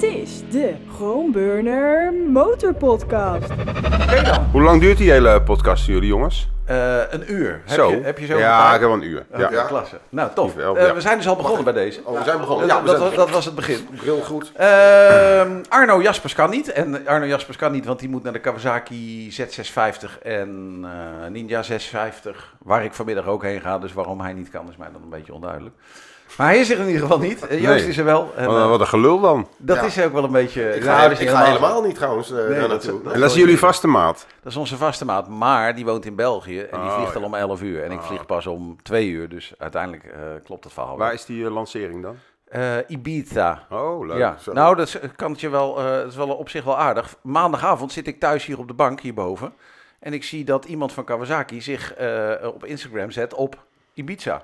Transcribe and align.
Dit 0.00 0.10
is 0.10 0.42
de 0.50 0.74
Groenburner 0.94 2.12
Motorpodcast. 2.32 3.50
Oké 3.50 4.22
dan. 4.22 4.44
Hoe 4.52 4.62
lang 4.62 4.80
duurt 4.80 4.98
die 4.98 5.10
hele 5.10 5.42
podcast 5.42 5.84
voor 5.84 5.92
jullie 5.92 6.08
jongens? 6.08 6.48
Eh, 6.64 6.96
een 7.10 7.32
uur. 7.32 7.60
Heb 7.64 7.78
zo. 7.78 7.90
Je, 7.90 8.00
heb 8.02 8.18
je 8.18 8.26
zo 8.26 8.38
ja, 8.38 8.64
ik 8.66 8.80
heb 8.80 8.88
wel 8.88 8.92
een 8.92 9.02
uur. 9.04 9.26
Ja. 9.36 9.64
klasse. 9.66 9.98
Nou, 10.08 10.30
tof. 10.34 10.54
Wel, 10.54 10.76
Eh, 10.76 10.86
ja. 10.86 10.94
we 10.94 11.00
zijn 11.00 11.16
dus 11.16 11.28
al 11.28 11.36
begonnen 11.36 11.64
bij 11.64 11.72
deze. 11.72 12.00
Oh, 12.04 12.18
we 12.18 12.24
zijn 12.24 12.38
begonnen. 12.38 12.68
Dat, 12.68 12.76
Ja, 12.76 12.82
we 12.82 12.88
dat, 12.88 12.96
zijn 12.98 13.08
was- 13.08 13.18
dat 13.18 13.30
was 13.30 13.44
het 13.44 13.54
begin. 13.54 13.88
Bril 13.96 14.20
goed. 14.20 14.52
Ehm, 14.56 15.50
Arno 15.68 16.02
Jaspers 16.02 16.34
kan 16.34 16.50
niet. 16.50 16.72
En 16.72 17.06
Arno 17.06 17.26
Jaspers 17.26 17.56
kan 17.56 17.72
niet, 17.72 17.84
want 17.86 17.98
die 17.98 18.08
moet 18.08 18.22
naar 18.22 18.32
de 18.32 18.38
Kawasaki 18.40 19.30
Z650 19.32 20.18
en 20.22 20.78
eh, 20.84 21.30
Ninja 21.30 21.62
650. 21.62 22.54
Waar 22.62 22.84
ik 22.84 22.92
vanmiddag 22.94 23.26
ook 23.26 23.42
heen 23.42 23.60
ga. 23.60 23.78
Dus 23.78 23.92
waarom 23.92 24.20
hij 24.20 24.32
niet 24.32 24.50
kan, 24.50 24.68
is 24.70 24.76
mij 24.76 24.88
dan 24.92 25.02
een 25.02 25.08
beetje 25.10 25.34
onduidelijk. 25.34 25.74
Maar 26.36 26.46
hij 26.48 26.58
is 26.58 26.70
er 26.70 26.78
in 26.78 26.86
ieder 26.86 27.00
geval 27.02 27.18
niet. 27.18 27.46
Eh, 27.46 27.60
Joost 27.62 27.78
Nee. 27.80 27.88
is 27.88 27.98
er 27.98 28.04
wel. 28.04 28.32
En, 28.36 28.46
Wat, 28.46 28.56
eh, 28.56 28.68
wat 28.68 28.80
een 28.80 28.86
gelul 28.86 29.20
dan. 29.20 29.48
dat 29.56 29.76
Ja. 29.76 29.82
is 29.82 30.00
ook 30.02 30.12
wel 30.12 30.24
een 30.24 30.32
beetje... 30.32 30.74
Ik 30.76 30.82
ga, 30.82 31.10
ik 31.10 31.28
ga 31.28 31.44
helemaal 31.44 31.82
niet 31.82 31.94
trouwens 31.94 32.30
eh, 32.30 32.36
daar 32.36 32.60
dat- 32.60 32.68
naartoe. 32.68 33.02
dat- 33.02 33.12
En 33.12 33.20
dat 33.20 33.30
is 33.30 33.36
jullie 33.36 33.58
vaste 33.58 33.86
maat. 33.86 34.26
Dat 34.42 34.52
is 34.52 34.58
onze 34.58 34.76
vaste 34.76 35.04
maat, 35.04 35.28
maar 35.28 35.74
die 35.74 35.84
woont 35.84 36.04
in 36.06 36.14
België 36.14 36.60
en 36.60 36.80
die 36.80 36.88
Oh, 36.90 36.96
vliegt 36.96 37.14
al 37.14 37.20
ja. 37.20 37.26
om 37.26 37.34
11 37.34 37.62
uur. 37.62 37.82
En 37.82 37.90
ik 37.92 37.98
Oh. 37.98 38.06
vlieg 38.06 38.26
pas 38.26 38.46
om 38.46 38.82
2 38.82 39.08
uur, 39.08 39.28
dus 39.28 39.52
uiteindelijk 39.58 40.04
eh, 40.04 40.20
klopt 40.44 40.64
het 40.64 40.72
verhaal. 40.72 40.96
wel. 40.96 41.04
Waar 41.06 41.14
is 41.14 41.24
die 41.24 41.50
lancering 41.50 42.02
dan? 42.02 42.16
Eh, 42.48 42.76
Ibiza. 42.86 43.66
Oh, 43.70 44.06
leuk. 44.06 44.18
Ja, 44.18 44.36
nou, 44.52 44.76
dat 44.76 44.86
is- 44.86 44.98
kan 45.16 45.30
het 45.30 45.40
je 45.40 45.48
wel, 45.48 45.78
eh, 45.78 45.84
dat 45.84 46.06
is 46.06 46.16
wel 46.16 46.28
op 46.28 46.48
zich 46.48 46.64
wel 46.64 46.78
aardig. 46.78 47.14
Maandagavond 47.22 47.92
zit 47.92 48.06
ik 48.06 48.20
thuis 48.20 48.44
hier 48.46 48.58
op 48.58 48.68
de 48.68 48.74
bank 48.74 49.00
hierboven. 49.00 49.52
En 50.00 50.12
ik 50.12 50.24
zie 50.24 50.44
dat 50.44 50.64
iemand 50.64 50.92
van 50.92 51.04
Kawasaki 51.04 51.60
zich 51.60 51.94
eh, 51.94 52.30
op 52.54 52.64
Instagram 52.64 53.10
zet 53.10 53.34
op 53.34 53.56
Ibiza. 53.94 54.42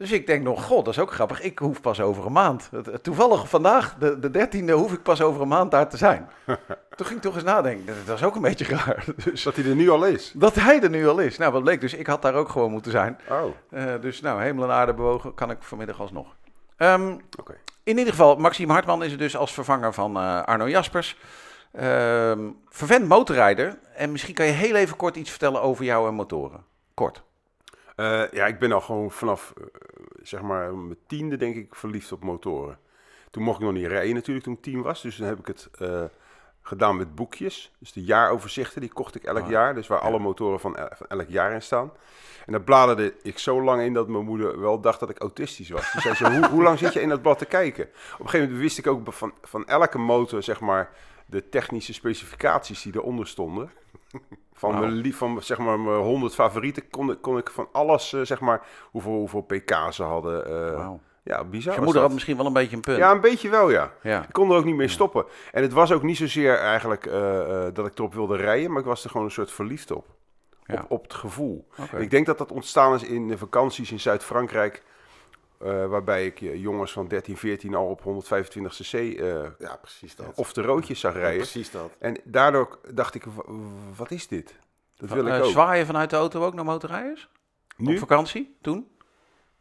Dus 0.00 0.12
ik 0.12 0.26
denk 0.26 0.42
nog, 0.42 0.64
god, 0.64 0.84
dat 0.84 0.94
is 0.94 1.00
ook 1.00 1.12
grappig. 1.12 1.40
Ik 1.40 1.58
hoef 1.58 1.80
pas 1.80 2.00
over 2.00 2.26
een 2.26 2.32
maand. 2.32 2.70
Toevallig 3.02 3.48
vandaag, 3.48 3.94
de, 3.98 4.18
de 4.18 4.48
13e, 4.48 4.72
hoef 4.72 4.92
ik 4.92 5.02
pas 5.02 5.20
over 5.20 5.42
een 5.42 5.48
maand 5.48 5.70
daar 5.70 5.88
te 5.88 5.96
zijn. 5.96 6.28
Toen 6.96 7.06
ging 7.06 7.18
ik 7.18 7.20
toch 7.20 7.34
eens 7.34 7.44
nadenken. 7.44 7.94
Dat, 8.06 8.16
is 8.16 8.24
ook 8.24 8.34
een 8.34 8.42
beetje 8.42 8.64
raar. 8.76 9.04
Dus, 9.24 9.42
Dat 9.42 9.56
hij 9.56 9.64
er 9.64 9.74
nu 9.74 9.90
al 9.90 10.04
is. 10.04 10.32
dat 10.34 10.54
hij 10.54 10.82
er 10.82 10.90
nu 10.90 11.08
al 11.08 11.18
is. 11.18 11.38
Nou, 11.38 11.52
wat 11.52 11.62
bleek 11.62 11.80
dus. 11.80 11.94
Ik 11.94 12.06
had 12.06 12.22
daar 12.22 12.34
ook 12.34 12.48
gewoon 12.48 12.70
moeten 12.70 12.90
zijn. 12.92 13.18
Oh, 13.30 13.44
Eh, 13.70 13.84
dus 14.00 14.20
nou, 14.20 14.42
hemel 14.42 14.64
en 14.64 14.70
aarde 14.70 14.94
bewogen 14.94 15.34
kan 15.34 15.50
ik 15.50 15.56
vanmiddag 15.60 16.00
alsnog. 16.00 16.26
Oké. 17.38 17.54
in 17.82 17.98
ieder 17.98 18.12
geval, 18.12 18.36
Maxime 18.36 18.72
Hartman 18.72 19.04
is 19.04 19.12
er 19.12 19.18
dus 19.18 19.36
als 19.36 19.52
vervanger 19.52 19.92
van 19.92 20.16
eh, 20.16 20.42
Arno 20.42 20.68
Jaspers. 20.68 21.16
Ehm 21.72 22.48
vervent 22.68 23.08
motorrijder. 23.08 23.78
En 23.94 24.12
misschien 24.12 24.34
kan 24.34 24.46
je 24.46 24.52
heel 24.52 24.74
even 24.74 24.96
kort 24.96 25.16
iets 25.16 25.30
vertellen 25.30 25.62
over 25.62 25.84
jou 25.84 26.08
en 26.08 26.14
motoren. 26.14 26.64
Kort. 26.94 27.22
Eh, 28.00 28.22
ja, 28.30 28.46
ik 28.46 28.58
ben 28.58 28.72
al 28.72 28.80
gewoon 28.80 29.10
vanaf, 29.10 29.52
eh, 29.56 29.64
zeg 30.22 30.42
maar, 30.42 30.74
mijn 30.74 30.98
tiende 31.06 31.36
denk 31.36 31.56
ik 31.56 31.74
verliefd 31.74 32.12
op 32.12 32.22
motoren. 32.24 32.78
Toen 33.30 33.42
mocht 33.42 33.58
ik 33.58 33.64
nog 33.64 33.72
niet 33.74 33.86
rijden 33.86 34.14
natuurlijk 34.14 34.44
toen 34.44 34.54
ik 34.54 34.62
tien 34.62 34.82
was. 34.82 35.02
Dus 35.02 35.16
dan 35.16 35.26
heb 35.28 35.38
ik 35.38 35.46
het 35.46 35.68
eh, 35.78 36.02
gedaan 36.62 36.96
met 36.96 37.14
boekjes. 37.14 37.72
Dus 37.78 37.92
de 37.92 38.04
jaaroverzichten, 38.04 38.80
die 38.80 38.92
kocht 38.92 39.14
ik 39.14 39.24
elk 39.24 39.42
Ah, 39.42 39.48
jaar. 39.50 39.74
Dus 39.74 39.86
waar 39.86 39.98
alle 39.98 40.18
motoren 40.18 40.60
van, 40.60 40.76
el- 40.76 40.88
van 40.92 41.06
elk 41.06 41.28
jaar 41.28 41.52
in 41.52 41.62
staan. 41.62 41.92
En 42.46 42.52
daar 42.52 42.62
bladerde 42.62 43.14
ik 43.22 43.38
zo 43.38 43.62
lang 43.62 43.82
in 43.82 43.92
dat 43.92 44.08
mijn 44.08 44.24
moeder 44.24 44.60
wel 44.60 44.80
dacht 44.80 45.00
dat 45.00 45.10
ik 45.10 45.18
autistisch 45.20 45.70
was. 45.70 45.92
Die 45.92 46.00
zei 46.00 46.14
zo, 46.14 46.30
hoe, 46.32 46.46
hoe 46.48 46.62
lang 46.62 46.78
zit 46.78 46.92
je 46.92 47.00
in 47.00 47.08
dat 47.08 47.22
blad 47.22 47.38
te 47.38 47.46
kijken? 47.46 47.84
Op 47.84 47.90
een 48.20 48.24
gegeven 48.28 48.40
moment 48.40 48.60
wist 48.60 48.78
ik 48.78 48.86
ook 48.86 49.12
van, 49.12 49.32
van 49.42 49.66
elke 49.66 49.98
motor, 49.98 50.42
zeg 50.42 50.60
maar, 50.60 50.90
de 51.26 51.48
technische 51.48 51.92
specificaties 51.92 52.82
die 52.82 52.94
eronder 52.94 53.26
stonden. 53.26 53.70
Van, 54.60 54.74
mijn, 54.80 55.14
van 55.14 55.42
zeg 55.42 55.58
maar, 55.58 55.80
mijn 55.80 56.00
100 56.00 56.34
favorieten 56.34 56.88
kon, 56.90 57.10
ik- 57.10 57.20
kon 57.20 57.38
ik 57.38 57.50
van 57.50 57.68
alles, 57.72 58.12
eh, 58.12 58.20
zeg 58.22 58.40
maar, 58.40 58.66
hoeveel, 58.90 59.12
hoeveel 59.12 59.40
pk 59.42 59.76
ze 59.90 60.02
hadden. 60.02 60.46
eh. 60.46 60.78
Ja, 61.24 61.44
bizar. 61.44 61.74
je 61.74 61.80
moeder 61.80 62.02
had 62.02 62.12
misschien 62.12 62.36
wel 62.36 62.46
een 62.46 62.52
beetje 62.52 62.76
een 62.76 62.82
punt. 62.82 62.96
Ja, 62.98 63.10
een 63.10 63.20
beetje 63.20 63.48
wel, 63.48 63.70
ja. 63.70 63.92
Ja. 64.02 64.22
Ik 64.22 64.32
kon 64.32 64.50
er 64.50 64.56
ook 64.56 64.64
niet 64.64 64.76
mee 64.76 64.88
stoppen. 64.88 65.24
En 65.52 65.62
het 65.62 65.72
was 65.72 65.92
ook 65.92 66.02
niet 66.02 66.16
zozeer 66.16 66.56
eigenlijk 66.58 67.06
eh, 67.06 67.64
dat 67.72 67.86
ik 67.86 67.98
erop 67.98 68.14
wilde 68.14 68.36
rijden, 68.36 68.70
maar 68.70 68.80
ik 68.80 68.86
was 68.86 69.04
er 69.04 69.10
gewoon 69.10 69.26
een 69.26 69.32
soort 69.32 69.50
verliefd 69.50 69.90
op. 69.90 70.06
Ja. 70.64 70.74
Op, 70.74 70.90
op 70.90 71.02
het 71.02 71.14
gevoel. 71.14 71.66
Ik 71.98 72.10
denk 72.10 72.26
dat 72.26 72.38
dat 72.38 72.52
ontstaan 72.52 72.94
is 72.94 73.02
in 73.02 73.28
de 73.28 73.38
vakanties 73.38 73.92
in 73.92 74.00
Zuid-Frankrijk. 74.00 74.82
Eh, 75.60 75.86
waarbij 75.86 76.26
ik 76.26 76.40
eh, 76.40 76.60
jongens 76.62 76.92
van 76.92 77.08
13, 77.08 77.36
14 77.36 77.74
al 77.74 77.86
op 77.86 78.02
125 78.02 78.74
cc 78.74 78.92
eh 78.92 79.44
Ja, 79.58 79.76
precies 79.76 80.16
dat. 80.16 80.32
of 80.34 80.52
de 80.52 80.62
roodjes 80.62 81.00
zag 81.00 81.12
Ja, 81.14 81.18
rijden. 81.20 81.38
precies 81.38 81.70
dat. 81.70 81.92
En 81.98 82.16
daardoor 82.24 82.78
dacht 82.94 83.14
ik, 83.14 83.24
wa- 83.24 83.44
wat 83.96 84.10
is 84.10 84.28
dit? 84.28 84.54
Dat 84.96 85.10
wil 85.10 85.26
ik 85.26 85.42
ook. 85.42 85.50
zwaaien 85.50 85.86
vanuit 85.86 86.10
de 86.10 86.16
auto 86.16 86.44
ook 86.44 86.54
naar 86.54 86.64
motorrijders? 86.64 87.28
Op 87.78 87.86
Nu? 87.86 87.98
vakantie? 87.98 88.56
Toen? 88.62 88.88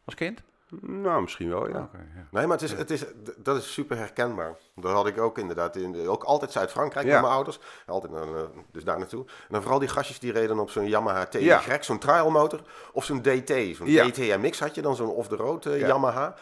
Als 0.06 0.16
kind? 0.16 0.42
Nou, 0.82 1.22
misschien 1.22 1.50
wel, 1.50 1.68
ja. 1.70 1.90
Ja. 1.94 2.00
Nee, 2.32 2.48
maar 2.48 2.58
het 2.58 2.62
is, 2.62 2.72
het 2.72 2.92
is, 2.92 3.04
dat 3.38 3.58
is 3.58 3.74
super 3.74 3.98
herkenbaar. 3.98 4.56
Dat 4.76 4.92
had 4.92 5.08
ik 5.08 5.18
ook 5.22 5.38
inderdaad. 5.38 5.76
In, 5.76 6.08
ook 6.08 6.24
altijd 6.24 6.52
Zuid-Frankrijk 6.52 7.06
Ja. 7.06 7.12
met 7.12 7.22
mijn 7.22 7.34
ouders. 7.34 7.60
Altijd 7.86 8.12
naar, 8.12 8.22
eh, 8.36 8.42
dus 8.72 8.84
daar 8.84 8.98
naartoe. 8.98 9.26
En 9.26 9.48
dan 9.50 9.62
vooral 9.62 9.80
die 9.80 9.88
gastjes 9.90 10.20
die 10.20 10.32
reden 10.32 10.60
op 10.60 10.70
zo'n 10.70 10.88
Yamaha 10.88 11.26
TY, 11.26 11.38
Ja. 11.38 11.62
zo'n 11.80 12.00
trial 12.00 12.30
motor. 12.30 12.60
Of 12.94 13.06
zo'n 13.06 13.22
DT. 13.22 13.76
Zo'n 13.76 13.88
Ja. 13.90 14.06
DTMX 14.10 14.60
had 14.60 14.76
je 14.76 14.82
dan, 14.82 14.96
zo'n 14.96 15.10
off-the-road 15.10 15.66
eh, 15.66 15.80
Ja. 15.80 15.88
Yamaha. 15.88 16.36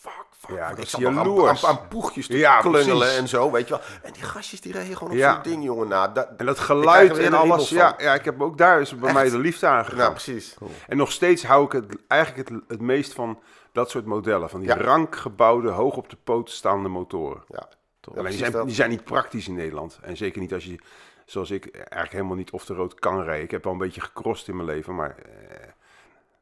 Fuck, 0.00 0.12
fuck. 0.38 0.56
Ja, 0.56 0.68
fuck. 0.68 0.78
ik 0.78 0.88
zat 0.88 1.04
aan, 1.04 1.18
aan, 1.18 1.56
aan 1.62 1.88
poegjes 1.88 2.26
te 2.26 2.36
Ja, 2.36 2.60
klungelen 2.60 2.98
precies. 2.98 3.18
en 3.18 3.28
zo, 3.28 3.50
weet 3.50 3.68
je 3.68 3.74
wel. 3.74 3.82
En 4.02 4.12
die 4.12 4.22
gastjes 4.22 4.60
die 4.60 4.72
reden 4.72 4.96
gewoon 4.96 5.12
op 5.12 5.18
Ja. 5.18 5.32
zo'n 5.34 5.42
ding, 5.42 5.64
jongen. 5.64 5.88
Nou, 5.88 6.12
dat, 6.12 6.28
En 6.36 6.46
dat 6.46 6.58
geluid 6.58 7.18
en 7.18 7.26
een 7.26 7.34
alles. 7.34 7.68
Ja, 7.68 7.94
ja, 7.98 8.14
ik 8.14 8.24
heb 8.24 8.42
ook 8.42 8.58
daar 8.58 8.80
is 8.80 8.94
bij 8.98 9.04
Echt? 9.08 9.14
mij 9.18 9.30
de 9.30 9.38
liefde 9.38 9.66
aangegaan. 9.66 9.98
nou, 9.98 10.10
precies. 10.10 10.56
En 10.88 10.96
nog 10.96 11.12
steeds 11.12 11.44
hou 11.44 11.64
ik 11.64 11.72
het, 11.72 11.84
eigenlijk 12.08 12.48
het, 12.48 12.60
het 12.68 12.80
meest 12.80 13.12
van 13.12 13.38
dat 13.72 13.90
soort 13.90 14.04
modellen. 14.04 14.50
Van 14.50 14.60
die 14.60 14.68
Ja. 14.68 14.76
rank 14.76 15.16
gebouwde, 15.16 15.70
hoog 15.70 15.96
op 15.96 16.08
de 16.10 16.16
poot 16.24 16.50
staande 16.50 16.88
motoren. 16.88 17.42
Ja. 17.48 17.68
Alleen 18.16 18.30
die 18.30 18.38
zijn, 18.50 18.66
die 18.66 18.74
zijn 18.74 18.90
niet 18.90 19.04
praktisch 19.04 19.48
in 19.48 19.54
Nederland. 19.54 19.98
En 20.02 20.16
zeker 20.16 20.40
niet 20.40 20.52
als 20.54 20.64
je, 20.64 20.78
zoals 21.26 21.50
ik, 21.50 21.74
eigenlijk 21.74 22.12
helemaal 22.12 22.36
niet 22.36 22.50
off 22.50 22.64
the 22.64 22.74
road 22.74 22.94
kan 22.94 23.22
rijden. 23.22 23.44
Ik 23.44 23.50
heb 23.50 23.66
al 23.66 23.72
een 23.72 23.78
beetje 23.78 24.00
gecrossed 24.00 24.48
in 24.48 24.56
mijn 24.56 24.68
leven, 24.68 24.94
maar... 24.94 25.14
eh, 25.18 25.58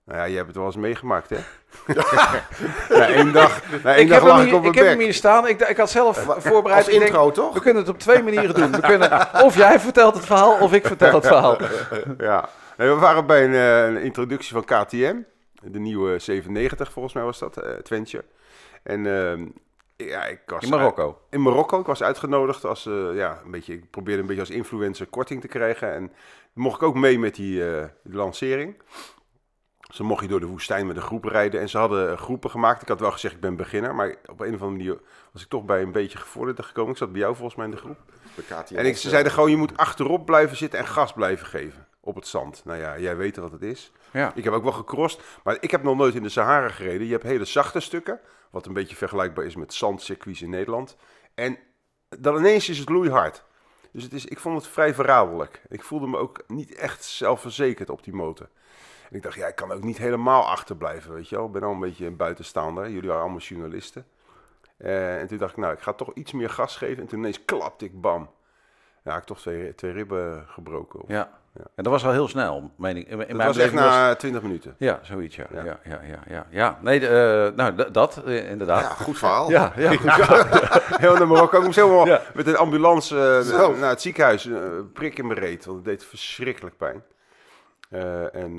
nou 0.04 0.18
ja, 0.18 0.24
je 0.28 0.34
hebt 0.34 0.46
het 0.46 0.56
wel 0.56 0.66
eens 0.66 0.76
meegemaakt, 0.76 1.30
hè? 1.30 1.36
na 2.98 3.06
één 3.08 3.32
dag, 3.32 3.62
na 3.82 3.94
één 3.94 4.02
Ik 4.02 4.08
dag 4.08 4.18
heb, 4.18 4.28
hem 4.28 4.36
lag 4.36 4.40
ik 4.40 4.46
hier, 4.46 4.54
op 4.54 4.64
ik 4.64 4.74
mijn 4.74 4.84
heb 4.86 4.94
hem 4.94 5.04
hier 5.04 5.14
staan. 5.14 5.46
Ik, 5.48 5.60
ik 5.60 5.76
had 5.76 5.90
zelf 5.90 6.18
voorbereid. 6.38 6.78
Als 6.84 6.86
ik 6.94 6.98
denk, 6.98 7.04
intro, 7.10 7.30
toch? 7.30 7.54
We 7.54 7.60
kunnen 7.60 7.82
het 7.82 7.92
op 7.92 7.98
twee 7.98 8.22
manieren 8.22 8.54
doen. 8.54 8.70
We 8.72 8.80
kunnen, 8.80 9.28
of 9.46 9.56
jij 9.56 9.80
vertelt 9.80 10.14
het 10.14 10.26
verhaal, 10.26 10.58
of 10.60 10.72
ik 10.72 10.86
vertel 10.86 11.14
het 11.14 11.26
verhaal. 11.26 11.56
Ja, 12.18 12.48
nee, 12.76 12.88
we 12.88 12.94
waren 12.94 13.26
bij 13.26 13.44
een, 13.44 13.54
eh, 13.54 13.84
een 13.84 14.02
introductie 14.02 14.52
van 14.52 14.64
KTM. 14.64 15.16
De 15.62 15.78
nieuwe 15.78 16.18
97 16.18 16.92
volgens 16.92 17.14
mij 17.14 17.24
was 17.24 17.38
dat, 17.38 17.56
eh 17.56 17.78
Adventure. 17.78 18.24
En 18.82 19.06
ehm, 19.06 19.46
ja, 19.96 20.24
ik 20.24 20.40
was 20.46 20.62
In 20.62 20.70
Marokko. 20.70 21.20
in 21.30 21.42
Marokko. 21.42 21.80
Ik 21.80 21.86
was 21.86 22.02
uitgenodigd 22.02 22.64
als, 22.64 22.86
eh, 22.86 23.14
ja, 23.14 23.40
een 23.44 23.50
beetje, 23.50 23.72
ik 23.72 23.90
probeerde 23.90 24.20
een 24.20 24.26
beetje 24.26 24.42
als 24.42 24.50
influencer 24.50 25.06
korting 25.06 25.40
te 25.40 25.48
krijgen. 25.48 25.92
En 25.92 26.12
mocht 26.52 26.76
ik 26.76 26.82
ook 26.82 26.94
mee 26.94 27.18
met 27.18 27.34
die, 27.34 27.70
eh, 27.74 27.84
lancering. 28.02 28.76
Dan 29.96 30.06
mocht 30.06 30.22
je 30.22 30.28
door 30.28 30.40
de 30.40 30.46
woestijn 30.46 30.86
met 30.86 30.96
een 30.96 31.02
groep 31.02 31.24
rijden. 31.24 31.60
En 31.60 31.68
ze 31.68 31.78
hadden 31.78 32.18
groepen 32.18 32.50
gemaakt. 32.50 32.82
Ik 32.82 32.88
had 32.88 33.00
wel 33.00 33.10
gezegd, 33.10 33.34
ik 33.34 33.40
ben 33.40 33.56
beginner. 33.56 33.94
Maar 33.94 34.08
op 34.08 34.40
een 34.40 34.54
of 34.54 34.62
andere 34.62 34.70
manier 34.70 34.98
was 35.32 35.42
ik 35.42 35.48
toch 35.48 35.64
bij 35.64 35.82
een 35.82 35.92
beetje 35.92 36.18
gevorderd 36.18 36.64
gekomen. 36.66 36.90
Ik 36.90 36.96
zat 36.96 37.12
bij 37.12 37.20
jou 37.20 37.34
volgens 37.34 37.56
mij 37.56 37.64
in 37.64 37.70
de 37.70 37.76
groep. 37.76 37.98
En 38.78 38.86
ik, 38.86 38.96
ze 38.96 39.08
zeiden 39.08 39.32
gewoon, 39.32 39.50
je 39.50 39.56
moet 39.56 39.76
achterop 39.76 40.26
blijven 40.26 40.56
zitten 40.56 40.78
en 40.78 40.86
gas 40.86 41.12
blijven 41.12 41.46
geven 41.46 41.86
op 42.00 42.14
het 42.14 42.26
zand. 42.26 42.62
Nou 42.64 42.78
ja, 42.78 42.98
jij 42.98 43.16
weet 43.16 43.36
wat 43.36 43.52
het 43.52 43.62
is. 43.62 43.92
Ja. 44.12 44.32
Ik 44.34 44.44
heb 44.44 44.52
ook 44.52 44.62
wel 44.62 44.72
gecrossed, 44.72 45.22
maar 45.44 45.56
ik 45.60 45.70
heb 45.70 45.82
nog 45.82 45.96
nooit 45.96 46.14
in 46.14 46.22
de 46.22 46.28
Sahara 46.28 46.68
gereden. 46.68 47.06
Je 47.06 47.12
hebt 47.12 47.24
hele 47.24 47.44
zachte 47.44 47.80
stukken, 47.80 48.20
wat 48.50 48.66
een 48.66 48.72
beetje 48.72 48.96
vergelijkbaar 48.96 49.44
is 49.44 49.56
met 49.56 49.74
zandcircuits 49.74 50.42
in 50.42 50.50
Nederland. 50.50 50.96
En 51.34 51.58
dan 52.08 52.36
ineens 52.36 52.68
is 52.68 52.78
het 52.78 52.88
loeihard. 52.88 53.44
Dus 53.92 54.02
het 54.02 54.12
is, 54.12 54.24
ik 54.24 54.38
vond 54.38 54.56
het 54.56 54.66
vrij 54.66 54.94
verraderlijk. 54.94 55.62
Ik 55.68 55.82
voelde 55.82 56.06
me 56.06 56.18
ook 56.18 56.42
niet 56.46 56.74
echt 56.74 57.04
zelfverzekerd 57.04 57.90
op 57.90 58.04
die 58.04 58.14
motor. 58.14 58.48
En 59.10 59.16
ik 59.16 59.22
dacht, 59.22 59.34
ja, 59.34 59.46
ik 59.46 59.54
kan 59.54 59.72
ook 59.72 59.82
niet 59.82 59.98
helemaal 59.98 60.48
achterblijven, 60.48 61.14
weet 61.14 61.28
je 61.28 61.36
wel. 61.36 61.46
Ik 61.46 61.52
ben 61.52 61.62
al 61.62 61.72
een 61.72 61.80
beetje 61.80 62.06
een 62.06 62.16
buitenstaander. 62.16 62.90
Jullie 62.90 63.08
waren 63.08 63.22
allemaal 63.22 63.40
journalisten. 63.40 64.06
Eh, 64.76 65.20
en 65.20 65.26
toen 65.26 65.38
dacht 65.38 65.52
ik, 65.52 65.58
nou, 65.58 65.72
ik 65.72 65.80
ga 65.80 65.92
toch 65.92 66.14
iets 66.14 66.32
meer 66.32 66.50
gas 66.50 66.76
geven. 66.76 67.02
En 67.02 67.08
toen 67.08 67.18
ineens 67.18 67.44
klapte 67.44 67.84
ik, 67.84 68.00
bam. 68.00 68.30
Ja, 69.04 69.10
ik 69.10 69.16
heb 69.16 69.26
toch 69.26 69.40
twee, 69.40 69.74
twee 69.74 69.92
ribben 69.92 70.46
gebroken. 70.48 71.00
Ja. 71.06 71.39
Ja. 71.54 71.64
En 71.74 71.82
dat 71.84 71.92
was 71.92 72.04
al 72.04 72.12
heel 72.12 72.28
snel, 72.28 72.70
meen 72.76 72.96
ik. 72.96 73.08
In, 73.08 73.18
dat 73.18 73.26
mijn 73.32 73.48
was 73.48 73.56
echt 73.56 73.72
was- 73.72 73.80
na 73.82 74.14
20 74.14 74.42
minuten. 74.42 74.74
Ja, 74.78 74.98
zoiets, 75.02 75.36
ja. 75.36 75.44
Ja, 75.52 75.64
Ja. 75.64 75.78
ja, 75.84 76.00
ja, 76.28 76.46
ja. 76.50 76.78
Nee, 76.82 77.08
eh, 77.08 77.52
nou, 77.54 77.90
dat, 77.92 78.22
eh, 78.26 78.50
inderdaad. 78.50 78.80
Ja, 78.82 78.88
goed 78.88 79.18
verhaal. 79.18 79.50
Ja, 79.50 79.72
ja. 79.76 79.90
Heel 81.04 81.14
naar 81.16 81.26
Marokko. 81.26 81.58
Ik 81.58 81.64
moest 81.64 81.76
helemaal 81.76 82.18
met 82.34 82.46
een 82.46 82.56
ambulance 82.56 83.42
Zo. 83.44 83.74
naar 83.76 83.88
het 83.90 84.00
ziekenhuis. 84.00 84.48
prik 84.92 85.18
in 85.18 85.26
mijn 85.26 85.38
reet, 85.38 85.64
want 85.64 85.76
het 85.76 85.86
deed 85.86 86.04
verschrikkelijk 86.04 86.76
pijn. 86.76 87.02
En 88.32 88.56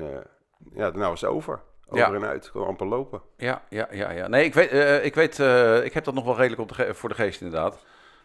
ja, 0.74 0.90
daarna 0.90 1.08
was 1.08 1.20
het 1.20 1.30
over. 1.30 1.60
Over 1.88 2.08
Ja. 2.08 2.14
en 2.14 2.24
uit. 2.24 2.50
Kon 2.50 2.66
amper 2.66 2.86
lopen. 2.86 3.20
Ja, 3.36 3.62
ja, 3.68 3.86
ja, 3.90 4.10
ja. 4.10 4.28
Nee, 4.28 4.44
ik 4.44 4.54
weet, 4.54 4.72
ik, 5.04 5.14
weet 5.14 5.38
ik 5.84 5.92
heb 5.92 6.04
dat 6.04 6.14
nog 6.14 6.24
wel 6.24 6.36
redelijk 6.36 6.60
op 6.60 6.76
de 6.76 6.94
voor 6.94 7.08
de 7.08 7.14
geest 7.14 7.40
inderdaad. 7.40 7.78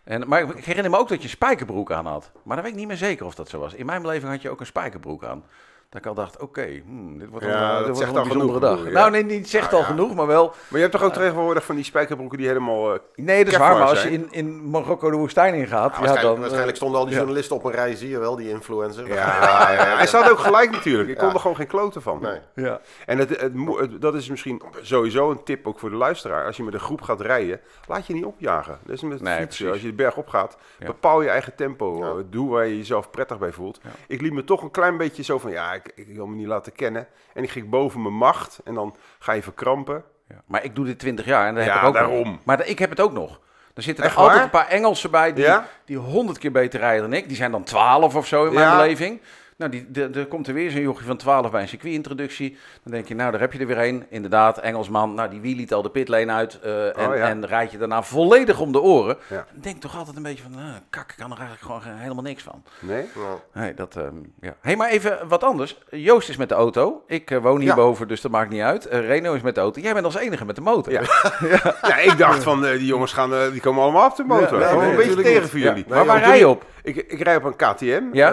En, 0.07 0.27
maar 0.27 0.57
ik 0.57 0.65
herinner 0.65 0.91
me 0.91 0.97
ook 0.97 1.09
dat 1.09 1.21
je 1.21 1.27
spijkerbroek 1.27 1.91
aan 1.91 2.05
had. 2.05 2.31
Maar 2.43 2.55
dan 2.55 2.65
weet 2.65 2.73
ik 2.73 2.79
niet 2.79 2.87
meer 2.87 2.97
zeker 2.97 3.25
of 3.25 3.35
dat 3.35 3.49
zo 3.49 3.59
was. 3.59 3.73
In 3.73 3.85
mijn 3.85 4.01
beleving 4.01 4.31
had 4.31 4.41
je 4.41 4.49
ook 4.49 4.59
een 4.59 4.65
spijkerbroek 4.65 5.23
aan. 5.23 5.43
Dat 5.89 6.01
ik 6.01 6.07
al 6.07 6.13
dacht, 6.13 6.41
oké, 6.41 6.81
hmm, 6.85 7.17
dit 7.19 7.29
wordt 7.29 7.45
Ja, 7.45 7.51
een, 7.51 7.69
eh, 7.71 7.77
dit 7.77 7.85
wordt 7.85 7.99
bijzondere 8.13 8.29
genoeg, 8.39 8.59
dag. 8.59 8.77
bedoel 8.77 8.91
Nou, 8.93 9.11
nee, 9.11 9.23
niet 9.23 9.49
zegt 9.49 9.63
Nou, 9.71 9.75
al 9.75 9.81
ja. 9.81 9.85
genoeg, 9.95 10.15
maar 10.15 10.27
wel... 10.27 10.45
Maar 10.47 10.55
je 10.71 10.77
hebt 10.77 10.91
toch 10.91 11.03
ook 11.03 11.13
tegenwoordig 11.13 11.65
van 11.65 11.75
die 11.75 11.83
spijkerbroeken 11.83 12.37
die 12.37 12.47
helemaal... 12.47 12.93
eh, 12.93 12.99
Nee, 13.15 13.43
dat 13.43 13.53
is 13.53 13.59
waar, 13.59 13.77
maar 13.77 13.87
als 13.87 14.03
je 14.03 14.11
in, 14.11 14.27
in 14.31 14.69
Marokko 14.69 15.09
de 15.11 15.17
woestijn 15.17 15.53
ingaat, 15.53 15.71
ja, 15.93 15.99
waarschijnlijk, 15.99 16.21
dan... 16.21 16.33
eh, 16.33 16.39
waarschijnlijk 16.39 16.75
stonden 16.77 16.99
al 16.99 17.05
die 17.05 17.13
ja. 17.13 17.19
journalisten 17.19 17.55
op 17.55 17.63
een 17.63 17.71
rij, 17.71 17.95
zie 17.95 18.09
je 18.09 18.19
wel, 18.19 18.35
die 18.35 18.49
influencer. 18.49 19.07
ja, 19.07 19.15
ja, 19.43 19.71
ja. 19.71 19.95
Hij 19.97 20.07
zat 20.07 20.29
ook 20.31 20.39
gelijk 20.39 20.71
natuurlijk. 20.71 21.09
Ik 21.09 21.17
kon 21.17 21.27
Ja. 21.27 21.33
er 21.33 21.39
gewoon 21.39 21.55
geen 21.55 21.67
kloten 21.67 22.01
van. 22.01 22.19
Nee. 22.21 22.39
ja. 22.65 22.79
En 23.05 23.17
het, 23.17 23.41
het, 23.41 23.53
mo- 23.53 23.77
het- 23.79 24.01
dat 24.01 24.15
is 24.15 24.29
misschien 24.29 24.61
sowieso 24.81 25.31
een 25.31 25.43
tip 25.43 25.67
ook 25.67 25.79
voor 25.79 25.89
de 25.89 25.95
luisteraar. 25.95 26.45
Als 26.45 26.57
je 26.57 26.63
met 26.63 26.73
een 26.73 26.79
groep 26.79 27.01
gaat 27.01 27.21
rijden, 27.21 27.59
laat 27.87 28.07
je 28.07 28.13
niet 28.13 28.25
opjagen. 28.25 28.79
Dat 28.85 28.95
is 28.95 29.01
met 29.01 29.21
Nee, 29.21 29.33
fietsen. 29.33 29.47
precies. 29.47 29.71
Als 29.71 29.81
je 29.81 29.87
de 29.87 29.93
berg 30.03 30.17
op 30.17 30.27
gaat, 30.27 30.57
bepaal 30.79 31.21
je 31.21 31.29
eigen 31.29 31.55
tempo. 31.55 31.97
Ja. 31.99 32.07
Eh, 32.09 32.13
Doe 32.29 32.49
waar 32.49 32.65
je 32.67 32.77
jezelf 32.77 33.09
prettig 33.09 33.37
bij 33.39 33.51
voelt. 33.51 33.79
Ik 34.07 34.21
liet 34.21 34.33
me 34.33 34.43
toch 34.43 34.61
een 34.61 34.71
klein 34.71 34.97
beetje 34.97 35.23
zo 35.23 35.37
van, 35.39 35.51
ja, 35.51 35.75
ik, 35.77 35.91
ik 35.95 36.07
wil 36.15 36.27
me 36.27 36.35
niet 36.35 36.47
laten 36.47 36.71
kennen. 36.71 37.07
En 37.33 37.43
ik 37.43 37.49
ging 37.49 37.69
boven 37.69 38.01
mijn 38.01 38.13
macht 38.13 38.59
en 38.63 38.73
dan 38.73 38.95
ga 39.19 39.31
je 39.31 39.43
verkrampen. 39.43 40.03
Ja. 40.29 40.41
Maar 40.45 40.63
ik 40.63 40.75
doe 40.75 40.85
dit 40.85 40.99
20 40.99 41.25
jaar 41.25 41.47
en 41.47 41.55
dat 41.55 41.63
heb 41.63 41.73
ik 41.75 41.79
ook 41.83 41.93
nog. 41.93 41.93
daarom. 41.93 42.39
Maar 42.43 42.67
ik 42.67 42.79
heb 42.79 42.89
het 42.89 42.99
ook 42.99 43.11
nog. 43.13 43.39
Er 43.73 43.83
zitten 43.83 44.03
er 44.03 44.09
Echt 44.09 44.19
altijd 44.19 44.35
waar? 44.35 44.45
een 44.45 44.49
paar 44.51 44.67
Engelsen 44.67 45.11
bij 45.11 45.33
die, 45.33 45.47
die 45.85 45.97
100 45.97 46.37
keer 46.37 46.51
beter 46.51 46.79
rijden 46.79 47.01
dan 47.01 47.13
ik. 47.13 47.27
Die 47.27 47.37
zijn 47.37 47.51
dan 47.51 47.63
12 47.63 48.15
of 48.15 48.27
zo 48.27 48.45
in 48.45 48.53
mijn 48.53 48.77
beleving. 48.77 49.21
Nou, 49.57 49.71
die, 49.71 49.91
de, 49.91 50.09
er 50.13 50.25
komt 50.25 50.47
er 50.47 50.53
weer 50.53 50.71
zo'n 50.71 50.81
jochie 50.81 51.05
van 51.05 51.17
12 51.17 51.51
bij 51.51 51.61
een 51.61 51.67
circuitintroductie. 51.67 52.57
Dan 52.83 52.91
denk 52.93 53.07
je, 53.07 53.15
nou, 53.15 53.31
daar 53.31 53.39
heb 53.39 53.53
je 53.53 53.59
er 53.59 53.67
weer 53.67 53.77
een. 53.83 54.05
Inderdaad, 54.09 54.57
Engelsman. 54.57 55.13
Nou, 55.13 55.29
die 55.29 55.41
wheeliet 55.41 55.73
al 55.73 55.81
de 55.81 55.89
pitlane 55.89 56.31
uit. 56.31 56.59
eh, 56.59 56.85
en, 56.97 57.09
Oh, 57.09 57.15
ja. 57.15 57.27
en 57.27 57.45
rijdt 57.45 57.71
je 57.71 57.77
daarna 57.77 58.03
volledig 58.03 58.59
om 58.59 58.71
de 58.71 58.81
oren. 58.81 59.17
Ja. 59.29 59.45
Denk 59.53 59.75
ik 59.75 59.81
toch 59.81 59.97
altijd 59.97 60.17
een 60.17 60.23
beetje 60.23 60.43
van, 60.43 60.51
nou, 60.51 60.71
kak, 60.89 61.09
ik 61.11 61.15
kan 61.17 61.31
er 61.31 61.37
eigenlijk 61.39 61.65
gewoon 61.65 61.97
helemaal 61.97 62.23
niks 62.23 62.43
van. 62.43 62.63
Nee? 62.79 63.05
Nou, 63.15 63.37
Nee, 63.53 63.73
dat, 63.73 63.95
ehm, 63.95 64.15
ja. 64.41 64.55
hey, 64.61 64.75
maar 64.75 64.89
even 64.89 65.17
wat 65.27 65.43
anders. 65.43 65.77
Joost 65.89 66.29
is 66.29 66.37
met 66.37 66.49
de 66.49 66.55
auto. 66.55 67.03
Ik 67.07 67.31
eh, 67.31 67.37
woon 67.37 67.59
Ja. 67.59 67.63
hierboven, 67.65 68.07
dus 68.07 68.21
dat 68.21 68.31
maakt 68.31 68.49
niet 68.49 68.61
uit. 68.61 68.85
Eh, 68.85 68.99
Reno 69.07 69.33
is 69.33 69.41
met 69.41 69.55
de 69.55 69.61
auto. 69.61 69.81
Jij 69.81 69.93
bent 69.93 70.05
als 70.05 70.15
enige 70.15 70.45
met 70.45 70.55
de 70.55 70.61
motor. 70.61 70.93
Ja. 70.93 71.01
ja, 71.81 71.97
ik 71.97 72.17
dacht 72.17 72.43
van, 72.43 72.65
eh, 72.65 72.71
die 72.71 72.85
jongens 72.85 73.13
gaan, 73.13 73.33
eh, 73.33 73.51
die 73.51 73.61
komen 73.61 73.83
allemaal 73.83 74.09
op 74.09 74.15
de 74.15 74.23
motor. 74.23 74.59
Nee, 74.59 74.89
een 74.89 74.95
beetje 74.95 75.15
tegen 75.15 75.41
niet. 75.41 75.49
voor 75.49 75.59
Ja. 75.59 75.65
jullie. 75.65 75.85
Maar 75.87 76.05
waar 76.05 76.19
rij 76.19 76.37
je 76.37 76.47
op? 76.47 76.65
Ik, 76.83 76.95
ik 76.95 77.19
rij 77.21 77.35
op 77.35 77.43
een 77.43 77.55
KTM. 77.55 78.03
Ja? 78.11 78.31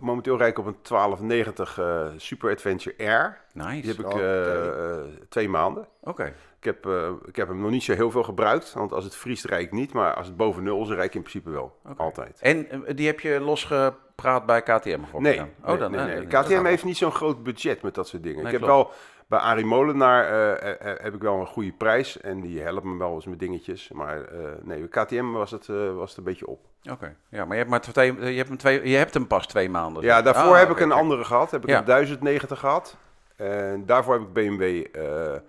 Momenteel 0.00 0.36
rijd 0.38 0.50
ik 0.50 0.58
op 0.58 0.66
een 0.66 0.76
1290 0.82 1.78
eh, 1.78 2.06
Super 2.16 2.50
Adventure 2.50 2.94
Air. 2.98 3.40
Nice. 3.52 3.80
Die 3.80 3.90
heb 3.90 3.98
ik 3.98 4.12
Oh, 4.12 4.20
eh, 4.20 4.68
eh, 4.98 5.04
twee 5.28 5.48
maanden. 5.48 5.86
Oké. 6.00 6.32
Ik 6.58 6.64
heb, 6.64 6.86
eh, 6.86 7.10
ik 7.26 7.36
heb 7.36 7.48
hem 7.48 7.60
nog 7.60 7.70
niet 7.70 7.82
zo 7.82 7.92
heel 7.94 8.10
veel 8.10 8.22
gebruikt. 8.22 8.72
Want 8.72 8.92
als 8.92 9.04
het 9.04 9.16
vriest 9.16 9.44
rijd 9.44 9.62
ik 9.62 9.72
niet. 9.72 9.92
Maar 9.92 10.14
als 10.14 10.26
het 10.26 10.36
boven 10.36 10.62
nul 10.62 10.82
is, 10.82 10.88
rijd 10.88 11.04
ik 11.08 11.14
in 11.14 11.20
principe 11.20 11.50
wel. 11.50 11.76
Altijd. 11.96 12.38
En 12.40 12.84
die 12.94 13.06
heb 13.06 13.20
je 13.20 13.40
losgepraat 13.40 14.46
bij 14.46 14.62
KTM 14.62 14.98
of 15.12 15.20
Nee, 15.20 15.32
gedaan? 15.32 15.50
nee, 15.64 15.72
Oh, 15.74 15.78
dan, 15.80 15.90
nee, 15.90 16.26
KTM 16.26 16.64
heeft 16.64 16.84
niet 16.84 16.96
zo'n 16.96 17.12
groot 17.12 17.42
budget 17.42 17.82
met 17.82 17.94
dat 17.94 18.08
soort 18.08 18.22
dingen. 18.22 18.42
Nee, 18.42 18.52
ik 18.52 18.58
heb 18.60 18.68
klopt. 18.68 18.88
wel 18.88 18.96
bij 19.26 19.38
Arie 19.38 19.64
Molenaar 19.64 20.24
eh, 20.24 20.52
eh, 20.70 20.90
eh, 20.92 21.02
heb 21.02 21.14
ik 21.14 21.20
wel 21.22 21.40
een 21.40 21.46
goede 21.46 21.72
prijs. 21.72 22.20
En 22.20 22.40
die 22.40 22.60
helpt 22.60 22.84
me 22.84 22.96
wel 22.98 23.14
eens 23.14 23.26
met 23.26 23.38
dingetjes. 23.38 23.90
Maar 23.92 24.24
eh, 24.24 24.38
nee, 24.62 24.88
bij 24.88 25.04
KTM 25.04 25.30
was 25.30 25.50
het, 25.50 25.68
eh, 25.68 25.94
was 25.94 26.08
het 26.08 26.18
een 26.18 26.24
beetje 26.24 26.46
op. 26.46 26.60
Oké. 26.90 27.16
Ja, 27.28 27.38
maar 27.44 27.52
je 27.52 27.58
hebt, 27.58 27.70
maar 27.70 27.80
twee, 27.80 28.14
je, 28.20 28.36
hebt 28.36 28.48
hem 28.48 28.58
twee, 28.58 28.88
je 28.88 28.96
hebt 28.96 29.14
hem 29.14 29.26
pas 29.26 29.46
twee 29.46 29.70
maanden. 29.70 30.02
Ja, 30.02 30.22
daarvoor 30.22 30.52
Ah, 30.52 30.58
heb 30.58 30.70
ik 30.70 30.80
een 30.80 30.92
andere 30.92 31.24
gehad. 31.24 31.50
Heb 31.50 31.62
ik 31.62 31.68
Ja. 31.68 31.78
een 31.78 31.84
1090 31.84 32.58
gehad. 32.58 32.96
En 33.36 33.86
daarvoor 33.86 34.12
heb 34.14 34.22
ik 34.22 34.32
BMW 34.32 34.84
eh, 34.96 35.40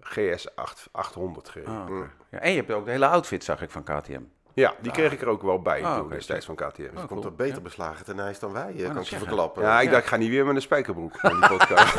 GS 0.00 0.56
8, 0.56 0.88
800 0.92 1.48
gereden. 1.48 1.74
Ah. 1.80 1.88
Mm. 1.88 2.10
ja, 2.30 2.38
en 2.38 2.50
je 2.50 2.56
hebt 2.56 2.70
ook 2.72 2.84
de 2.84 2.90
hele 2.90 3.06
outfit, 3.06 3.44
zag 3.44 3.62
ik, 3.62 3.70
van 3.70 3.82
KTM. 3.82 4.20
Ja, 4.54 4.74
die 4.80 4.92
kreeg 4.92 5.12
ik 5.12 5.20
er 5.20 5.28
ook 5.28 5.42
wel 5.42 5.62
bij 5.62 5.82
Ah, 5.84 5.94
toen 5.96 6.04
oké, 6.04 6.14
destijds 6.14 6.46
van 6.46 6.54
KTM. 6.54 6.82
Oh, 6.82 6.94
komt 6.96 7.08
cool. 7.08 7.22
er 7.24 7.34
beter 7.34 7.54
Ja. 7.56 7.60
beslagen 7.60 8.04
ten 8.04 8.20
ijs 8.20 8.38
dan 8.38 8.52
wij, 8.52 8.72
eh, 8.72 8.78
dat 8.82 8.92
kan 8.92 9.02
ik 9.02 9.08
je 9.08 9.16
verklappen. 9.18 9.62
Ja, 9.62 9.78
ik 9.80 9.84
Ja. 9.86 9.90
dacht, 9.90 10.02
ik 10.02 10.08
ga 10.08 10.16
niet 10.16 10.28
weer 10.30 10.46
met 10.46 10.54
een 10.56 10.62
spijkerbroek 10.62 11.22
naar 11.22 11.32
die 11.32 11.48
podcast. 11.56 11.94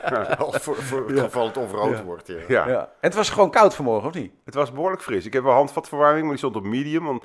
Als 0.38 0.56
voor, 0.56 0.76
voor 0.76 1.08
het 1.08 1.20
geval 1.20 1.46
het 1.46 1.56
onverrood 1.56 2.02
wordt. 2.02 2.28
Ja. 2.28 2.38
ja. 2.48 2.68
Ja. 2.68 2.80
En 2.80 2.88
het 3.00 3.14
was 3.14 3.30
gewoon 3.30 3.50
koud 3.50 3.74
vanmorgen, 3.74 4.08
of 4.08 4.14
niet? 4.14 4.32
het 4.44 4.54
was 4.54 4.72
behoorlijk 4.72 5.02
fris. 5.02 5.26
Ik 5.26 5.32
heb 5.32 5.42
wel 5.42 5.52
handvatverwarming, 5.52 6.20
maar 6.20 6.30
die 6.30 6.38
stond 6.38 6.56
op 6.56 6.64
medium. 6.64 7.04
Want 7.04 7.24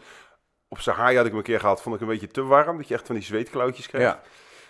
op 0.67 0.79
Sahara 0.79 1.15
had 1.15 1.25
ik 1.25 1.29
hem 1.29 1.37
een 1.37 1.43
keer 1.43 1.59
gehad, 1.59 1.81
vond 1.81 1.95
ik 1.95 2.01
een 2.01 2.07
beetje 2.07 2.27
te 2.27 2.43
warm. 2.43 2.77
Dat 2.77 2.87
je 2.87 2.93
echt 2.93 3.05
van 3.05 3.15
die 3.15 3.23
zweetklauwtjes 3.23 3.87
kreeg. 3.87 4.01
Ja. 4.01 4.21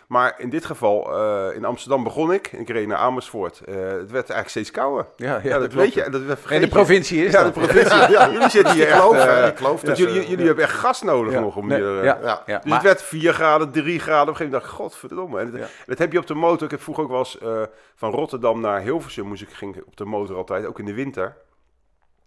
Maar 0.07 0.33
in 0.37 0.49
dit 0.49 0.65
geval, 0.65 1.13
eh, 1.17 1.55
in 1.55 1.65
Amsterdam 1.65 2.03
begon 2.03 2.33
ik. 2.33 2.51
Ik 2.51 2.69
reed 2.69 2.87
naar 2.87 2.97
Amersfoort. 2.97 3.59
Eh, 3.65 3.75
het 3.75 3.85
werd 3.91 4.11
eigenlijk 4.11 4.49
steeds 4.49 4.71
kouder. 4.71 5.05
Ja, 5.15 5.39
ja, 5.43 5.49
Ja, 5.49 5.59
dat 5.59 5.73
weet 5.73 5.93
je. 5.93 6.09
Dat 6.09 6.21
In 6.21 6.27
vergeet 6.37 6.61
de 6.61 6.67
provincie 6.67 7.25
is 7.25 7.31
Ja, 7.31 7.43
dat. 7.43 7.53
de 7.53 7.59
provincie. 7.59 8.11
Ja, 8.11 8.31
jullie 8.31 8.49
zitten 8.49 8.73
hier 8.73 8.87
echt... 8.87 8.99
kloof, 8.99 9.15
eh, 9.25 9.47
kloof 9.55 9.79
tussen- 9.81 10.07
jullie, 10.07 10.29
jullie 10.29 10.45
hebben 10.45 10.63
echt 10.63 10.73
gas 10.73 11.01
nodig 11.01 11.33
Ja. 11.33 11.39
nog 11.39 11.55
om 11.55 11.67
Nee, 11.67 11.77
hier... 11.81 11.97
eh, 11.97 12.03
ja. 12.03 12.17
Ja. 12.23 12.41
Ja, 12.45 12.55
Dus 12.59 12.65
maar, 12.65 12.73
het 12.73 12.83
werd 12.87 13.01
4 13.03 13.33
graden, 13.33 13.71
3 13.71 13.99
graden. 13.99 14.21
Op 14.21 14.27
een 14.27 14.35
gegeven 14.35 14.43
moment 14.45 14.51
dacht 14.61 14.65
ik, 14.65 14.69
godverdomme. 14.79 15.39
En 15.39 15.51
dat, 15.51 15.59
Ja. 15.59 15.67
dat 15.85 15.97
heb 15.97 16.11
je 16.11 16.17
op 16.19 16.27
de 16.27 16.33
motor. 16.33 16.63
Ik 16.65 16.71
heb 16.71 16.81
vroeger 16.81 17.03
ook 17.03 17.09
wel 17.09 17.19
eens 17.19 17.37
eh, 17.39 17.61
van 17.95 18.11
Rotterdam 18.11 18.59
naar 18.61 18.81
Hilversum 18.81 19.25
moest 19.27 19.41
ik, 19.41 19.49
ging 19.51 19.81
op 19.85 19.97
de 19.97 20.05
motor 20.05 20.35
altijd, 20.35 20.65
ook 20.65 20.79
in 20.79 20.85
de 20.85 20.93
winter. 20.93 21.35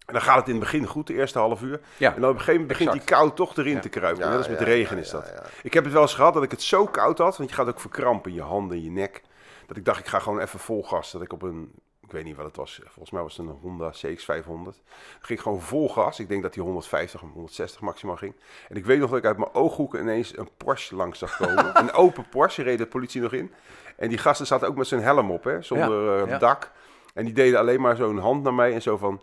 En 0.08 0.14
dan 0.14 0.22
gaat 0.22 0.36
het 0.36 0.46
in 0.46 0.54
het 0.54 0.62
begin 0.62 0.86
goed, 0.86 1.06
de 1.06 1.14
eerste 1.14 1.38
half 1.38 1.62
uur. 1.62 1.80
ja. 1.96 2.14
En 2.14 2.20
dan 2.20 2.30
op 2.30 2.36
een 2.36 2.42
gegeven 2.44 2.60
moment 2.60 2.68
begint 2.68 2.88
Exact. 2.90 3.08
die 3.08 3.16
kou 3.16 3.34
toch 3.34 3.56
erin 3.56 3.72
Ja. 3.74 3.80
te 3.80 3.88
kruipen. 3.88 4.22
Ja, 4.24 4.28
Net 4.28 4.38
als 4.38 4.48
met 4.48 4.58
ja, 4.58 4.64
regen 4.64 4.96
ja, 4.96 5.02
is 5.02 5.10
dat. 5.10 5.32
ja. 5.34 5.42
Ik 5.62 5.72
heb 5.74 5.84
het 5.84 5.92
wel 5.92 6.02
eens 6.02 6.14
gehad 6.14 6.34
dat 6.34 6.42
ik 6.42 6.50
het 6.50 6.62
zo 6.62 6.86
koud 6.86 7.18
had, 7.18 7.36
want 7.36 7.48
je 7.50 7.56
gaat 7.56 7.68
ook 7.68 7.80
verkrampen 7.80 8.30
in 8.30 8.36
je 8.36 8.42
handen, 8.42 8.76
in 8.76 8.82
je 8.84 8.90
nek. 8.90 9.22
Dat 9.66 9.76
ik 9.76 9.84
dacht, 9.84 9.98
ik 9.98 10.06
ga 10.06 10.18
gewoon 10.18 10.40
even 10.40 10.58
vol 10.58 10.82
gas. 10.84 11.12
Dat 11.12 11.22
ik 11.22 11.32
op 11.32 11.42
een, 11.42 11.72
ik 12.02 12.12
weet 12.12 12.24
niet 12.24 12.36
wat 12.36 12.46
het 12.46 12.56
was, 12.56 12.80
volgens 12.84 13.10
mij 13.10 13.22
was 13.22 13.36
het 13.36 13.46
een 13.46 13.58
Honda 13.62 13.92
CX-500. 13.92 14.44
Dan 14.44 14.74
ging 15.20 15.38
ik 15.38 15.40
gewoon 15.40 15.60
vol 15.60 15.88
gas. 15.88 16.18
Ik 16.20 16.28
denk 16.28 16.42
dat 16.42 16.52
die 16.54 16.62
150 16.62 17.22
of 17.22 17.30
160 17.32 17.80
maximaal 17.80 18.16
ging. 18.16 18.34
En 18.68 18.76
ik 18.76 18.84
weet 18.86 18.98
nog 18.98 19.10
dat 19.10 19.18
ik 19.18 19.24
uit 19.24 19.38
mijn 19.38 19.54
ooghoeken 19.54 20.00
ineens 20.00 20.36
een 20.38 20.48
Porsche 20.56 20.96
langs 20.96 21.18
zag 21.18 21.36
komen. 21.36 21.70
een 21.80 21.92
open 21.92 22.28
Porsche, 22.28 22.62
reed 22.62 22.78
de 22.78 22.86
politie 22.86 23.20
nog 23.20 23.32
in. 23.32 23.52
En 23.96 24.08
die 24.08 24.18
gasten 24.18 24.46
zaten 24.46 24.68
ook 24.68 24.76
met 24.76 24.86
zijn 24.86 25.02
helm 25.02 25.30
op, 25.30 25.44
hè, 25.44 25.62
zonder 25.62 26.22
eh, 26.22 26.28
ja. 26.28 26.38
dak. 26.38 26.70
En 27.14 27.24
die 27.24 27.34
deden 27.34 27.58
alleen 27.58 27.80
maar 27.80 27.96
zo'n 27.96 28.18
hand 28.18 28.42
naar 28.42 28.54
mij 28.54 28.74
en 28.74 28.82
zo 28.82 28.96
van, 28.96 29.20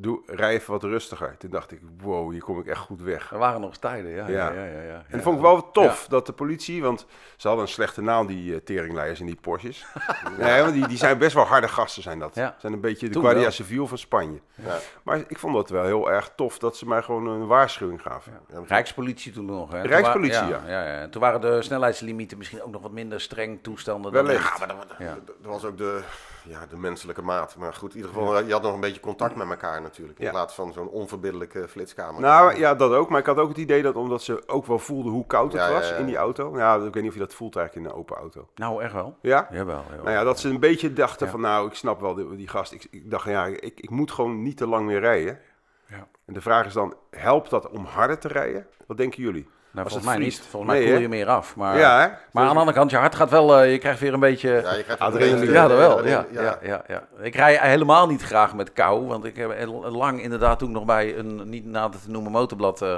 doe, 0.00 0.20
rij 0.26 0.52
even 0.52 0.72
wat 0.72 0.82
rustiger. 0.82 1.36
Toen 1.36 1.50
dacht 1.50 1.72
ik, 1.72 1.80
wow, 2.02 2.32
hier 2.32 2.42
kom 2.42 2.58
ik 2.58 2.66
echt 2.66 2.78
goed 2.78 3.02
weg. 3.02 3.32
Er 3.32 3.38
waren 3.38 3.60
nog 3.60 3.68
eens 3.68 3.78
tijden, 3.78 4.10
ja. 4.10 4.28
ja. 4.28 4.52
Ja. 4.52 4.64
ja, 4.64 4.82
ja, 4.82 4.94
En 4.94 5.04
dat 5.10 5.22
vond 5.22 5.36
ik 5.36 5.42
wel 5.42 5.70
tof, 5.70 6.06
dat 6.08 6.26
de 6.26 6.32
politie, 6.32 6.82
want 6.82 7.06
ze 7.36 7.46
hadden 7.46 7.66
een 7.66 7.72
slechte 7.72 8.02
naam, 8.02 8.26
die 8.26 8.52
uh, 8.52 8.56
teringleiders 8.56 9.20
in 9.20 9.26
die 9.26 9.38
Porsches. 9.40 9.86
nee, 10.38 10.60
want 10.60 10.72
die, 10.72 10.88
die 10.88 10.96
zijn 10.96 11.18
best 11.18 11.34
wel 11.34 11.44
harde 11.44 11.68
gasten, 11.68 12.02
zijn 12.02 12.18
dat. 12.18 12.34
Ja. 12.34 12.56
zijn 12.58 12.72
een 12.72 12.80
beetje 12.80 13.06
de 13.06 13.12
Toen 13.12 13.22
Guardia 13.22 13.42
wel. 13.42 13.50
Civil 13.50 13.86
van 13.86 13.98
Spanje. 13.98 14.40
Ja. 14.54 14.78
Maar 15.02 15.18
ik 15.26 15.38
vond 15.38 15.54
dat 15.54 15.70
wel 15.70 15.84
heel 15.84 16.10
erg 16.10 16.32
tof, 16.36 16.58
dat 16.58 16.76
ze 16.76 16.86
mij 16.86 17.02
gewoon 17.02 17.26
een 17.26 17.46
waarschuwing 17.46 18.02
gaven. 18.02 18.32
Ja. 18.48 18.62
Rijkspolitie 18.66 19.32
toen 19.32 19.44
nog. 19.44 19.72
Hè. 19.72 19.80
Rijkspolitie, 19.80 20.46
ja. 20.46 20.62
ja, 20.66 20.84
ja. 20.84 21.08
Toen 21.08 21.20
waren 21.20 21.40
de 21.40 21.62
snelheidslimieten 21.62 22.38
misschien 22.38 22.62
ook 22.62 22.72
nog 22.72 22.82
wat 22.82 22.92
minder 22.92 23.20
streng 23.20 23.62
toestanden. 23.62 24.12
Dan 24.12 24.24
Wellicht. 24.24 24.58
Ja, 24.58 24.66
maar 24.66 24.76
dat 25.24 25.36
was 25.42 25.64
ook 25.64 25.78
de, 25.78 26.02
ja, 26.50 26.66
de 26.66 26.76
menselijke 26.76 27.22
maat. 27.22 27.56
Maar 27.56 27.74
goed, 27.74 27.90
in 27.90 27.96
ieder 27.96 28.12
geval, 28.12 28.44
je 28.44 28.52
had 28.52 28.62
nog 28.62 28.74
een 28.74 28.80
beetje 28.80 29.00
contact 29.00 29.34
met 29.36 29.48
elkaar 29.50 29.82
natuurlijk. 29.82 30.18
In 30.18 30.24
Ja. 30.24 30.30
plaats 30.30 30.54
van 30.54 30.72
zo'n 30.72 30.88
onverbiddelijke 30.88 31.68
flitskamer. 31.68 32.20
Nou 32.20 32.56
ja, 32.58 32.74
dat 32.74 32.92
ook. 32.92 33.08
Maar 33.08 33.20
ik 33.20 33.26
had 33.26 33.36
ook 33.38 33.48
het 33.48 33.58
idee 33.58 33.82
dat 33.82 33.94
omdat 33.94 34.22
ze 34.22 34.42
ook 34.48 34.66
wel 34.66 34.78
voelden 34.78 35.12
hoe 35.12 35.26
koud 35.26 35.52
het 35.52 35.60
Ja, 35.62 35.68
ja, 35.68 35.74
was 35.74 35.88
ja. 35.88 35.94
in 35.96 36.06
die 36.06 36.16
auto. 36.16 36.56
Ja, 36.56 36.74
ik 36.74 36.80
weet 36.82 36.94
niet 36.94 37.06
of 37.08 37.12
je 37.14 37.18
dat 37.20 37.34
voelt 37.34 37.56
eigenlijk 37.56 37.86
in 37.86 37.92
een 37.92 37.98
open 37.98 38.16
auto. 38.16 38.48
Nou, 38.54 38.82
echt 38.82 38.92
wel. 38.92 39.16
Ja? 39.20 39.48
Jawel. 39.50 39.82
jawel. 39.88 40.04
Nou 40.04 40.16
ja, 40.16 40.24
dat 40.24 40.38
ze 40.40 40.48
een 40.48 40.60
beetje 40.60 40.92
dachten 40.92 41.26
Ja. 41.26 41.32
van 41.32 41.40
nou, 41.40 41.66
ik 41.68 41.74
snap 41.74 42.00
wel 42.00 42.14
die, 42.14 42.36
die 42.36 42.48
gast. 42.48 42.72
Ik, 42.72 42.86
ik 42.90 43.10
dacht, 43.10 43.26
ja, 43.28 43.46
ik, 43.46 43.80
ik 43.80 43.90
moet 43.90 44.10
gewoon 44.12 44.42
niet 44.42 44.56
te 44.56 44.66
lang 44.66 44.86
meer 44.86 45.00
rijden. 45.00 45.38
Ja. 45.86 46.06
En 46.24 46.34
de 46.34 46.40
vraag 46.40 46.66
is 46.66 46.72
dan, 46.72 46.94
helpt 47.10 47.50
dat 47.50 47.68
om 47.70 47.84
harder 47.84 48.18
te 48.18 48.28
rijden? 48.28 48.66
Wat 48.86 48.96
denken 48.96 49.22
jullie? 49.22 49.48
Nou, 49.72 49.88
volgens 49.88 50.08
mij 50.14 50.18
niet. 50.24 50.40
Volgens 50.50 50.72
mij 50.72 50.80
Nee, 50.80 50.90
koel 50.92 51.00
je 51.00 51.08
meer 51.08 51.28
af. 51.28 51.56
Maar, 51.56 51.78
ja, 51.78 52.00
hè? 52.00 52.06
maar 52.32 52.44
aan 52.46 52.52
de 52.52 52.58
andere 52.58 52.76
kant, 52.76 52.90
je 52.90 52.96
hart 52.96 53.14
gaat 53.14 53.30
wel... 53.30 53.56
eh, 53.58 53.72
je 53.72 53.78
krijgt 53.78 54.00
weer 54.00 54.12
een 54.12 54.20
beetje... 54.20 54.48
Ja, 54.50 54.74
je 54.74 54.82
krijgt 54.82 55.02
Adrenaline. 55.02 55.52
Ja, 55.52 55.68
dat 55.68 55.78
wel. 55.78 56.06
Ja, 56.06 56.26
Ja, 56.32 56.58
ja, 56.62 56.82
ja. 56.88 57.02
Ik 57.20 57.34
rij 57.34 57.58
helemaal 57.60 58.06
niet 58.06 58.22
graag 58.22 58.54
met 58.54 58.72
kou. 58.72 59.06
Want 59.06 59.24
ik 59.24 59.36
heb 59.36 59.54
lang 59.84 60.22
inderdaad 60.22 60.58
toen 60.58 60.68
ik 60.68 60.74
nog 60.74 60.84
bij 60.84 61.16
een 61.16 61.48
niet 61.48 61.64
nader 61.66 62.00
te 62.00 62.10
noemen 62.10 62.32
motorblad 62.32 62.82
eh, 62.82 62.96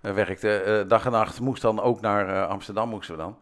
eh, 0.00 0.12
werkte. 0.12 0.56
eh, 0.56 0.88
dag 0.88 1.04
en 1.04 1.12
nacht 1.12 1.40
moest 1.40 1.62
dan 1.62 1.80
ook 1.82 2.00
naar 2.00 2.28
eh, 2.28 2.48
Amsterdam 2.48 2.88
moesten 2.88 3.16
we 3.16 3.20
dan. 3.22 3.36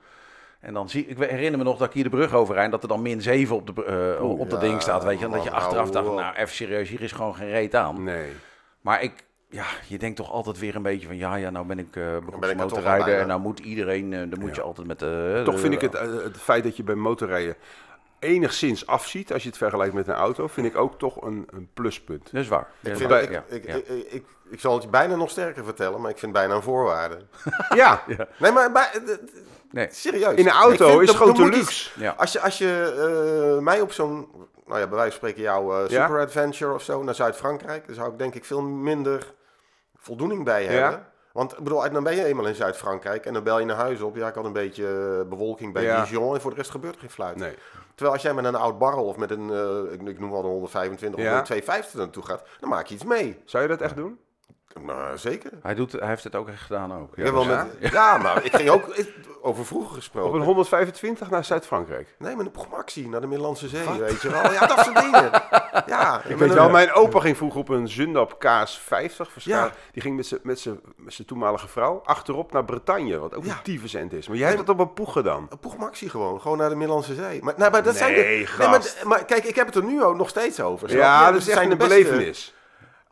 En 0.61 0.75
dan 0.75 0.89
zie 0.89 1.07
ik 1.07 1.19
herinner 1.19 1.59
me 1.59 1.65
nog 1.65 1.77
dat 1.79 1.89
ik 1.89 1.95
hier 1.95 2.05
de 2.05 2.11
brug 2.11 2.33
overrijd. 2.35 2.71
Dat 2.71 2.83
er 2.83 2.89
dan 2.89 3.03
min 3.03 3.23
7 3.23 3.57
op 3.57 3.67
de, 3.77 3.85
eh, 4.19 4.39
op 4.39 4.51
dat 4.51 4.61
ding 4.61 4.83
staat. 4.83 5.05
Weet 5.05 5.19
je, 5.19 5.25
en 5.25 5.31
dat 5.31 5.43
je 5.45 5.51
achteraf 5.51 5.91
dacht, 5.91 6.07
nou 6.07 6.35
even 6.35 6.55
serieus, 6.55 6.89
hier 6.89 7.03
is 7.03 7.13
gewoon 7.13 7.35
geen 7.35 7.51
reet 7.51 7.75
aan. 7.75 8.05
Nee. 8.05 8.33
Maar 8.81 9.03
ik, 9.03 9.13
ja, 9.51 9.65
je 9.87 9.99
denkt 9.99 10.17
toch 10.17 10.31
altijd 10.33 10.59
weer 10.59 10.77
een 10.77 10.83
beetje 10.83 11.07
van, 11.07 11.17
ja, 11.17 11.35
ja, 11.35 11.51
nou 11.51 11.67
ben 11.67 11.79
ik 11.79 11.97
uh, 11.97 12.07
er 12.07 12.15
al 12.15 12.21
beroepsmotorrijder. 12.21 13.05
bijna. 13.05 13.21
En 13.21 13.27
nou 13.27 13.41
moet 13.41 13.59
iedereen, 13.59 14.13
eh, 14.13 14.19
dan 14.31 14.39
moet 14.41 14.55
je 14.55 14.63
altijd 14.63 14.87
met 14.87 14.99
de... 14.99 15.43
Toch 15.45 15.55
de- 15.55 15.61
vind 15.61 15.73
ik 15.75 15.81
het, 15.81 15.93
het 16.23 16.37
feit 16.37 16.65
dat 16.65 16.77
je 16.77 16.83
bij 16.83 16.95
motorrijden 16.95 17.55
enigszins 18.19 18.87
afziet, 18.87 19.33
als 19.33 19.43
je 19.43 19.49
het 19.49 19.59
vergelijkt 19.59 19.95
met 19.95 20.09
een 20.09 20.15
auto, 20.15 20.47
vind 20.47 20.67
ik 20.67 20.77
ook 20.77 20.99
toch 20.99 21.23
een, 21.23 21.47
een 21.51 21.69
pluspunt. 21.75 22.29
Dat 22.33 22.41
is 22.43 22.49
waar. 22.49 22.67
Ik, 22.81 22.97
vind, 22.97 23.11
ik, 23.11 23.31
Ja, 23.31 23.43
ik, 23.49 23.67
ja. 23.67 23.75
ik, 23.75 23.89
ik, 23.89 23.89
ik, 24.11 24.25
ik 24.51 24.61
zal 24.61 24.75
het 24.75 24.83
je 24.83 24.89
bijna 24.89 25.17
nog 25.17 25.31
sterker 25.31 25.65
vertellen, 25.65 26.01
maar 26.01 26.11
ik 26.11 26.19
vind 26.19 26.33
bijna 26.33 26.55
een 26.55 26.63
voorwaarde. 26.63 27.19
Ja, 27.75 28.03
Nee, 28.39 28.53
maar 28.53 28.73
bij, 28.73 28.89
Nee. 29.71 29.89
serieus. 29.91 30.31
in 30.35 30.39
een 30.39 30.47
Ik 30.47 30.53
auto 30.53 30.99
is 31.01 31.07
dat- 31.07 31.17
gewoon 31.17 31.35
te 31.35 31.45
luxe. 31.49 32.15
Als 32.17 32.33
je, 32.33 32.41
als 32.41 32.59
je 32.59 33.53
eh, 33.57 33.63
mij 33.63 33.81
op 33.81 33.93
zo'n, 33.93 34.29
nou 34.67 34.81
ja, 34.81 34.87
bij 34.87 34.97
wijze 34.97 35.11
van 35.11 35.13
spreken 35.13 35.43
jouw 35.43 35.87
Ja? 35.89 36.05
super 36.07 36.21
adventure 36.21 36.75
of 36.75 36.83
zo 36.83 37.03
naar 37.03 37.15
Zuid-Frankrijk, 37.15 37.87
dan 37.87 37.95
zou 37.95 38.13
ik 38.13 38.19
denk 38.19 38.35
ik 38.35 38.45
veel 38.45 38.63
minder 38.63 39.33
voldoening 40.01 40.45
bij 40.45 40.63
Ja? 40.65 40.71
hebben. 40.71 41.07
Want 41.33 41.53
ik 41.59 41.65
bedoel, 41.65 41.91
dan 41.93 42.03
ben 42.03 42.15
je 42.17 42.25
eenmaal 42.25 42.47
in 42.47 42.55
Zuid-Frankrijk 42.55 43.27
en 43.27 43.33
dan 43.33 43.43
bel 43.43 43.59
je 43.59 43.65
naar 43.67 43.77
huis 43.77 44.01
op. 44.01 44.17
Ja, 44.17 44.29
ik 44.29 44.35
had 44.35 44.45
een 44.45 44.53
beetje 44.53 44.87
eh, 45.23 45.29
bewolking 45.29 45.73
bij 45.73 45.83
Ja. 45.83 46.05
Dijon 46.05 46.35
en 46.35 46.41
voor 46.41 46.51
de 46.51 46.57
rest 46.57 46.71
gebeurt 46.71 46.95
er 46.95 47.01
geen 47.01 47.11
fluit. 47.11 47.37
Nee. 47.37 47.55
Terwijl 47.95 48.13
als 48.13 48.23
jij 48.23 48.35
met 48.35 48.45
een 48.45 48.55
oud 48.55 48.79
barrel 48.79 49.05
of 49.05 49.17
met 49.17 49.31
een, 49.31 49.51
eh, 49.51 49.93
ik, 49.93 50.09
ik 50.09 50.21
noem 50.21 50.31
wel 50.31 50.41
een 50.41 50.47
125 50.51 51.21
Ja. 51.21 51.33
of 51.33 51.39
een 51.39 51.45
250 51.45 51.99
naartoe 52.01 52.23
gaat, 52.25 52.43
dan 52.61 52.69
maak 52.69 52.87
je 52.87 52.95
iets 52.95 53.05
mee. 53.05 53.43
Zou 53.45 53.63
je 53.63 53.69
dat 53.69 53.81
echt 53.81 53.97
doen? 53.97 54.19
Nou, 54.81 55.19
zeker. 55.19 55.51
Hij, 55.63 55.75
doet, 55.75 55.93
hij 55.93 56.09
heeft 56.09 56.25
het 56.25 56.35
ook 56.35 56.49
echt 56.49 56.61
gedaan 56.63 56.95
ook. 56.95 57.17
Wel 57.17 57.43
ja? 57.43 57.67
met, 57.81 57.91
ja, 57.93 58.17
maar 58.19 58.45
ik 58.45 58.57
ging 58.57 58.69
ook 58.71 58.87
ik- 58.87 59.15
over 59.43 59.67
vroeger 59.67 59.89
Op 59.91 59.95
gesproken. 59.97 60.39
een 60.41 60.47
125 60.47 61.31
naar 61.31 61.45
Zuid-Frankrijk. 61.45 62.15
Nee, 62.19 62.37
met 62.37 62.47
een 62.47 62.53
Promaxi 62.53 63.09
naar 63.09 63.21
de 63.21 63.27
Middellandse 63.27 63.69
Zee, 63.69 63.99
weet 63.99 64.23
je 64.23 64.31
wel. 64.31 64.53
Ja, 64.53 64.67
dat 64.67 64.79
soort 64.79 65.01
dingen. 65.01 65.31
Ja, 65.87 66.21
Ik 66.29 66.37
weet 66.37 66.53
wel, 66.55 66.71
mijn 66.71 66.93
opa 66.93 67.21
ging 67.21 67.37
vroeger 67.37 67.61
op 67.61 67.69
een 67.69 67.89
Zundap 67.89 68.39
Kaas 68.39 68.79
50. 68.79 69.33
Verstaan. 69.33 69.65
Ja. 69.65 69.73
Die 69.93 70.03
ging 70.03 70.17
met 70.17 70.27
zijn- 70.27 70.41
met 70.43 70.59
zijn 70.61 70.81
met 70.97 71.15
zijn 71.15 71.27
toenmalige 71.27 71.69
vrouw 71.69 72.01
achterop 72.05 72.53
naar 72.53 72.65
Bretagne. 72.65 73.19
Wat 73.19 73.35
ook 73.35 73.45
Ja. 73.45 73.51
een 73.53 73.63
tyfusend 73.63 74.13
is. 74.13 74.29
Maar 74.29 74.37
jij 74.37 74.47
hebt 74.47 74.67
dat 74.67 74.69
op 74.69 74.79
een 74.81 74.93
poeg 74.95 75.13
gedaan. 75.13 75.47
Een 75.51 75.59
Poegmaxi 75.59 76.09
gewoon, 76.09 76.41
gewoon 76.41 76.59
naar 76.59 76.69
de 76.69 76.75
Middellandse 76.77 77.15
Zee. 77.15 77.43
Maar, 77.43 77.55
nou, 77.57 77.71
maar 77.71 77.83
dat 77.83 77.97
zijn 77.97 78.13
Nee, 78.13 78.45
de, 78.45 78.53
maar, 78.59 78.67
gast. 78.69 79.05
maar 79.05 79.25
kijk, 79.25 79.45
ik 79.45 79.55
heb 79.55 79.67
het 79.67 79.75
er 79.77 79.85
nu 79.85 80.03
ook 80.03 80.17
nog 80.17 80.29
steeds 80.29 80.61
over. 80.61 80.97
Ja, 80.97 81.31
dat 81.31 81.41
is 81.41 81.49
echt 81.49 81.57
zijn 81.59 81.71
een 81.71 81.79
belevenis. 81.79 82.55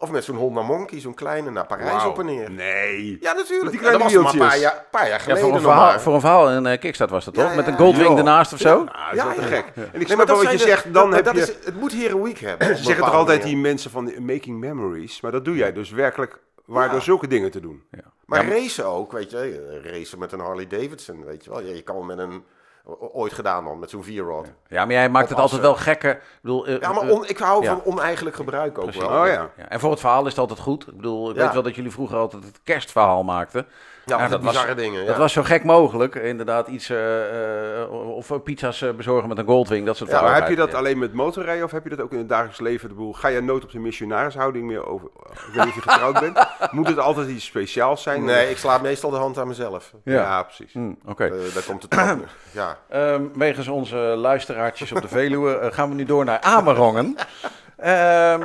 Of 0.00 0.10
met 0.10 0.24
zo'n 0.24 0.36
Honda 0.36 0.62
Monkey, 0.62 1.00
zo'n 1.00 1.14
kleine, 1.14 1.50
naar 1.50 1.66
Parijs 1.66 2.04
op 2.04 2.18
en 2.18 2.24
neer. 2.26 2.50
Nee. 2.50 3.16
Ja, 3.20 3.32
natuurlijk. 3.32 3.70
Die 3.70 3.80
Ja, 3.82 3.90
dat 3.90 4.02
was 4.02 4.12
maar 4.14 4.32
een 4.32 4.38
paar 4.38 4.58
jaar, 4.58 4.84
paar 4.90 5.02
jaar 5.08 5.10
Ja, 5.10 5.18
geleden 5.18 5.42
voor, 5.44 5.54
een 5.54 5.60
verhaal, 5.60 6.00
voor 6.00 6.14
een 6.14 6.20
verhaal 6.20 6.50
in 6.50 6.66
eh 6.66 6.78
Kickstart 6.80 7.10
was 7.10 7.24
dat 7.24 7.34
toch? 7.34 7.50
Ja, 7.50 7.54
Met 7.56 7.66
een 7.66 7.72
ja, 7.72 7.78
Goldwing 7.78 8.10
ja. 8.10 8.16
ernaast 8.16 8.52
of 8.52 8.58
zo? 8.58 8.84
Ja, 8.92 9.12
ja. 9.14 9.42
gek. 9.42 9.64
En 9.74 9.82
ik 9.84 9.92
Nee, 9.92 10.04
snap 10.04 10.16
maar 10.16 10.26
wel 10.26 10.36
wat 10.42 10.50
je 10.52 10.56
de- 10.58 10.62
zegt. 10.64 10.92
Dan 10.94 11.10
dat- 11.10 11.14
heb 11.14 11.24
dat 11.24 11.34
je... 11.34 11.40
is, 11.58 11.64
het 11.64 11.74
moet 11.80 11.92
heroïek 11.92 12.38
hebben. 12.38 12.76
Ze 12.76 12.82
zeggen 12.84 13.04
toch 13.04 13.14
altijd 13.14 13.38
manier. 13.38 13.54
die 13.54 13.62
mensen 13.62 13.90
van 13.90 14.04
de 14.04 14.20
making 14.20 14.58
memories. 14.58 15.20
Maar 15.20 15.32
dat 15.32 15.44
doe 15.44 15.56
jij 15.56 15.72
dus 15.72 15.90
werkelijk 15.90 16.38
waardoor 16.64 16.98
Ja. 16.98 17.04
zulke 17.04 17.26
dingen 17.26 17.50
te 17.50 17.60
doen. 17.60 17.82
Ja. 17.90 18.00
Maar 18.26 18.46
Ja, 18.46 18.52
racen 18.52 18.86
ook, 18.86 19.12
weet 19.12 19.30
je. 19.30 19.80
Racen 19.84 20.18
met 20.18 20.32
een 20.32 20.40
Harley 20.40 20.66
Davidson, 20.66 21.24
weet 21.24 21.44
je 21.44 21.50
wel. 21.50 21.60
Ja, 21.62 21.74
je 21.74 21.82
kan 21.82 22.06
met 22.06 22.18
een... 22.18 22.44
Ooit 23.12 23.32
gedaan 23.32 23.64
dan, 23.64 23.78
met 23.78 23.90
zo'n 23.90 24.04
V-rod. 24.04 24.46
Ja, 24.68 24.84
maar 24.84 24.94
jij 24.94 25.08
maakt 25.08 25.28
het 25.28 25.38
altijd 25.38 25.60
wel 25.60 25.74
gekker. 25.74 26.10
Ik 26.10 26.38
bedoel, 26.42 26.66
eh, 26.66 26.80
Ja, 26.80 26.92
maar 26.92 27.02
eh, 27.02 27.10
on- 27.10 27.28
ik 27.28 27.38
hou 27.38 27.62
ja. 27.62 27.68
van 27.70 27.84
oneigenlijk 27.84 28.36
gebruik 28.36 28.78
ook 28.78 28.84
Precies. 28.84 29.02
wel. 29.02 29.20
Oh 29.20 29.26
ja. 29.26 29.50
ja. 29.56 29.68
En 29.68 29.80
voor 29.80 29.90
het 29.90 30.00
verhaal 30.00 30.22
is 30.24 30.30
het 30.30 30.38
altijd 30.38 30.58
goed. 30.58 30.86
Ik 30.88 30.96
bedoel, 30.96 31.30
ik 31.30 31.36
weet 31.36 31.52
wel 31.52 31.62
dat 31.62 31.74
jullie 31.74 31.90
vroeger 31.90 32.16
altijd 32.18 32.44
het 32.44 32.60
kerstverhaal 32.64 33.22
maakten. 33.24 33.66
Ja, 34.08 34.16
Ja, 34.16 34.22
dat 34.22 34.30
dat 34.30 34.42
was- 34.42 34.52
bizarre 34.52 34.74
dingen. 34.74 35.06
Dat 35.06 35.16
was 35.16 35.32
zo 35.32 35.42
gek 35.42 35.64
mogelijk. 35.64 36.14
Inderdaad, 36.14 36.68
iets 36.68 36.90
eh, 36.90 37.80
eh, 37.82 37.90
of 37.90 38.42
pizza's 38.44 38.82
eh, 38.82 38.90
bezorgen 38.90 39.28
met 39.28 39.38
een 39.38 39.44
Goldwing, 39.46 39.86
dat 39.86 39.96
soort 39.96 40.10
Ja, 40.10 40.22
maar 40.22 40.34
heb 40.34 40.48
je 40.48 40.56
dat 40.56 40.74
alleen 40.74 40.98
met 40.98 41.12
motorrijden 41.12 41.64
of 41.64 41.70
heb 41.70 41.82
je 41.84 41.88
dat 41.90 42.00
ook 42.00 42.12
in 42.12 42.18
het 42.18 42.28
dagelijks 42.28 42.60
leven? 42.60 42.88
De 42.88 42.94
boel, 42.94 43.12
ga 43.12 43.28
je 43.28 43.40
nooit 43.40 43.64
op 43.64 43.70
de 43.70 43.78
missionarishouding 43.78 44.66
meer 44.66 44.86
over? 44.86 45.08
Ik 45.30 45.38
weet 45.54 45.64
niet 45.64 45.68
of 45.68 45.74
je 45.84 45.90
getrouwd 45.90 46.20
bent. 46.20 46.38
Moet 46.70 46.86
het 46.88 46.98
altijd 46.98 47.28
iets 47.28 47.44
speciaals 47.44 48.02
zijn? 48.02 48.24
Nee, 48.24 48.50
ik 48.50 48.56
sla 48.58 48.78
meestal 48.78 49.10
de 49.10 49.16
hand 49.16 49.38
aan 49.38 49.48
mezelf. 49.48 49.92
Ja, 50.04 50.12
Ja. 50.14 50.42
precies. 50.42 50.72
Hm, 50.72 50.92
Oké. 51.06 51.28
Daar 51.54 51.62
komt 51.66 51.82
het 51.82 51.94
op. 51.94 52.26
Ja. 52.52 52.78
Ehm, 52.88 53.22
wegens 53.34 53.68
onze 53.68 53.96
luisteraartjes 53.96 54.92
op 54.92 55.00
de 55.02 55.08
Veluwe 55.08 55.68
gaan 55.72 55.88
we 55.88 55.94
nu 55.94 56.04
door 56.04 56.24
naar 56.24 56.40
Amerongen. 56.40 57.16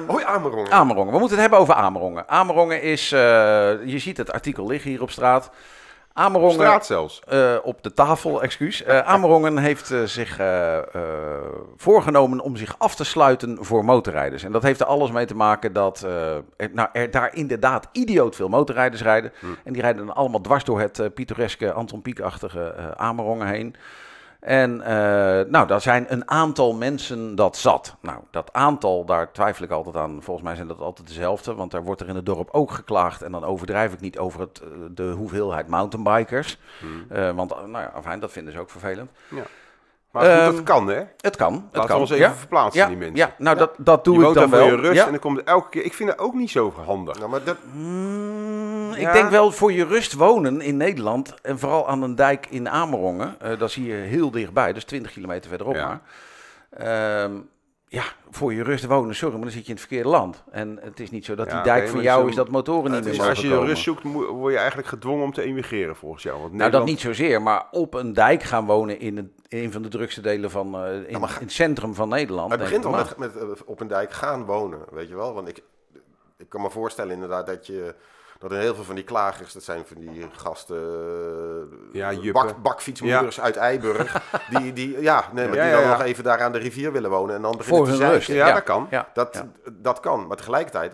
Hoi, 0.08 0.24
Amerongen. 0.24 0.72
Amerongen. 0.72 1.14
We 1.14 1.20
moeten 1.20 1.38
het 1.38 1.40
hebben 1.40 1.60
over 1.60 1.74
Amerongen. 1.74 2.30
Amerongen 2.30 2.82
is, 2.82 3.12
eh, 3.12 3.20
je 3.86 4.00
ziet 4.00 4.18
het 4.18 4.32
artikel 4.32 4.68
liggen 4.68 4.90
hier 4.90 5.02
op 5.02 5.12
straat. 5.12 5.46
Op 5.46 6.20
Amerongen, 6.20 6.54
straat 6.54 6.86
zelfs. 6.86 7.22
eh, 7.28 7.56
op 7.64 7.84
de 7.84 7.94
tafel, 7.94 8.42
excuus. 8.42 8.84
Eh 8.84 9.00
Amerongen 9.00 9.58
heeft 9.58 9.92
zich 10.06 10.40
voorgenomen 11.78 12.40
om 12.40 12.56
zich 12.56 12.76
af 12.78 12.96
te 12.96 13.04
sluiten 13.04 13.58
voor 13.62 13.86
motorrijders. 13.86 14.44
En 14.44 14.52
dat 14.52 14.64
heeft 14.64 14.80
er 14.80 14.86
alles 14.86 15.12
mee 15.12 15.26
te 15.26 15.36
maken 15.36 15.74
dat 15.74 16.02
er, 16.58 16.70
nou, 16.74 16.90
er 16.92 17.12
daar 17.12 17.36
inderdaad 17.36 17.88
idioot 17.92 18.36
veel 18.36 18.50
motorrijders 18.50 19.02
rijden. 19.02 19.32
En 19.64 19.74
die 19.74 19.82
rijden 19.82 20.06
dan 20.06 20.16
allemaal 20.16 20.42
dwars 20.42 20.64
door 20.64 20.80
het 20.80 21.14
pittoreske 21.14 21.72
Anton 21.72 22.02
Pieck-achtige 22.02 22.94
Amerongen 22.98 23.48
heen. 23.48 23.76
En 24.44 24.82
eh, 24.82 24.96
nou, 25.52 25.68
daar 25.68 25.82
zijn 25.82 26.06
een 26.10 26.30
aantal 26.30 26.74
mensen 26.74 27.36
dat 27.36 27.58
zat. 27.58 27.96
Nou, 28.02 28.18
dat 28.32 28.54
aantal, 28.54 29.06
daar 29.06 29.32
twijfel 29.32 29.66
ik 29.66 29.72
altijd 29.72 29.96
aan. 29.96 30.18
Volgens 30.22 30.46
mij 30.46 30.56
zijn 30.56 30.68
dat 30.68 30.80
altijd 30.80 31.08
dezelfde. 31.08 31.54
Want 31.54 31.72
daar 31.72 31.84
wordt 31.84 32.02
er 32.02 32.08
in 32.08 32.16
het 32.16 32.26
dorp 32.26 32.50
ook 32.52 32.72
geklaagd. 32.72 33.22
En 33.22 33.32
dan 33.32 33.44
overdrijf 33.46 33.94
ik 33.94 34.00
niet 34.00 34.18
over 34.18 34.40
het, 34.40 34.62
eh, 34.64 34.68
de 34.92 35.04
hoeveelheid 35.18 35.68
mountainbikers. 35.68 36.58
Eh, 37.10 37.32
want 37.32 37.50
nou 37.50 37.72
ja, 37.84 37.92
afijn, 37.96 38.20
dat 38.20 38.32
vinden 38.32 38.54
ze 38.54 38.60
ook 38.60 38.70
vervelend. 38.70 39.12
Maar 40.12 40.24
goed, 40.24 40.32
Ehm, 40.32 40.56
dat 40.56 40.64
kan 40.64 40.88
hè. 40.88 41.02
Het 41.18 41.36
kan. 41.36 41.54
Het 41.54 41.62
Laten 41.64 41.88
kan. 41.88 41.96
we 41.96 42.02
ons 42.02 42.12
even 42.12 42.26
ja? 42.30 42.34
verplaatsen, 42.34 42.82
ja, 42.82 42.88
die 42.88 42.98
mensen. 42.98 43.16
Ja, 43.16 43.34
nou, 43.38 43.58
Dat, 43.58 43.72
dat 43.78 44.04
doe 44.04 44.20
je 44.20 44.28
ik 44.28 44.34
dan 44.34 44.50
wel. 44.50 44.66
je 44.66 44.76
rust 44.76 44.94
Ja. 44.94 45.06
en 45.06 45.12
dan 45.12 45.20
komt 45.20 45.38
het 45.38 45.48
elke 45.48 45.70
keer... 45.70 45.84
Ik 45.86 45.94
vind 45.94 46.10
dat 46.10 46.20
ook 46.20 46.34
niet 46.34 46.50
zo 46.52 46.74
handig. 46.86 47.18
Nou, 47.18 47.30
maar 47.30 47.44
dat, 47.44 47.58
Mm, 47.74 48.63
Ja. 49.00 49.08
Ik 49.08 49.14
denk 49.14 49.30
wel 49.30 49.52
voor 49.52 49.72
je 49.72 49.86
rust 49.86 50.14
wonen 50.14 50.62
in 50.62 50.78
Nederland. 50.78 51.34
En 51.42 51.60
vooral 51.60 51.88
aan 51.88 52.02
een 52.04 52.16
dijk 52.16 52.48
in 52.50 52.70
Amerongen. 52.70 53.36
eh 53.40 53.60
dat 53.60 53.72
zie 53.72 53.86
je 53.86 53.94
heel 53.94 54.32
dichtbij, 54.32 54.74
dus 54.74 54.84
20 54.84 55.12
kilometer 55.12 55.50
verderop 55.50 55.76
Ja. 55.76 55.88
maar. 55.88 56.02
Ehm, 57.24 57.34
ja, 57.88 58.04
voor 58.30 58.54
je 58.54 58.64
rust 58.64 58.86
wonen, 58.86 59.16
sorry, 59.16 59.34
maar 59.36 59.44
dan 59.44 59.52
zit 59.52 59.62
je 59.62 59.68
in 59.68 59.72
het 59.78 59.80
verkeerde 59.88 60.10
land. 60.10 60.44
En 60.52 60.80
het 60.82 61.00
is 61.00 61.12
niet 61.12 61.26
zo 61.26 61.36
dat 61.36 61.48
Ja, 61.48 61.54
die 61.54 61.64
dijk 61.64 61.86
van 61.86 61.96
maar 61.96 62.04
jou 62.04 62.22
zo- 62.22 62.28
is 62.28 62.36
dat 62.36 62.50
motoren 62.50 62.92
niet 62.92 63.04
meer 63.04 63.14
mogen 63.16 63.30
als 63.30 63.42
je 63.42 63.50
komen. 63.50 63.66
rust 63.68 63.84
zoekt, 63.84 64.04
word 64.04 64.52
je 64.52 64.58
eigenlijk 64.60 64.88
gedwongen 64.88 65.24
om 65.24 65.34
te 65.34 65.42
emigreren 65.42 65.96
volgens 65.96 66.24
jou. 66.24 66.40
Want 66.40 66.54
Nou, 66.54 66.72
dat 66.72 66.72
Nederland- 66.82 66.90
niet 67.06 67.18
zozeer, 67.18 67.42
maar 67.42 67.66
op 67.72 67.94
een 67.94 68.14
dijk 68.14 68.44
gaan 68.44 68.66
wonen 68.66 69.00
in, 69.00 69.18
in 69.18 69.34
een 69.50 69.72
van 69.72 69.82
de 69.82 69.88
drukste 69.88 70.22
delen 70.22 70.52
van, 70.52 70.76
eh, 70.76 71.10
in, 71.10 71.20
maar 71.20 71.30
ga- 71.30 71.40
in 71.40 71.46
het 71.46 71.54
centrum 71.56 71.94
van 71.96 72.10
Nederland. 72.10 72.52
het 72.52 72.60
begint 72.60 72.86
al 72.86 72.92
met, 72.92 73.18
met 73.18 73.36
eh, 73.38 73.44
op 73.66 73.80
een 73.80 73.88
dijk 73.88 74.12
gaan 74.14 74.46
wonen, 74.46 74.80
weet 74.92 75.08
je 75.08 75.16
wel. 75.16 75.34
Want 75.34 75.48
ik, 75.48 75.64
ik 76.38 76.50
kan 76.50 76.62
me 76.62 76.70
voorstellen 76.70 77.14
inderdaad 77.14 77.48
dat 77.48 77.68
je... 77.68 77.96
Dat 78.44 78.52
er 78.52 78.58
heel 78.58 78.76
veel 78.76 78.84
van 78.84 78.96
die 78.96 79.04
klagers, 79.04 79.54
dat 79.54 79.64
zijn 79.64 79.84
van 79.86 79.98
die 80.00 80.28
gasten, 80.32 80.78
eh, 81.94 82.12
Ja, 82.14 82.32
bak, 82.32 82.62
bakfietsmoeders 82.62 83.42
uit 83.42 83.56
Eiburg, 83.56 84.22
die, 84.58 84.74
die, 84.74 85.02
ja, 85.02 85.30
nee, 85.34 85.48
maar 85.48 85.56
Ja, 85.58 85.62
die 85.64 85.72
ja, 85.72 85.78
dan 85.80 85.90
ja. 85.90 85.98
nog 85.98 86.02
even 86.06 86.24
daar 86.24 86.42
aan 86.42 86.52
de 86.52 86.58
rivier 86.58 86.92
willen 86.92 87.10
wonen 87.10 87.36
en 87.36 87.42
dan 87.42 87.58
beginnen 87.58 87.88
Voor 87.88 87.96
te 87.98 88.08
rust. 88.12 88.28
Ja, 88.28 88.54
dat 88.54 88.64
kan. 88.64 88.88
Ja, 88.90 89.10
Dat, 89.14 89.34
ja. 89.34 89.72
dat 89.72 90.00
kan, 90.00 90.28
maar 90.28 90.38
tegelijkertijd 90.38 90.94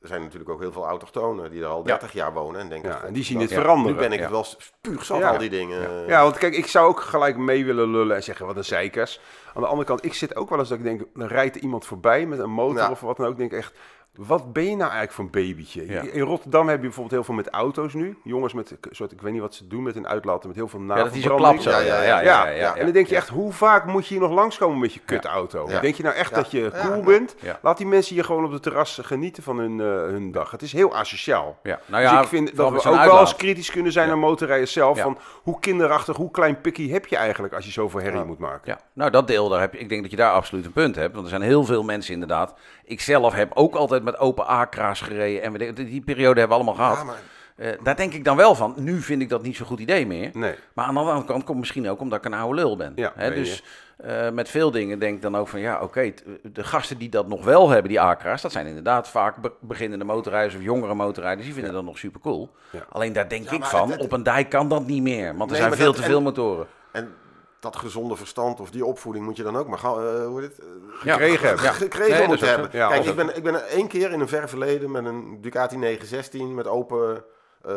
er 0.00 0.08
zijn 0.08 0.22
natuurlijk 0.22 0.50
ook 0.50 0.60
heel 0.60 0.72
veel 0.72 0.84
autochtonen 0.84 1.50
die 1.50 1.62
er 1.62 1.68
al 1.68 1.82
30 1.82 2.12
jaar 2.12 2.32
wonen 2.32 2.60
en 2.60 2.68
denken... 2.68 2.90
Ja, 2.90 2.96
"God, 2.96 3.06
en 3.06 3.12
die 3.12 3.24
zien 3.24 3.38
dat- 3.38 3.48
het 3.48 3.56
Ja. 3.56 3.60
veranderen. 3.60 3.92
Nu 3.96 3.98
ben 4.02 4.12
ik 4.12 4.16
Ja. 4.18 4.22
het 4.24 4.32
wel 4.32 4.44
spuug 4.44 5.04
zat, 5.04 5.18
Ja. 5.18 5.30
al 5.30 5.38
die 5.38 5.50
dingen. 5.50 6.06
Ja, 6.06 6.22
want 6.22 6.38
kijk, 6.38 6.54
ik 6.56 6.66
zou 6.66 6.88
ook 6.88 7.00
gelijk 7.00 7.36
mee 7.36 7.64
willen 7.64 7.90
lullen 7.90 8.16
en 8.16 8.22
zeggen, 8.22 8.46
wat 8.46 8.56
een 8.56 8.64
zeikers. 8.64 9.20
Aan 9.54 9.62
de 9.62 9.68
andere 9.68 9.86
kant, 9.88 10.04
ik 10.04 10.14
zit 10.14 10.36
ook 10.36 10.48
wel 10.50 10.58
eens 10.58 10.68
dat 10.68 10.78
ik 10.78 10.84
denk, 10.84 11.02
dan 11.14 11.26
rijdt 11.28 11.56
er 11.56 11.62
iemand 11.62 11.86
voorbij 11.86 12.26
met 12.26 12.38
een 12.38 12.50
motor 12.50 12.76
Ja. 12.78 12.90
of 12.90 13.00
wat 13.00 13.16
dan 13.16 13.26
ook. 13.26 13.32
Ik 13.32 13.38
denk 13.38 13.52
echt, 13.52 13.72
wat 14.16 14.52
ben 14.52 14.62
je 14.62 14.68
nou 14.76 14.80
eigenlijk 14.90 15.12
voor 15.12 15.24
een 15.24 15.30
babytje? 15.30 15.86
Ja. 15.88 16.00
In 16.02 16.20
Rotterdam 16.20 16.66
heb 16.68 16.76
je 16.76 16.82
bijvoorbeeld 16.82 17.14
heel 17.14 17.24
veel 17.24 17.34
met 17.34 17.48
auto's 17.48 17.94
nu. 17.94 18.18
Jongens 18.24 18.52
met, 18.52 18.70
een 18.70 18.78
soort, 18.90 19.12
ik 19.12 19.20
weet 19.20 19.32
niet 19.32 19.40
wat 19.40 19.54
ze 19.54 19.66
doen, 19.66 19.82
met 19.82 19.96
een 19.96 20.08
uitlaten 20.08 20.48
met 20.48 20.56
heel 20.56 20.68
veel 20.68 20.80
Ja, 20.80 20.86
dat 20.86 20.96
zo 20.96 21.02
navelbranding. 21.04 21.36
klapt 21.62 21.62
zo. 21.62 21.70
Ja, 21.70 22.02
Ja, 22.02 22.20
ja, 22.20 22.48
ja, 22.48 22.76
en 22.76 22.84
dan 22.84 22.92
denk 22.92 23.06
je 23.06 23.16
echt, 23.16 23.28
hoe 23.28 23.52
vaak 23.52 23.86
moet 23.86 24.06
je 24.06 24.14
hier 24.14 24.22
nog 24.22 24.32
langskomen 24.32 24.78
met 24.78 24.94
je 24.94 25.00
kutauto? 25.04 25.66
Denk 25.80 25.94
je 25.94 26.02
nou 26.02 26.14
echt 26.14 26.34
dat 26.34 26.50
je 26.50 26.70
cool 26.82 27.02
bent? 27.02 27.34
Laat 27.62 27.76
die 27.76 27.86
mensen 27.86 28.14
hier 28.14 28.24
gewoon 28.24 28.44
op 28.44 28.50
de 28.50 28.60
terras 28.60 28.98
genieten 29.02 29.42
van 29.42 29.58
hun, 29.58 29.80
eh, 29.80 29.86
hun 29.86 30.32
dag. 30.32 30.50
Het 30.50 30.62
is 30.62 30.72
heel 30.72 30.94
asociaal. 30.96 31.58
Ja, 31.62 31.80
nou 31.86 32.02
dus 32.02 32.12
ja, 32.12 32.20
ik 32.22 32.28
vind 32.28 32.56
dat 32.56 32.70
we 32.82 32.88
ook 32.90 33.04
wel 33.04 33.20
eens 33.20 33.36
kritisch 33.36 33.70
kunnen 33.70 33.92
zijn 33.92 34.06
Ja. 34.06 34.12
naar 34.12 34.20
motorrijders 34.20 34.72
zelf. 34.72 35.00
Van 35.00 35.18
hoe 35.42 35.60
kinderachtig, 35.60 36.16
hoe 36.16 36.30
klein 36.30 36.60
pikkie 36.60 36.92
heb 36.92 37.06
je 37.06 37.16
eigenlijk 37.16 37.54
als 37.54 37.64
je 37.64 37.70
zoveel 37.70 38.00
herrie 38.00 38.24
moet 38.24 38.38
maken? 38.38 38.60
Ja, 38.72 38.80
nou 38.92 39.10
dat 39.10 39.26
deel, 39.26 39.48
daar 39.48 39.60
heb 39.60 39.72
je, 39.72 39.78
ik 39.78 39.88
denk 39.88 40.02
dat 40.02 40.10
je 40.10 40.16
daar 40.16 40.32
absoluut 40.32 40.64
een 40.64 40.72
punt 40.72 40.96
hebt. 40.96 41.12
Want 41.12 41.24
er 41.24 41.30
zijn 41.30 41.42
heel 41.42 41.64
veel 41.64 41.82
mensen 41.82 42.12
inderdaad. 42.12 42.54
Ik 42.84 43.00
zelf 43.00 43.34
heb 43.34 43.50
ook 43.54 43.74
altijd 43.74 44.01
met 44.04 44.18
open 44.18 44.50
A-kraas 44.50 45.00
gereden. 45.00 45.42
En 45.42 45.52
we- 45.52 45.72
die, 45.72 45.84
die 45.86 46.00
periode 46.00 46.40
hebben 46.40 46.58
we 46.58 46.64
allemaal 46.64 46.84
gehad. 46.86 46.96
Ja, 46.98 47.04
maar 47.04 47.16
Eh, 47.56 47.68
daar 47.82 47.96
denk 47.96 48.12
ik 48.12 48.24
dan 48.24 48.36
wel 48.36 48.54
van. 48.54 48.74
Nu 48.76 49.00
vind 49.00 49.22
ik 49.22 49.28
dat 49.28 49.42
niet 49.42 49.56
zo'n 49.56 49.66
goed 49.66 49.80
idee 49.80 50.06
meer. 50.06 50.30
Nee. 50.32 50.54
Maar 50.74 50.84
aan 50.84 50.94
de 50.94 51.00
andere 51.00 51.24
kant 51.24 51.44
komt 51.44 51.58
misschien 51.58 51.88
ook 51.88 52.00
omdat 52.00 52.18
ik 52.18 52.24
een 52.24 52.34
oude 52.38 52.54
lul 52.54 52.76
ben. 52.76 52.92
Ja, 52.96 53.12
Hè, 53.16 53.34
dus 53.34 53.64
eh, 53.96 54.30
met 54.30 54.48
veel 54.48 54.70
dingen 54.70 54.98
denk 54.98 55.16
ik 55.16 55.22
dan 55.22 55.36
ook 55.36 55.48
van 55.48 55.60
ja, 55.60 55.80
oké, 55.80 56.12
de 56.42 56.64
gasten 56.64 56.98
die 56.98 57.08
dat 57.08 57.28
nog 57.28 57.44
wel 57.44 57.68
hebben, 57.68 57.88
die 57.90 58.00
A-kraas, 58.00 58.42
dat 58.42 58.52
zijn 58.52 58.66
inderdaad 58.66 59.08
vaak 59.08 59.36
be- 59.36 59.52
beginnende 59.60 60.04
motorrijders 60.04 60.54
of 60.54 60.62
jongere 60.62 60.94
motorrijders. 60.94 61.46
Die 61.46 61.54
vinden 61.54 61.72
dat 61.72 61.84
nog 61.84 61.98
super 61.98 62.20
cool. 62.20 62.50
Ja. 62.70 62.80
Alleen 62.88 63.12
daar 63.12 63.28
denk 63.28 63.50
ik 63.50 63.64
van, 63.64 63.90
het- 63.90 64.00
op 64.00 64.12
een 64.12 64.22
dijk 64.22 64.48
kan 64.48 64.68
dat 64.68 64.86
niet 64.86 65.02
meer. 65.02 65.36
Want 65.36 65.50
er 65.50 65.56
zijn 65.56 65.72
veel 65.72 65.84
dat- 65.86 65.94
te 65.96 66.02
en- 66.02 66.08
veel 66.08 66.20
motoren. 66.22 66.66
En 66.92 67.14
dat 67.62 67.76
gezonde 67.76 68.16
verstand 68.16 68.60
of 68.60 68.70
die 68.70 68.84
opvoeding 68.84 69.24
moet 69.24 69.36
je 69.36 69.42
dan 69.42 69.56
ook 69.56 69.68
maar 69.68 69.78
eh, 69.78 70.26
hoe 70.26 70.42
het? 70.42 70.58
Eh. 70.58 70.66
Gekregen 70.90 71.46
hebben. 71.46 71.64
Ja. 71.64 71.72
gekregen 71.86 72.18
Nee, 72.18 72.26
moeten 72.26 72.48
hebben. 72.48 72.68
Ja, 72.72 72.88
Kijk, 72.88 73.04
ik 73.04 73.14
ben, 73.16 73.36
ik 73.36 73.42
ben 73.42 73.68
één 73.68 73.88
keer 73.88 74.10
in 74.10 74.20
een 74.20 74.28
ver 74.28 74.48
verleden 74.48 74.90
met 74.90 75.04
een 75.04 75.38
Ducati 75.40 75.76
916 75.76 76.54
met 76.54 76.66
open, 76.66 77.24
eh 77.62 77.72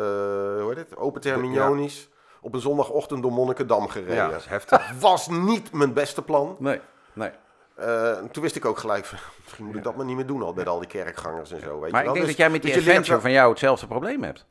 hoe 0.60 0.66
heet 0.68 0.76
het? 0.76 0.96
Open 0.96 1.20
terminioni's 1.20 2.08
op 2.40 2.54
een 2.54 2.60
zondagochtend 2.60 3.22
door 3.22 3.32
Monnikendam 3.32 3.88
gereden. 3.88 4.14
Ja, 4.14 4.28
dat 4.28 4.40
is 4.40 4.46
heftig. 4.46 4.90
Was 5.00 5.28
niet 5.28 5.72
mijn 5.72 5.92
beste 5.92 6.22
plan. 6.22 6.56
Nee, 6.58 6.80
nee. 7.12 7.30
Toen 8.32 8.42
wist 8.42 8.56
ik 8.56 8.64
ook 8.64 8.78
gelijk, 8.78 9.04
van, 9.04 9.18
misschien 9.44 9.64
moet 9.64 9.76
ik 9.76 9.82
dat 9.84 9.96
maar 9.96 10.06
niet 10.06 10.16
meer 10.16 10.26
doen 10.26 10.42
al 10.42 10.52
met 10.52 10.68
al 10.68 10.78
die 10.78 10.88
kerkgangers 10.88 11.52
en 11.52 11.60
zo. 11.60 11.80
Weet 11.80 11.80
Maar 11.80 11.80
je 11.80 11.86
ik 11.86 11.92
wel. 11.92 12.02
denk 12.02 12.16
Dus- 12.16 12.26
dat 12.26 12.36
jij 12.36 12.50
met 12.50 12.62
die 12.62 12.72
dus 12.72 12.86
Adventure 12.86 13.20
van 13.20 13.30
jou 13.32 13.50
hetzelfde 13.50 13.86
probleem 13.86 14.22
hebt. 14.22 14.46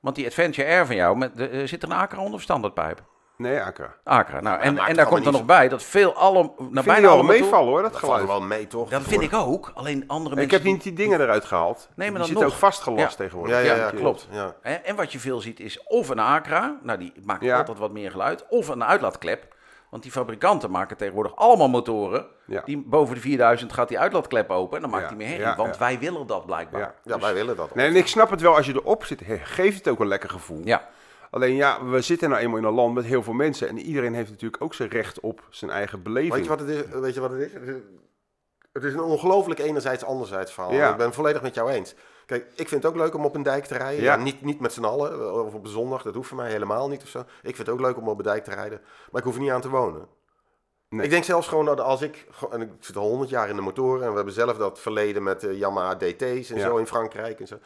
Want 0.00 0.16
die 0.16 0.26
Adventure 0.26 0.74
R 0.74 0.86
van 0.86 0.96
jou, 0.96 1.16
met, 1.16 1.36
de, 1.36 1.66
zit 1.66 1.82
er 1.82 1.88
een 1.90 1.94
aker 1.96 2.18
onder 2.18 2.34
of 2.34 2.40
standaardpijp? 2.42 3.02
Nee, 3.36 3.60
Acra. 3.62 3.94
Acra. 4.04 4.40
Nou, 4.40 4.60
en, 4.60 4.78
en 4.78 4.94
daar 4.94 5.06
komt 5.06 5.06
er 5.06 5.08
allemaal 5.10 5.32
nog 5.32 5.44
bij 5.44 5.68
dat 5.68 5.82
veel 5.82 6.14
alle, 6.14 6.42
nou, 6.42 6.52
Vind 6.58 6.72
bijna 6.84 6.94
je 6.94 7.00
wel 7.00 7.10
alle 7.10 7.22
motoren- 7.22 7.40
meevallen 7.40 7.68
hoor, 7.68 7.82
dat 7.82 7.90
Dat 7.92 8.00
valt 8.00 8.12
geluid. 8.12 8.28
wel 8.38 8.40
mee, 8.48 8.66
toch? 8.66 8.88
Dat 8.90 9.02
vind 9.02 9.22
ik 9.22 9.34
ook. 9.34 9.70
Alleen 9.74 10.04
andere 10.06 10.40
Ik 10.40 10.50
heb 10.50 10.62
niet 10.62 10.82
die 10.82 10.92
dingen 10.92 11.20
eruit 11.20 11.44
gehaald. 11.44 11.76
Nee, 11.78 11.86
maar 11.96 12.06
die 12.06 12.16
dan 12.16 12.26
zitten 12.26 12.44
nog. 12.44 12.52
ook 12.52 12.58
vastgelast 12.58 13.10
Ja. 13.18 13.24
tegenwoordig. 13.24 13.54
Ja, 13.56 13.60
ja, 13.62 13.74
Ja, 13.74 13.82
ja, 13.84 13.90
klopt. 13.90 14.28
En 14.62 14.96
wat 14.96 15.12
je 15.12 15.18
veel 15.18 15.40
ziet 15.40 15.60
is 15.60 15.82
of 15.84 16.08
een 16.08 16.18
Acra, 16.18 16.78
nou 16.82 16.98
die 16.98 17.12
maakt 17.24 17.42
Ja. 17.44 17.58
altijd 17.58 17.78
wat 17.78 17.92
meer 17.92 18.10
geluid, 18.10 18.44
of 18.48 18.68
een 18.68 18.84
uitlaatklep. 18.84 19.54
Want 19.90 20.02
die 20.04 20.12
fabrikanten 20.12 20.70
maken 20.70 20.96
tegenwoordig 20.96 21.36
allemaal 21.36 21.68
motoren. 21.68 22.26
Ja. 22.46 22.62
Die 22.64 22.82
boven 22.86 23.14
de 23.14 23.20
4000 23.20 23.72
gaat 23.72 23.88
die 23.88 23.98
uitlaatklep 23.98 24.50
open 24.50 24.76
en 24.76 24.82
dan 24.82 24.90
maakt 24.90 25.02
Ja. 25.02 25.08
hij 25.08 25.16
meer 25.18 25.26
herrie. 25.28 25.44
Ja, 25.46 25.56
want 25.56 25.74
ja. 25.74 25.80
wij 25.80 25.98
willen 25.98 26.26
dat 26.26 26.46
blijkbaar. 26.46 26.80
Ja. 26.80 26.94
ja, 27.04 27.18
wij 27.18 27.34
willen 27.34 27.56
dat. 27.56 27.74
Nee, 27.74 27.86
en 27.88 27.96
ik 27.96 28.06
snap 28.06 28.30
het 28.30 28.40
wel, 28.40 28.56
als 28.56 28.66
je 28.66 28.72
erop 28.72 29.04
zit, 29.04 29.20
he- 29.26 29.40
geeft 29.42 29.76
het 29.78 29.88
ook 29.88 30.00
een 30.00 30.06
lekker 30.06 30.30
gevoel. 30.30 30.60
Ja. 30.64 30.88
Alleen 31.32 31.54
ja, 31.54 31.84
we 31.84 32.00
zitten 32.00 32.28
nou 32.30 32.40
eenmaal 32.42 32.58
in 32.58 32.64
een 32.64 32.72
land 32.72 32.94
met 32.94 33.04
heel 33.04 33.22
veel 33.22 33.32
mensen. 33.32 33.68
En 33.68 33.78
iedereen 33.78 34.14
heeft 34.14 34.30
natuurlijk 34.30 34.62
ook 34.62 34.74
zijn 34.74 34.88
recht 34.88 35.20
op 35.20 35.46
zijn 35.50 35.70
eigen 35.70 36.02
beleving. 36.02 36.32
Weet 36.34 36.42
je 36.44 36.48
wat 36.48 36.60
het 36.60 36.68
is? 36.68 36.82
Weet 37.00 37.14
je 37.14 37.20
wat 37.20 37.30
het 37.30 37.40
is? 37.40 37.52
Het 38.72 38.84
is- 38.84 38.92
een 38.92 39.00
ongelooflijk 39.00 39.60
enerzijds 39.60 40.04
anderzijds 40.04 40.52
verhaal. 40.52 40.72
Ja. 40.72 40.90
Ik 40.90 40.96
ben 40.96 41.06
het 41.06 41.14
volledig 41.14 41.42
met 41.42 41.54
jou 41.54 41.70
eens. 41.70 41.94
Kijk, 42.26 42.46
ik 42.54 42.68
vind 42.68 42.82
het 42.82 42.92
ook 42.92 42.98
leuk 42.98 43.14
om 43.14 43.24
op 43.24 43.34
een 43.34 43.42
dijk 43.42 43.64
te 43.64 43.76
rijden. 43.76 44.02
Ja. 44.02 44.14
Ja. 44.16 44.22
niet, 44.22 44.42
niet 44.42 44.60
met 44.60 44.72
z'n 44.72 44.84
allen, 44.84 45.12
eh, 45.12 45.44
of 45.44 45.54
op 45.54 45.64
een 45.64 45.70
zondag. 45.70 46.02
Dat 46.02 46.14
hoeft 46.14 46.28
voor 46.28 46.36
mij 46.36 46.50
helemaal 46.50 46.88
niet 46.88 47.02
of 47.02 47.08
zo. 47.08 47.18
Ik 47.20 47.26
vind 47.42 47.58
het 47.58 47.68
ook 47.68 47.80
leuk 47.80 47.96
om 47.96 48.08
op 48.08 48.18
een 48.18 48.24
dijk 48.24 48.44
te 48.44 48.54
rijden. 48.54 48.80
Maar 49.10 49.20
ik 49.20 49.26
hoef 49.26 49.34
er 49.34 49.40
niet 49.40 49.50
aan 49.50 49.60
te 49.60 49.68
wonen. 49.70 50.06
Nee. 50.88 51.04
Ik 51.04 51.10
denk 51.10 51.24
zelfs 51.24 51.48
gewoon 51.48 51.64
dat 51.64 51.80
als 51.80 52.02
ik... 52.02 52.26
En 52.50 52.60
ik 52.60 52.70
zit 52.80 52.96
al 52.96 53.08
honderd 53.08 53.30
jaar 53.30 53.48
in 53.48 53.56
de 53.56 53.62
motoren. 53.62 54.02
En 54.02 54.08
we 54.10 54.16
hebben 54.16 54.34
zelf 54.34 54.56
dat 54.56 54.78
verleden 54.78 55.22
met 55.22 55.40
de 55.40 55.56
Yamaha 55.58 55.96
DT's 55.96 56.50
en 56.50 56.56
Ja. 56.56 56.66
zo 56.66 56.76
in 56.76 56.86
Frankrijk 56.86 57.40
en 57.40 57.46
zo. 57.46 57.58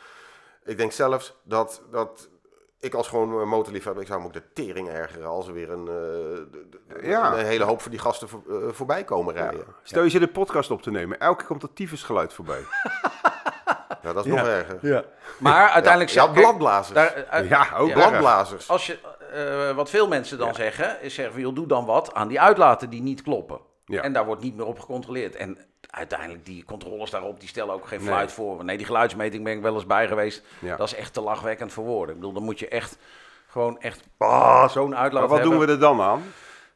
Ik 0.65 0.77
denk 0.77 0.93
zelfs 0.93 1.37
dat... 1.45 1.83
dat 1.91 2.29
ik 2.81 2.95
als 2.95 3.09
gewoon 3.09 3.41
eh, 3.41 3.47
motorliefhebber, 3.47 4.03
ik 4.03 4.09
zou 4.09 4.21
me 4.21 4.27
ook 4.27 4.33
de 4.33 4.53
tering 4.53 4.89
ergeren 4.89 5.27
als 5.29 5.47
er 5.47 5.53
weer 5.53 5.71
een, 5.71 5.89
eh, 5.89 7.09
Ja. 7.09 7.39
een 7.39 7.45
hele 7.47 7.65
hoop 7.65 7.81
voor 7.81 7.91
die 7.91 8.01
gasten 8.01 8.29
voor- 8.29 8.43
eh, 8.49 8.69
voorbij 8.73 9.05
komen 9.05 9.35
Ja. 9.35 9.41
rijden. 9.43 9.65
Stel 9.83 10.03
je 10.03 10.11
zit 10.11 10.23
een 10.23 10.33
podcast 10.33 10.71
op 10.71 10.83
te 10.83 10.91
nemen. 10.91 11.21
Elke 11.21 11.37
keer 11.39 11.47
komt 11.47 11.61
dat 11.61 11.75
tyfusgeluid 11.77 12.33
voorbij. 12.33 12.61
Ja, 14.03 14.13
dat 14.13 14.27
is 14.27 14.31
nog 14.33 14.47
erger. 14.47 14.79
Ja. 14.83 15.05
Maar 15.39 15.69
uiteindelijk... 15.69 16.13
Ja, 16.13 16.25
zeg- 16.25 16.33
bladblazers. 16.35 16.95
daar, 16.95 17.45
Ja, 17.45 17.67
ook 17.77 17.89
Ja. 17.89 17.95
Bladblazers. 17.95 18.69
Als 18.69 18.87
je, 18.87 18.99
eh, 19.33 19.77
wat 19.77 19.91
veel 19.91 20.09
mensen 20.09 20.39
dan 20.39 20.55
zeggen, 20.55 21.03
is 21.03 21.15
zeggen, 21.15 21.35
van, 21.35 21.43
joh, 21.43 21.55
doe 21.55 21.67
dan 21.67 21.85
wat 21.85 22.15
aan 22.15 22.29
die 22.29 22.41
uitlaten 22.41 22.91
die 22.91 23.03
niet 23.03 23.23
kloppen. 23.23 23.61
Ja. 23.85 24.03
En 24.03 24.13
daar 24.13 24.25
wordt 24.27 24.43
niet 24.43 24.57
meer 24.57 24.67
op 24.67 24.81
gecontroleerd. 24.81 25.37
En 25.37 25.59
uiteindelijk, 25.97 26.45
die 26.45 26.65
controles 26.65 27.11
daarop, 27.11 27.41
die 27.41 27.49
stellen 27.49 27.75
ook 27.75 27.87
geen 27.87 27.99
Nee. 27.99 28.09
fluit 28.09 28.33
voor. 28.33 28.65
Nee, 28.65 28.77
die 28.77 28.87
geluidsmeting 28.87 29.45
ben 29.45 29.53
ik 29.57 29.63
wel 29.63 29.75
eens 29.75 29.87
bij 29.87 30.07
geweest. 30.09 30.43
Ja. 30.59 30.77
Dat 30.77 30.87
is 30.87 30.95
echt 30.95 31.13
te 31.13 31.21
lachwekkend 31.21 31.73
voor 31.73 31.85
woorden. 31.85 32.15
Ik 32.15 32.21
bedoel, 32.21 32.35
dan 32.35 32.43
moet 32.45 32.59
je 32.59 32.69
echt 32.69 32.99
gewoon 33.47 33.81
echt 33.81 34.03
ah, 34.19 34.69
zo'n 34.69 34.97
uitlaat 34.97 35.21
Maar 35.21 35.31
wat 35.31 35.39
hebben. 35.39 35.59
doen 35.59 35.67
we 35.67 35.73
er 35.73 35.79
dan 35.81 36.01
aan? 36.01 36.23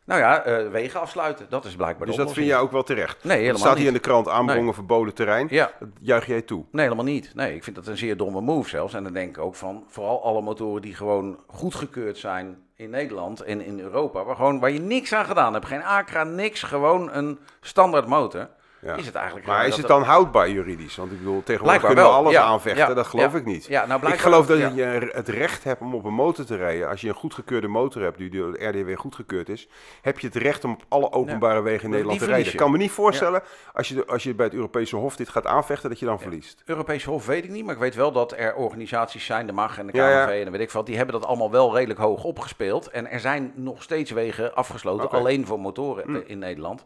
Nou 0.04 0.20
ja, 0.22 0.42
eh, 0.42 0.68
wegen 0.68 1.00
afsluiten. 1.00 1.46
Dat 1.48 1.64
is 1.64 1.74
blijkbaar 1.76 2.06
Dus 2.06 2.16
dat 2.16 2.32
vind 2.32 2.46
jij 2.46 2.58
ook 2.58 2.70
wel 2.70 2.82
terecht. 2.82 3.24
Nee, 3.24 3.38
helemaal 3.38 3.58
staat 3.58 3.70
hier 3.70 3.78
niet. 3.78 3.86
in 3.86 3.92
de 3.94 4.00
krant 4.00 4.28
aanbrongen 4.28 4.64
Nee. 4.64 4.74
verboden 4.74 5.14
terrein. 5.14 5.46
Ja, 5.50 5.70
Dat 5.78 5.88
juich 6.00 6.26
jij 6.26 6.42
toe. 6.42 6.64
nee, 6.70 6.84
helemaal 6.84 7.04
niet. 7.04 7.34
Nee, 7.34 7.54
ik 7.54 7.64
vind 7.64 7.76
dat 7.76 7.86
een 7.86 7.96
zeer 7.96 8.16
domme 8.16 8.40
move 8.40 8.68
zelfs. 8.68 8.94
En 8.94 9.02
dan 9.04 9.12
denk 9.12 9.36
ik 9.36 9.42
ook 9.42 9.54
van, 9.54 9.84
vooral 9.88 10.24
alle 10.24 10.40
motoren 10.40 10.82
die 10.82 10.94
gewoon 10.94 11.38
goedgekeurd 11.46 12.18
zijn 12.18 12.58
in 12.74 12.90
Nederland 12.90 13.40
en 13.40 13.60
in 13.60 13.80
Europa, 13.80 14.24
waar, 14.24 14.36
gewoon, 14.36 14.60
waar 14.60 14.70
je 14.70 14.80
niks 14.80 15.12
aan 15.14 15.24
gedaan 15.24 15.52
hebt. 15.52 15.66
Geen 15.66 15.82
Acra, 15.84 16.24
niks, 16.24 16.62
gewoon 16.62 17.12
een 17.12 17.38
standaard 17.60 18.06
motor. 18.06 18.48
Ja. 18.82 18.94
Is 18.94 19.06
het 19.06 19.14
eigenlijk 19.14 19.46
Maar 19.46 19.66
is 19.66 19.76
het 19.76 19.86
dan 19.86 20.02
houdbaar 20.02 20.50
juridisch? 20.50 20.96
Want 20.96 21.12
ik 21.12 21.18
bedoel, 21.18 21.42
tegenwoordig 21.42 21.80
kunnen 21.80 22.04
we 22.04 22.10
wel, 22.10 22.18
alles 22.18 22.32
ja. 22.32 22.42
aanvechten. 22.42 22.88
Ja, 22.88 22.94
Dat 22.94 23.06
geloof 23.06 23.34
ik 23.34 23.44
niet. 23.44 23.66
Ja, 23.66 23.86
nou, 23.86 24.06
ik 24.06 24.18
geloof 24.18 24.46
dat 24.46 24.58
je 24.58 25.10
het 25.12 25.28
recht 25.28 25.64
hebt 25.64 25.80
om 25.80 25.94
op 25.94 26.04
een 26.04 26.14
motor 26.14 26.44
te 26.44 26.56
rijden. 26.56 26.88
Als 26.88 27.00
je 27.00 27.08
een 27.08 27.14
goedgekeurde 27.14 27.68
motor 27.68 28.02
hebt, 28.02 28.18
die 28.18 28.30
door 28.30 28.52
de 28.52 28.66
RDW 28.66 28.98
goedgekeurd 28.98 29.48
is, 29.48 29.68
heb 30.02 30.18
je 30.18 30.26
het 30.26 30.36
recht 30.36 30.64
om 30.64 30.72
op 30.72 30.84
alle 30.88 31.12
openbare 31.12 31.62
wegen 31.62 31.84
in 31.84 31.90
Nederland 31.90 32.18
te 32.18 32.24
rijden. 32.24 32.52
Ik 32.52 32.58
kan 32.58 32.70
me 32.70 32.76
niet 32.76 32.90
voorstellen, 32.90 33.42
als, 33.72 33.88
je, 33.88 34.06
als 34.06 34.22
je 34.22 34.34
bij 34.34 34.46
het 34.46 34.54
Europese 34.54 34.96
Hof 34.96 35.16
dit 35.16 35.28
gaat 35.28 35.46
aanvechten, 35.46 35.88
dat 35.88 35.98
je 35.98 36.06
dan 36.06 36.20
verliest. 36.20 36.62
Europese 36.64 37.10
Hof 37.10 37.26
weet 37.26 37.44
ik 37.44 37.50
niet, 37.50 37.64
maar 37.64 37.74
ik 37.74 37.80
weet 37.80 37.94
wel 37.94 38.12
dat 38.12 38.32
er 38.36 38.54
organisaties 38.54 39.24
zijn, 39.24 39.46
de 39.46 39.52
MAG 39.52 39.78
en 39.78 39.86
de 39.86 39.92
KNV 39.92 40.42
en 40.44 40.52
weet 40.52 40.60
ik 40.60 40.70
wat, 40.70 40.86
die 40.86 40.96
hebben 40.96 41.14
dat 41.14 41.24
allemaal 41.24 41.50
wel 41.50 41.74
redelijk 41.74 42.00
hoog 42.00 42.24
opgespeeld. 42.24 42.88
En 42.88 43.10
er 43.10 43.20
zijn 43.20 43.52
nog 43.54 43.82
steeds 43.82 44.10
wegen 44.10 44.54
afgesloten. 44.54 45.08
Hm. 45.08 45.14
alleen 45.14 45.46
voor 45.46 45.60
motoren 45.60 46.14
eh, 46.14 46.20
in 46.26 46.38
Nederland. 46.38 46.84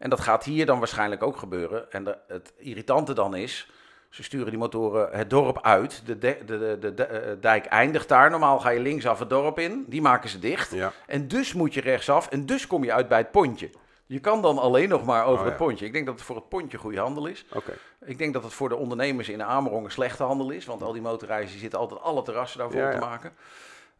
En 0.00 0.10
dat 0.10 0.20
gaat 0.20 0.44
hier 0.44 0.66
dan 0.66 0.78
waarschijnlijk 0.78 1.22
ook 1.22 1.36
gebeuren. 1.36 1.92
En 1.92 2.04
de, 2.04 2.18
het 2.26 2.52
irritante 2.56 3.12
dan 3.12 3.34
is, 3.36 3.70
ze 4.10 4.22
sturen 4.22 4.48
die 4.50 4.58
motoren 4.58 5.08
het 5.12 5.30
dorp 5.30 5.60
uit. 5.62 6.02
De, 6.06 6.18
de, 6.18 6.38
de, 6.46 6.58
de, 6.58 6.78
de, 6.80 6.94
de, 6.94 7.04
eh, 7.04 7.32
dijk 7.40 7.66
eindigt 7.66 8.08
daar. 8.08 8.30
Normaal 8.30 8.58
ga 8.58 8.70
je 8.70 8.80
linksaf 8.80 9.18
het 9.18 9.30
dorp 9.30 9.58
in. 9.58 9.84
Die 9.88 10.02
maken 10.02 10.28
ze 10.28 10.38
dicht. 10.38 10.70
Ja. 10.70 10.92
En 11.06 11.28
dus 11.28 11.52
moet 11.52 11.74
je 11.74 11.80
rechtsaf. 11.80 12.28
En 12.28 12.46
dus 12.46 12.66
kom 12.66 12.84
je 12.84 12.92
uit 12.92 13.08
bij 13.08 13.18
het 13.18 13.30
pontje. 13.30 13.70
Je 14.06 14.20
kan 14.20 14.42
dan 14.42 14.58
alleen 14.58 14.88
nog 14.88 15.04
maar 15.04 15.24
over 15.24 15.38
Oh, 15.38 15.44
het 15.50 15.58
ja. 15.58 15.64
pontje. 15.64 15.86
Ik 15.86 15.92
denk 15.92 16.06
dat 16.06 16.14
het 16.14 16.24
voor 16.24 16.36
het 16.36 16.48
pontje 16.48 16.78
goede 16.78 16.98
handel 16.98 17.26
is. 17.26 17.44
Oké. 17.52 17.72
Ik 18.04 18.18
denk 18.18 18.32
dat 18.32 18.42
het 18.42 18.52
voor 18.52 18.68
de 18.68 18.76
ondernemers 18.76 19.28
in 19.28 19.42
Amerongen 19.42 19.84
een 19.84 19.90
slechte 19.90 20.22
handel 20.22 20.50
is. 20.50 20.64
Want 20.64 20.82
al 20.82 20.92
die 20.92 21.02
motorreizigers 21.02 21.52
die 21.52 21.60
zitten 21.60 21.78
altijd 21.78 22.00
alle 22.00 22.22
terrassen 22.22 22.58
daarvoor 22.58 22.80
Ja, 22.80 22.90
te 22.90 22.96
ja. 22.96 23.32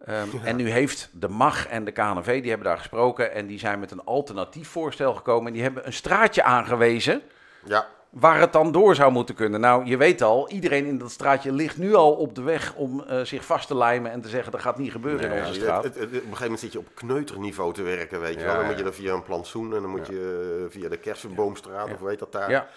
Ehm, 0.04 0.28
En 0.44 0.56
nu 0.56 0.70
heeft 0.70 1.08
de 1.12 1.28
MAG 1.28 1.66
en 1.68 1.84
de 1.84 1.90
KNV, 1.92 2.40
die 2.40 2.48
hebben 2.50 2.68
daar 2.68 2.78
gesproken. 2.78 3.32
En 3.32 3.46
die 3.46 3.58
zijn 3.58 3.80
met 3.80 3.90
een 3.90 4.04
alternatief 4.04 4.68
voorstel 4.68 5.14
gekomen. 5.14 5.46
En 5.46 5.52
die 5.52 5.62
hebben 5.62 5.86
een 5.86 5.92
straatje 5.92 6.42
aangewezen 6.42 7.22
Ja, 7.64 7.86
waar 8.10 8.40
het 8.40 8.52
dan 8.52 8.72
door 8.72 8.94
zou 8.94 9.12
moeten 9.12 9.34
kunnen. 9.34 9.60
Nou, 9.60 9.84
je 9.86 9.96
weet 9.96 10.22
al, 10.22 10.48
iedereen 10.48 10.86
in 10.86 10.98
dat 10.98 11.10
straatje 11.10 11.52
ligt 11.52 11.76
nu 11.76 11.94
al 11.94 12.12
op 12.12 12.34
de 12.34 12.42
weg 12.42 12.74
om 12.74 13.00
eh, 13.02 13.20
zich 13.20 13.44
vast 13.44 13.66
te 13.66 13.76
lijmen 13.76 14.10
en 14.10 14.20
te 14.20 14.28
zeggen 14.28 14.52
dat 14.52 14.60
gaat 14.60 14.78
niet 14.78 14.92
gebeuren 14.92 15.28
Nee, 15.28 15.38
in 15.38 15.46
onze 15.46 15.60
straat. 15.60 15.84
het- 15.84 15.94
het- 15.94 16.04
op 16.04 16.12
een 16.12 16.20
gegeven 16.20 16.42
moment 16.42 16.60
zit 16.60 16.72
je 16.72 16.78
op 16.78 16.88
kneuterniveau 16.94 17.72
te 17.72 17.82
werken, 17.82 18.20
weet 18.20 18.34
je 18.34 18.40
Ja, 18.40 18.44
wel. 18.46 18.54
Dan 18.54 18.62
ja. 18.64 18.70
moet 18.70 18.78
je 18.78 18.84
er 18.84 18.94
via 18.94 19.12
een 19.14 19.22
plantsoen 19.22 19.74
en 19.74 19.80
dan 19.82 19.90
moet 19.90 20.06
je 20.06 20.58
eh, 20.66 20.72
via 20.72 20.88
de 20.88 20.96
Kersenboomstraat, 20.96 21.86
Ja. 21.88 21.94
of 21.94 22.00
weet 22.00 22.18
dat 22.18 22.32
daar. 22.32 22.50
ja. 22.50 22.68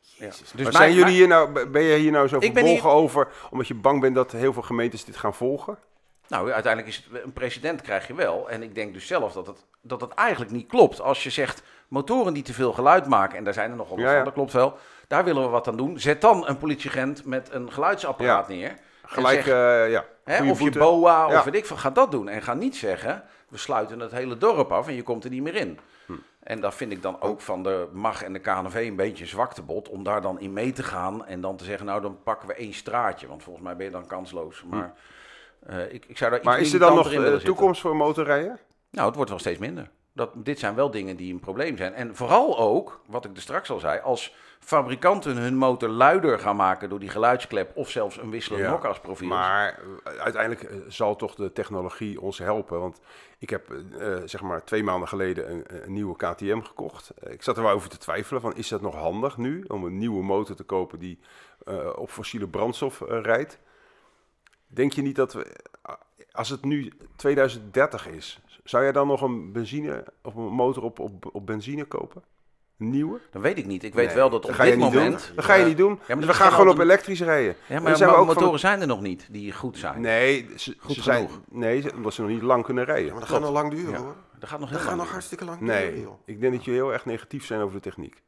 Jezus. 0.00 0.38
Dus 0.38 0.52
maar 0.52 0.62
mijn- 0.62 0.74
zijn 0.74 0.94
jullie 0.94 1.12
hier 1.14 1.28
nou, 1.28 1.66
ben 1.66 1.82
je 1.82 1.96
hier 1.96 2.10
nou 2.12 2.28
zo 2.28 2.36
Ik 2.38 2.54
ben 2.54 2.64
verbolgen 2.64 2.90
over, 2.90 3.28
omdat 3.50 3.68
je 3.68 3.74
bang 3.74 4.00
bent 4.00 4.14
dat 4.14 4.32
heel 4.32 4.52
veel 4.52 4.62
gemeentes 4.62 5.04
dit 5.04 5.16
gaan 5.16 5.34
volgen? 5.34 5.78
Nou, 6.30 6.52
uiteindelijk 6.52 6.94
is 6.94 7.04
het 7.10 7.24
een 7.24 7.32
president 7.32 7.80
krijg 7.82 8.06
je 8.06 8.14
wel. 8.14 8.50
En 8.50 8.62
ik 8.62 8.74
denk 8.74 8.94
dus 8.94 9.06
zelf 9.06 9.32
dat 9.32 9.46
het, 9.46 9.64
dat 9.80 10.00
het 10.00 10.14
eigenlijk 10.14 10.50
niet 10.50 10.68
klopt. 10.68 11.00
Als 11.00 11.22
je 11.22 11.30
zegt 11.30 11.62
motoren 11.88 12.32
die 12.32 12.42
te 12.42 12.52
veel 12.52 12.72
geluid 12.72 13.06
maken, 13.06 13.38
en 13.38 13.44
daar 13.44 13.54
zijn 13.54 13.70
er 13.70 13.76
nogal 13.76 13.96
wat 13.96 14.04
Ja, 14.04 14.10
ja. 14.10 14.16
van, 14.16 14.24
dat 14.24 14.34
klopt 14.34 14.52
wel. 14.52 14.78
Daar 15.08 15.24
willen 15.24 15.42
we 15.42 15.48
wat 15.48 15.68
aan 15.68 15.76
doen. 15.76 15.98
Zet 15.98 16.20
dan 16.20 16.48
een 16.48 16.58
politieagent 16.58 17.24
met 17.24 17.52
een 17.52 17.72
geluidsapparaat 17.72 18.48
neer. 18.48 18.74
Gelijk, 19.02 19.42
zeg, 19.42 19.46
eh, 19.54 19.90
ja. 19.90 20.04
hè, 20.24 20.50
of 20.50 20.60
je. 20.60 20.70
BOA, 20.70 21.38
of 21.38 21.44
weet 21.44 21.54
ik 21.54 21.66
veel, 21.66 21.76
ga 21.76 21.90
dat 21.90 22.10
doen. 22.10 22.28
En 22.28 22.42
ga 22.42 22.54
niet 22.54 22.76
zeggen, 22.76 23.24
we 23.48 23.56
sluiten 23.56 24.00
het 24.00 24.10
hele 24.10 24.38
dorp 24.38 24.72
af 24.72 24.86
en 24.86 24.94
je 24.94 25.02
komt 25.02 25.24
er 25.24 25.30
niet 25.30 25.42
meer 25.42 25.54
in. 25.54 25.78
Hm. 26.06 26.12
En 26.42 26.60
dat 26.60 26.74
vind 26.74 26.92
ik 26.92 27.02
dan 27.02 27.20
ook 27.20 27.40
van 27.40 27.62
de 27.62 27.88
MAG 27.92 28.22
en 28.22 28.32
de 28.32 28.38
KNV 28.38 28.74
een 28.74 28.96
beetje 28.96 29.24
een 29.24 29.30
zwaktebod. 29.30 29.88
Om 29.88 30.04
daar 30.04 30.20
dan 30.20 30.40
in 30.40 30.52
mee 30.52 30.72
te 30.72 30.82
gaan 30.82 31.26
en 31.26 31.40
dan 31.40 31.56
te 31.56 31.64
zeggen, 31.64 31.86
nou 31.86 32.00
dan 32.00 32.22
pakken 32.22 32.48
we 32.48 32.54
één 32.54 32.74
straatje. 32.74 33.26
Want 33.26 33.42
volgens 33.42 33.64
mij 33.64 33.76
ben 33.76 33.86
je 33.86 33.92
dan 33.92 34.06
kansloos. 34.06 34.62
Maar 34.68 34.94
eh, 35.66 35.92
ik, 35.92 36.04
ik 36.06 36.18
zou 36.18 36.30
daar. 36.30 36.40
Maar 36.42 36.60
is 36.60 36.72
er 36.72 36.78
dan 36.78 36.94
nog 36.94 37.12
in 37.12 37.24
eh, 37.24 37.34
toekomst 37.34 37.80
voor 37.80 37.96
motorrijden? 37.96 38.58
Nou, 38.90 39.06
het 39.06 39.14
wordt 39.14 39.30
wel 39.30 39.38
steeds 39.38 39.58
minder. 39.58 39.90
Dat, 40.12 40.30
dit 40.34 40.58
zijn 40.58 40.74
wel 40.74 40.90
dingen 40.90 41.16
die 41.16 41.32
een 41.32 41.40
probleem 41.40 41.76
zijn. 41.76 41.94
En 41.94 42.16
vooral 42.16 42.58
ook, 42.58 43.00
wat 43.06 43.24
ik 43.24 43.36
er 43.36 43.42
straks 43.42 43.70
al 43.70 43.78
zei, 43.78 44.00
als 44.00 44.34
fabrikanten 44.58 45.36
hun 45.36 45.56
motor 45.56 45.88
luider 45.88 46.38
gaan 46.38 46.56
maken 46.56 46.88
door 46.88 46.98
die 46.98 47.08
geluidsklep 47.08 47.70
of 47.74 47.90
zelfs 47.90 48.16
een 48.16 48.30
wisselend 48.30 48.62
Ja, 48.62 48.70
nokasprofiel. 48.70 49.28
Maar 49.28 49.78
eh, 50.04 50.12
uiteindelijk 50.14 50.70
zal 50.88 51.16
toch 51.16 51.34
de 51.34 51.52
technologie 51.52 52.20
ons 52.20 52.38
helpen. 52.38 52.80
Want 52.80 53.00
ik 53.38 53.50
heb 53.50 53.74
zeg 54.24 54.40
maar 54.40 54.64
twee 54.64 54.82
maanden 54.82 55.08
geleden 55.08 55.50
een, 55.50 55.64
een 55.68 55.92
nieuwe 55.92 56.16
KTM 56.16 56.60
gekocht. 56.60 57.10
Ik 57.28 57.42
zat 57.42 57.56
er 57.56 57.62
wel 57.62 57.72
over 57.72 57.88
te 57.88 57.98
twijfelen 57.98 58.40
van 58.40 58.56
is 58.56 58.68
dat 58.68 58.80
nog 58.80 58.94
handig 58.94 59.36
nu 59.36 59.64
om 59.68 59.84
een 59.84 59.98
nieuwe 59.98 60.22
motor 60.22 60.56
te 60.56 60.64
kopen 60.64 60.98
die 60.98 61.18
op 61.96 62.10
fossiele 62.10 62.48
brandstof 62.48 63.02
rijdt. 63.06 63.58
Denk 64.72 64.92
je 64.92 65.02
niet 65.02 65.16
dat 65.16 65.32
we, 65.32 65.46
als 66.32 66.48
het 66.48 66.64
nu 66.64 66.92
2030 67.16 68.08
is, 68.08 68.40
zou 68.64 68.82
jij 68.82 68.92
dan 68.92 69.06
nog 69.06 69.20
een 69.22 69.52
benzine 69.52 70.04
of 70.22 70.34
een 70.34 70.42
motor 70.52 70.82
op, 70.82 70.98
op, 70.98 71.28
op 71.32 71.46
benzine 71.46 71.84
kopen? 71.84 72.22
Een 72.78 72.90
nieuwe? 72.90 73.20
Dat 73.30 73.42
weet 73.42 73.58
ik 73.58 73.66
niet. 73.66 73.82
Ik 73.82 73.94
weet 73.94 74.06
Nee, 74.06 74.14
wel 74.14 74.30
dat 74.30 74.44
op 74.44 74.50
ga 74.52 74.62
je 74.64 74.70
dit 74.70 74.78
niet 74.80 74.92
moment... 74.94 75.26
doen. 75.26 75.36
Dat 75.36 75.44
ga 75.44 75.54
je 75.54 75.60
Ja. 75.62 75.66
niet 75.68 75.76
doen. 75.76 75.98
maar 76.08 76.16
Dus 76.16 76.26
we 76.26 76.34
gaan 76.34 76.50
gewoon 76.52 76.68
op 76.68 76.78
elektrisch 76.78 77.20
rijden. 77.20 77.56
Ja, 77.68 77.80
maar 77.80 77.96
zijn 77.96 78.10
ook 78.10 78.16
van 78.16 78.26
motoren 78.26 78.58
zijn 78.58 78.80
er 78.80 78.86
nog 78.86 79.00
niet 79.00 79.26
die 79.30 79.52
goed 79.52 79.78
zijn. 79.78 80.00
Nee, 80.00 80.46
ze, 80.56 80.76
Goed 80.78 80.94
ze 80.94 81.02
zijn, 81.02 81.26
genoeg. 81.28 81.40
nee, 81.50 81.80
ze- 81.80 81.92
omdat 81.94 82.14
ze 82.14 82.20
nog 82.20 82.30
niet 82.30 82.42
lang 82.42 82.64
kunnen 82.64 82.84
rijden. 82.84 83.04
Ja, 83.06 83.10
maar 83.10 83.20
dat 83.20 83.28
gaat 83.30 83.40
nog 83.40 83.50
lang 83.52 83.70
duren 83.70 83.90
Ja. 83.92 83.98
hoor. 83.98 84.14
Dat 84.38 84.48
gaat 84.48 84.60
nog 84.60 84.68
heel 84.68 84.78
Dat 84.78 84.86
gaat 84.86 84.96
lang 84.96 85.02
nog 85.02 85.12
hartstikke 85.12 85.44
lang 85.44 85.58
duren, 85.58 85.74
Nee, 85.94 86.06
ik 86.24 86.40
denk 86.40 86.52
dat 86.54 86.64
je 86.64 86.70
heel 86.70 86.92
erg 86.92 87.04
negatief 87.04 87.46
zijn 87.46 87.60
over 87.60 87.74
de 87.74 87.80
techniek. 87.80 88.22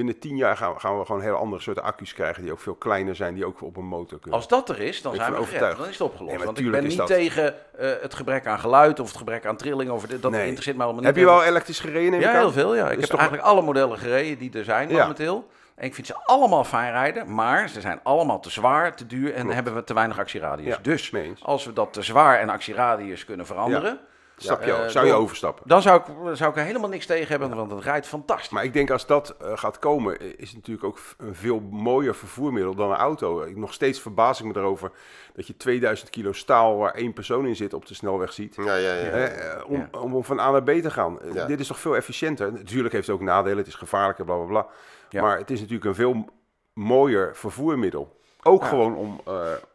Binnen 0.00 0.18
tien 0.18 0.36
jaar 0.36 0.56
gaan 0.56 0.72
we, 0.74 0.80
gaan 0.80 0.98
we 0.98 1.04
gewoon 1.04 1.20
heel 1.22 1.34
andere 1.34 1.62
soorten 1.62 1.82
accu's 1.82 2.12
krijgen 2.14 2.42
die 2.42 2.52
ook 2.52 2.60
veel 2.60 2.74
kleiner 2.74 3.16
zijn, 3.16 3.34
die 3.34 3.44
ook 3.46 3.62
op 3.62 3.76
een 3.76 3.84
motor 3.84 4.18
kunnen. 4.18 4.38
Als 4.38 4.48
dat 4.48 4.68
er 4.68 4.80
is, 4.80 5.02
dan 5.02 5.12
Ik 5.14 5.20
zijn 5.20 5.32
we 5.32 5.38
overtuigd. 5.38 5.76
Dan 5.78 5.86
is 5.86 5.92
het 5.92 6.00
opgelost. 6.00 6.36
Nee, 6.36 6.44
Want 6.44 6.58
ik 6.58 6.70
ben 6.70 6.84
niet 6.84 6.96
dat. 6.96 7.06
tegen 7.06 7.54
eh, 7.78 7.90
het 8.00 8.14
gebrek 8.14 8.46
aan 8.46 8.58
geluid 8.58 9.00
of 9.00 9.08
het 9.08 9.16
gebrek 9.16 9.46
aan 9.46 9.56
trilling. 9.56 9.90
Of 9.90 10.06
dit, 10.06 10.22
dat 10.22 10.30
Nee. 10.30 10.40
interesseert 10.42 10.76
mij 10.76 10.84
allemaal 10.86 11.04
Heb 11.04 11.14
niet. 11.14 11.24
je 11.24 11.30
wel 11.30 11.42
elektrisch 11.44 11.80
gereden? 11.80 12.20
Ja, 12.20 12.32
heel 12.32 12.52
veel. 12.52 12.74
Ja. 12.74 12.90
Ik 12.90 13.00
heb 13.00 13.08
toch- 13.10 13.18
eigenlijk 13.20 13.48
alle 13.48 13.62
modellen 13.62 13.98
gereden 13.98 14.38
die 14.38 14.58
er 14.58 14.64
zijn 14.64 14.88
Ja. 14.88 14.98
momenteel. 15.00 15.48
En 15.74 15.84
ik 15.86 15.94
vind 15.94 16.06
ze 16.06 16.14
allemaal 16.24 16.64
fijn 16.64 16.92
rijden, 16.92 17.34
maar 17.34 17.68
ze 17.68 17.80
zijn 17.80 18.00
allemaal 18.02 18.40
te 18.40 18.50
zwaar, 18.50 18.96
te 18.96 19.06
duur 19.06 19.32
en 19.34 19.40
Klopt. 19.40 19.54
hebben 19.54 19.74
we 19.74 19.84
te 19.84 19.94
weinig 19.94 20.18
actieradius. 20.18 20.68
Ja, 20.68 20.78
dus 20.82 21.12
als 21.42 21.64
we 21.64 21.72
dat 21.72 21.92
te 21.92 22.02
zwaar 22.02 22.38
en 22.38 22.48
actieradius 22.48 23.24
kunnen 23.24 23.46
veranderen, 23.46 23.98
Stap 24.42 24.64
je, 24.64 24.72
Eh, 24.72 24.88
zou 24.88 25.06
je 25.06 25.12
overstappen. 25.12 25.68
Dan 25.68 25.82
zou 25.82 26.00
ik, 26.00 26.36
zou 26.36 26.50
ik 26.50 26.56
er 26.56 26.64
helemaal 26.64 26.88
niks 26.88 27.06
tegen 27.06 27.28
hebben, 27.28 27.56
want 27.56 27.70
het 27.70 27.82
rijdt 27.82 28.06
fantastisch. 28.06 28.48
Maar 28.48 28.64
ik 28.64 28.72
denk 28.72 28.90
als 28.90 29.06
dat 29.06 29.36
eh, 29.40 29.52
gaat 29.54 29.78
komen, 29.78 30.38
is 30.38 30.46
het 30.48 30.56
natuurlijk 30.56 30.86
ook 30.86 30.98
een 31.18 31.34
veel 31.34 31.60
mooier 31.70 32.14
vervoermiddel 32.14 32.74
dan 32.74 32.90
een 32.90 32.96
auto. 32.96 33.42
Ik, 33.42 33.56
nog 33.56 33.72
steeds 33.72 34.00
verbaas 34.00 34.40
ik 34.40 34.46
me 34.46 34.56
erover 34.56 34.90
dat 35.34 35.46
je 35.46 35.56
2000 35.56 36.10
kilo 36.10 36.32
staal 36.32 36.76
waar 36.76 36.94
één 36.94 37.12
persoon 37.12 37.46
in 37.46 37.56
zit 37.56 37.74
op 37.74 37.86
de 37.86 37.94
snelweg 37.94 38.32
ziet. 38.32 38.54
Ja, 38.56 38.74
ja, 38.76 38.94
ja. 38.94 39.10
Eh, 39.10 39.70
om, 39.70 39.88
om, 40.00 40.14
om 40.14 40.24
van 40.24 40.40
A 40.40 40.50
naar 40.50 40.62
B 40.62 40.70
te 40.70 40.90
gaan. 40.90 41.18
Ja. 41.32 41.46
Dit 41.46 41.60
is 41.60 41.66
toch 41.66 41.78
veel 41.80 41.96
efficiënter. 41.96 42.52
Natuurlijk 42.52 42.94
heeft 42.94 43.06
het 43.06 43.16
ook 43.16 43.22
nadelen, 43.22 43.58
het 43.58 43.66
is 43.66 43.74
gevaarlijker, 43.74 44.24
bla 44.24 44.34
bla 44.36 44.44
bla. 44.46 44.66
Ja. 45.08 45.22
Maar 45.22 45.38
het 45.38 45.50
is 45.50 45.58
natuurlijk 45.60 45.84
een 45.86 45.94
veel 45.94 46.24
mooier 46.72 47.36
vervoermiddel. 47.36 48.18
Ook 48.42 48.62
Ja. 48.62 48.68
gewoon 48.68 48.96
om, 48.96 49.20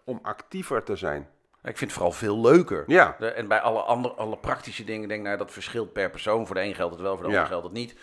om 0.04 0.20
actiever 0.22 0.84
te 0.84 0.96
zijn. 0.96 1.28
Ik 1.66 1.78
vind 1.78 1.80
het 1.92 2.00
vooral 2.00 2.12
veel 2.12 2.42
leuker. 2.42 2.84
Ja, 2.88 3.18
en 3.20 3.48
bij 3.48 3.60
alle, 3.62 3.80
andere, 3.80 4.14
alle 4.14 4.38
praktische 4.38 4.84
dingen 4.84 5.08
denk 5.08 5.20
ik, 5.20 5.26
nou, 5.26 5.38
dat 5.38 5.52
verschilt 5.52 5.94
per 5.94 6.10
persoon. 6.10 6.46
Voor 6.46 6.56
de 6.56 6.62
een 6.62 6.76
geldt 6.76 6.94
het 6.94 7.02
wel, 7.02 7.16
voor 7.16 7.26
de 7.26 7.32
Ja. 7.32 7.36
ander 7.36 7.52
geldt 7.52 7.66
het 7.68 7.74
niet. 7.76 7.96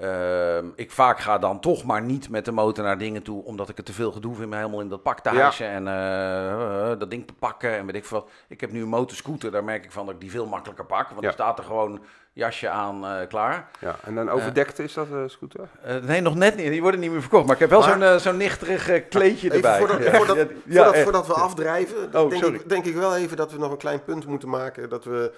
Ehm, 0.00 0.66
ik 0.74 0.90
vaak 0.90 1.20
ga 1.20 1.38
dan 1.38 1.60
toch 1.60 1.84
maar 1.84 2.02
niet 2.02 2.28
met 2.28 2.44
de 2.44 2.52
motor 2.52 2.84
naar 2.84 2.98
dingen 2.98 3.22
toe, 3.22 3.44
omdat 3.44 3.68
ik 3.68 3.76
het 3.76 3.86
te 3.86 3.92
veel 3.92 4.12
gedoe 4.12 4.34
vind 4.34 4.50
me 4.50 4.56
helemaal 4.56 4.80
in 4.80 4.88
dat 4.88 5.02
pak 5.02 5.20
te 5.20 5.30
Ja. 5.34 5.52
en 5.58 5.88
eh, 5.88 6.90
eh, 6.92 6.98
dat 6.98 7.10
ding 7.10 7.26
te 7.26 7.32
pakken 7.38 7.76
en 7.76 7.86
weet 7.86 7.94
ik 7.94 8.04
veel 8.04 8.18
wat. 8.20 8.30
Ik 8.48 8.60
heb 8.60 8.72
nu 8.72 8.82
een 8.82 8.88
motorscooter, 8.88 9.50
daar 9.50 9.64
merk 9.64 9.84
ik 9.84 9.92
van 9.92 10.04
dat 10.06 10.14
ik 10.14 10.20
die 10.20 10.30
veel 10.30 10.46
makkelijker 10.46 10.84
pak, 10.86 11.08
want 11.08 11.20
Ja. 11.20 11.26
er 11.26 11.32
staat 11.32 11.58
er 11.58 11.64
gewoon 11.64 12.00
jasje 12.32 12.68
aan 12.68 13.04
eh, 13.06 13.28
klaar. 13.28 13.68
ja. 13.80 13.96
en 14.04 14.14
dan 14.14 14.30
overdekte 14.30 14.82
is 14.82 14.92
dat, 14.94 15.06
eh, 15.12 15.18
scooter? 15.26 15.68
Eh, 15.82 15.96
nee, 15.96 16.20
nog 16.20 16.34
net 16.34 16.56
niet, 16.56 16.70
die 16.70 16.82
worden 16.82 17.00
niet 17.00 17.10
meer 17.10 17.20
verkocht, 17.20 17.44
maar 17.44 17.54
ik 17.54 17.60
heb 17.60 17.70
wel 17.70 17.80
Maar- 17.80 18.08
zo'n 18.10 18.20
zo'n 18.20 18.36
nichterig 18.36 19.08
kleedje 19.08 19.46
Even 19.52 19.56
erbij. 19.56 19.78
voordat, 19.78 20.02
Ja. 20.04 20.12
voordat, 20.16 20.36
Ja, 20.64 20.84
voordat, 20.84 20.96
voordat 21.02 21.26
we 21.26 21.32
afdrijven, 21.32 22.14
Oh, 22.14 22.30
denk, 22.30 22.44
ik, 22.44 22.68
denk 22.68 22.84
ik 22.84 22.94
wel 22.94 23.16
even 23.16 23.36
dat 23.36 23.52
we 23.52 23.58
nog 23.58 23.70
een 23.70 23.76
klein 23.78 24.04
punt 24.04 24.26
moeten 24.26 24.48
maken. 24.48 24.88
Dat 24.88 25.04
we 25.04 25.32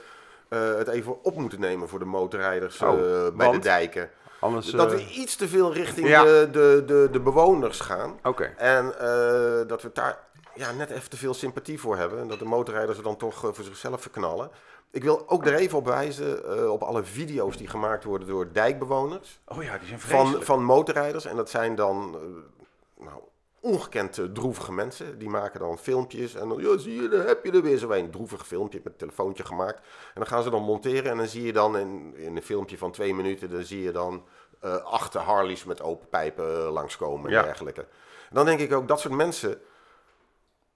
eh, 0.49 0.75
het 0.77 0.89
even 0.89 1.25
op 1.25 1.35
moeten 1.37 1.61
nemen 1.61 1.89
voor 1.89 1.99
de 1.99 2.05
motorrijders 2.05 2.81
Oh, 2.83 2.89
eh, 2.89 2.97
bij 3.37 3.47
want? 3.47 3.53
de 3.63 3.69
dijken. 3.69 4.11
Anders... 4.43 4.71
dat 4.71 4.93
eh, 4.93 4.99
we 4.99 5.11
iets 5.11 5.37
te 5.37 5.49
veel 5.49 5.73
richting 5.73 6.09
ja. 6.09 6.25
de, 6.25 6.49
de, 6.53 6.83
de, 6.87 7.09
de 7.13 7.21
bewoners 7.21 7.81
gaan. 7.81 8.19
Oké. 8.23 8.45
En 8.57 8.99
eh, 8.99 9.69
dat 9.69 9.83
we 9.83 9.91
daar 9.93 10.19
ja, 10.55 10.73
net 10.73 10.91
even 10.91 11.11
te 11.11 11.17
veel 11.17 11.35
sympathie 11.35 11.81
voor 11.81 11.97
hebben. 11.97 12.19
En 12.19 12.29
dat 12.29 12.39
de 12.39 12.45
motorrijders 12.45 12.99
er 12.99 13.05
dan 13.05 13.17
toch 13.17 13.45
eh, 13.45 13.51
voor 13.53 13.65
zichzelf 13.65 14.01
verknallen. 14.03 14.51
Ik 14.91 15.03
wil 15.03 15.29
ook 15.29 15.47
er 15.47 15.55
even 15.55 15.79
op 15.79 15.87
wijzen 15.87 16.59
eh, 16.59 16.71
op 16.71 16.83
alle 16.83 17.05
video's 17.05 17.57
die 17.57 17.69
gemaakt 17.69 18.05
worden 18.05 18.29
door 18.29 18.53
dijkbewoners. 18.53 19.41
Oh 19.47 19.63
ja, 19.63 19.79
die 19.79 19.89
zijn 19.89 20.01
Van, 20.01 20.19
vreselijk. 20.19 20.45
van 20.45 20.65
motorrijders. 20.65 21.25
En 21.25 21.37
dat 21.37 21.51
zijn 21.51 21.75
dan 21.75 22.17
eh, 22.17 23.05
nou, 23.05 23.21
ongekend 23.63 24.19
eh, 24.19 24.25
droevige 24.25 24.73
mensen. 24.73 25.19
Die 25.19 25.29
maken 25.29 25.61
dan 25.61 25.79
filmpjes. 25.79 26.35
En 26.35 26.49
dan, 26.49 26.63
ja, 26.63 26.79
zie 26.79 27.03
je, 27.03 27.09
daar 27.09 27.27
heb 27.27 27.45
je 27.45 27.51
er 27.53 27.63
weer 27.63 27.79
zo 27.79 27.91
een. 27.91 28.11
Droevig 28.11 28.47
filmpje 28.47 28.81
met 28.85 28.93
een 28.93 28.99
telefoontje 28.99 29.45
gemaakt. 29.45 29.79
En 29.79 30.15
dan 30.15 30.27
gaan 30.27 30.43
ze 30.43 30.51
dan 30.51 30.63
monteren. 30.63 31.11
En 31.11 31.17
dan 31.17 31.27
zie 31.27 31.43
je 31.43 31.53
dan 31.53 31.79
in, 31.79 32.15
in 32.17 32.37
een 32.37 32.43
filmpje 32.43 32.79
van 32.79 32.91
twee 32.93 33.15
minuten. 33.15 33.51
Dan 33.51 33.63
zie 33.63 33.83
je 33.83 33.91
dan 33.93 34.25
eh 34.61 34.77
achter 34.85 35.21
Harleys 35.21 35.65
met 35.65 35.83
open 35.83 36.09
pijpen 36.09 36.57
eh, 36.65 36.73
langskomen 36.73 37.27
en 37.27 37.33
Ja. 37.33 37.43
dergelijke. 37.43 37.81
En 38.29 38.35
dan 38.39 38.45
denk 38.45 38.61
ik 38.61 38.73
ook, 38.73 38.89
dat 38.89 39.01
soort 39.01 39.15
mensen. 39.15 39.61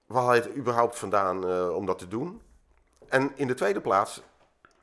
Waar 0.05 0.23
haal 0.23 0.33
je 0.35 0.41
het 0.41 0.55
überhaupt 0.55 0.99
vandaan 0.99 1.47
eh, 1.49 1.75
om 1.75 1.85
dat 1.85 1.99
te 1.99 2.07
doen? 2.07 2.41
En 3.07 3.31
in 3.35 3.47
de 3.47 3.53
tweede 3.53 3.81
plaats. 3.81 4.21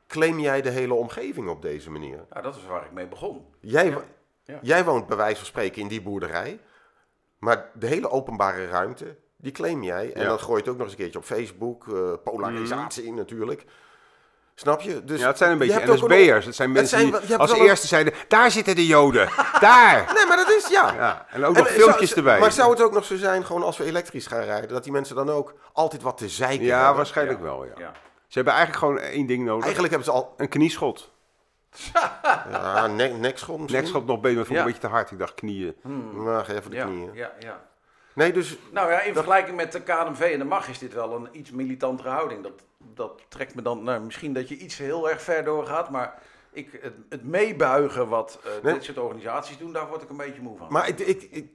Claim 0.06 0.38
jij 0.40 0.62
de 0.62 0.70
hele 0.70 0.94
omgeving 0.94 1.48
op 1.48 1.62
deze 1.62 1.90
manier? 1.90 2.24
Nou, 2.30 2.42
dat 2.42 2.56
is 2.56 2.66
waar 2.66 2.84
ik 2.84 2.92
mee 2.92 3.06
begon. 3.06 3.46
Jij, 3.60 3.88
Ja. 3.88 4.02
Ja. 4.44 4.58
jij 4.62 4.84
woont 4.84 5.06
bij 5.06 5.16
wijze 5.16 5.36
van 5.36 5.46
spreken 5.46 5.82
in 5.82 5.88
die 5.88 6.02
boerderij. 6.02 6.60
Maar 7.44 7.70
de 7.74 7.86
hele 7.86 8.10
openbare 8.10 8.66
ruimte, 8.66 9.16
die 9.36 9.52
claim 9.52 9.82
jij. 9.82 10.12
En 10.12 10.22
Ja. 10.22 10.28
dan 10.28 10.38
gooi 10.40 10.52
je 10.56 10.60
het 10.60 10.68
ook 10.68 10.76
nog 10.76 10.82
eens 10.82 10.92
een 10.92 10.98
keertje 10.98 11.18
op 11.18 11.24
Facebook. 11.24 11.86
eh, 11.88 12.12
polarisatie 12.24 13.12
natuurlijk. 13.12 13.64
Snap 14.54 14.80
je? 14.80 15.04
Dus 15.04 15.20
Ja, 15.20 15.26
het 15.26 15.38
zijn 15.38 15.50
een 15.60 15.66
je 15.66 15.72
beetje 15.74 15.92
NSB'ers. 15.94 16.44
Het 16.46 16.54
zijn 16.54 16.68
het 16.68 16.78
mensen 16.78 16.98
zijn 16.98 17.26
die 17.26 17.36
als 17.36 17.50
een- 17.52 17.56
eerste 17.64 17.86
zeiden, 17.86 18.12
daar 18.28 18.50
zitten 18.50 18.74
de 18.74 18.86
joden. 18.86 19.28
Daar! 19.60 20.12
Nee, 20.14 20.26
maar 20.26 20.36
dat 20.36 20.50
is 20.50 20.68
ja. 20.68 20.92
Ja, 20.94 21.26
en 21.30 21.44
ook 21.44 21.56
En 21.56 21.62
nog 21.62 21.68
zou- 21.70 21.80
filmpjes 21.80 22.14
erbij. 22.14 22.38
Maar 22.40 22.52
zou 22.52 22.70
het 22.70 22.82
ook 22.82 22.92
nog 22.92 23.04
zo 23.04 23.16
zijn, 23.16 23.44
gewoon 23.44 23.62
als 23.62 23.76
we 23.76 23.84
elektrisch 23.84 24.26
gaan 24.26 24.42
rijden, 24.42 24.68
dat 24.68 24.82
die 24.82 24.92
mensen 24.92 25.16
dan 25.16 25.30
ook 25.30 25.54
altijd 25.72 26.02
wat 26.02 26.16
te 26.18 26.28
zeiken 26.28 26.64
Ja, 26.66 26.76
hebben? 26.78 26.96
waarschijnlijk 26.96 27.38
Ja. 27.38 27.44
wel, 27.44 27.64
ja. 27.64 27.72
Ja. 27.76 27.92
Ze 28.28 28.40
hebben 28.40 28.52
eigenlijk 28.52 28.84
gewoon 28.84 28.98
één 28.98 29.26
ding 29.26 29.44
nodig. 29.44 29.62
Eigenlijk 29.64 29.94
hebben 29.94 30.12
ze 30.12 30.18
al 30.18 30.34
Een 30.36 30.48
knieschot. 30.48 31.12
ja, 32.50 32.86
ne 32.86 33.08
nekschot 33.08 33.58
misschien. 33.60 33.80
Nekschot 33.80 34.06
nog 34.06 34.20
beter, 34.20 34.38
maar 34.40 34.52
Ja. 34.52 34.58
een 34.58 34.64
beetje 34.66 34.80
te 34.80 34.86
hard. 34.86 35.10
Ik 35.10 35.18
dacht 35.18 35.34
knieën. 35.34 35.74
Maar 36.12 36.44
ga 36.44 36.52
even 36.52 36.70
de 36.70 36.76
Ja, 36.76 36.84
knieën. 36.84 37.10
ja, 37.14 37.32
ja. 37.38 37.62
Nee, 38.14 38.32
dus 38.32 38.58
Nou 38.72 38.90
ja, 38.90 39.00
in 39.00 39.12
vergelijking 39.14 39.56
met 39.56 39.72
de 39.72 39.80
KNV 39.82 40.20
en 40.20 40.38
de 40.38 40.44
MAG 40.44 40.68
is 40.68 40.78
dit 40.78 40.94
wel 40.94 41.14
een 41.14 41.28
iets 41.32 41.50
militantere 41.50 42.08
houding. 42.08 42.42
Dat, 42.42 42.62
dat 42.94 43.22
trekt 43.28 43.54
me 43.54 43.62
dan, 43.62 43.82
nou, 43.82 44.00
misschien 44.04 44.32
dat 44.32 44.48
je 44.48 44.56
iets 44.56 44.78
heel 44.78 45.10
erg 45.10 45.22
ver 45.22 45.44
doorgaat, 45.44 45.90
maar 45.90 46.18
ik, 46.52 46.78
het, 46.82 46.94
het 47.08 47.24
meebuigen 47.24 48.08
wat 48.08 48.38
eh, 48.44 48.50
Nee. 48.62 48.74
dit 48.74 48.84
soort 48.84 48.98
organisaties 48.98 49.58
doen, 49.58 49.72
daar 49.72 49.88
word 49.88 50.02
ik 50.02 50.10
een 50.10 50.16
beetje 50.16 50.40
moe 50.42 50.56
van. 50.58 50.66
Maar 50.70 50.88
ik, 50.88 50.98
ik, 50.98 51.22
ik 51.30 51.48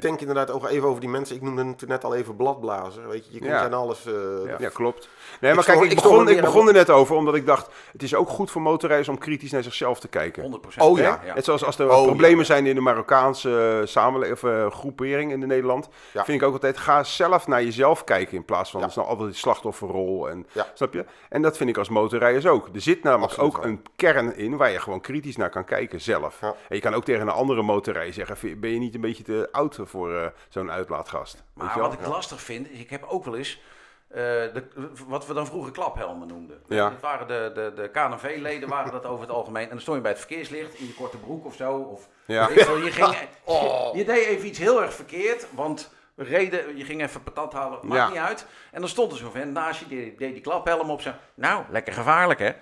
denk 0.00 0.20
inderdaad 0.20 0.50
ook 0.50 0.68
even 0.68 0.88
over 0.88 1.00
die 1.00 1.08
mensen. 1.10 1.36
Ik 1.36 1.42
noemde 1.42 1.64
het 1.64 1.88
net 1.88 2.04
al 2.04 2.14
even 2.14 2.36
bladblazer. 2.36 3.08
Weet 3.08 3.26
je, 3.26 3.32
je 3.32 3.38
kunt 3.38 3.50
Ja. 3.50 3.62
aan 3.62 3.72
alles. 3.74 4.06
eh, 4.06 4.12
Ja. 4.46 4.56
Ja, 4.58 4.68
klopt. 4.68 5.08
Nee, 5.40 5.54
maar 5.54 5.68
Ik 5.68 5.74
kijk, 5.78 5.90
ik 5.90 5.94
begon, 5.94 6.28
ik 6.28 6.40
begon 6.40 6.66
er 6.66 6.72
net 6.72 6.90
over, 6.90 7.16
omdat 7.16 7.34
ik 7.34 7.46
dacht, 7.46 7.68
het 7.92 8.02
is 8.02 8.14
ook 8.14 8.28
goed 8.28 8.50
voor 8.50 8.62
motorrijders 8.62 9.08
om 9.08 9.18
kritisch 9.18 9.50
naar 9.50 9.62
zichzelf 9.62 10.00
te 10.00 10.08
kijken. 10.08 10.42
100%. 10.42 10.84
Oh 10.86 10.98
ja. 10.98 11.20
Net 11.34 11.44
zoals 11.44 11.64
als 11.64 11.78
er 11.78 11.90
Oh, 11.90 12.04
problemen 12.04 12.38
ja. 12.38 12.44
zijn 12.44 12.66
in 12.66 12.74
de 12.74 12.80
Marokkaanse 12.80 13.78
uh, 13.80 13.86
samenleving 13.86 14.36
of 14.36 14.50
eh, 14.50 14.70
groepering 14.70 15.32
in 15.32 15.40
de 15.40 15.46
Nederland, 15.46 15.88
Ja. 16.12 16.24
vind 16.24 16.40
ik 16.40 16.46
ook 16.46 16.52
altijd, 16.52 16.76
ga 16.78 17.04
zelf 17.04 17.46
naar 17.46 17.62
jezelf 17.62 18.04
kijken 18.04 18.36
in 18.36 18.44
plaats 18.44 18.70
van, 18.70 18.80
Ja. 18.80 18.86
dat 18.86 18.96
is 18.96 19.02
nou 19.02 19.08
altijd 19.12 19.30
die 19.30 19.38
slachtofferrol 19.38 20.28
en, 20.28 20.46
Ja. 20.52 20.66
snap 20.74 20.92
je? 20.94 21.04
En 21.28 21.42
dat 21.42 21.56
vind 21.56 21.70
ik 21.70 21.76
als 21.78 21.88
motorrijders 21.88 22.46
ook. 22.46 22.68
Er 22.74 22.80
zit 22.80 23.02
namelijk 23.02 23.32
Absoluut 23.32 23.54
ook 23.56 23.64
een 23.64 23.82
kern 23.96 24.36
in 24.36 24.56
waar 24.56 24.70
je 24.70 24.80
gewoon 24.80 25.00
kritisch 25.00 25.36
naar 25.36 25.50
kan 25.50 25.64
kijken 25.64 26.00
zelf. 26.00 26.38
Ja. 26.40 26.54
En 26.68 26.76
je 26.76 26.80
kan 26.82 26.94
ook 26.94 27.04
tegen 27.04 27.20
een 27.22 27.28
andere 27.28 27.62
motorrijder 27.62 28.14
zeggen, 28.14 28.60
ben 28.60 28.70
je 28.70 28.78
niet 28.78 28.94
een 28.94 29.00
beetje 29.00 29.22
te 29.22 29.48
oud 29.52 29.78
voor 29.86 30.14
eh, 30.16 30.26
zo'n 30.48 30.70
uitlaatgast? 30.70 31.42
Maar 31.54 31.78
wat 31.80 31.92
ik 31.92 32.06
lastig 32.06 32.40
vind, 32.40 32.70
is 32.70 32.78
ik 32.78 32.90
heb 32.90 33.04
ook 33.08 33.24
wel 33.24 33.36
eens 33.36 33.60
eh, 34.08 34.18
de, 34.18 34.64
wat 35.06 35.26
we 35.26 35.34
dan 35.34 35.46
vroeger 35.46 35.72
klaphelmen 35.72 36.28
noemden. 36.28 36.62
Ja. 36.68 36.90
Dat 36.90 37.00
waren 37.00 37.26
de, 37.26 37.50
de, 37.54 37.72
de 37.82 37.88
KNV-leden 37.88 38.68
waren 38.68 38.92
dat 38.92 39.06
over 39.10 39.20
het 39.26 39.34
algemeen. 39.34 39.62
En 39.62 39.68
dan 39.68 39.80
stond 39.80 39.96
je 39.96 40.02
bij 40.02 40.10
het 40.12 40.20
verkeerslicht 40.20 40.74
in 40.74 40.86
je 40.86 40.94
korte 40.94 41.16
broek 41.16 41.44
of 41.44 41.54
zo. 41.54 41.76
Of, 41.76 42.08
Ja. 42.26 42.48
je, 42.48 42.90
ging, 42.90 43.16
Oh. 43.44 43.94
je 43.96 44.04
deed 44.04 44.26
even 44.26 44.46
iets 44.46 44.58
heel 44.58 44.82
erg 44.82 44.94
verkeerd, 44.94 45.46
want 45.50 45.90
we 46.14 46.24
reden, 46.24 46.76
je 46.76 46.84
ging 46.84 47.02
even 47.02 47.22
patat 47.22 47.52
halen, 47.52 47.78
maakt 47.82 48.00
Ja. 48.00 48.08
niet 48.08 48.28
uit. 48.28 48.46
En 48.70 48.80
dan 48.80 48.88
stond 48.88 49.12
er 49.12 49.18
zo'n 49.18 49.30
vent 49.30 49.52
naast 49.52 49.80
je, 49.80 49.86
die 49.88 50.14
deed 50.16 50.32
die 50.32 50.42
klaphelm 50.42 50.90
op. 50.90 51.00
Zei, 51.00 51.14
nou, 51.34 51.64
lekker 51.70 51.92
gevaarlijk 51.92 52.40
hè. 52.40 52.52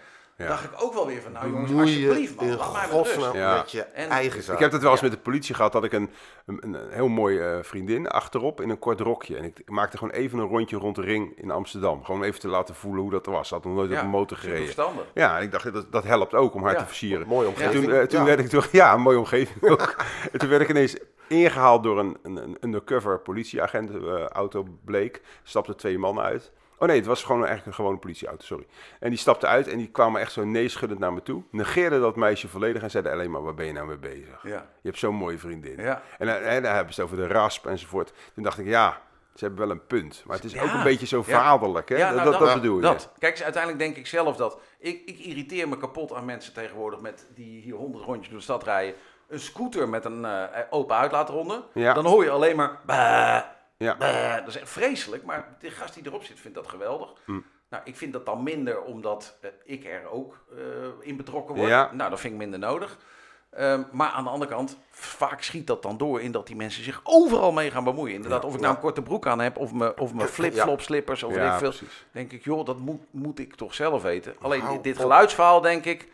Ja. 0.40 0.48
dacht 0.48 0.64
ik 0.64 0.70
ook 0.76 0.94
wel 0.94 1.06
weer 1.06 1.22
van, 1.22 1.32
nou 1.32 1.50
jongens, 1.50 1.72
alsjeblieft 1.72 2.34
man, 2.36 2.56
laat 2.56 2.72
mij 2.72 2.86
met 2.98 3.06
rust. 3.06 3.32
Ja. 3.32 3.56
met 3.56 3.70
je 3.70 3.82
En- 3.82 4.08
eigen 4.08 4.42
zaak. 4.42 4.54
Ik 4.54 4.60
heb 4.62 4.70
dat 4.70 4.80
wel 4.82 4.90
eens 4.90 5.00
Ja. 5.00 5.06
met 5.06 5.16
de 5.16 5.22
politie 5.22 5.54
gehad, 5.54 5.72
dat 5.72 5.84
ik 5.84 5.92
een, 5.92 6.10
een, 6.46 6.58
een 6.64 6.76
heel 6.90 7.08
mooi 7.08 7.38
eh, 7.38 7.58
vriendin 7.62 8.08
achterop 8.08 8.60
in 8.60 8.70
een 8.70 8.78
kort 8.78 9.00
rokje. 9.00 9.36
En 9.36 9.44
ik 9.44 9.62
maakte 9.70 9.98
gewoon 9.98 10.14
even 10.14 10.38
een 10.38 10.46
rondje 10.48 10.76
rond 10.76 10.96
de 10.96 11.02
ring 11.02 11.32
in 11.38 11.50
Amsterdam. 11.50 12.04
Gewoon 12.04 12.22
even 12.22 12.40
te 12.40 12.48
laten 12.48 12.74
voelen 12.74 13.02
hoe 13.02 13.10
dat 13.10 13.26
was. 13.26 13.48
Ze 13.48 13.54
had 13.54 13.64
nog 13.64 13.74
nooit 13.74 13.90
op 13.92 13.98
een 13.98 14.08
motor 14.08 14.36
gereden. 14.36 14.62
verstandig. 14.64 15.04
Ja, 15.14 15.36
en 15.36 15.42
ik 15.42 15.50
dacht, 15.52 15.72
dat, 15.72 15.92
dat 15.92 16.04
helpt 16.04 16.34
ook 16.34 16.54
om 16.54 16.62
haar 16.64 16.72
Ja. 16.72 16.78
te 16.78 16.86
versieren. 16.86 17.26
Mooie 17.26 17.42
En 17.46 17.48
omgeving. 17.48 17.84
toen, 17.84 17.92
eh, 17.94 18.02
toen 18.02 18.18
Ja. 18.18 18.24
werd 18.24 18.40
ik 18.40 18.50
door, 18.50 18.68
ja, 18.82 18.94
een 18.94 19.00
mooie 19.00 19.18
omgeving 19.18 19.70
ook. 19.70 19.96
en 20.32 20.38
toen 20.38 20.48
werd 20.48 20.62
ik 20.62 20.68
ineens 20.68 20.96
ingehaald 21.28 21.82
door 21.82 21.98
een, 21.98 22.16
een, 22.22 22.36
een 22.36 22.56
undercover 22.60 23.18
politieagent. 23.18 23.90
eh, 23.90 24.26
auto 24.26 24.66
bleek, 24.84 25.20
stapten 25.42 25.76
twee 25.76 25.98
mannen 25.98 26.24
uit. 26.24 26.52
Oh 26.82 26.88
nee, 26.88 26.96
het 26.96 27.06
was 27.06 27.22
gewoon 27.22 27.38
eigenlijk 27.38 27.66
een 27.66 27.74
gewone 27.84 27.98
politieauto, 27.98 28.44
sorry. 28.44 28.66
En 29.00 29.08
die 29.10 29.18
stapte 29.18 29.46
uit 29.46 29.68
en 29.68 29.78
die 29.78 29.88
kwamen 29.90 30.20
echt 30.20 30.32
zo 30.32 30.44
neeschuddend 30.44 31.00
naar 31.00 31.12
me 31.12 31.22
toe. 31.22 31.42
Negeerden 31.50 32.00
dat 32.00 32.16
meisje 32.16 32.48
volledig 32.48 32.82
en 32.82 32.90
zeiden 32.90 33.12
alleen 33.12 33.30
maar, 33.30 33.42
waar 33.42 33.54
ben 33.54 33.66
je 33.66 33.72
nou 33.72 33.86
mee 33.86 33.96
bezig? 33.98 34.42
Ja. 34.42 34.66
Je 34.80 34.88
hebt 34.88 34.98
zo'n 34.98 35.14
mooie 35.14 35.38
vriendin. 35.38 35.76
Ja. 35.82 36.02
En, 36.18 36.28
eh, 36.28 36.54
en 36.56 36.62
daar 36.62 36.74
hebben 36.74 36.94
ze 36.94 37.00
het 37.00 37.10
over 37.10 37.22
de 37.28 37.32
rasp 37.32 37.66
enzovoort. 37.66 38.12
Toen 38.34 38.42
dacht 38.44 38.58
ik, 38.58 38.66
ja, 38.66 39.00
ze 39.34 39.44
hebben 39.44 39.66
wel 39.66 39.70
een 39.76 39.86
punt. 39.86 40.22
Maar 40.26 40.36
het 40.36 40.44
is 40.44 40.52
Ja. 40.52 40.62
ook 40.62 40.72
een 40.72 40.82
beetje 40.82 41.06
zo 41.06 41.22
vaderlijk, 41.22 41.88
hè? 41.88 41.98
Nou, 41.98 42.14
dat, 42.14 42.24
dat- 42.24 42.38
dat 42.40 42.54
bedoel 42.54 42.76
je. 42.76 42.82
Dat. 42.82 43.12
Kijk, 43.18 43.32
eens, 43.32 43.42
uiteindelijk 43.42 43.82
denk 43.82 43.96
ik 43.96 44.06
zelf 44.06 44.36
dat... 44.36 44.60
Ik, 44.78 45.02
ik 45.06 45.18
irriteer 45.18 45.68
me 45.68 45.76
kapot 45.76 46.12
aan 46.12 46.24
mensen 46.24 46.52
tegenwoordig 46.52 47.00
met 47.00 47.26
die 47.34 47.60
hier 47.62 47.74
100 47.74 48.04
rondjes 48.04 48.28
door 48.28 48.36
de 48.38 48.44
stad 48.44 48.62
rijden. 48.64 48.94
Een 49.28 49.40
scooter 49.40 49.88
met 49.88 50.04
een 50.04 50.24
eh, 50.24 50.42
open 50.70 50.96
uitlaatronde. 50.96 51.62
Ja. 51.74 51.92
Dan 51.92 52.06
hoor 52.06 52.24
je 52.24 52.30
alleen 52.30 52.56
maar... 52.56 52.80
"Bah, 52.86 53.40
Ja. 53.84 53.96
bah." 53.96 54.36
Dat 54.36 54.48
is 54.48 54.56
echt 54.56 54.70
vreselijk, 54.70 55.24
maar 55.24 55.56
de 55.60 55.70
gast 55.70 55.94
die 55.94 56.06
erop 56.06 56.24
zit 56.24 56.40
vindt 56.40 56.56
dat 56.56 56.68
geweldig. 56.68 57.12
Hm. 57.24 57.40
Nou, 57.68 57.82
ik 57.84 57.96
vind 57.96 58.12
dat 58.12 58.26
dan 58.26 58.42
minder 58.42 58.82
omdat 58.82 59.38
eh, 59.40 59.50
ik 59.64 59.84
er 59.84 60.10
ook 60.10 60.38
eh, 60.56 60.58
in 61.00 61.16
betrokken 61.16 61.54
word. 61.54 61.68
Ja. 61.68 61.90
Nou, 61.92 62.10
dat 62.10 62.20
vind 62.20 62.32
ik 62.32 62.38
minder 62.38 62.58
nodig. 62.58 62.98
Ehm, 63.50 63.82
maar 63.92 64.10
aan 64.10 64.24
de 64.24 64.30
andere 64.30 64.50
kant, 64.50 64.78
vaak 64.90 65.42
schiet 65.42 65.66
dat 65.66 65.82
dan 65.82 65.96
door 65.96 66.20
in 66.20 66.32
dat 66.32 66.46
die 66.46 66.56
mensen 66.56 66.84
zich 66.84 67.00
overal 67.04 67.52
mee 67.52 67.70
gaan 67.70 67.84
bemoeien. 67.84 68.14
Inderdaad, 68.14 68.44
of 68.44 68.54
ik 68.54 68.60
nou 68.60 68.74
een 68.74 68.80
korte 68.80 69.02
broek 69.02 69.26
aan 69.26 69.40
heb, 69.40 69.56
of 69.56 69.72
mijn, 69.72 69.98
of 69.98 70.14
mijn 70.14 70.28
flip-flop 70.28 70.80
slippers, 70.80 71.22
of 71.22 71.34
Ja, 71.34 71.52
ik 71.52 71.58
veel. 71.58 71.68
precies. 71.68 72.06
Denk 72.12 72.32
ik, 72.32 72.44
joh, 72.44 72.64
dat 72.66 72.78
moet, 72.78 73.00
moet 73.10 73.38
ik 73.38 73.54
toch 73.54 73.74
zelf 73.74 74.02
weten. 74.02 74.34
Alleen 74.40 74.60
Hou 74.60 74.74
dit, 74.74 74.84
dit 74.84 74.96
geluidsverhaal, 74.98 75.60
denk 75.60 75.84
ik, 75.84 76.08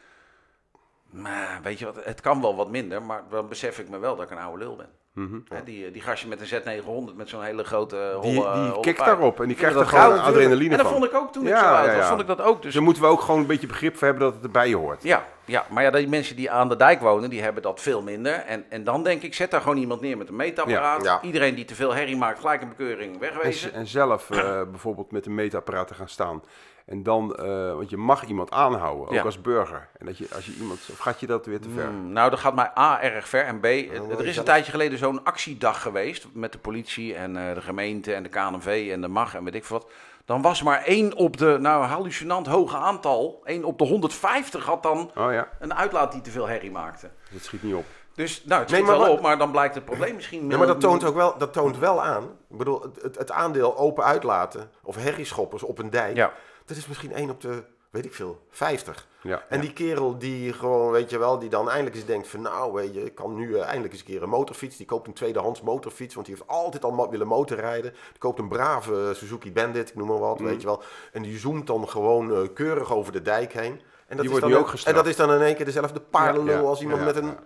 Maar 1.10 1.60
weet 1.62 1.78
je 1.78 1.84
wat, 1.84 2.04
het 2.04 2.20
kan 2.20 2.40
wel 2.40 2.56
wat 2.56 2.70
minder, 2.70 3.02
maar 3.02 3.22
dan 3.30 3.48
besef 3.48 3.78
ik 3.78 3.88
me 3.88 3.98
wel 3.98 4.16
dat 4.16 4.24
ik 4.24 4.30
een 4.30 4.42
oude 4.44 4.64
lul 4.64 4.76
ben. 4.76 4.88
Mhm. 5.12 5.38
Die, 5.64 5.90
die 5.90 6.02
gastje 6.02 6.28
met 6.28 6.40
een 6.40 6.60
Z900 6.62 7.14
met 7.16 7.28
zo'n 7.28 7.42
hele 7.42 7.64
grote 7.64 7.96
holle, 7.96 8.22
Die, 8.22 8.32
die 8.32 8.42
holle 8.42 8.80
kikt 8.80 8.96
pijp. 8.96 9.08
daarop 9.08 9.40
en 9.40 9.46
die 9.46 9.56
krijgt 9.56 9.76
er 9.76 9.86
gewoon 9.86 10.18
adrenaline 10.20 10.70
En 10.70 10.76
dat 10.76 10.86
van. 10.86 10.96
vond 10.96 11.04
ik 11.04 11.14
ook 11.14 11.32
toen 11.32 11.46
ik 11.46 11.56
zo 11.56 11.64
oud 11.64 11.86
ja, 11.86 11.96
was, 11.96 12.06
vond 12.06 12.20
ik 12.20 12.26
dat 12.26 12.40
ook. 12.40 12.62
Dus 12.62 12.74
daar 12.74 12.82
moeten 12.82 13.02
we 13.02 13.08
ook 13.08 13.20
gewoon 13.20 13.40
een 13.40 13.46
beetje 13.46 13.66
begrip 13.66 13.96
voor 13.96 14.06
hebben 14.06 14.24
dat 14.24 14.34
het 14.34 14.44
erbij 14.44 14.72
hoort. 14.72 15.02
Ja, 15.02 15.24
ja, 15.44 15.64
maar 15.70 15.82
ja, 15.82 15.90
die 15.90 16.08
mensen 16.08 16.36
die 16.36 16.50
aan 16.50 16.68
de 16.68 16.76
dijk 16.76 17.00
wonen, 17.00 17.30
die 17.30 17.42
hebben 17.42 17.62
dat 17.62 17.80
veel 17.80 18.02
minder. 18.02 18.32
En, 18.34 18.64
en 18.68 18.84
dan 18.84 19.02
denk 19.02 19.22
ik, 19.22 19.34
zet 19.34 19.50
daar 19.50 19.60
gewoon 19.60 19.76
iemand 19.76 20.00
neer 20.00 20.16
met 20.16 20.28
een 20.28 20.36
meetapparaat. 20.36 21.18
Iedereen 21.22 21.54
die 21.54 21.64
te 21.64 21.74
veel 21.74 21.94
herrie 21.94 22.16
maakt, 22.16 22.38
gelijk 22.40 22.62
een 22.62 22.68
bekeuring 22.68 23.12
En, 23.14 23.20
wegwezen. 23.20 23.72
en 23.72 23.86
zelf 23.86 24.30
eh, 24.30 24.62
bijvoorbeeld 24.70 25.10
met 25.12 25.26
een 25.26 25.34
meetapparaat 25.34 25.88
te 25.88 25.94
gaan 25.94 26.08
staan. 26.08 26.42
En 26.86 27.02
dan, 27.02 27.34
eh, 27.36 27.72
want 27.74 27.90
je 27.90 27.96
mag 27.96 28.24
iemand 28.24 28.50
aanhouden, 28.50 29.06
ook 29.06 29.12
Ja. 29.14 29.22
als 29.22 29.40
burger. 29.40 29.88
En 29.98 30.06
dat 30.06 30.18
je, 30.18 30.26
als 30.34 30.46
je 30.46 30.52
iemand, 30.52 30.80
of 30.92 30.98
gaat 30.98 31.20
je 31.20 31.26
dat 31.26 31.46
weer 31.46 31.60
te 31.60 31.68
ver? 31.70 31.86
Hmm, 31.86 32.12
nou, 32.12 32.30
dat 32.30 32.38
gaat 32.38 32.54
mij 32.54 32.70
A 32.78 33.02
erg 33.02 33.28
ver. 33.28 33.44
En 33.44 33.58
B, 33.58 33.62
wil 33.62 33.70
er 34.10 34.22
je 34.22 34.28
is 34.28 34.36
een 34.36 34.44
tijdje 34.44 34.70
geleden 34.70 34.98
zo'n 34.98 35.24
actiedag 35.24 35.82
geweest 35.82 36.26
met 36.32 36.52
de 36.52 36.58
politie 36.58 37.14
en 37.14 37.36
eh, 37.48 37.54
de 37.54 37.60
gemeente 37.60 38.14
en 38.14 38.22
de 38.22 38.28
KNV 38.28 38.88
en 38.92 39.00
de 39.00 39.08
MAG 39.08 39.34
en 39.34 39.44
weet 39.44 39.54
ik 39.54 39.64
veel 39.64 39.78
wat. 39.78 39.90
Dan 40.24 40.42
was 40.42 40.62
maar 40.62 40.82
één 40.82 41.14
op 41.14 41.36
de, 41.36 41.56
nou, 41.60 41.84
hallucinant 41.84 42.46
hoge 42.46 42.76
aantal. 42.76 43.40
één 43.44 43.64
op 43.64 43.78
de 43.78 43.84
150 43.84 44.64
had 44.64 44.82
dan 44.82 45.10
Oh 45.16 45.32
ja, 45.32 45.48
een 45.58 45.74
uitlaat 45.74 46.12
die 46.12 46.20
te 46.20 46.30
veel 46.30 46.46
herrie 46.48 46.70
maakte. 46.70 47.10
dat 47.30 47.42
schiet 47.42 47.62
niet 47.62 47.74
op. 47.74 47.84
Dus, 48.14 48.44
nou, 48.44 48.60
het 48.60 48.70
Nee, 48.70 48.80
schiet 48.80 48.90
maar 48.92 49.00
wel 49.06 49.12
op, 49.12 49.20
maar 49.20 49.38
dan 49.38 49.50
blijkt 49.50 49.74
het 49.74 49.84
probleem 49.84 50.14
misschien... 50.14 50.50
Ja, 50.50 50.56
maar 50.56 50.66
dat 50.66 50.80
toont 50.80 51.04
ook 51.04 51.14
wel, 51.14 51.38
dat 51.38 51.52
toont 51.52 51.78
wel 51.78 52.02
aan. 52.02 52.24
Ik 52.50 52.56
bedoel, 52.58 52.82
het, 52.82 53.02
het, 53.02 53.18
het 53.18 53.30
aandeel 53.30 53.76
open 53.76 54.04
uitlaten 54.04 54.70
of 54.82 54.96
herrieschoppers 54.96 55.62
op 55.62 55.78
een 55.78 55.90
dijk. 55.90 56.16
Ja. 56.16 56.32
Dat 56.66 56.76
is 56.76 56.86
misschien 56.86 57.12
één 57.12 57.30
op 57.30 57.40
de, 57.40 57.62
weet 57.90 58.04
ik 58.04 58.14
veel, 58.14 58.40
50. 58.50 59.06
Ja, 59.20 59.44
En 59.48 59.56
ja. 59.56 59.62
die 59.62 59.72
kerel 59.72 60.18
die 60.18 60.52
gewoon, 60.52 60.90
weet 60.90 61.10
je 61.10 61.18
wel, 61.18 61.38
die 61.38 61.48
dan 61.48 61.68
eindelijk 61.68 61.96
eens 61.96 62.04
denkt 62.04 62.28
van 62.28 62.40
nou, 62.42 62.72
weet 62.72 62.94
je, 62.94 63.04
ik 63.04 63.14
kan 63.14 63.34
nu 63.34 63.54
eh, 63.54 63.64
eindelijk 63.64 63.92
eens 63.92 64.00
een 64.00 64.06
keer 64.06 64.22
een 64.22 64.28
motorfiets. 64.28 64.76
Die 64.76 64.86
koopt 64.86 65.06
een 65.06 65.12
tweedehands 65.12 65.62
motorfiets, 65.62 66.14
want 66.14 66.26
die 66.26 66.34
heeft 66.36 66.48
altijd 66.48 66.84
al 66.84 67.10
willen 67.10 67.26
motorrijden. 67.26 67.90
Die 67.90 68.18
koopt 68.18 68.38
een 68.38 68.48
brave 68.48 69.12
Suzuki 69.14 69.52
Bandit, 69.52 69.88
ik 69.88 69.94
noem 69.94 70.06
maar 70.06 70.16
Mm. 70.16 70.22
wat, 70.22 70.40
weet 70.40 70.60
je 70.60 70.66
wel. 70.66 70.82
En 71.12 71.22
die 71.22 71.38
zoomt 71.38 71.66
dan 71.66 71.88
gewoon 71.88 72.32
eh, 72.32 72.38
keurig 72.54 72.92
over 72.92 73.12
de 73.12 73.22
dijk 73.22 73.52
heen. 73.52 73.80
En 74.06 74.16
dat, 74.16 74.24
is 74.24 74.30
wordt 74.30 74.46
dan 74.46 74.54
ook. 74.54 74.72
En 74.84 74.94
dat 74.94 75.06
is 75.06 75.16
dan 75.16 75.32
in 75.32 75.40
één 75.40 75.54
keer 75.56 75.64
dezelfde 75.64 76.00
paardenlul 76.00 76.54
Ja, 76.54 76.60
als 76.60 76.80
iemand 76.80 77.04
met 77.04 77.16
een 77.16 77.36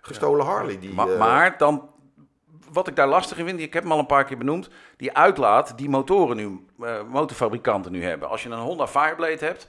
gestolen 0.00 0.46
Harley. 0.46 0.78
Die, 0.78 0.94
Maar, 0.94 1.08
eh, 1.08 1.18
maar 1.18 1.58
dan, 1.58 1.90
wat 2.72 2.88
ik 2.88 2.96
daar 2.96 3.06
lastig 3.08 3.38
in 3.38 3.46
vind, 3.46 3.60
ik 3.60 3.72
heb 3.74 3.82
hem 3.82 3.92
al 3.92 3.98
een 3.98 4.06
paar 4.06 4.24
keer 4.24 4.38
benoemd, 4.38 4.68
die 4.96 5.16
uitlaat 5.16 5.78
die 5.78 5.88
motoren 5.88 6.36
nu, 6.36 6.66
eh, 6.82 7.02
motorfabrikanten 7.08 7.92
nu 7.92 8.04
hebben. 8.04 8.28
Als 8.28 8.42
je 8.42 8.48
een 8.50 8.58
Honda 8.58 8.86
Fireblade 8.86 9.44
hebt, 9.44 9.68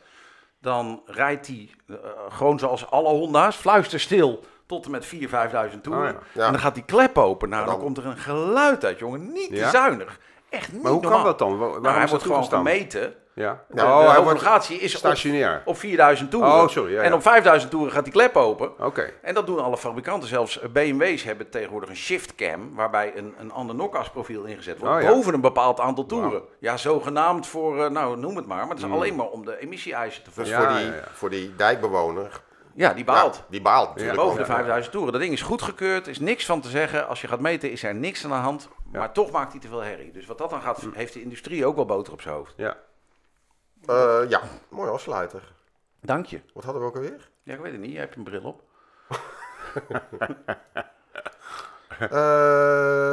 dan 0.61 1.01
rijdt 1.05 1.45
die 1.45 1.71
eh, 1.87 1.95
gewoon 2.29 2.59
zoals 2.59 2.89
alle 2.89 3.09
Honda's, 3.09 3.55
fluisterstil 3.55 4.43
tot 4.65 4.85
en 4.85 4.91
met 4.91 5.05
4.000, 5.05 5.29
5.000 5.29 5.81
toeren. 5.81 6.15
Oh 6.15 6.21
ja. 6.33 6.41
Ja. 6.41 6.45
En 6.45 6.51
dan 6.51 6.61
gaat 6.61 6.75
die 6.75 6.85
klep 6.85 7.17
open. 7.17 7.49
Nou, 7.49 7.65
dan, 7.65 7.73
dan- 7.73 7.83
komt 7.83 7.97
er 7.97 8.05
een 8.05 8.17
geluid 8.17 8.85
uit, 8.85 8.99
jongen. 8.99 9.31
Niet 9.31 9.49
te 9.55 9.69
zuinig. 9.71 10.19
Echt 10.49 10.71
niet 10.71 10.83
Maar 10.83 10.91
hoe 10.91 11.01
normaal. 11.01 11.19
kan 11.19 11.29
dat 11.29 11.39
dan? 11.39 11.49
Waar- 11.49 11.57
waarom 11.59 11.81
Nou, 11.83 11.97
hij 11.97 12.07
wordt 12.07 12.23
gewoon 12.23 12.41
toegestaan? 12.41 12.65
gemeten. 12.65 13.13
Ja. 13.35 13.63
De, 13.69 13.81
Oh, 13.83 14.11
de 14.11 14.17
homologatie 14.17 14.77
is 14.79 14.93
op, 14.93 14.99
Stationair. 14.99 15.61
op 15.65 15.77
4000 15.77 16.31
toeren. 16.31 16.51
Oh, 16.51 16.67
sorry, 16.67 16.93
ja, 16.93 17.01
En 17.01 17.09
ja. 17.09 17.15
op 17.15 17.21
5000 17.21 17.71
toeren 17.71 17.91
gaat 17.91 18.03
die 18.03 18.13
klep 18.13 18.35
open. 18.35 18.71
Oké. 18.85 19.09
En 19.21 19.33
dat 19.33 19.45
doen 19.45 19.59
alle 19.59 19.77
fabrikanten. 19.77 20.29
Zelfs 20.29 20.59
BMW's 20.73 21.23
hebben 21.23 21.49
tegenwoordig 21.49 21.89
een 21.89 21.95
shift 21.95 22.35
cam, 22.35 22.75
waarbij 22.75 23.13
een, 23.17 23.33
een 23.39 23.51
ander 23.51 23.75
NOCAS 23.75 24.09
profiel 24.09 24.43
ingezet 24.43 24.79
wordt. 24.79 24.95
Oh, 24.95 25.01
ja. 25.01 25.09
Boven 25.09 25.33
een 25.33 25.41
bepaald 25.41 25.79
aantal 25.79 26.05
toeren. 26.05 26.41
Ja, 26.59 26.77
zogenaamd 26.77 27.47
voor, 27.47 27.83
eh, 27.83 27.89
nou 27.89 28.17
noem 28.17 28.35
het 28.35 28.45
maar. 28.45 28.57
Maar 28.59 28.69
het 28.69 28.77
is 28.79 28.85
Mm. 28.85 28.93
alleen 28.93 29.15
maar 29.15 29.27
om 29.27 29.45
de 29.45 29.57
emissie-eisen 29.59 30.23
te 30.23 30.29
Dus 30.35 30.49
verhogen. 30.49 30.71
Ja, 30.73 30.77
voor, 30.77 30.79
die, 30.79 30.91
ja, 30.91 30.95
ja. 30.95 31.11
voor 31.13 31.29
die 31.29 31.55
dijkbewoner, 31.55 32.41
Ja, 32.75 32.93
die 32.93 33.03
baalt. 33.03 33.35
Ja, 33.35 33.41
die 33.49 33.61
baalt 33.61 33.89
natuurlijk. 33.89 34.17
Boven 34.17 34.37
de 34.39 34.45
5000 34.45 34.91
toeren. 34.93 35.11
Dat 35.11 35.21
ding 35.21 35.33
is 35.33 35.41
goedgekeurd, 35.41 36.07
is 36.07 36.19
niks 36.19 36.45
van 36.45 36.61
te 36.61 36.69
zeggen. 36.69 37.07
Als 37.07 37.21
je 37.21 37.27
gaat 37.27 37.39
meten 37.39 37.71
is 37.71 37.83
er 37.83 37.95
niks 37.95 38.23
aan 38.23 38.29
de 38.29 38.35
hand. 38.35 38.69
Ja. 38.91 38.99
Maar 38.99 39.11
toch 39.11 39.31
maakt 39.31 39.51
hij 39.51 39.61
te 39.61 39.67
veel 39.67 39.79
herrie. 39.81 40.11
Dus 40.11 40.25
wat 40.25 40.37
dat 40.37 40.49
dan 40.49 40.61
gaat, 40.61 40.79
heeft 40.93 41.13
de 41.13 41.21
industrie 41.21 41.65
ook 41.65 41.75
wel 41.75 41.85
boter 41.85 42.13
op 42.13 42.21
zijn 42.21 42.35
hoofd. 42.35 42.53
Ja. 42.57 42.77
Eh, 43.85 44.29
ja, 44.29 44.41
mooi 44.69 44.89
afsluiter. 44.89 45.53
Dank 46.01 46.25
je. 46.25 46.41
Wat 46.53 46.63
hadden 46.63 46.81
we 46.81 46.87
ook 46.87 46.95
alweer? 46.95 47.29
Ja, 47.43 47.53
ik 47.53 47.59
weet 47.59 47.71
het 47.71 47.81
niet. 47.81 47.91
Jij 47.91 47.99
hebt 47.99 48.15
een 48.15 48.23
bril 48.23 48.43
op. 48.43 48.63
Eh, 51.99 52.09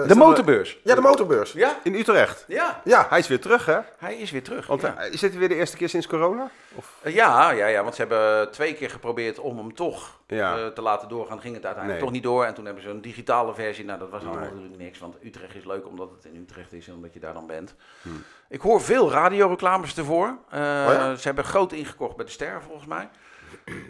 De 0.09 0.15
motorbeurs. 0.17 0.79
Ja, 0.85 0.95
de 0.95 1.01
motorbeurs. 1.01 1.53
Ja? 1.53 1.77
In 1.83 1.95
Utrecht. 1.95 2.45
Ja, 2.49 2.81
Ja, 2.85 3.07
Hij 3.09 3.19
is 3.19 3.29
weer 3.29 3.41
terug, 3.41 3.67
hè? 3.67 3.79
hij 3.99 4.17
is 4.17 4.31
weer 4.31 4.43
terug. 4.43 4.67
Want 4.67 4.81
ja. 4.81 4.97
eh, 4.97 5.13
is 5.13 5.21
dit 5.21 5.37
weer 5.37 5.49
de 5.49 5.55
eerste 5.55 5.77
keer 5.77 5.89
sinds 5.89 6.07
corona? 6.07 6.51
Of? 6.75 6.97
Eh, 7.03 7.15
Ja, 7.15 7.51
ja, 7.51 7.67
ja, 7.67 7.83
want 7.83 7.95
ze 7.95 8.01
hebben 8.01 8.51
twee 8.51 8.75
keer 8.75 8.91
geprobeerd 8.91 9.39
om 9.39 9.57
hem 9.59 9.75
toch 9.75 10.19
Ja. 10.27 10.57
eh, 10.59 10.67
te 10.67 10.83
laten 10.83 11.09
doorgaan. 11.09 11.41
Ging 11.41 11.55
het 11.55 11.65
uiteindelijk 11.65 11.89
Nee. 11.93 12.01
toch 12.01 12.11
niet 12.11 12.23
door. 12.33 12.45
En 12.45 12.55
toen 12.55 12.65
hebben 12.65 12.83
ze 12.83 12.89
een 12.89 13.01
digitale 13.01 13.55
versie. 13.55 13.85
Nou, 13.85 13.99
dat 13.99 14.11
was 14.11 14.21
allemaal 14.23 14.41
Nee. 14.41 14.51
natuurlijk 14.51 14.79
niks. 14.83 14.99
Want 14.99 15.17
Utrecht 15.23 15.55
is 15.55 15.65
leuk 15.65 15.87
omdat 15.87 16.11
het 16.11 16.25
in 16.25 16.41
Utrecht 16.41 16.73
is 16.73 16.89
en 16.89 16.95
omdat 16.95 17.13
je 17.13 17.21
daar 17.21 17.35
dan 17.35 17.47
bent. 17.47 17.75
Hmm. 18.03 18.25
Ik 18.49 18.61
hoor 18.61 18.81
veel 18.81 19.11
radioreclames 19.11 19.97
ervoor. 19.97 20.27
Eh, 20.51 20.59
Oh 20.61 20.93
ja? 20.93 21.15
Ze 21.15 21.27
hebben 21.27 21.45
groot 21.45 21.73
ingekocht 21.73 22.17
bij 22.17 22.25
de 22.25 22.31
Ster, 22.31 22.63
volgens 22.67 22.87
mij. 22.87 23.09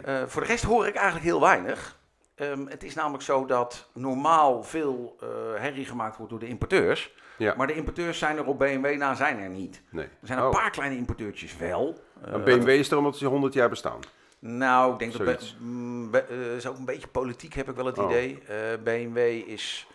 Eh, 0.03 0.15
voor 0.27 0.41
de 0.41 0.47
rest 0.47 0.63
hoor 0.63 0.87
ik 0.87 0.95
eigenlijk 0.95 1.25
heel 1.25 1.41
weinig. 1.41 1.99
Ehm, 2.41 2.65
het 2.67 2.83
is 2.83 2.93
namelijk 2.95 3.23
zo 3.23 3.45
dat 3.45 3.87
normaal 3.93 4.63
veel 4.63 5.17
eh, 5.21 5.27
herrie 5.61 5.85
gemaakt 5.85 6.17
wordt 6.17 6.31
door 6.31 6.39
de 6.39 6.47
importeurs. 6.47 7.13
Ja. 7.37 7.53
Maar 7.57 7.67
de 7.67 7.73
importeurs 7.75 8.17
zijn 8.17 8.37
er 8.37 8.45
op 8.45 8.59
BMW 8.59 8.97
na, 8.97 9.15
zijn 9.15 9.39
er 9.39 9.49
niet. 9.49 9.81
Nee. 9.89 10.05
Er 10.05 10.27
zijn 10.27 10.39
een 10.39 10.45
Oh. 10.45 10.51
paar 10.51 10.69
kleine 10.69 10.95
importeurtjes 10.95 11.57
wel. 11.57 12.03
Eh, 12.25 12.43
BMW 12.43 12.67
is 12.69 12.91
er 12.91 12.97
omdat 12.97 13.17
ze 13.17 13.25
100 13.25 13.53
jaar 13.53 13.69
bestaan. 13.69 13.99
nou, 14.39 14.93
ik 14.93 14.99
denk 14.99 15.11
dat 15.11 15.21
Zoiets. 15.21 15.57
Mm, 15.59 16.11
Be- 16.11 16.19
eh, 16.29 16.55
is 16.55 16.67
ook 16.67 16.77
een 16.77 16.85
beetje 16.85 17.07
politiek, 17.07 17.53
heb 17.53 17.69
ik 17.69 17.75
wel 17.75 17.85
het 17.85 17.97
Oh. 17.97 18.09
idee. 18.09 18.39
BMW 18.83 19.17
is 19.49 19.87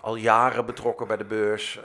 al 0.00 0.14
jaren 0.16 0.66
betrokken 0.66 1.06
bij 1.06 1.16
de 1.16 1.24
beurs. 1.24 1.80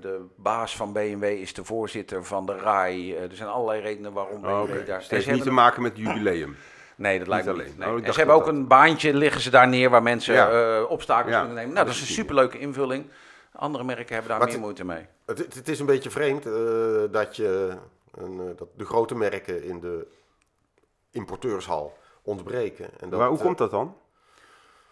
De 0.00 0.24
baas 0.36 0.76
van 0.76 0.92
BMW 0.92 1.24
is 1.24 1.54
de 1.54 1.64
voorzitter 1.64 2.24
van 2.24 2.46
de 2.46 2.56
RAI. 2.58 3.14
Er 3.14 3.28
zijn 3.36 3.48
allerlei 3.48 3.80
redenen 3.80 4.12
waarom 4.12 4.36
Oh, 4.36 4.62
BMW 4.62 4.76
oké. 4.76 4.84
daar... 4.84 5.00
Het 5.00 5.10
heeft 5.10 5.30
niet 5.30 5.42
te 5.42 5.50
maken 5.50 5.82
met 5.82 5.96
het 5.96 6.06
jubileum. 6.06 6.56
Nee, 6.96 7.18
dat 7.18 7.28
lijkt 7.28 7.46
me 7.46 7.52
alleen. 7.52 7.66
niet. 7.66 7.78
Nee. 7.78 7.88
Oh, 7.88 7.94
en 8.04 8.12
ze 8.12 8.18
hebben 8.18 8.36
ook 8.36 8.44
dat 8.44 8.54
een 8.54 8.66
baantje, 8.66 9.14
liggen 9.14 9.40
ze 9.40 9.50
daar 9.50 9.68
neer 9.68 9.90
waar 9.90 10.02
mensen 10.02 10.34
Ja. 10.34 10.76
eh, 10.78 10.90
obstakels 10.90 11.32
Ja. 11.32 11.38
kunnen 11.38 11.56
nemen. 11.56 11.72
Nou, 11.74 11.86
dat 11.86 11.94
is 11.94 12.00
een 12.00 12.06
superleuke 12.06 12.58
invulling. 12.58 13.06
Andere 13.52 13.84
merken 13.84 14.06
hebben 14.14 14.28
daar 14.28 14.38
Maar 14.38 14.46
meer 14.46 14.56
het- 14.56 14.64
moeite 14.64 14.84
mee. 14.84 15.06
het, 15.26 15.38
het- 15.38 15.54
het 15.54 15.68
is 15.68 15.80
een 15.80 15.86
beetje 15.86 16.10
vreemd 16.10 16.46
eh, 16.46 16.52
dat, 17.10 17.36
je, 17.36 17.76
een, 18.14 18.40
eh, 18.40 18.56
dat 18.56 18.68
de 18.76 18.84
grote 18.84 19.14
merken 19.14 19.64
in 19.64 19.80
de 19.80 20.06
importeurshal 21.10 21.96
ontbreken. 22.22 22.88
En 23.00 23.10
dat, 23.10 23.18
maar 23.18 23.28
hoe 23.28 23.38
komt 23.38 23.58
dat 23.58 23.70
dan? 23.70 23.96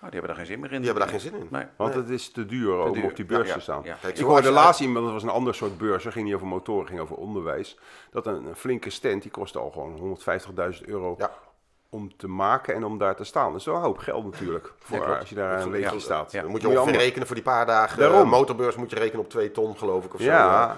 Nou, 0.01 0.13
die 0.13 0.21
hebben 0.21 0.37
daar 0.37 0.37
geen 0.47 0.47
zin 0.47 0.61
meer 0.61 0.73
in. 0.73 0.77
Die 0.83 0.91
hebben 0.91 1.03
daar 1.03 1.21
geen 1.21 1.31
zin 1.31 1.35
in. 1.41 1.47
Nee. 1.51 1.65
Want 1.77 1.95
Nee. 1.95 2.03
het 2.03 2.11
is 2.13 2.31
te 2.31 2.47
duur 2.47 2.79
om 2.79 3.05
op 3.05 3.17
die 3.17 3.25
beurs 3.25 3.49
Ja, 3.49 3.55
te 3.55 3.61
staan. 3.61 3.81
ja. 3.85 3.97
Kijk, 4.01 4.19
Ik 4.19 4.25
hoorde 4.25 4.51
laatst 4.51 4.81
iemand, 4.81 5.05
dat 5.05 5.15
was 5.15 5.23
een 5.23 5.29
ander 5.29 5.55
soort 5.55 5.79
beurs, 5.79 6.05
dat 6.05 6.13
ging 6.13 6.25
niet 6.27 6.35
over 6.35 6.47
motoren, 6.47 6.87
ging 6.89 7.01
over 7.01 7.17
onderwijs. 7.17 7.79
Dat 8.11 8.27
een, 8.27 8.45
een 8.47 8.57
flinke 8.57 8.91
stand, 8.91 9.23
die 9.23 9.31
kostte 9.31 9.59
al 9.59 9.71
gewoon 9.71 9.97
150.000 9.99 10.87
euro 10.89 11.15
Ja. 11.19 11.31
Om 11.91 12.17
te 12.17 12.29
maken 12.29 12.75
en 12.75 12.85
om 12.85 12.99
daar 12.99 13.17
te 13.17 13.25
staan. 13.25 13.51
Dat 13.51 13.61
is 13.61 13.67
wel 13.67 13.75
een 13.75 13.81
hoop 13.83 13.99
geld 13.99 14.25
natuurlijk, 14.25 14.73
voor, 14.79 14.99
Ja, 14.99 15.05
klopt. 15.05 15.21
als 15.21 15.29
je 15.29 15.35
daar 15.35 15.61
een 15.63 15.71
weekje 15.71 15.95
Ja. 15.95 16.01
staat. 16.01 16.33
Ja. 16.33 16.43
Dan 16.43 16.51
moet 16.51 16.61
je 16.61 16.67
allemaal- 16.67 16.95
rekenen 16.95 17.27
voor 17.27 17.37
die 17.37 17.45
paar 17.45 17.67
dagen. 17.67 17.99
Daarom. 17.99 18.21
eh, 18.23 18.31
motorbeurs 18.31 18.77
moet 18.77 18.91
je 18.91 18.97
rekenen 18.97 19.25
op 19.25 19.31
twee 19.31 19.51
ton, 19.51 19.77
geloof 19.79 20.05
ik. 20.05 20.15
Of 20.15 20.21
Ja, 20.21 20.69
zo. 20.69 20.75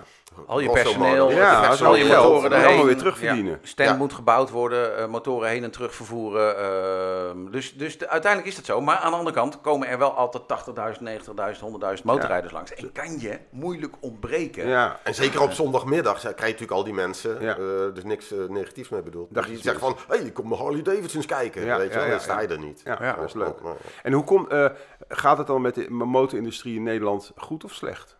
Al 0.47 0.61
je 0.61 0.71
personeel, 0.71 1.25
modo. 1.27 1.37
Ja, 1.37 1.55
al 1.57 1.62
dat 1.62 1.73
is 1.73 1.79
je 2.03 2.05
geld. 2.09 2.23
motoren 2.25 2.42
Dat 2.42 2.53
erheen. 2.53 2.66
allemaal 2.66 2.87
weer 2.87 2.97
terugverdienen. 2.97 3.53
Ja, 3.53 3.59
stand 3.68 3.88
Ja. 3.88 3.97
moet 3.97 4.12
gebouwd 4.12 4.51
worden, 4.51 4.97
eh, 4.99 5.07
motoren 5.07 5.49
heen 5.49 5.64
en 5.64 5.71
terug 5.71 5.95
vervoeren. 5.95 6.57
ehm, 6.59 7.51
dus 7.51 7.75
dus 7.77 7.99
de- 7.99 8.09
uiteindelijk 8.09 8.51
is 8.53 8.57
dat 8.57 8.64
zo. 8.66 8.81
Maar 8.81 8.97
aan 8.97 9.11
de 9.11 9.16
andere 9.16 9.37
kant 9.37 9.61
komen 9.61 9.88
er 9.88 9.99
wel 9.99 10.11
altijd 10.14 10.49
80.000, 10.49 11.01
90.000, 11.05 11.61
100.000 11.64 12.07
motorrijders 12.07 12.53
langs. 12.53 12.75
En 12.75 12.92
kan 12.92 13.18
je 13.21 13.38
moeilijk 13.51 13.95
ontbreken. 14.01 14.66
ja. 14.68 14.99
En 15.05 15.14
zeker 15.14 15.40
op 15.40 15.53
zondagmiddag 15.53 16.18
krijg 16.21 16.37
je 16.37 16.42
natuurlijk 16.42 16.71
al 16.73 16.85
die 16.85 16.95
mensen, 16.95 17.40
Ja. 17.40 17.57
eh, 17.57 17.64
dus 17.95 18.05
niks 18.05 18.33
eh, 18.33 18.38
negatiefs 18.49 18.88
mee 18.88 19.03
bedoeld. 19.03 19.35
Dacht 19.35 19.47
die 19.47 19.57
je 19.57 19.62
zeggen 19.62 19.81
van, 19.81 19.97
hé, 20.09 20.16
hey, 20.16 20.27
ik 20.27 20.35
kom 20.35 20.49
naar 20.49 20.59
Harley 20.59 20.83
Davidsons 20.83 21.27
kijken. 21.27 21.64
Ja, 21.64 21.77
weet 21.77 21.87
je 21.87 21.92
ja, 21.92 21.99
wel, 21.99 22.05
ja, 22.07 22.11
dan 22.11 22.21
sta 22.21 22.40
je 22.40 22.49
ja. 22.49 22.55
er 22.55 22.61
niet. 22.61 22.81
Ja, 22.85 22.99
Ja. 23.01 23.12
dat 23.12 23.25
is 23.25 23.35
leuk. 23.35 23.55
En 24.03 24.12
hoe 24.12 24.25
komt, 24.25 24.49
eh, 24.49 24.66
gaat 25.09 25.38
het 25.38 25.47
dan 25.47 25.61
met 25.62 25.75
de 25.75 25.90
motorindustrie 25.90 26.77
in 26.77 26.83
Nederland 26.83 27.33
goed 27.37 27.64
of 27.64 27.73
slecht? 27.73 28.16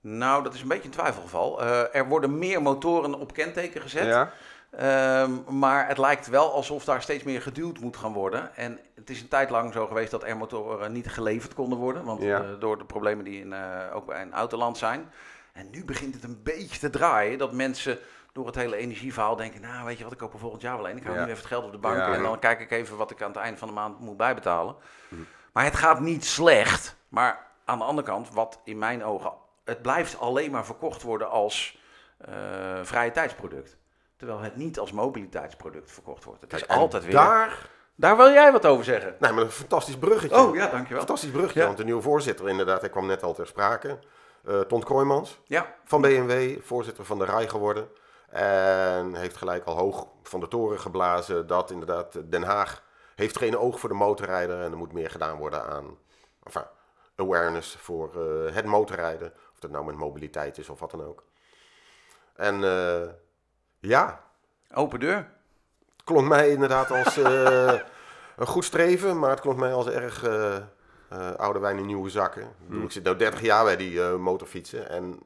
Nou, 0.00 0.42
dat 0.42 0.54
is 0.54 0.62
een 0.62 0.68
beetje 0.68 0.84
een 0.84 0.90
twijfelgeval. 0.90 1.60
Eh, 1.62 1.94
er 1.94 2.08
worden 2.08 2.38
meer 2.38 2.62
motoren 2.62 3.14
op 3.14 3.32
kenteken 3.32 3.80
gezet. 3.80 4.06
Ja? 4.06 4.32
Ehm, 4.70 5.58
maar 5.58 5.88
het 5.88 5.98
lijkt 5.98 6.26
wel 6.26 6.52
alsof 6.52 6.84
daar 6.84 7.02
steeds 7.02 7.22
meer 7.24 7.42
geduwd 7.42 7.80
moet 7.80 7.96
gaan 7.96 8.12
worden. 8.12 8.56
En 8.56 8.78
het 8.94 9.10
is 9.10 9.20
een 9.20 9.28
tijd 9.28 9.50
lang 9.50 9.72
zo 9.72 9.86
geweest 9.86 10.10
dat 10.10 10.24
er 10.24 10.36
motoren 10.36 10.92
niet 10.92 11.08
geleverd 11.10 11.54
konden 11.54 11.78
worden. 11.78 12.04
Want 12.04 12.22
Ja. 12.22 12.40
eh, 12.40 12.48
door 12.58 12.78
de 12.78 12.84
problemen 12.84 13.24
die 13.24 13.40
in, 13.40 13.52
eh, 13.52 13.60
ook 13.94 14.06
bij 14.06 14.22
een 14.22 14.32
autoland 14.32 14.78
zijn. 14.78 15.10
En 15.52 15.70
nu 15.70 15.84
begint 15.84 16.14
het 16.14 16.24
een 16.24 16.40
beetje 16.42 16.78
te 16.78 16.90
draaien. 16.90 17.38
Dat 17.38 17.52
mensen 17.52 17.98
door 18.32 18.46
het 18.46 18.54
hele 18.54 18.76
energieverhaal 18.76 19.36
denken... 19.36 19.60
nou, 19.60 19.84
weet 19.86 19.98
je 19.98 20.04
wat, 20.04 20.12
ik 20.12 20.18
koop 20.18 20.32
er 20.32 20.38
volgend 20.38 20.62
jaar 20.62 20.76
wel 20.76 20.88
een. 20.88 20.96
Ik 20.96 21.02
hou 21.04 21.14
Ja. 21.16 21.20
nu 21.24 21.26
even 21.30 21.38
het 21.42 21.46
geld 21.52 21.64
op 21.64 21.72
de 21.72 21.78
bank. 21.78 21.96
Ja. 21.96 22.14
En 22.14 22.22
dan 22.22 22.38
kijk 22.38 22.60
ik 22.60 22.70
even 22.70 22.96
wat 22.96 23.10
ik 23.10 23.22
aan 23.22 23.30
het 23.30 23.40
eind 23.40 23.58
van 23.58 23.68
de 23.68 23.74
maand 23.74 24.00
moet 24.00 24.16
bijbetalen. 24.16 24.74
Maar 25.52 25.64
het 25.64 25.76
gaat 25.76 26.00
niet 26.00 26.24
slecht. 26.24 26.96
Maar 27.08 27.46
aan 27.64 27.78
de 27.78 27.84
andere 27.84 28.06
kant, 28.06 28.30
wat 28.34 28.60
in 28.64 28.78
mijn 28.78 29.04
ogen... 29.04 29.32
het 29.64 29.82
blijft 29.82 30.18
alleen 30.18 30.50
maar 30.50 30.64
verkocht 30.64 31.02
worden 31.02 31.30
als 31.30 31.78
eh, 32.18 32.32
vrije 32.82 33.10
tijdsproduct. 33.10 33.76
Terwijl 34.16 34.40
het 34.40 34.56
niet 34.56 34.78
als 34.78 34.92
mobiliteitsproduct 34.92 35.92
verkocht 35.92 36.24
wordt. 36.24 36.40
Het 36.40 36.52
is 36.52 36.66
Kijk, 36.66 36.78
altijd 36.80 37.04
weer 37.04 37.12
Daar 37.12 37.68
Daar 37.94 38.16
wil 38.16 38.30
jij 38.32 38.52
wat 38.52 38.66
over 38.66 38.84
zeggen. 38.84 39.16
Nee, 39.18 39.32
maar 39.32 39.44
een 39.44 39.50
fantastisch 39.50 39.98
bruggetje. 39.98 40.36
Oh 40.38 40.54
ja, 40.54 40.66
dankjewel. 40.66 40.98
Fantastisch 40.98 41.30
bruggetje, 41.30 41.60
Ja. 41.60 41.66
want 41.66 41.78
de 41.78 41.84
nieuwe 41.84 42.02
voorzitter 42.02 42.48
inderdaad, 42.48 42.80
hij 42.80 42.90
kwam 42.90 43.06
net 43.06 43.22
al 43.22 43.34
ter 43.34 43.46
sprake. 43.46 43.98
Eh 44.44 44.60
Ton 44.60 44.82
Kroijmans 44.84 45.40
Ja, 45.44 45.74
van 45.84 46.00
BMW, 46.00 46.60
voorzitter 46.62 47.04
van 47.04 47.18
de 47.18 47.24
RAI 47.24 47.48
geworden. 47.48 47.88
En 48.30 49.14
heeft 49.14 49.36
gelijk 49.36 49.64
al 49.64 49.76
hoog 49.76 50.06
van 50.22 50.40
de 50.40 50.48
toren 50.48 50.80
geblazen 50.80 51.46
dat 51.46 51.70
inderdaad 51.70 52.30
Den 52.30 52.42
Haag 52.42 52.82
heeft 53.14 53.38
geen 53.38 53.58
oog 53.58 53.80
voor 53.80 53.88
de 53.88 53.94
motorrijder. 53.94 54.60
En 54.62 54.70
er 54.70 54.76
moet 54.78 54.92
meer 54.92 55.10
gedaan 55.10 55.38
worden 55.38 55.64
aan 55.66 55.98
enfin, 56.44 56.64
awareness 57.16 57.76
voor 57.80 58.10
eh, 58.14 58.54
het 58.54 58.64
motorrijden. 58.64 59.32
Of 59.60 59.68
dat 59.70 59.80
nou 59.80 59.92
met 59.92 60.00
mobiliteit 60.04 60.58
is 60.58 60.68
of 60.68 60.80
wat 60.80 60.90
dan 60.90 61.04
ook. 61.04 61.24
En 62.34 62.64
eh, 62.64 63.08
ja, 63.80 64.24
open 64.74 65.00
deur. 65.00 65.16
het 65.16 66.04
klonk 66.04 66.28
mij 66.28 66.50
inderdaad 66.50 66.90
als 66.90 67.16
eh, 67.16 67.80
een 68.36 68.46
goed 68.46 68.64
streven, 68.64 69.18
maar 69.18 69.30
het 69.30 69.40
klonk 69.40 69.58
mij 69.58 69.72
als 69.72 69.86
erg 69.86 70.22
eh, 70.22 71.34
oude 71.36 71.58
wijn 71.58 71.78
in 71.78 71.86
nieuwe 71.86 72.10
zakken. 72.10 72.42
Ik, 72.42 72.68
bedoel, 72.68 72.84
ik 72.84 72.90
zit 72.90 73.04
nu 73.04 73.16
30 73.16 73.40
jaar 73.40 73.64
bij 73.64 73.76
die 73.76 74.00
motorfietsen 74.00 74.88
en... 74.88 75.18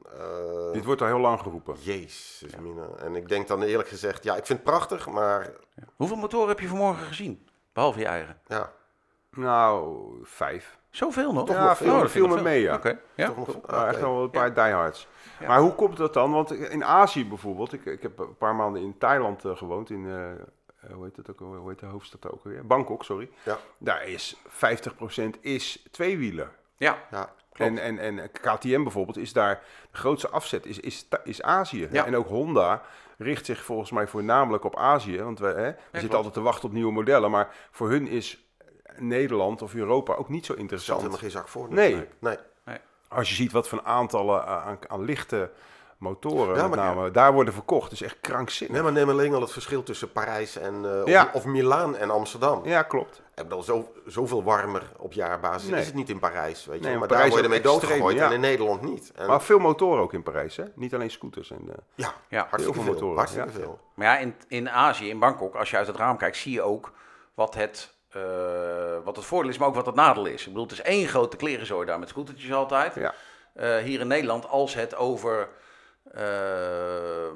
Dit 0.71 0.85
wordt 0.85 1.01
al 1.01 1.07
heel 1.07 1.19
lang 1.19 1.39
geroepen. 1.39 1.75
Jezus, 1.79 2.55
mina. 2.59 2.87
En 2.97 3.15
ik 3.15 3.29
denk 3.29 3.47
dan 3.47 3.63
eerlijk 3.63 3.89
gezegd, 3.89 4.23
ja, 4.23 4.35
ik 4.35 4.45
vind 4.45 4.59
het 4.59 4.67
prachtig, 4.67 5.09
maar 5.09 5.53
Hoeveel 5.95 6.17
motoren 6.17 6.47
heb 6.47 6.59
je 6.59 6.67
vanmorgen 6.67 7.07
gezien? 7.07 7.47
Behalve 7.73 7.99
je 7.99 8.05
eigen. 8.05 8.39
ja, 8.47 8.71
Nou, 9.35 10.07
vijf. 10.23 10.77
Zoveel 10.89 11.33
nog? 11.33 11.49
Ja, 11.49 11.65
nog 11.65 11.77
veel, 11.77 11.99
dat 11.99 12.11
viel 12.11 12.27
me 12.27 12.33
nog 12.33 12.43
mee, 12.43 12.61
ja. 12.61 12.75
Oké, 12.75 12.99
ja. 13.15 13.27
toch 13.27 13.37
nog... 13.37 13.67
Nou, 13.67 13.87
echt 13.87 13.99
wel 13.99 14.23
een 14.23 14.29
paar 14.29 14.53
diehards. 14.53 15.07
Ja. 15.39 15.47
Maar 15.47 15.59
hoe 15.59 15.73
komt 15.73 15.97
dat 15.97 16.13
dan? 16.13 16.31
Want 16.31 16.51
in 16.51 16.83
Azië 16.83 17.27
bijvoorbeeld, 17.27 17.73
ik, 17.73 17.85
ik 17.85 18.01
heb 18.01 18.19
een 18.19 18.37
paar 18.37 18.55
maanden 18.55 18.81
in 18.81 18.97
Thailand 18.97 19.45
eh, 19.45 19.57
gewoond, 19.57 19.89
in, 19.89 20.05
eh, 20.05 20.31
eh, 20.31 20.37
hoe 20.93 21.03
heet 21.03 21.17
het 21.17 21.31
ook, 21.31 21.41
alweer? 21.41 21.59
hoe 21.59 21.69
heet 21.69 21.79
de 21.79 21.85
hoofdstad 21.85 22.31
ook 22.31 22.43
alweer? 22.43 22.65
Bangkok, 22.65 23.03
sorry. 23.03 23.29
Ja. 23.43 23.57
Daar 23.77 24.07
is 24.07 24.35
50% 24.47 25.39
is 25.41 25.85
tweewieler. 25.91 26.51
Ja, 26.77 26.97
Ja, 27.11 27.33
En, 27.51 27.77
en, 27.77 27.99
en 27.99 28.31
KTM 28.31 28.83
bijvoorbeeld 28.83 29.17
is 29.17 29.33
daar, 29.33 29.63
de 29.91 29.97
grootste 29.97 30.29
afzet 30.29 30.65
is, 30.65 30.79
is, 30.79 31.07
is 31.23 31.41
Azië. 31.41 31.87
Ja. 31.91 32.05
En 32.05 32.15
ook 32.15 32.27
Honda 32.27 32.81
richt 33.17 33.45
zich 33.45 33.63
volgens 33.63 33.91
mij 33.91 34.07
voornamelijk 34.07 34.63
op 34.63 34.77
Azië. 34.77 35.23
Want 35.23 35.39
we, 35.39 35.45
hè, 35.45 35.53
we 35.53 35.75
zitten 35.81 35.99
klopt. 35.99 36.13
altijd 36.13 36.33
te 36.33 36.41
wachten 36.41 36.67
op 36.67 36.73
nieuwe 36.73 36.91
modellen. 36.91 37.31
Maar 37.31 37.55
voor 37.71 37.89
hun 37.89 38.07
is 38.07 38.44
Nederland 38.97 39.61
of 39.61 39.73
Europa 39.73 40.13
ook 40.13 40.29
niet 40.29 40.45
zo 40.45 40.53
er 40.53 40.59
interessant. 40.59 40.97
helemaal 40.97 41.19
geen 41.19 41.31
zak 41.31 41.47
voor. 41.47 41.67
Nee. 41.73 42.07
nee. 42.19 42.37
Als 43.07 43.29
je 43.29 43.35
ziet 43.35 43.51
wat 43.51 43.67
voor 43.67 43.81
aantallen 43.83 44.45
aan, 44.45 44.61
aan, 44.61 44.77
aan 44.87 45.03
lichte 45.03 45.49
motoren 45.97 46.55
Ja, 46.55 46.67
met 46.67 47.13
daar 47.13 47.33
worden 47.33 47.53
verkocht. 47.53 47.89
Dus 47.89 48.01
echt 48.01 48.17
krankzinnig. 48.21 48.75
Nee, 48.75 48.83
maar 48.83 48.91
neem 48.91 49.09
alleen 49.09 49.33
al 49.33 49.41
het 49.41 49.51
verschil 49.51 49.83
tussen 49.83 50.11
Parijs 50.11 50.57
en, 50.57 50.85
eh, 50.85 51.05
Ja. 51.05 51.23
of, 51.23 51.33
of 51.33 51.45
Milaan 51.45 51.95
en 51.95 52.09
Amsterdam. 52.09 52.61
Ja, 52.65 52.81
klopt. 52.83 53.21
Ik 53.35 53.43
bedoel, 53.43 53.63
zo, 53.63 53.91
zoveel 54.05 54.43
warmer 54.43 54.91
op 54.97 55.13
jaarbasis 55.13 55.69
Nee. 55.69 55.79
is 55.79 55.85
het 55.85 55.95
niet 55.95 56.09
in 56.09 56.19
Parijs, 56.19 56.65
weet 56.65 56.83
je. 56.83 56.87
Nee, 56.89 56.97
maar 56.97 57.07
Parijs 57.07 57.23
daar 57.33 57.41
word 57.41 57.51
je 57.51 57.55
is 57.57 57.63
mee 57.63 57.73
doodgegooid 57.73 58.17
ja. 58.17 58.25
en 58.25 58.31
in 58.31 58.39
Nederland 58.39 58.81
niet. 58.81 59.11
En, 59.15 59.27
Maar 59.27 59.41
veel 59.41 59.59
motoren 59.59 60.01
ook 60.01 60.13
in 60.13 60.23
Parijs, 60.23 60.55
hè? 60.55 60.63
Niet 60.75 60.93
alleen 60.93 61.11
scooters. 61.11 61.51
En, 61.51 61.61
eh, 61.69 61.75
ja, 61.95 62.13
ja. 62.27 62.39
Hartstikke 62.49 62.73
veel 62.73 62.83
veel. 62.83 62.93
motoren, 62.93 63.17
Hartstikke 63.17 63.47
ja. 63.47 63.53
veel. 63.53 63.79
Maar 63.93 64.07
ja, 64.07 64.17
in, 64.17 64.35
in 64.47 64.69
Azië, 64.69 65.09
in 65.09 65.19
Bangkok, 65.19 65.55
als 65.55 65.69
je 65.69 65.77
uit 65.77 65.87
het 65.87 65.95
raam 65.95 66.17
kijkt, 66.17 66.37
zie 66.37 66.53
je 66.53 66.61
ook 66.61 66.91
wat 67.33 67.55
het, 67.55 67.93
eh, 67.93 67.94
wat 69.03 69.15
het 69.15 69.25
voordeel 69.25 69.49
is, 69.51 69.57
maar 69.57 69.67
ook 69.67 69.75
wat 69.75 69.85
het 69.85 69.95
nadeel 69.95 70.25
is. 70.25 70.39
Ik 70.41 70.47
bedoel, 70.47 70.63
het 70.63 70.71
is 70.71 70.81
één 70.81 71.07
grote 71.07 71.37
klerenzooi 71.37 71.85
daar 71.85 71.99
met 71.99 72.09
scootertjes 72.09 72.53
altijd. 72.53 72.95
Ja. 72.95 73.13
Eh, 73.53 73.77
hier 73.77 73.99
in 73.99 74.07
Nederland, 74.07 74.47
als 74.47 74.73
het 74.73 74.95
over 74.95 75.49
eh, 76.13 76.23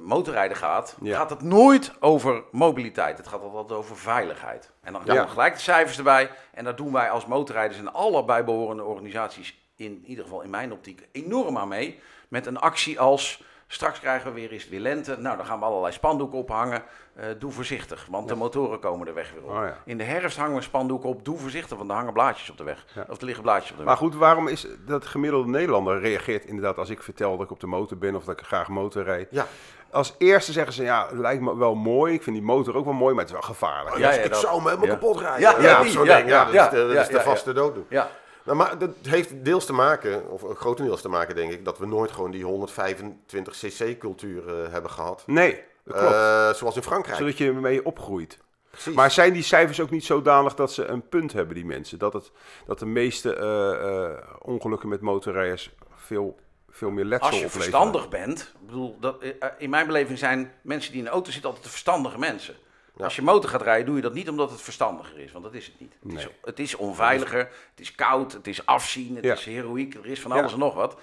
motorrijden 0.03 0.57
gaat, 0.57 0.95
Ja. 1.01 1.17
gaat 1.17 1.29
het 1.29 1.41
nooit 1.41 1.91
over 1.99 2.43
mobiliteit. 2.51 3.17
Het 3.17 3.27
gaat 3.27 3.41
altijd 3.41 3.79
over 3.79 3.97
veiligheid. 3.97 4.71
En 4.81 4.93
dan 4.93 5.01
komen 5.05 5.21
Ja. 5.21 5.27
gelijk 5.27 5.53
de 5.53 5.59
cijfers 5.59 5.97
erbij. 5.97 6.31
En 6.53 6.63
daar 6.63 6.75
doen 6.75 6.91
wij 6.93 7.09
als 7.09 7.25
motorrijders 7.25 7.79
en 7.79 7.93
alle 7.93 8.25
bijbehorende 8.25 8.83
organisaties, 8.83 9.57
in 9.75 10.03
ieder 10.05 10.23
geval 10.23 10.41
in 10.41 10.49
mijn 10.49 10.71
optiek, 10.71 11.07
enorm 11.11 11.57
aan 11.57 11.67
mee. 11.67 11.99
Met 12.27 12.45
een 12.45 12.57
actie 12.59 12.99
als, 12.99 13.43
straks 13.71 13.99
krijgen 13.99 14.33
we 14.33 14.39
weer 14.39 14.51
eens 14.51 14.69
weer 14.69 14.79
lente. 14.79 15.15
Nou, 15.19 15.37
dan 15.37 15.45
gaan 15.45 15.59
we 15.59 15.65
allerlei 15.65 15.93
spandoeken 15.93 16.37
ophangen. 16.37 16.81
Eh, 17.15 17.25
doe 17.39 17.51
voorzichtig, 17.51 18.07
want 18.09 18.27
de 18.27 18.35
motoren 18.35 18.79
komen 18.79 19.05
de 19.05 19.13
weg 19.13 19.31
weer 19.33 19.43
op. 19.43 19.49
Oh 19.49 19.55
ja. 19.55 19.77
In 19.85 19.97
de 19.97 20.03
herfst 20.03 20.37
hangen 20.37 20.55
we 20.55 20.61
spandoeken 20.61 21.09
op. 21.09 21.25
Doe 21.25 21.37
voorzichtig, 21.37 21.77
want 21.77 21.89
er 21.89 21.95
hangen 21.95 22.13
blaadjes 22.13 22.49
op 22.49 22.57
de 22.57 22.63
weg. 22.63 22.85
Ja. 22.95 23.05
Of 23.09 23.17
er 23.19 23.25
liggen 23.25 23.43
blaadjes 23.43 23.71
op 23.71 23.77
de 23.77 23.83
weg. 23.83 23.85
Maar 23.93 23.97
goed, 24.03 24.15
waarom 24.15 24.47
is 24.47 24.67
dat 24.85 25.05
gemiddelde 25.05 25.49
Nederlander 25.49 25.99
reageert 25.99 26.45
inderdaad 26.45 26.77
als 26.77 26.89
ik 26.89 27.03
vertel 27.03 27.31
dat 27.37 27.45
ik 27.45 27.51
op 27.51 27.59
de 27.59 27.67
motor 27.67 27.97
ben 27.97 28.15
of 28.15 28.23
dat 28.23 28.39
ik 28.39 28.45
graag 28.45 28.67
motor 28.67 29.03
rijd. 29.03 29.27
Ja. 29.31 29.45
Als 29.91 30.15
eerste 30.17 30.51
zeggen 30.51 30.73
ze, 30.73 30.83
ja, 30.83 31.07
het 31.09 31.17
lijkt 31.19 31.41
me 31.41 31.57
wel 31.57 31.75
mooi. 31.75 32.13
Ik 32.13 32.23
vind 32.23 32.35
die 32.35 32.45
motor 32.45 32.75
ook 32.75 32.85
wel 32.85 32.93
mooi, 32.93 33.13
maar 33.13 33.23
het 33.23 33.33
is 33.33 33.39
wel 33.39 33.49
gevaarlijk. 33.49 33.97
Ja, 33.97 34.07
Dus 34.07 34.15
ja, 34.17 34.21
ik 34.23 34.31
dat- 34.31 34.39
zou 34.39 34.55
hem 34.55 34.63
helemaal 34.65 34.85
ja. 34.85 34.93
kapot 34.93 35.19
rijden. 35.19 35.39
Ja, 35.39 35.51
ja, 35.51 35.57
ja, 35.61 35.81
ding. 35.81 35.93
Ja, 36.29 36.43
dat 36.43 36.53
ja, 36.53 36.65
is 36.65 36.69
de, 36.71 36.89
ja, 36.93 37.01
is 37.01 37.07
ja, 37.07 37.21
vaste 37.21 37.53
dooddoen. 37.53 37.85
Ja, 37.89 38.09
Nou, 38.49 38.61
maar 38.61 38.77
dat 38.77 38.89
heeft 39.01 39.45
deels 39.45 39.65
te 39.65 39.73
maken, 39.73 40.29
of 40.29 40.43
grotendeels 40.57 41.01
te 41.01 41.09
maken 41.09 41.35
denk 41.35 41.51
ik, 41.51 41.65
dat 41.65 41.77
we 41.77 41.85
nooit 41.85 42.11
gewoon 42.11 42.31
die 42.31 42.43
125 42.43 43.57
cc 43.57 43.99
cultuur 43.99 44.47
eh, 44.47 44.71
hebben 44.71 44.91
gehad. 44.91 45.23
Nee, 45.25 45.63
dat 45.83 45.97
klopt. 45.97 46.13
Eh, 46.13 46.53
zoals 46.53 46.75
in 46.75 46.81
Frankrijk. 46.81 47.17
Zodat 47.17 47.37
je 47.37 47.45
ermee 47.45 47.85
opgroeit. 47.85 48.37
Precies. 48.69 48.93
Maar 48.93 49.11
zijn 49.11 49.33
die 49.33 49.43
cijfers 49.43 49.79
ook 49.79 49.89
niet 49.89 50.05
zodanig 50.05 50.55
dat 50.55 50.71
ze 50.71 50.85
een 50.85 51.09
punt 51.09 51.33
hebben, 51.33 51.55
die 51.55 51.65
mensen? 51.65 51.99
Dat, 51.99 52.13
het, 52.13 52.31
dat 52.65 52.79
de 52.79 52.85
meeste 52.85 53.35
eh, 53.35 54.05
eh, 54.05 54.17
ongelukken 54.39 54.89
met 54.89 55.01
motorrijders 55.01 55.71
veel, 55.95 56.39
veel 56.69 56.89
meer 56.89 57.05
letsel 57.05 57.27
als 57.27 57.39
je 57.39 57.45
opleveren? 57.45 57.71
verstandig 57.71 58.09
bent, 58.09 58.53
ik 58.61 58.65
bedoel, 58.65 58.97
dat, 58.99 59.23
in 59.57 59.69
mijn 59.69 59.87
beleving 59.87 60.17
zijn 60.17 60.53
mensen 60.61 60.91
die 60.91 60.99
in 60.99 61.05
de 61.05 61.11
auto 61.11 61.31
zitten 61.31 61.49
altijd 61.49 61.65
de 61.65 61.71
verstandige 61.71 62.19
mensen. 62.19 62.55
Ja. 62.99 63.05
Als 63.05 63.15
je 63.15 63.21
motor 63.21 63.49
gaat 63.49 63.61
rijden, 63.61 63.85
doe 63.85 63.95
je 63.95 64.01
dat 64.01 64.13
niet 64.13 64.29
omdat 64.29 64.51
het 64.51 64.61
verstandiger 64.61 65.19
is, 65.19 65.31
want 65.31 65.43
dat 65.43 65.53
is 65.53 65.65
het 65.65 65.79
niet. 65.79 65.93
Het, 66.03 66.13
is, 66.13 66.23
Nee. 66.25 66.33
het 66.41 66.59
is 66.59 66.75
onveiliger, 66.75 67.39
het 67.39 67.79
is 67.79 67.95
koud, 67.95 68.31
het 68.33 68.47
is 68.47 68.65
afzien, 68.65 69.15
het 69.15 69.23
Ja. 69.25 69.33
is 69.33 69.45
heroïek, 69.45 69.93
er 69.95 70.05
is 70.05 70.21
van 70.21 70.31
Ja. 70.31 70.37
alles 70.37 70.53
en 70.53 70.59
nog 70.59 70.73
wat. 70.73 70.99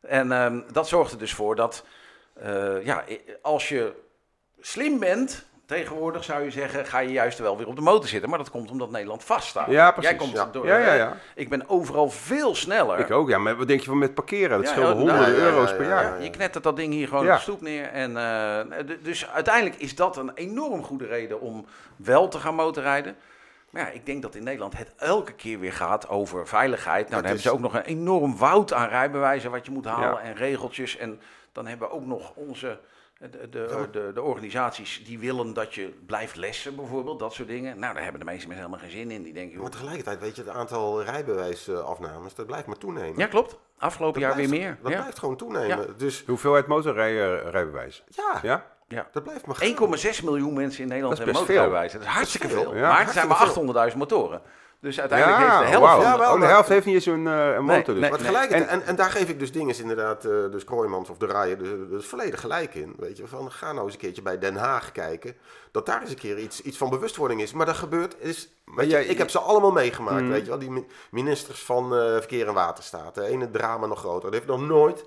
En 0.00 0.32
ehm, 0.32 0.60
dat 0.72 0.88
zorgt 0.88 1.12
er 1.12 1.18
dus 1.18 1.34
voor 1.34 1.56
dat, 1.56 1.84
eh, 2.34 2.84
ja, 2.84 3.04
als 3.42 3.68
je 3.68 3.92
slim 4.60 4.98
bent, 4.98 5.46
tegenwoordig 5.66 6.24
zou 6.24 6.44
je 6.44 6.50
zeggen, 6.50 6.86
ga 6.86 6.98
je 6.98 7.12
juist 7.12 7.38
wel 7.38 7.56
weer 7.56 7.66
op 7.66 7.76
de 7.76 7.82
motor 7.82 8.08
zitten. 8.08 8.28
Maar 8.28 8.38
dat 8.38 8.50
komt 8.50 8.70
omdat 8.70 8.90
Nederland 8.90 9.24
vaststaat. 9.24 9.70
Ja, 9.70 9.90
precies. 9.90 10.10
Jij 10.10 10.18
komt 10.18 10.32
Ja. 10.32 10.48
door. 10.52 10.66
Ja, 10.66 10.78
ja, 10.78 10.92
ja. 10.92 11.16
Ik 11.34 11.48
ben 11.48 11.68
overal 11.68 12.10
veel 12.10 12.54
sneller. 12.54 12.98
Ik 12.98 13.10
ook, 13.10 13.28
ja. 13.28 13.38
Maar 13.38 13.56
wat 13.56 13.68
denk 13.68 13.80
je 13.80 13.86
van 13.86 13.98
met 13.98 14.14
parkeren? 14.14 14.58
Dat 14.58 14.68
scheelde 14.68 14.94
honderden 14.94 15.28
ja, 15.36 15.40
euro's 15.40 15.70
per 15.76 15.82
ja, 15.82 15.88
jaar. 15.88 16.02
ja. 16.04 16.14
Ja, 16.16 16.22
je 16.22 16.30
knettert 16.30 16.64
dat 16.64 16.76
ding 16.76 16.92
hier 16.92 17.08
gewoon 17.08 17.26
op 17.26 17.32
de 17.32 17.40
stoep 17.40 17.60
neer. 17.60 17.84
En, 17.88 18.16
eh, 18.16 18.96
dus 19.02 19.28
uiteindelijk 19.28 19.76
is 19.76 19.94
dat 19.94 20.16
een 20.16 20.30
enorm 20.34 20.82
goede 20.82 21.06
reden 21.06 21.40
om 21.40 21.66
wel 21.96 22.28
te 22.28 22.38
gaan 22.38 22.54
motorrijden. 22.54 23.16
Maar 23.70 23.82
ja, 23.82 23.88
ik 23.88 24.06
denk 24.06 24.22
dat 24.22 24.34
in 24.34 24.44
Nederland 24.44 24.78
het 24.78 24.92
elke 24.96 25.32
keer 25.32 25.58
weer 25.60 25.72
gaat 25.72 26.08
over 26.08 26.46
veiligheid. 26.48 27.08
Nou, 27.08 27.10
dan 27.14 27.24
hebben 27.24 27.42
ze 27.42 27.50
ook 27.50 27.60
nog 27.60 27.74
een 27.74 27.82
enorm 27.82 28.36
woud 28.36 28.72
aan 28.72 28.88
rijbewijzen 28.88 29.50
wat 29.50 29.66
je 29.66 29.72
moet 29.72 29.84
halen 29.84 30.20
en 30.20 30.34
regeltjes. 30.34 30.96
En 30.96 31.20
dan 31.52 31.66
hebben 31.66 31.88
we 31.88 31.94
ook 31.94 32.06
nog 32.06 32.32
onze... 32.34 32.78
De, 33.18 33.48
de, 33.48 33.88
de, 33.92 34.10
de 34.14 34.22
organisaties 34.22 35.04
die 35.04 35.18
willen 35.18 35.52
dat 35.54 35.74
je 35.74 35.94
blijft 36.06 36.36
lessen, 36.36 36.76
bijvoorbeeld, 36.76 37.18
dat 37.18 37.32
soort 37.32 37.48
dingen. 37.48 37.78
Nou, 37.78 37.94
daar 37.94 38.02
hebben 38.02 38.20
de 38.20 38.26
meeste 38.26 38.46
mensen 38.48 38.64
helemaal 38.66 38.88
geen 38.88 38.98
zin 38.98 39.10
in. 39.10 39.22
Die 39.22 39.32
denken, 39.32 39.60
Maar 39.60 39.70
tegelijkertijd, 39.70 40.20
weet 40.20 40.36
je, 40.36 40.42
het 40.42 40.50
aantal 40.50 41.02
rijbewijsafnames, 41.02 42.34
dat 42.34 42.46
blijft 42.46 42.66
maar 42.66 42.78
toenemen. 42.78 43.18
ja, 43.18 43.26
klopt. 43.26 43.58
Afgelopen 43.78 44.20
Dat 44.20 44.30
jaar 44.30 44.38
weer 44.38 44.48
meer. 44.48 44.78
Dat 44.82 44.92
ja. 44.92 44.98
blijft 44.98 45.18
gewoon 45.18 45.36
toenemen. 45.36 45.94
Dus 45.98 46.18
De 46.18 46.30
hoeveelheid 46.30 46.66
motorrijbewijs. 46.66 48.04
ja, 48.08 48.38
Ja? 48.42 48.66
Ja. 48.88 49.08
dat 49.12 49.22
blijft 49.22 49.46
maar 49.46 49.56
gaan. 49.56 49.98
1,6 50.18 50.24
miljoen 50.24 50.54
mensen 50.54 50.82
in 50.82 50.88
Nederland 50.88 51.16
hebben 51.16 51.34
motorrijbewijs. 51.34 51.92
Dat 51.92 52.00
is 52.00 52.06
hartstikke 52.06 52.46
Dat 52.46 52.56
is 52.56 52.62
veel. 52.62 52.72
veel, 52.72 52.80
ja. 52.80 52.88
Maar 52.88 53.04
het 53.04 53.12
zijn 53.12 53.28
maar 53.28 53.36
Hartstikke 53.36 53.90
800.000 53.90 53.96
motoren. 53.96 54.42
Dus 54.86 55.00
uiteindelijk 55.00 55.38
heeft 55.38 55.58
de 55.58 55.64
Ja, 55.64 55.70
helft. 55.70 56.02
Ja, 56.02 56.18
wel, 56.18 56.26
oh, 56.26 56.32
de 56.32 56.38
maar- 56.38 56.48
helft 56.48 56.68
heeft 56.68 56.86
niet 56.86 56.94
eens 56.94 57.06
een, 57.06 57.26
eh, 57.26 57.48
Nee, 57.48 57.58
motor. 57.60 57.84
dus. 57.94 57.98
nee. 58.00 58.10
Maar 58.10 58.18
tegelijkertijd, 58.18 58.68
en, 58.68 58.82
en 58.86 58.96
daar 58.96 59.10
geef 59.10 59.28
ik 59.28 59.38
dus 59.38 59.52
dingen 59.52 59.78
inderdaad, 59.80 60.24
eh, 60.24 60.30
dus 60.50 60.64
Kroijmans 60.64 61.10
of 61.10 61.16
de 61.18 61.26
Rijen, 61.26 61.58
dus, 61.58 61.68
dus 61.90 62.06
volledig 62.06 62.40
gelijk 62.40 62.74
in. 62.74 62.94
Weet 62.98 63.16
je, 63.16 63.26
van 63.26 63.50
ga 63.52 63.72
nou 63.72 63.84
eens 63.84 63.94
een 63.94 64.00
keertje 64.00 64.22
bij 64.22 64.38
Den 64.38 64.56
Haag 64.56 64.92
kijken, 64.92 65.36
dat 65.70 65.86
daar 65.86 66.00
eens 66.00 66.10
een 66.10 66.16
keer 66.16 66.38
iets, 66.38 66.60
iets 66.62 66.76
van 66.78 66.90
bewustwording 66.90 67.40
is. 67.40 67.52
Maar 67.52 67.66
dat 67.66 67.74
gebeurt, 67.76 68.16
is, 68.18 68.48
weet 68.64 68.84
je, 68.84 68.90
jij- 68.90 69.04
ik 69.04 69.18
heb 69.18 69.30
ze 69.30 69.38
allemaal 69.38 69.72
meegemaakt, 69.72 70.20
Mm. 70.22 70.30
weet 70.30 70.42
je 70.42 70.48
wel, 70.48 70.58
die 70.58 70.70
mi- 70.70 70.86
ministers 71.10 71.62
van 71.64 71.96
eh, 71.96 72.00
Verkeer 72.12 72.46
en 72.48 72.54
Waterstaat. 72.54 73.14
De 73.14 73.26
ene 73.26 73.50
drama 73.50 73.86
nog 73.86 73.98
groter, 73.98 74.22
dat 74.22 74.32
heeft 74.32 74.46
nog 74.46 74.60
nooit, 74.68 75.04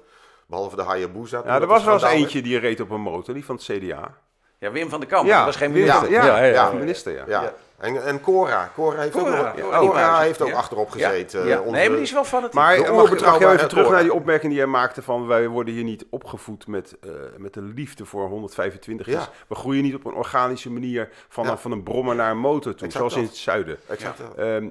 behalve 0.48 0.76
de 0.76 0.82
Hayabusa. 0.82 1.42
Ja, 1.46 1.54
er 1.54 1.60
dat 1.60 1.70
was 1.70 1.84
wel 1.84 1.94
eens 1.94 2.04
eentje 2.04 2.42
die 2.42 2.60
reed 2.60 2.80
op 2.80 2.90
een 2.90 3.02
motor, 3.02 3.34
die 3.34 3.46
van 3.46 3.56
het 3.56 3.64
CDA. 3.64 4.18
Ja, 4.58 4.72
Wim 4.72 4.90
van 4.90 5.00
der 5.00 5.10
Kamp. 5.10 5.28
Ja, 5.28 5.36
dat 5.38 5.46
was 5.46 5.56
geen 5.56 5.72
minister. 5.72 6.10
ja, 6.12 6.26
ja, 6.38 6.44
ja. 6.44 6.72
minister, 6.72 7.12
ja. 7.14 7.26
werd. 7.26 7.30
Ja. 7.44 7.54
En, 7.80 8.04
en 8.06 8.22
Cora, 8.22 8.72
Cora 8.76 9.02
heeft 9.02 9.14
Cora, 9.14 9.26
ook, 9.40 9.46
nog, 9.46 9.54
Cora 9.54 9.62
Cora 9.68 9.80
Nieuwhuizen, 9.80 10.22
heeft 10.24 10.42
ook 10.42 10.52
achterop 10.52 10.90
gezeten. 10.90 11.46
ja. 11.48 11.54
eh, 11.56 11.60
onze- 11.62 11.72
Nee, 11.72 11.88
maar 11.88 11.96
die 11.98 12.06
is 12.06 12.12
wel 12.12 12.24
fanatiek. 12.24 12.54
Maar 12.54 12.76
De 12.76 12.82
mag, 12.82 12.92
mag 13.22 13.42
even 13.42 13.68
terug 13.68 13.84
Cora. 13.84 13.90
naar 13.96 14.04
die 14.04 14.14
opmerking 14.14 14.48
die 14.52 14.62
jij 14.62 14.70
maakte 14.70 15.02
van 15.02 15.28
wij 15.28 15.48
worden 15.48 15.74
hier 15.74 15.84
niet 15.84 16.06
opgevoed 16.10 16.68
met, 16.68 16.96
eh, 17.02 17.10
met 17.38 17.54
de 17.54 17.62
liefde 17.62 18.06
voor 18.06 18.28
125. 18.28 19.06
Ja. 19.08 19.16
Dus 19.18 19.30
we 19.48 19.56
groeien 19.56 19.84
niet 19.84 19.96
op 19.96 20.06
een 20.06 20.14
organische 20.14 20.72
manier 20.72 21.10
van, 21.30 21.58
van 21.58 21.72
een 21.72 21.84
brommer 21.84 22.16
naar 22.16 22.32
een 22.32 22.38
motor 22.38 22.76
toe, 22.76 22.88
Exact 22.88 22.94
zoals 22.94 23.16
in 23.16 23.24
het 23.24 23.36
zuiden. 23.36 23.78
Exact. 23.88 24.20
Ehm, 24.38 24.68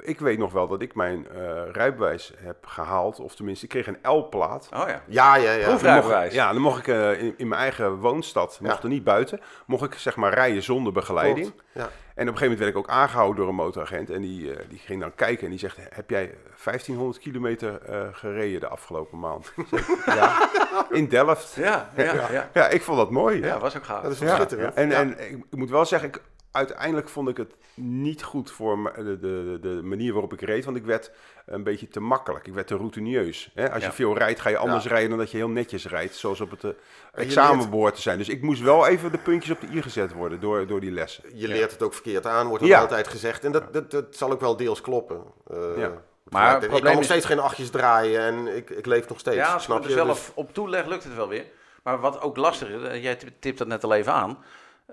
ik 0.00 0.20
weet 0.20 0.38
nog 0.38 0.52
wel 0.52 0.68
dat 0.68 0.82
ik 0.82 0.94
mijn 0.94 1.26
eh 1.28 1.62
rijbewijs 1.72 2.32
heb 2.36 2.66
gehaald. 2.66 3.20
Of 3.20 3.34
tenminste, 3.34 3.64
ik 3.64 3.70
kreeg 3.70 3.86
een 3.86 3.98
L-plaat. 4.12 4.68
Oh 4.72 4.88
ja. 4.88 5.02
Ja, 5.06 5.36
ja, 5.36 5.52
ja. 5.52 5.66
Proefrijbewijs. 5.68 6.34
Ja, 6.34 6.52
dan 6.52 6.62
mocht 6.62 6.78
ik 6.78 6.88
eh, 6.88 7.20
in, 7.22 7.34
in 7.36 7.48
mijn 7.48 7.60
eigen 7.60 7.94
woonstad, 7.96 8.58
mocht 8.62 8.76
Ja. 8.76 8.82
er 8.82 8.88
niet 8.88 9.04
buiten, 9.04 9.40
mocht 9.66 9.84
ik 9.84 9.94
zeg 9.94 10.16
maar 10.16 10.34
rijden 10.34 10.62
zonder 10.62 10.92
begeleiding. 10.92 11.46
Klopt, 11.46 11.62
Ja. 11.72 11.88
En 12.14 12.28
op 12.28 12.32
een 12.34 12.38
gegeven 12.40 12.58
moment 12.60 12.74
werd 12.76 12.86
ik 12.86 12.92
ook 12.94 13.00
aangehouden 13.02 13.36
door 13.36 13.48
een 13.48 13.54
motoragent. 13.54 14.10
En 14.10 14.20
die, 14.20 14.52
eh, 14.54 14.68
die 14.68 14.78
ging 14.78 15.00
dan 15.00 15.14
kijken 15.14 15.44
en 15.44 15.50
die 15.50 15.58
zegt, 15.58 15.76
heb 15.90 16.10
jij 16.10 16.34
1500 16.64 17.18
kilometer 17.18 17.80
eh, 17.82 18.00
gereden 18.12 18.60
de 18.60 18.68
afgelopen 18.68 19.18
maand? 19.18 19.52
Ja, 20.06 20.48
in 20.90 21.08
Delft. 21.08 21.54
Ja, 21.54 21.90
ja, 21.96 22.04
ja. 22.14 22.26
ja. 22.32 22.48
Ja, 22.52 22.68
ik 22.68 22.82
vond 22.82 22.98
dat 22.98 23.10
mooi. 23.10 23.52
was 23.60 23.76
ook 23.76 23.84
gaaf. 23.84 24.02
Dat 24.02 24.12
is 24.12 24.18
wel 24.18 24.28
Ja, 24.28 24.34
schitterend. 24.34 24.74
En, 24.74 24.88
Ja. 24.90 24.96
en 24.96 25.10
ik, 25.10 25.30
ik 25.50 25.56
moet 25.56 25.70
wel 25.70 25.84
zeggen, 25.84 26.08
ik, 26.08 26.20
uiteindelijk 26.52 27.08
vond 27.08 27.28
ik 27.28 27.36
het 27.36 27.54
niet 27.74 28.22
goed 28.22 28.50
voor 28.50 28.78
me- 28.78 28.92
de, 28.96 29.18
de, 29.18 29.58
de 29.60 29.80
manier 29.82 30.12
waarop 30.12 30.32
ik 30.32 30.40
reed. 30.40 30.64
Want 30.64 30.76
ik 30.76 30.84
werd 30.84 31.10
een 31.46 31.62
beetje 31.62 31.88
te 31.88 32.00
makkelijk. 32.00 32.46
Ik 32.46 32.54
werd 32.54 32.66
te 32.66 32.76
routenieus. 32.76 33.50
Hè? 33.54 33.70
Als 33.72 33.80
Ja. 33.82 33.88
je 33.88 33.94
veel 33.94 34.18
rijdt, 34.18 34.40
ga 34.40 34.48
je 34.48 34.56
anders 34.56 34.84
Ja. 34.84 34.90
rijden 34.90 35.08
dan 35.10 35.18
dat 35.18 35.30
je 35.30 35.36
heel 35.36 35.48
netjes 35.48 35.86
rijdt. 35.86 36.14
Zoals 36.14 36.40
op 36.40 36.50
het 36.50 36.64
eh, 36.64 36.70
je 36.70 37.20
examen 37.20 37.56
leert- 37.58 37.70
behoort 37.70 37.94
te 37.94 38.00
zijn. 38.00 38.18
Dus 38.18 38.28
ik 38.28 38.42
moest 38.42 38.62
wel 38.62 38.86
even 38.86 39.12
de 39.12 39.18
puntjes 39.18 39.52
op 39.56 39.60
de 39.60 39.76
i 39.76 39.82
gezet 39.82 40.12
worden 40.12 40.40
door, 40.40 40.66
door 40.66 40.80
die 40.80 40.90
lessen. 40.90 41.24
Je 41.34 41.48
leert 41.48 41.72
het 41.72 41.82
ook 41.82 41.94
verkeerd 41.94 42.26
aan, 42.26 42.46
wordt 42.46 42.62
er 42.62 42.68
Ja. 42.68 42.80
altijd 42.80 43.08
gezegd. 43.08 43.44
En 43.44 43.52
dat, 43.52 43.72
dat, 43.72 43.90
dat 43.90 44.16
zal 44.16 44.30
ook 44.30 44.40
wel 44.40 44.56
deels 44.56 44.80
kloppen. 44.80 45.22
Eh, 45.46 45.56
Ja. 45.76 45.92
Maar 46.28 46.54
het 46.54 46.62
ik 46.64 46.70
kan 46.70 46.82
nog 46.82 46.98
is- 46.98 47.04
steeds 47.04 47.26
geen 47.26 47.38
achtjes 47.40 47.70
draaien 47.70 48.20
en 48.20 48.56
ik, 48.56 48.70
ik 48.70 48.86
leef 48.86 49.08
nog 49.08 49.18
steeds. 49.18 49.36
Ja, 49.36 49.52
als 49.52 49.62
snap 49.62 49.82
je? 49.82 49.84
er 49.88 49.90
zelf 49.94 50.24
Dus- 50.24 50.30
op 50.34 50.54
toeleg, 50.54 50.86
lukt 50.86 51.04
het 51.04 51.14
wel 51.14 51.28
weer. 51.28 51.44
Maar 51.82 52.00
wat 52.00 52.20
ook 52.20 52.36
lastig 52.36 52.68
is, 52.68 52.82
eh, 52.82 53.02
jij 53.02 53.18
tipt 53.40 53.58
dat 53.58 53.66
net 53.66 53.84
al 53.84 53.94
even 53.94 54.12
aan. 54.12 54.38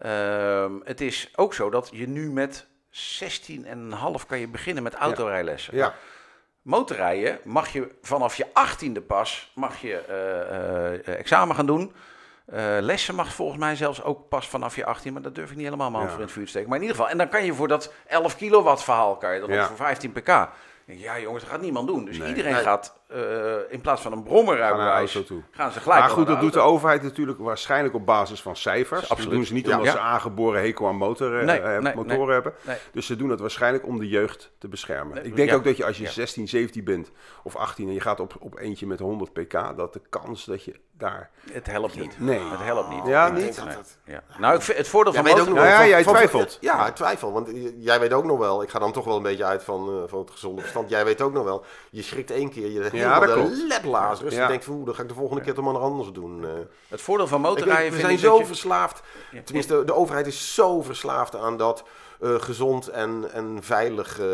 Ehm, 0.02 0.72
het 0.84 1.02
is 1.02 1.32
ook 1.36 1.54
zo 1.54 1.70
dat 1.70 1.90
je 1.92 2.08
nu 2.08 2.32
met 2.32 2.68
16,5 2.90 4.26
kan 4.28 4.40
je 4.40 4.48
beginnen 4.48 4.84
met 4.84 4.94
autorijlessen. 4.96 5.76
Ja, 5.76 5.94
Motorrijden 6.62 7.40
mag 7.44 7.68
je 7.74 7.92
vanaf 8.02 8.36
je 8.36 8.46
18e 8.54 9.02
pas 9.02 9.52
mag 9.56 9.82
je, 9.82 9.98
eh, 9.98 10.94
eh, 10.94 11.20
examen 11.20 11.56
gaan 11.56 11.66
doen. 11.66 11.94
Eh, 12.46 12.78
lessen 12.80 13.16
mag 13.16 13.34
volgens 13.34 13.60
mij 13.60 13.76
zelfs 13.76 14.04
ook 14.04 14.30
pas 14.30 14.48
vanaf 14.48 14.76
je 14.76 14.86
18, 14.86 15.14
maar 15.14 15.22
dat 15.22 15.36
durf 15.36 15.50
ik 15.50 15.56
niet 15.56 15.66
helemaal 15.66 15.92
mijn 15.92 16.04
hand 16.04 16.06
Ja. 16.08 16.12
voor 16.12 16.20
in 16.20 16.26
het 16.26 16.36
vuur 16.36 16.44
te 16.44 16.50
steken. 16.50 16.70
Maar 16.70 16.78
in 16.78 16.84
ieder 16.84 16.98
geval, 16.98 17.12
en 17.12 17.18
dan 17.18 17.30
kan 17.30 17.46
je 17.46 17.54
voor 17.54 17.68
dat 17.68 17.94
11 18.08 18.36
kilowatt 18.36 18.84
verhaal, 18.84 19.18
kan 19.18 19.34
je 19.34 19.40
dan 19.40 19.50
Ja. 19.50 19.62
ook 19.62 19.68
voor 19.68 19.76
15 19.76 20.12
pk. 20.12 20.48
Ja 20.86 21.20
jongens, 21.20 21.44
dat 21.44 21.52
gaat 21.52 21.62
niemand 21.62 21.88
doen. 21.88 22.06
Dus 22.06 22.18
Nee. 22.18 22.28
iedereen 22.28 22.54
Nee. 22.54 22.62
gaat 22.64 22.97
eh, 23.08 23.56
in 23.70 23.82
plaats 23.82 24.02
van 24.02 24.12
een 24.12 24.24
brommerrijbewijs, 24.24 25.14
auto 25.16 25.28
toe. 25.28 25.42
gaan 25.52 25.72
ze 25.72 25.80
gelijk 25.80 26.00
Maar 26.00 26.10
goed, 26.10 26.28
dat 26.28 26.40
doet 26.40 26.54
de 26.54 26.60
overheid 26.60 27.04
natuurlijk 27.04 27.40
waarschijnlijk 27.40 27.94
op 27.96 28.06
basis 28.06 28.42
van 28.42 28.56
cijfers. 28.56 29.02
Absoluut. 29.02 29.24
Dat 29.24 29.34
doen 29.34 29.46
ze 29.46 29.54
niet 29.54 29.66
Ja. 29.68 29.78
omdat 29.78 29.92
ze 29.94 30.00
aangeboren 30.00 30.62
hekel 30.62 30.88
aan 30.88 30.96
motor, 30.96 31.40
eh, 31.40 31.46
Nee, 31.46 31.60
eh, 31.60 31.82
nee, 31.82 31.96
motoren 31.96 32.18
nee. 32.26 32.30
hebben. 32.34 32.54
Nee. 32.62 32.78
Dus 32.92 33.06
ze 33.06 33.16
doen 33.16 33.30
dat 33.30 33.40
waarschijnlijk 33.40 33.86
om 33.86 34.00
de 34.00 34.08
jeugd 34.08 34.52
te 34.58 34.68
beschermen. 34.68 35.16
Nee, 35.16 35.24
ik 35.24 35.36
denk 35.36 35.50
ja. 35.50 35.56
ook 35.56 35.64
dat 35.64 35.78
je 35.78 35.86
als 35.86 35.98
je 35.98 36.04
Ja. 36.04 36.10
16, 36.10 36.48
17 36.48 36.84
bent 36.84 37.12
of 37.44 37.56
18 37.56 37.88
en 37.88 37.94
je 37.94 38.00
gaat 38.02 38.20
op, 38.20 38.36
op 38.40 38.58
eentje 38.60 38.88
met 38.88 39.00
100 39.00 39.34
pk, 39.34 39.78
dat 39.78 39.94
de 39.94 40.02
kans 40.10 40.46
dat 40.46 40.64
je 40.64 40.74
daar... 40.92 41.30
Het 41.52 41.68
helpt 41.68 41.96
niet. 42.00 42.20
Nee. 42.20 42.40
Het 42.40 42.60
helpt 42.64 42.90
niet. 42.90 43.06
Ja, 43.06 43.30
niet? 43.30 43.40
denk 43.44 43.56
dat 43.56 43.66
nee. 43.66 43.76
dat- 43.76 43.98
Ja. 44.06 44.24
Nou, 44.40 44.56
ik 44.56 44.62
vind 44.62 44.78
het 44.78 44.88
voordeel 44.88 45.14
Jij 45.14 45.22
van 45.22 45.32
weet 45.32 45.42
ook 45.42 45.48
nog 45.48 45.56
Nou 45.56 45.68
wel 45.68 45.76
ja, 45.76 45.82
van- 45.82 45.90
jij 45.92 46.04
van- 46.04 46.14
twijfelt. 46.14 46.58
Ja, 46.62 46.88
ik 46.88 46.96
twijfel. 46.96 47.32
Want 47.34 47.50
jij 47.80 48.00
weet 48.00 48.14
ook 48.14 48.26
nog 48.26 48.38
wel, 48.38 48.62
ik 48.64 48.70
ga 48.70 48.80
dan 48.80 48.92
toch 48.92 49.06
wel 49.06 49.16
een 49.18 49.24
beetje 49.24 49.46
uit 49.46 49.64
van, 49.64 49.88
eh, 49.90 50.10
van 50.10 50.20
het 50.20 50.32
gezonde 50.32 50.62
verstand. 50.62 50.90
Jij 50.90 51.06
weet 51.06 51.22
ook 51.22 51.34
nog 51.34 51.44
wel, 51.44 51.66
je 51.92 52.02
schrikt 52.02 52.32
één 52.32 52.50
keer 52.50 52.72
je 52.72 52.80
helemaal 52.98 53.20
dat 53.20 53.34
klopt. 53.34 54.20
Dus 54.20 54.34
Ja. 54.34 54.42
je 54.42 54.48
denkt 54.48 54.66
van, 54.66 54.86
dan 54.86 54.96
ga 54.96 55.02
ik 55.02 55.08
de 55.08 55.14
volgende 55.14 55.42
keer 55.44 55.54
toch 55.54 55.66
maar 55.66 55.78
anders 55.78 56.12
doen. 56.12 56.46
eh. 56.46 56.50
Het 56.88 57.02
voordeel 57.02 57.28
van 57.28 57.40
Ik 57.40 57.46
motorrijden 57.46 57.94
we 57.94 58.00
zijn 58.00 58.18
zo 58.20 58.38
je- 58.38 58.46
verslaafd, 58.46 59.02
Ja. 59.32 59.42
tenminste 59.44 59.84
de 59.86 59.94
overheid 59.94 60.28
is 60.28 60.54
zo 60.54 60.82
verslaafd 60.82 61.36
aan 61.36 61.58
dat 61.58 61.84
eh, 62.22 62.36
gezond 62.38 62.88
en, 62.88 63.32
en 63.32 63.58
veilig 63.62 64.20
eh 64.20 64.26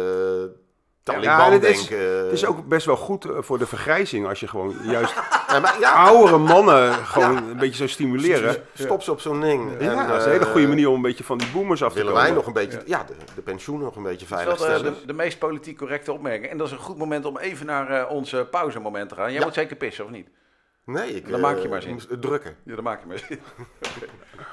Taliban 1.04 1.30
Ja, 1.38 1.46
en 1.46 1.52
het 1.52 1.64
is- 1.64 1.88
denken. 1.88 2.24
Het 2.24 2.32
is 2.32 2.46
ook 2.46 2.68
best 2.68 2.86
wel 2.86 2.96
goed 2.96 3.26
eh, 3.26 3.32
voor 3.40 3.58
de 3.58 3.66
vergrijzing 3.68 4.28
als 4.28 4.40
je 4.40 4.48
gewoon 4.48 4.76
juist 4.84 5.14
Ja, 5.48 5.60
maar 5.60 5.80
ja, 5.80 5.92
oudere 5.94 6.38
mannen 6.38 6.94
gewoon 6.94 7.38
een 7.38 7.58
beetje 7.58 7.76
zou 7.76 7.90
stimuleren. 7.90 8.64
stop 8.74 9.02
ze 9.04 9.12
op 9.12 9.20
zo'n 9.22 9.42
ding. 9.42 9.72
Ja, 9.80 10.02
En, 10.02 10.08
dat 10.08 10.18
is 10.20 10.26
een 10.26 10.32
hele 10.32 10.46
eh, 10.46 10.52
goede 10.52 10.68
manier 10.68 10.90
om 10.90 10.96
een 10.96 11.02
beetje 11.02 11.24
van 11.24 11.38
die 11.38 11.48
boomers 11.54 11.84
af 11.84 11.92
te 11.92 11.98
Willen 11.98 12.12
komen. 12.14 12.28
wij 12.28 12.36
nog 12.36 12.46
een 12.48 12.54
beetje, 12.54 12.82
ja, 12.86 13.04
de, 13.08 13.14
de 13.36 13.42
pensioen 13.42 13.80
nog 13.80 13.96
een 13.96 14.04
beetje 14.04 14.26
Dat 14.30 14.38
veilig 14.38 14.54
is 14.54 14.60
wel 14.66 14.70
de, 14.70 14.78
stellen. 14.80 15.00
de, 15.00 15.06
de 15.06 15.14
meest 15.14 15.40
politiek 15.40 15.78
correcte 15.78 16.12
opmerking. 16.14 16.52
En 16.52 16.58
dat 16.58 16.68
is 16.68 16.74
een 16.74 16.80
goed 16.80 16.98
moment 16.98 17.26
om 17.26 17.38
even 17.38 17.66
naar 17.66 17.90
eh, 17.90 18.12
onze 18.12 18.48
pauzemoment 18.52 19.10
te 19.10 19.16
gaan. 19.16 19.30
Jij 19.32 19.40
Ja. 19.40 19.46
moet 19.46 19.54
zeker 19.54 19.76
pissen, 19.76 20.06
of 20.06 20.12
niet? 20.12 20.28
Nee, 20.86 21.16
ik 21.16 21.30
Dan 21.30 21.40
maak 21.40 21.58
je 21.58 21.64
eh, 21.64 21.70
maar 21.70 21.82
zin. 21.82 22.02
drukken. 22.20 22.56
Ja, 22.66 22.76
dat 22.76 22.84
maak 22.84 23.00
je 23.00 23.08
maar. 23.08 23.28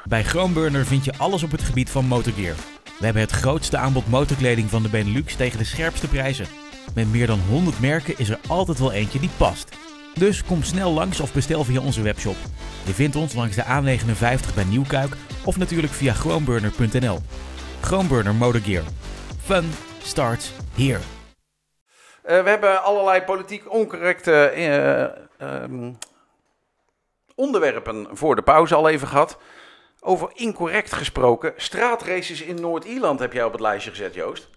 Bij 0.04 0.22
Groenburner 0.24 0.84
vind 0.84 1.04
je 1.04 1.12
alles 1.18 1.42
op 1.42 1.50
het 1.50 1.62
gebied 1.62 1.90
van 1.90 2.04
motorgear. 2.04 2.54
We 3.00 3.06
hebben 3.06 3.22
het 3.22 3.32
grootste 3.32 3.76
aanbod 3.76 4.08
motorkleding 4.08 4.70
van 4.70 4.82
de 4.82 4.88
Benelux 4.88 5.36
tegen 5.36 5.58
de 5.58 5.64
scherpste 5.64 6.08
prijzen. 6.08 6.46
Met 6.94 7.10
meer 7.10 7.26
dan 7.26 7.40
100 7.48 7.80
merken 7.80 8.18
is 8.18 8.28
er 8.28 8.38
altijd 8.48 8.78
wel 8.78 8.92
eentje 8.92 9.18
die 9.18 9.30
past. 9.36 9.76
Dus 10.14 10.44
kom 10.44 10.62
snel 10.62 10.92
langs 10.92 11.20
of 11.20 11.32
bestel 11.32 11.64
via 11.64 11.80
onze 11.80 12.02
webshop. 12.02 12.36
Je 12.84 12.92
vindt 12.92 13.16
ons 13.16 13.34
langs 13.34 13.56
de 13.56 13.62
A59 13.64 14.54
bij 14.54 14.64
Nieuwkuik 14.64 15.14
of 15.44 15.56
natuurlijk 15.56 15.92
via 15.92 16.12
groenburner.nl. 16.12 17.18
Groenburner 17.80 18.34
Motorgear. 18.34 18.84
Fun 19.42 19.70
starts 20.02 20.52
here. 20.74 21.00
Eh, 22.22 22.42
we 22.42 22.48
hebben 22.48 22.82
allerlei 22.82 23.22
politiek 23.22 23.72
oncorrecte 23.72 24.32
ehm, 25.38 25.92
onderwerpen 27.34 28.08
voor 28.12 28.36
de 28.36 28.42
pauze 28.42 28.74
al 28.74 28.88
even 28.88 29.08
gehad. 29.08 29.38
Over 30.00 30.30
incorrect 30.34 30.92
gesproken. 30.92 31.52
Straatraces 31.56 32.42
in 32.42 32.60
Noord-Ierland 32.60 33.20
heb 33.20 33.32
jij 33.32 33.44
op 33.44 33.52
het 33.52 33.60
lijstje 33.60 33.90
gezet, 33.90 34.14
Joost. 34.14 34.48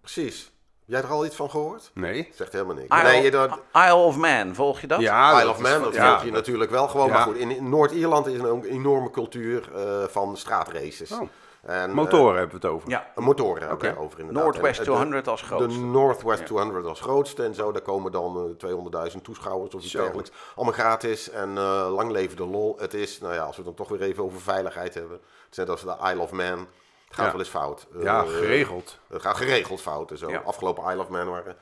Precies. 0.00 0.42
Heb 0.86 0.98
jij 0.98 1.08
er 1.10 1.14
al 1.16 1.24
iets 1.26 1.36
van 1.36 1.50
gehoord? 1.50 1.90
Nee? 1.94 2.28
Zegt 2.34 2.52
helemaal 2.52 2.74
niks. 2.74 2.96
Isle, 2.96 3.02
nee, 3.02 3.22
je, 3.22 3.30
dat, 3.30 3.58
Isle 3.74 3.94
of 3.94 4.16
Man, 4.16 4.54
volg 4.54 4.80
je 4.80 4.86
dat? 4.86 5.00
Ja, 5.00 5.30
Isle 5.32 5.40
dat 5.40 5.50
of 5.50 5.56
is- 5.56 5.70
Man, 5.70 5.82
dat 5.82 5.94
ja, 5.94 6.10
volg 6.10 6.24
je 6.24 6.30
natuurlijk 6.30 6.70
wel 6.70 6.88
gewoon. 6.88 7.06
Ja. 7.06 7.12
Maar 7.12 7.22
goed, 7.22 7.36
in, 7.36 7.50
in 7.50 7.68
Noord-Ierland 7.68 8.26
is 8.26 8.38
een 8.38 8.64
enorme 8.64 9.10
cultuur 9.10 9.74
eh, 9.74 10.04
van 10.08 10.36
straatraces. 10.36 11.10
Oh. 11.12 11.28
En, 11.62 11.90
Motoren 11.90 12.38
hebben 12.38 12.60
we 12.60 12.66
het 12.66 12.74
over. 12.76 12.88
Ja, 12.88 13.12
eh, 13.16 13.24
motoren 13.24 13.60
hebben 13.60 13.76
Oké. 13.88 13.92
we 13.94 13.98
over 14.04 14.18
inderdaad. 14.18 14.44
Northwest 14.44 14.78
En, 14.78 14.84
eh, 14.84 14.90
200 14.90 15.28
als 15.28 15.40
De, 15.40 15.46
grootste. 15.46 15.78
de 15.80 15.84
Northwest 15.84 16.38
Ja. 16.40 16.44
200 16.46 16.86
als 16.86 17.00
grootste 17.00 17.44
en 17.44 17.54
zo. 17.54 17.72
Daar 17.72 17.82
komen 17.82 18.12
dan 18.12 18.36
eh, 18.36 18.56
200.000 18.56 19.24
toeschouwers 19.24 19.74
of 19.74 19.82
iets 19.82 19.92
dergelijks. 19.92 20.30
Allemaal 20.54 20.74
gratis 20.74 21.30
en 21.30 21.48
eh, 21.58 21.88
lang 21.94 22.10
leven 22.10 22.36
de 22.36 22.44
lol. 22.46 22.76
Het 22.78 22.94
is, 22.94 23.20
nou 23.20 23.34
ja, 23.34 23.40
als 23.42 23.56
we 23.56 23.62
het 23.62 23.76
dan 23.76 23.86
toch 23.86 23.98
weer 23.98 24.08
even 24.08 24.24
over 24.24 24.40
veiligheid 24.40 24.94
hebben. 24.94 25.16
Het 25.16 25.50
is 25.50 25.56
net 25.56 25.68
als 25.68 25.82
de 25.82 25.96
Isle 26.10 26.20
of 26.22 26.30
Man. 26.30 26.58
Het 26.58 27.18
gaat 27.18 27.24
Ja. 27.26 27.30
wel 27.30 27.40
eens 27.40 27.48
fout. 27.48 27.86
Ja, 27.98 28.22
Eh, 28.22 28.28
geregeld. 28.28 28.98
Het 29.08 29.22
gaat 29.22 29.36
geregeld 29.36 29.80
fout 29.80 30.10
en 30.10 30.18
zo. 30.18 30.30
Ja. 30.30 30.38
Afgelopen 30.44 30.90
Isle 30.90 31.00
of 31.02 31.08
Man 31.08 31.28
waren 31.30 31.56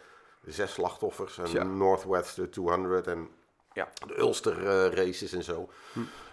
zes 0.45 0.73
slachtoffers. 0.73 1.39
En 1.39 1.45
Tja. 1.45 1.63
Northwest 1.63 2.41
200 2.53 3.07
en 3.07 3.29
Ja. 3.73 3.89
de 4.07 4.19
Ulster 4.19 4.67
eh, 4.69 4.93
races 5.05 5.33
en 5.33 5.43
zo. 5.43 5.69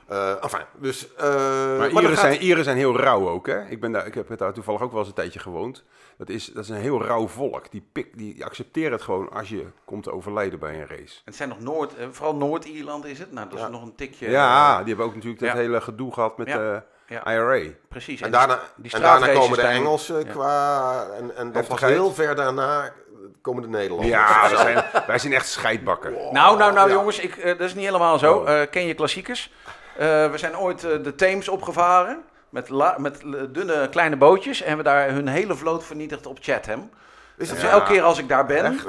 Eh 0.07 0.43
enfin, 0.43 0.59
dus... 0.79 1.15
eh, 1.15 1.23
Maar 1.25 1.77
maar 1.77 1.89
Ieren, 1.89 2.09
gaat- 2.09 2.19
zijn, 2.19 2.41
Ieren 2.41 2.63
zijn 2.63 2.77
heel 2.77 2.97
rauw 2.97 3.29
ook, 3.29 3.47
hè? 3.47 3.65
Ik, 3.67 3.79
ben 3.81 3.91
daar, 3.91 4.05
ik 4.05 4.13
heb 4.13 4.37
daar 4.37 4.53
toevallig 4.53 4.81
ook 4.81 4.89
wel 4.91 4.99
eens 4.99 5.07
een 5.07 5.13
tijdje 5.15 5.39
gewoond. 5.39 5.83
Dat 6.17 6.29
is, 6.29 6.45
dat 6.45 6.63
is 6.63 6.69
een 6.69 6.75
heel 6.75 7.01
rauw 7.03 7.27
volk. 7.27 7.71
Die, 7.71 7.87
pik, 7.91 8.17
die, 8.17 8.33
die 8.33 8.45
accepteren 8.45 8.91
het 8.91 9.01
gewoon 9.01 9.29
als 9.29 9.49
je 9.49 9.65
komt 9.85 10.03
te 10.03 10.11
overlijden 10.11 10.59
bij 10.59 10.73
een 10.81 10.87
race. 10.87 11.19
Het 11.25 11.35
zijn 11.35 11.49
nog 11.49 11.59
Noord, 11.59 11.95
eh, 11.97 12.05
vooral 12.11 12.35
Noord-Ierland 12.35 13.05
is 13.05 13.19
het. 13.19 13.31
Nou, 13.31 13.49
dat 13.49 13.57
is 13.57 13.63
Ja. 13.63 13.69
nog 13.71 13.81
een 13.81 13.95
tikje. 13.95 14.29
ja, 14.29 14.77
die 14.77 14.87
hebben 14.87 15.05
ook 15.05 15.13
natuurlijk 15.13 15.41
dat 15.41 15.49
ja. 15.51 15.55
hele 15.55 15.81
gedoe 15.81 16.13
gehad 16.13 16.37
met 16.37 16.47
Ja. 16.47 16.57
de 16.57 16.81
ja, 17.07 17.31
IRA. 17.33 17.69
precies. 17.89 18.21
En 18.21 18.31
daarna, 18.31 18.59
die 18.75 18.91
en 18.93 19.01
daarna 19.01 19.33
komen 19.33 19.57
de 19.57 19.63
Engelsen 19.63 20.25
ja. 20.25 20.31
qua... 20.31 21.07
En, 21.17 21.35
en 21.35 21.53
Heftigheid. 21.53 21.93
heel 21.93 22.13
ver 22.13 22.35
daarna 22.35 22.93
komen 23.41 23.61
de 23.61 23.67
Nederlanders. 23.69 24.09
Ja, 24.11 24.49
wij 24.49 24.57
zijn, 24.57 24.83
wij 25.07 25.19
zijn 25.19 25.33
echt 25.33 25.47
scheidbakken. 25.47 26.11
Nou, 26.31 26.57
nou, 26.57 26.73
nou 26.73 26.89
Ja. 26.89 26.95
jongens, 26.95 27.19
ik, 27.19 27.43
dat 27.43 27.59
is 27.59 27.73
niet 27.75 27.85
helemaal 27.85 28.19
zo. 28.19 28.33
Oh. 28.33 28.61
Eh, 28.61 28.69
ken 28.69 28.85
je 28.87 28.93
klassiekers? 28.93 29.51
Eh, 29.95 30.31
we 30.31 30.37
zijn 30.37 30.57
ooit 30.57 30.83
eh, 30.83 31.03
de 31.03 31.15
Theems 31.15 31.49
opgevaren 31.49 32.23
met, 32.49 32.69
met 32.97 33.23
eh, 33.23 33.41
dunne 33.49 33.89
kleine 33.89 34.15
bootjes 34.15 34.61
en 34.61 34.67
hebben 34.67 34.85
daar 34.85 35.09
hun 35.09 35.27
hele 35.27 35.55
vloot 35.55 35.83
vernietigd 35.83 36.25
op 36.25 36.37
Chatham. 36.41 36.89
Dus 37.37 37.53
elke 37.53 37.91
keer 37.91 38.01
als 38.01 38.19
ik 38.19 38.27
daar 38.27 38.45
ben, 38.45 38.79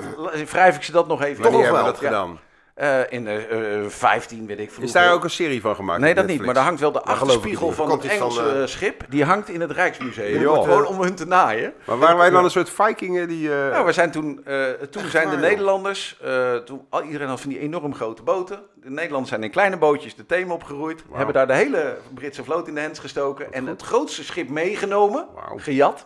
wrijf 0.51 0.77
ik 0.77 0.83
ze 0.83 0.93
dat 0.93 1.07
nog 1.07 1.23
even 1.23 1.43
Toch 1.43 1.53
we 1.53 1.71
wel, 1.71 1.85
dat 1.85 1.99
gedaan? 1.99 2.39
Eh, 2.77 3.01
in 3.09 3.25
de 3.25 3.47
eh, 3.85 3.89
15, 3.91 4.47
weet 4.47 4.59
ik 4.59 4.71
veel. 4.71 4.83
Is 4.83 4.93
daar 4.93 5.13
ook 5.13 5.25
een 5.25 5.31
serie 5.31 5.61
van 5.61 5.75
gemaakt? 5.75 6.01
Nee, 6.01 6.15
dat 6.15 6.27
niet. 6.27 6.45
Maar 6.45 6.55
daar 6.55 6.65
hangt 6.65 6.81
wel 6.81 6.93
de 6.93 7.03
achterspiegel 7.03 7.73
van 7.73 7.91
het 7.91 8.01
van, 8.01 8.11
Engelse 8.11 8.61
eh, 8.61 8.67
schip. 8.67 9.05
Die 9.09 9.25
hangt 9.25 9.49
in 9.49 9.61
het 9.61 9.71
Rijksmuseum. 9.71 10.41
Joh. 10.41 10.63
Gewoon 10.63 10.87
om 10.87 11.01
hun 11.03 11.15
te 11.15 11.27
naaien. 11.27 11.75
Maar 11.85 11.99
waren 11.99 12.17
wij 12.17 12.31
dan 12.31 12.45
een 12.45 12.51
soort 12.51 12.71
vikingen 12.71 13.29
die... 13.29 13.53
eh, 13.55 13.71
Nou, 13.71 13.87
we 13.87 13.93
zijn 13.93 14.11
toen, 14.11 14.41
eh, 14.45 14.65
toen 14.91 15.07
zijn 15.09 15.31
de? 15.31 15.37
Nederlanders, 15.37 16.17
eh, 16.23 16.55
toen, 16.55 16.87
al, 16.91 17.03
iedereen 17.03 17.29
had 17.29 17.41
van 17.41 17.51
die 17.51 17.59
enorm 17.59 17.95
grote 17.95 18.23
boten. 18.23 18.61
De 18.75 18.91
Nederlanders 18.91 19.29
zijn 19.29 19.43
in 19.43 19.51
kleine 19.51 19.77
bootjes 19.77 20.15
de 20.15 20.27
Theem 20.27 20.51
opgeroeid. 20.53 21.03
Wauw. 21.07 21.17
Hebben 21.17 21.35
daar 21.35 21.47
de 21.47 21.55
hele 21.55 21.97
Britse 22.15 22.45
vloot 22.45 22.69
in 22.69 22.75
de 22.75 22.81
hens 22.81 22.99
gestoken. 22.99 23.53
En 23.53 23.67
het 23.67 23.83
grootste 23.83 24.25
schip 24.25 24.49
meegenomen, 24.49 25.27
Wauw. 25.35 25.59
gejat. 25.59 26.05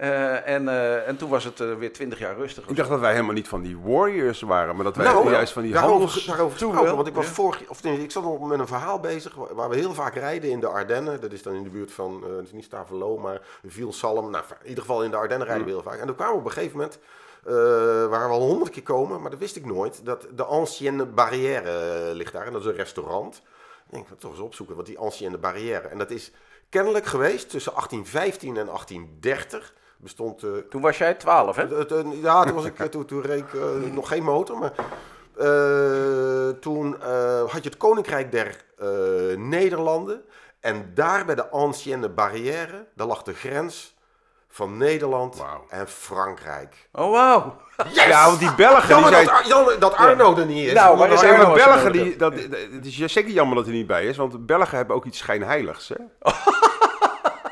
Eh, 0.00 0.48
en, 0.48 0.68
eh, 0.68 1.08
en 1.08 1.16
toen 1.16 1.28
was 1.28 1.44
het 1.44 1.60
eh, 1.60 1.74
weer 1.74 1.92
twintig 1.92 2.18
jaar 2.18 2.36
rustig. 2.36 2.68
Ik 2.68 2.76
dacht 2.76 2.88
dat 2.88 3.00
wij 3.00 3.12
helemaal 3.12 3.34
niet 3.34 3.48
van 3.48 3.62
die 3.62 3.78
warriors 3.78 4.40
waren, 4.40 4.74
maar 4.74 4.84
dat 4.84 4.96
wij 4.96 5.06
Nou, 5.06 5.30
juist 5.30 5.52
van 5.52 5.62
die 5.62 5.72
daarover, 5.72 5.96
handels... 5.96 6.24
daarover 6.24 6.52
gesproken, 6.52 6.84
wel, 6.84 6.96
want 6.96 7.06
ik 7.06 7.14
was 7.14 7.26
ja. 7.26 7.32
vorig 7.32 7.68
of 7.68 7.82
nee, 7.82 8.02
ik 8.02 8.10
zat 8.10 8.22
nog 8.22 8.48
met 8.48 8.58
een 8.58 8.66
verhaal 8.66 9.00
bezig 9.00 9.34
waar, 9.34 9.54
waar 9.54 9.68
we 9.68 9.76
heel 9.76 9.94
vaak 9.94 10.14
rijden 10.14 10.50
in 10.50 10.60
de 10.60 10.66
Ardennen. 10.66 11.20
Dat 11.20 11.32
is 11.32 11.42
dan 11.42 11.54
in 11.54 11.62
de 11.62 11.70
buurt 11.70 11.92
van, 11.92 12.24
eh, 12.24 12.36
het 12.36 12.44
is 12.44 12.52
niet 12.52 12.64
Stavelo, 12.64 13.18
maar 13.18 13.40
Vielsalm. 13.66 14.30
Nou, 14.30 14.44
in 14.62 14.68
ieder 14.68 14.84
geval 14.84 15.02
in 15.02 15.10
de 15.10 15.16
Ardennen 15.16 15.46
rijden 15.46 15.64
we 15.64 15.70
heel 15.70 15.82
vaak. 15.82 15.98
En 15.98 16.06
toen 16.06 16.16
kwamen 16.16 16.34
we 16.34 16.40
op 16.40 16.46
een 16.46 16.52
gegeven 16.52 16.76
moment, 16.76 16.98
eh, 17.44 17.52
waar 18.10 18.28
we 18.28 18.34
al 18.34 18.46
honderd 18.46 18.70
keer 18.70 18.82
komen, 18.82 19.20
maar 19.20 19.30
dat 19.30 19.40
wist 19.40 19.56
ik 19.56 19.66
nooit, 19.66 20.04
dat 20.04 20.26
de 20.34 20.44
Ancienne 20.44 21.06
Barrière 21.06 22.14
ligt 22.14 22.32
daar. 22.32 22.46
En 22.46 22.52
dat 22.52 22.60
is 22.60 22.66
een 22.66 22.74
restaurant. 22.74 23.36
Ik 23.86 23.90
denk, 23.90 24.02
ik 24.02 24.08
ga 24.08 24.14
toch 24.18 24.30
eens 24.30 24.40
opzoeken 24.40 24.76
wat 24.76 24.86
die 24.86 24.98
Ancienne 24.98 25.38
Barrière. 25.38 25.88
En 25.88 25.98
dat 25.98 26.10
is 26.10 26.32
kennelijk 26.68 27.06
geweest 27.06 27.50
tussen 27.50 27.72
1815 27.72 28.56
en 28.56 28.66
1830. 28.66 29.78
Bestond 30.02 30.42
eh, 30.42 30.50
Toen 30.70 30.80
was 30.80 30.98
jij 30.98 31.14
twaalf, 31.14 31.56
hè? 31.56 31.62
ja, 32.22 32.44
toen, 32.44 32.54
was 32.54 32.64
ik, 32.64 32.78
eh, 32.78 32.86
toen, 32.86 33.04
toen 33.04 33.22
reed 33.22 33.38
ik 33.38 33.54
eh, 33.54 33.92
nog 33.92 34.08
geen 34.08 34.22
motor. 34.22 34.58
Maar 34.58 34.72
eh, 35.38 36.48
toen 36.60 37.00
eh, 37.02 37.40
had 37.40 37.62
je 37.62 37.68
het 37.68 37.76
Koninkrijk 37.76 38.32
der 38.32 38.56
eh, 38.78 38.88
Nederlanden. 39.36 40.22
En 40.60 40.90
daar 40.94 41.24
bij 41.24 41.34
de 41.34 41.48
Ancienne 41.48 42.08
Barrière, 42.08 42.86
daar 42.94 43.06
lag 43.06 43.22
de 43.22 43.34
grens 43.34 43.94
van 44.48 44.76
Nederland 44.76 45.42
en 45.68 45.88
Frankrijk. 45.88 46.88
Oh, 46.92 47.10
wauw. 47.10 47.56
Ja, 47.92 48.26
want 48.26 48.38
die 48.38 48.54
Belgen, 48.54 48.82
die 48.82 48.88
Jammer 48.88 49.12
zijn... 49.12 49.48
dat, 49.48 49.80
dat 49.80 49.94
Arno 49.94 50.36
er 50.36 50.46
niet 50.46 50.66
is. 50.66 50.72
Nou, 50.72 50.98
maar 50.98 51.10
als 51.10 51.20
je 51.20 51.52
Belgen, 51.54 51.92
die, 51.92 52.16
dat, 52.16 52.32
dat- 52.36 52.42
het 52.72 52.86
is 52.86 52.96
zeker 52.96 53.30
jammer 53.30 53.56
dat 53.56 53.64
hij 53.66 53.74
niet 53.74 53.86
bij 53.86 54.06
is, 54.06 54.16
want 54.16 54.46
Belgen 54.46 54.76
hebben 54.76 54.96
ook 54.96 55.04
iets 55.04 55.18
schijnheiligs. 55.18 55.88
Hè? 55.88 55.94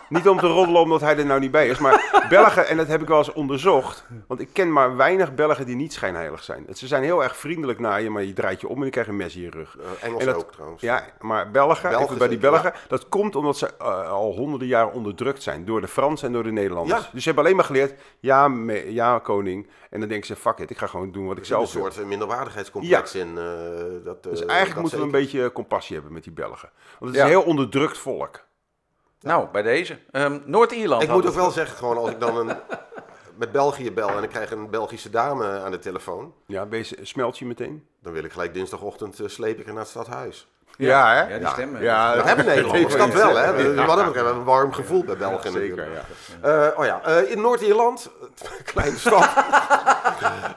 niet 0.08 0.28
om 0.28 0.38
te 0.38 0.46
roddelen 0.46 0.80
omdat 0.82 1.00
hij 1.00 1.16
er 1.18 1.26
nou 1.26 1.40
niet 1.40 1.50
bij 1.50 1.68
is, 1.68 1.78
maar 1.78 2.26
Belgen, 2.28 2.66
en 2.68 2.76
dat 2.76 2.86
heb 2.86 3.02
ik 3.02 3.08
wel 3.08 3.18
eens 3.18 3.32
onderzocht, 3.32 4.04
want 4.26 4.40
ik 4.40 4.48
ken 4.52 4.72
maar 4.72 4.96
weinig 4.96 5.34
Belgen 5.34 5.66
die 5.66 5.76
niet 5.76 5.92
schijnheilig 5.92 6.42
zijn. 6.42 6.66
Ze 6.74 6.86
zijn 6.86 7.02
heel 7.02 7.22
erg 7.22 7.36
vriendelijk 7.36 7.78
naar 7.78 8.02
je, 8.02 8.10
maar 8.10 8.22
je 8.24 8.32
draait 8.32 8.60
je 8.60 8.68
om 8.68 8.78
en 8.78 8.84
je 8.84 8.90
krijgt 8.90 9.10
een 9.10 9.16
mes 9.16 9.36
in 9.36 9.42
je 9.42 9.50
rug. 9.50 9.76
Eh, 9.78 10.06
Engels 10.06 10.20
En 10.20 10.26
dat- 10.26 10.36
ook 10.36 10.52
trouwens. 10.52 10.82
Ja, 10.82 11.04
maar 11.20 11.50
Belgen, 11.50 11.88
Belgen 11.88 12.04
even 12.06 12.18
bij 12.18 12.28
die 12.28 12.38
Belgen, 12.38 12.72
dat 12.88 13.08
komt 13.08 13.36
omdat 13.36 13.58
ze 13.58 13.70
eh, 13.78 14.10
al 14.10 14.32
honderden 14.36 14.68
jaren 14.68 14.92
onderdrukt 14.92 15.42
zijn 15.42 15.64
door 15.64 15.80
de 15.80 15.88
Fransen 15.88 16.26
en 16.26 16.32
door 16.32 16.42
de 16.42 16.50
Nederlanders. 16.52 17.02
Ja. 17.04 17.08
Dus 17.12 17.20
ze 17.22 17.26
hebben 17.28 17.44
alleen 17.44 17.56
maar 17.56 17.66
geleerd, 17.66 18.00
ja, 18.20 18.48
me- 18.48 18.92
ja 18.92 19.18
koning, 19.18 19.68
en 19.90 20.00
dan 20.00 20.08
denken 20.08 20.26
ze, 20.26 20.36
fuck 20.36 20.58
it, 20.58 20.70
ik 20.70 20.78
ga 20.78 20.86
gewoon 20.86 21.12
doen 21.12 21.24
wat 21.26 21.32
ik 21.36 21.38
een 21.40 21.46
zelf 21.46 21.72
wil. 21.72 21.82
soort 21.82 21.98
eh, 21.98 22.04
minderwaardigheidscomplex 22.04 23.14
in. 23.14 23.38
eh, 23.38 23.44
dat, 24.04 24.22
Dus 24.22 24.40
eh, 24.42 24.46
eigenlijk 24.48 24.68
dat 24.74 24.80
moeten 24.82 24.98
we 24.98 25.04
een 25.04 25.10
beetje 25.10 25.52
compassie 25.52 25.94
hebben 25.94 26.12
met 26.12 26.22
die 26.22 26.32
Belgen. 26.32 26.70
Want 26.98 27.04
het 27.10 27.14
is 27.14 27.20
een 27.20 27.26
heel 27.38 27.42
onderdrukt 27.42 27.98
volk. 27.98 28.46
Nou, 29.20 29.48
bij 29.52 29.62
deze. 29.62 29.98
Ehm, 30.10 30.38
Noord-Ierland. 30.44 31.02
Ik 31.02 31.10
moet 31.10 31.26
ook 31.26 31.34
wel 31.34 31.50
zeggen, 31.50 31.76
gewoon 31.76 31.96
als 31.96 32.10
ik 32.10 32.20
dan 32.20 32.36
een, 32.36 32.56
met 33.38 33.52
België 33.52 33.92
bel 33.92 34.08
en 34.08 34.22
ik 34.22 34.28
krijg 34.28 34.50
een 34.50 34.70
Belgische 34.70 35.10
dame 35.10 35.60
aan 35.60 35.70
de 35.70 35.78
telefoon. 35.78 36.34
Ja, 36.46 36.68
wees, 36.68 36.94
smelt 37.02 37.38
je 37.38 37.46
meteen. 37.46 37.86
Dan 38.02 38.12
wil 38.12 38.24
ik 38.24 38.32
gelijk 38.32 38.54
dinsdagochtend 38.54 39.20
sleep 39.24 39.58
ik 39.58 39.64
haar 39.64 39.74
naar 39.74 39.82
het 39.82 39.90
stadhuis. 39.90 40.48
Ja, 40.78 41.14
hè? 41.14 41.28
Ja, 41.34 41.38
die 41.38 41.48
stemmen. 41.48 41.82
Ja, 41.82 42.14
Dat 42.14 42.24
hebben 42.24 42.44
Nederlanders, 42.46 42.96
dat 42.96 43.06
ik 43.06 43.12
wel, 43.12 43.28
niet. 43.28 43.36
hè? 43.36 43.46
Wat 43.74 43.86
betreft 43.96 44.14
hebben 44.14 44.32
we 44.32 44.38
een 44.38 44.44
warm 44.44 44.72
gevoel 44.72 45.04
bij 45.04 45.16
België 45.16 45.50
Zeker, 45.50 45.88
ja. 45.92 46.68
Eh, 46.70 46.78
oh 46.78 46.84
ja, 46.84 47.02
eh, 47.04 47.30
in 47.30 47.40
Noord-Ierland, 47.40 48.10
kleine 48.72 48.96
stad. 48.98 49.28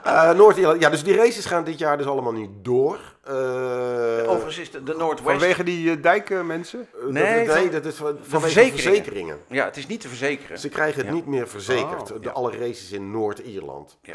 Eh, 0.04 0.30
Noord-Ierland, 0.30 0.80
ja, 0.80 0.90
dus 0.90 1.02
die 1.04 1.16
races 1.16 1.44
gaan 1.46 1.64
dit 1.64 1.78
jaar 1.78 1.96
dus 1.96 2.06
allemaal 2.06 2.32
niet 2.32 2.50
door. 2.62 2.98
Eh, 3.22 3.34
Overigens 4.26 4.58
is 4.58 4.70
de, 4.70 4.82
de 4.82 4.94
Noordwest... 4.94 5.38
Vanwege 5.38 5.62
die 5.64 5.96
uh, 5.96 6.02
dijkmensen? 6.02 6.88
Nee, 7.08 7.46
dat, 7.46 7.54
nee, 7.54 7.62
van- 7.62 7.70
dat 7.72 7.84
is 7.84 7.94
van, 7.94 8.06
van 8.06 8.40
vanwege 8.40 8.52
verzekeringen. 8.52 8.82
verzekeringen. 8.94 9.38
Ja, 9.48 9.64
het 9.64 9.76
is 9.76 9.86
niet 9.86 10.00
te 10.00 10.08
verzekeren. 10.08 10.58
Ze 10.58 10.68
krijgen 10.68 10.98
het 10.98 11.06
Ja. 11.06 11.12
niet 11.12 11.26
meer 11.26 11.48
verzekerd, 11.48 12.12
Oh, 12.12 12.20
de, 12.20 12.24
ja. 12.24 12.30
alle 12.30 12.50
races 12.58 12.92
in 12.92 13.10
Noord-Ierland. 13.10 13.98
Eh, 14.02 14.14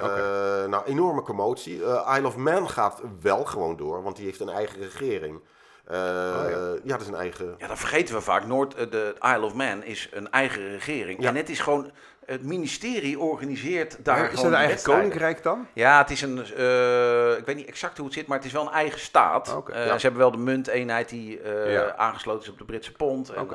nou, 0.68 0.84
enorme 0.86 1.22
commotie. 1.22 1.76
Isle 2.18 2.28
of 2.28 2.36
Man 2.36 2.70
gaat 2.70 3.02
wel 3.22 3.46
gewoon 3.46 3.76
door, 3.78 4.04
want 4.04 4.16
die 4.16 4.26
heeft 4.26 4.40
een 4.40 4.50
eigen 4.50 4.80
regering. 4.82 5.40
Eh, 5.88 5.98
ja. 5.98 6.76
dat 6.84 7.02
is 7.02 7.08
een 7.08 7.16
eigen... 7.16 7.56
Ja, 7.58 7.68
dat 7.68 7.78
vergeten 7.80 8.16
we 8.16 8.22
vaak. 8.22 8.46
Noord, 8.46 8.76
eh, 8.76 8.90
de 8.92 9.16
Isle 9.22 9.42
of 9.46 9.54
Man 9.54 9.84
is 9.84 10.10
een 10.12 10.32
eigen 10.32 10.70
regering. 10.70 11.22
Ja. 11.22 11.30
En 11.30 11.36
het 11.36 11.50
is 11.50 11.60
gewoon... 11.60 11.92
Het 12.26 12.44
ministerie 12.44 13.20
organiseert 13.20 14.06
daar 14.06 14.24
is 14.24 14.30
gewoon 14.30 14.52
dat 14.52 14.60
een 14.60 14.66
eigen 14.68 14.84
koninkrijk 14.84 15.44
dan? 15.44 15.68
Ja, 15.74 15.98
het 15.98 16.10
is 16.10 16.22
een... 16.22 16.38
eh, 16.38 17.38
ik 17.38 17.46
weet 17.46 17.56
niet 17.56 17.68
exact 17.68 17.98
hoe 17.98 18.06
het 18.06 18.16
zit, 18.16 18.28
maar 18.28 18.38
het 18.38 18.46
is 18.46 18.52
wel 18.52 18.62
een 18.68 18.74
eigen 18.74 19.00
staat. 19.00 19.62
Eh, 19.70 19.86
ja. 19.86 19.94
Ze 19.98 20.02
hebben 20.06 20.22
wel 20.22 20.32
de 20.32 20.38
munteenheid 20.38 21.10
die 21.10 21.40
eh, 21.42 21.72
Ja. 21.74 21.96
aangesloten 21.96 22.42
is 22.44 22.50
op 22.50 22.58
de 22.58 22.66
Britse 22.66 22.92
pond. 22.92 23.30
En, 23.30 23.48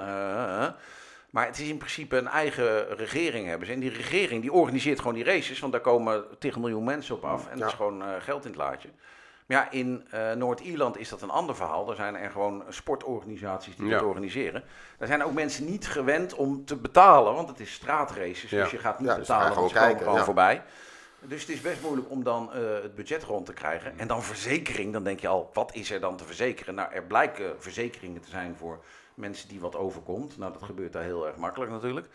maar 1.30 1.46
het 1.46 1.58
is 1.58 1.68
in 1.68 1.76
principe 1.78 2.16
een 2.16 2.28
eigen 2.28 2.96
regering 2.96 3.46
hebben 3.48 3.66
ze. 3.66 3.72
En 3.72 3.80
die 3.80 3.90
regering 3.92 4.40
die 4.42 4.52
organiseert 4.52 4.98
gewoon 4.98 5.14
die 5.14 5.24
races, 5.24 5.60
want 5.60 5.72
daar 5.72 5.80
komen 5.80 6.24
10 6.38 6.52
miljoen 6.60 6.84
mensen 6.84 7.14
op 7.14 7.24
af. 7.24 7.48
En 7.48 7.58
dat 7.58 7.66
is 7.66 7.70
Ja. 7.72 7.76
gewoon 7.76 8.02
eh, 8.02 8.08
geld 8.20 8.44
in 8.44 8.50
het 8.50 8.60
laadje. 8.60 8.88
Maar 9.46 9.56
ja, 9.56 9.70
in 9.70 10.06
eh, 10.10 10.32
Noord-Ierland 10.32 10.98
is 10.98 11.08
dat 11.08 11.22
een 11.22 11.30
ander 11.30 11.56
verhaal. 11.56 11.84
Daar 11.84 11.96
zijn 11.96 12.16
er 12.16 12.30
gewoon 12.30 12.62
sportorganisaties 12.68 13.76
die 13.76 13.86
Ja. 13.86 13.92
dat 13.98 14.02
organiseren. 14.08 14.64
Daar 14.98 15.08
zijn 15.08 15.24
ook 15.24 15.32
mensen 15.32 15.64
niet 15.64 15.88
gewend 15.88 16.34
om 16.34 16.64
te 16.64 16.76
betalen, 16.76 17.34
want 17.34 17.48
het 17.48 17.60
is 17.60 17.72
straatraces. 17.72 18.50
Ja. 18.50 18.62
Dus 18.62 18.70
je 18.70 18.78
gaat 18.78 18.98
niet 18.98 19.08
Ja, 19.08 19.14
dus 19.16 19.26
betalen, 19.26 19.54
want 19.54 19.54
ze 19.54 19.58
gewoon 19.60 19.70
komen 19.72 19.86
kijken, 19.88 20.02
gewoon 20.04 20.18
ja. 20.18 20.24
voorbij. 20.24 20.62
Dus 21.20 21.40
het 21.40 21.50
is 21.50 21.60
best 21.60 21.82
moeilijk 21.82 22.10
om 22.10 22.22
dan 22.22 22.52
eh, 22.52 22.60
het 22.82 22.94
budget 22.94 23.22
rond 23.22 23.46
te 23.46 23.52
krijgen. 23.52 23.98
En 23.98 24.06
dan 24.06 24.22
verzekering, 24.22 24.92
dan 24.92 25.04
denk 25.04 25.20
je 25.20 25.28
al, 25.28 25.50
wat 25.52 25.74
is 25.74 25.90
er 25.90 26.00
dan 26.00 26.16
te 26.16 26.24
verzekeren? 26.24 26.74
Nou, 26.74 26.92
er 26.92 27.02
blijken 27.02 27.54
verzekeringen 27.58 28.20
te 28.20 28.30
zijn 28.30 28.56
voor 28.58 28.84
mensen 29.14 29.48
die 29.48 29.60
wat 29.60 29.76
overkomt. 29.76 30.38
Nou, 30.38 30.52
dat 30.52 30.62
gebeurt 30.62 30.92
daar 30.92 31.02
heel 31.02 31.26
erg 31.26 31.36
makkelijk 31.36 31.70
natuurlijk. 31.70 32.06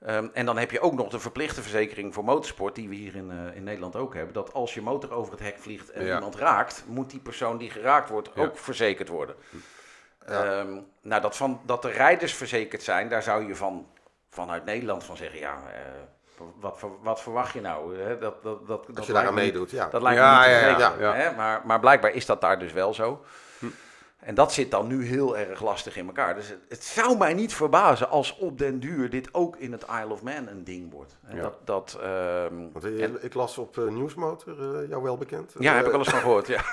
Ehm, 0.00 0.26
en 0.32 0.46
dan 0.46 0.56
heb 0.58 0.70
je 0.70 0.80
ook 0.80 0.92
nog 0.94 1.08
de 1.08 1.18
verplichte 1.20 1.62
verzekering 1.62 2.14
voor 2.14 2.24
motorsport, 2.24 2.74
die 2.74 2.88
we 2.88 2.94
hier 2.94 3.14
in, 3.14 3.30
eh, 3.30 3.56
in 3.56 3.64
Nederland 3.64 3.96
ook 3.96 4.14
hebben. 4.14 4.34
Dat 4.34 4.52
als 4.52 4.74
je 4.74 4.82
motor 4.82 5.12
over 5.12 5.32
het 5.32 5.40
hek 5.42 5.58
vliegt 5.58 5.90
en 5.90 6.04
Ja. 6.06 6.14
iemand 6.14 6.36
raakt, 6.36 6.84
moet 6.86 7.10
die 7.10 7.20
persoon 7.20 7.58
die 7.58 7.70
geraakt 7.70 8.08
wordt 8.10 8.30
Ja. 8.34 8.42
ook 8.42 8.58
verzekerd 8.58 9.08
worden. 9.08 9.36
Ja. 10.28 10.44
Ehm, 10.44 10.78
nou, 11.02 11.22
dat, 11.22 11.36
van, 11.36 11.60
dat 11.66 11.82
de 11.82 11.90
rijders 11.90 12.34
verzekerd 12.34 12.82
zijn, 12.82 13.08
daar 13.08 13.22
zou 13.22 13.46
je 13.46 13.54
van, 13.56 13.86
vanuit 14.30 14.64
Nederland 14.64 15.04
van 15.04 15.16
zeggen, 15.16 15.38
ja, 15.38 15.62
eh, 15.72 15.80
wat, 16.60 16.80
wat 17.02 17.20
verwacht 17.22 17.52
je 17.54 17.60
nou? 17.60 17.98
Hè? 17.98 18.18
Dat, 18.18 18.42
dat, 18.42 18.66
dat, 18.66 18.86
Als 18.96 19.06
je 19.06 19.12
daaraan 19.12 19.34
meedoet, 19.34 19.70
ja. 19.70 19.88
Dat 19.88 20.02
lijkt 20.02 20.18
Ja, 20.20 20.40
me 20.40 20.68
niet 20.68 20.76
te 20.76 21.02
ja. 21.02 21.14
Hè? 21.14 21.34
Maar, 21.34 21.60
maar 21.64 21.80
blijkbaar 21.80 22.10
is 22.12 22.26
dat 22.26 22.40
daar 22.40 22.58
dus 22.58 22.72
wel 22.72 22.94
zo. 22.94 23.24
En 24.24 24.34
dat 24.34 24.52
zit 24.52 24.70
dan 24.70 24.86
nu 24.86 25.06
heel 25.06 25.36
erg 25.38 25.62
lastig 25.62 25.96
in 25.96 26.06
elkaar. 26.06 26.34
Dus 26.34 26.48
het, 26.48 26.58
het 26.68 26.84
zou 26.84 27.16
mij 27.18 27.34
niet 27.34 27.54
verbazen 27.54 28.08
als 28.10 28.36
op 28.38 28.58
den 28.58 28.80
duur 28.80 29.10
dit 29.10 29.28
ook 29.32 29.56
in 29.56 29.72
het 29.72 29.82
Isle 30.02 30.12
of 30.12 30.22
Man 30.22 30.48
een 30.48 30.64
ding 30.64 30.92
wordt. 30.92 31.16
En 31.26 31.36
Ja. 31.36 31.42
dat, 31.42 31.54
dat, 31.64 31.98
ehm, 32.02 32.54
Want, 32.72 32.84
eh, 32.84 33.02
en- 33.02 33.18
ik 33.20 33.34
las 33.34 33.58
op 33.58 33.78
eh, 33.78 33.84
Nieuwsmotor, 33.88 34.54
eh, 34.82 34.88
jou 34.88 35.02
wel 35.02 35.16
bekend. 35.16 35.52
ja, 35.58 35.74
heb 35.74 35.86
ik 35.86 35.92
al 35.92 35.98
eens 35.98 36.08
van 36.08 36.20
gehoord. 36.20 36.46
Ja. 36.46 36.60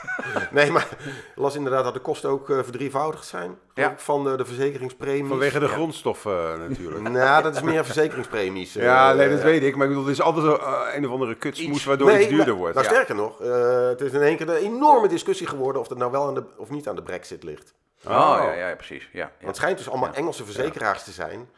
Nee, 0.51 0.71
maar 0.71 0.87
ik 1.01 1.31
las 1.35 1.55
inderdaad 1.55 1.83
dat 1.83 1.93
de 1.93 1.99
kosten 1.99 2.29
ook 2.29 2.49
eh, 2.49 2.59
verdrievoudigd 2.63 3.25
zijn. 3.25 3.55
Ja. 3.73 3.93
Van 3.97 4.29
eh, 4.31 4.37
de 4.37 4.45
verzekeringspremies. 4.45 5.27
Vanwege 5.29 5.59
de 5.59 5.65
Ja. 5.65 5.71
grondstoffen 5.71 6.59
natuurlijk. 6.69 7.01
Nou, 7.09 7.43
dat 7.43 7.55
is 7.55 7.61
meer 7.61 7.85
verzekeringspremies. 7.85 8.75
eh, 8.75 8.83
Ja, 8.83 9.13
nee, 9.13 9.29
dat 9.29 9.41
weet 9.41 9.63
ik. 9.63 9.75
Maar 9.75 9.83
ik 9.87 9.89
bedoel, 9.91 10.05
er 10.05 10.11
is 10.11 10.21
altijd 10.21 10.59
een 10.95 11.05
of 11.05 11.11
andere 11.11 11.35
kutsmoes 11.35 11.75
Iets- 11.75 11.85
waardoor 11.85 12.07
nee, 12.07 12.17
het 12.19 12.27
duurder 12.29 12.45
nou, 12.47 12.57
wordt. 12.57 12.75
Nou, 12.75 12.87
Ja. 12.87 12.93
sterker 12.93 13.15
nog, 13.15 13.41
eh, 13.41 13.87
het 13.87 14.01
is 14.01 14.11
in 14.11 14.21
één 14.21 14.37
keer 14.37 14.49
een 14.49 14.55
enorme 14.55 15.07
discussie 15.07 15.47
geworden 15.47 15.81
of 15.81 15.87
dat 15.87 15.97
nou 15.97 16.11
wel 16.11 16.27
aan 16.27 16.33
de, 16.33 16.43
of 16.57 16.69
niet 16.69 16.87
aan 16.87 16.95
de 16.95 17.01
brexit 17.03 17.40
ligt. 17.43 17.73
Oh, 18.03 18.09
ja, 18.09 18.53
ja, 18.53 18.67
ja, 18.69 18.75
precies. 18.75 19.09
Ja, 19.11 19.19
ja. 19.19 19.31
Want 19.35 19.47
het 19.47 19.55
schijnt 19.55 19.77
dus 19.77 19.89
allemaal 19.89 20.09
Ja. 20.09 20.15
Engelse 20.15 20.45
verzekeraars 20.45 21.03
te 21.03 21.11
zijn. 21.11 21.49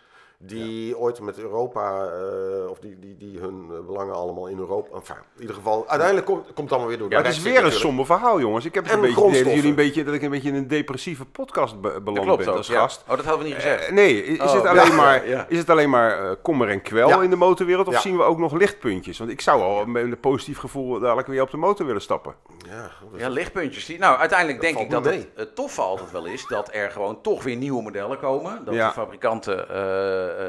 Die 0.46 0.98
ooit 0.98 1.20
met 1.22 1.38
Europa, 1.40 2.06
eh, 2.06 2.70
of 2.70 2.80
die, 2.80 3.00
die, 3.00 3.18
die 3.18 3.40
hun 3.40 3.66
eh, 3.72 3.80
belangen 3.86 4.14
allemaal 4.16 4.48
in 4.48 4.58
Europa. 4.58 4.96
Enfin, 4.96 5.16
in 5.36 5.42
ieder 5.42 5.56
geval, 5.56 5.84
uiteindelijk 5.88 6.28
komt, 6.28 6.44
komt 6.46 6.58
het 6.58 6.70
allemaal 6.70 6.88
weer 6.88 6.98
door. 6.98 7.10
de 7.10 7.16
Maar 7.16 7.24
het 7.26 7.34
is 7.34 7.42
weer 7.42 7.64
een 7.66 7.72
somber 7.72 8.06
verhaal, 8.06 8.40
jongens. 8.40 8.66
Ik 8.66 8.74
heb 8.74 8.84
het 8.84 8.94
En 8.94 9.00
een 9.00 9.06
beetje 9.06 9.28
idee 9.28 9.44
dat, 9.44 9.54
jullie 9.54 9.70
een 9.70 9.76
beetje, 9.76 10.04
dat 10.04 10.14
ik 10.14 10.22
een 10.22 10.30
beetje 10.30 10.50
in 10.50 10.56
een 10.56 10.68
depressieve 10.68 11.26
podcast 11.26 11.82
be- 11.82 12.02
beland 12.02 12.38
ben 12.38 12.54
als 12.56 12.68
ja. 12.68 12.80
gast. 12.80 13.02
Oh, 13.08 13.16
dat 13.16 13.26
hadden 13.26 13.38
we 13.38 13.46
niet 13.46 13.56
gezegd. 13.56 13.86
Eh, 13.88 13.94
nee, 13.94 14.24
is, 14.26 14.40
Oh, 14.40 14.54
het 14.54 14.64
ja, 14.64 14.70
alleen 14.70 14.96
maar, 14.96 15.28
ja. 15.28 15.46
is 15.50 15.58
het 15.58 15.70
alleen 15.70 15.90
maar 15.90 16.30
eh, 16.30 16.36
kommer 16.42 16.70
en 16.70 16.82
kwel 16.82 17.08
Ja. 17.10 17.22
in 17.22 17.30
de 17.30 17.36
motorwereld? 17.36 17.88
Of 17.88 17.94
Ja. 17.94 18.00
zien 18.00 18.18
we 18.18 18.24
ook 18.24 18.38
nog 18.38 18.54
lichtpuntjes? 18.54 19.18
Want 19.18 19.30
ik 19.32 19.42
zou 19.42 19.62
al 19.62 19.86
met 19.86 20.04
een 20.04 20.20
positief 20.20 20.58
gevoel 20.58 21.00
dadelijk 21.00 21.28
weer 21.28 21.42
op 21.42 21.52
de 21.52 21.58
motor 21.58 21.86
willen 21.86 22.02
stappen. 22.02 22.36
Ja, 22.70 22.82
dat 22.82 22.90
is- 23.14 23.22
Ja, 23.22 23.30
lichtpuntjes. 23.30 23.86
Die, 23.86 24.00
nou, 24.00 24.18
uiteindelijk 24.18 24.62
Dat 24.62 24.72
denk 24.74 24.84
ik 24.86 24.92
dat 24.92 25.06
het, 25.06 25.28
het 25.36 25.56
toffe 25.56 25.82
altijd 25.82 26.12
wel 26.12 26.26
is 26.26 26.46
dat 26.48 26.70
er 26.72 26.92
gewoon 26.92 27.22
toch 27.22 27.44
weer 27.44 27.56
nieuwe 27.56 27.82
modellen 27.82 28.20
komen. 28.20 28.62
Dat 28.66 28.74
Ja. 28.74 28.88
de 28.88 28.94
fabrikanten 28.94 29.70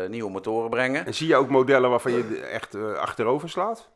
nieuwe 0.09 0.31
motoren 0.31 0.71
brengen. 0.71 1.07
En 1.07 1.15
zie 1.15 1.27
je 1.29 1.37
ook 1.37 1.49
modellen 1.49 1.91
waarvan 1.91 2.13
je 2.13 2.29
de- 2.29 2.41
echt 2.41 2.75
eh, 2.75 2.93
achterover 2.93 3.49
slaat? 3.49 3.89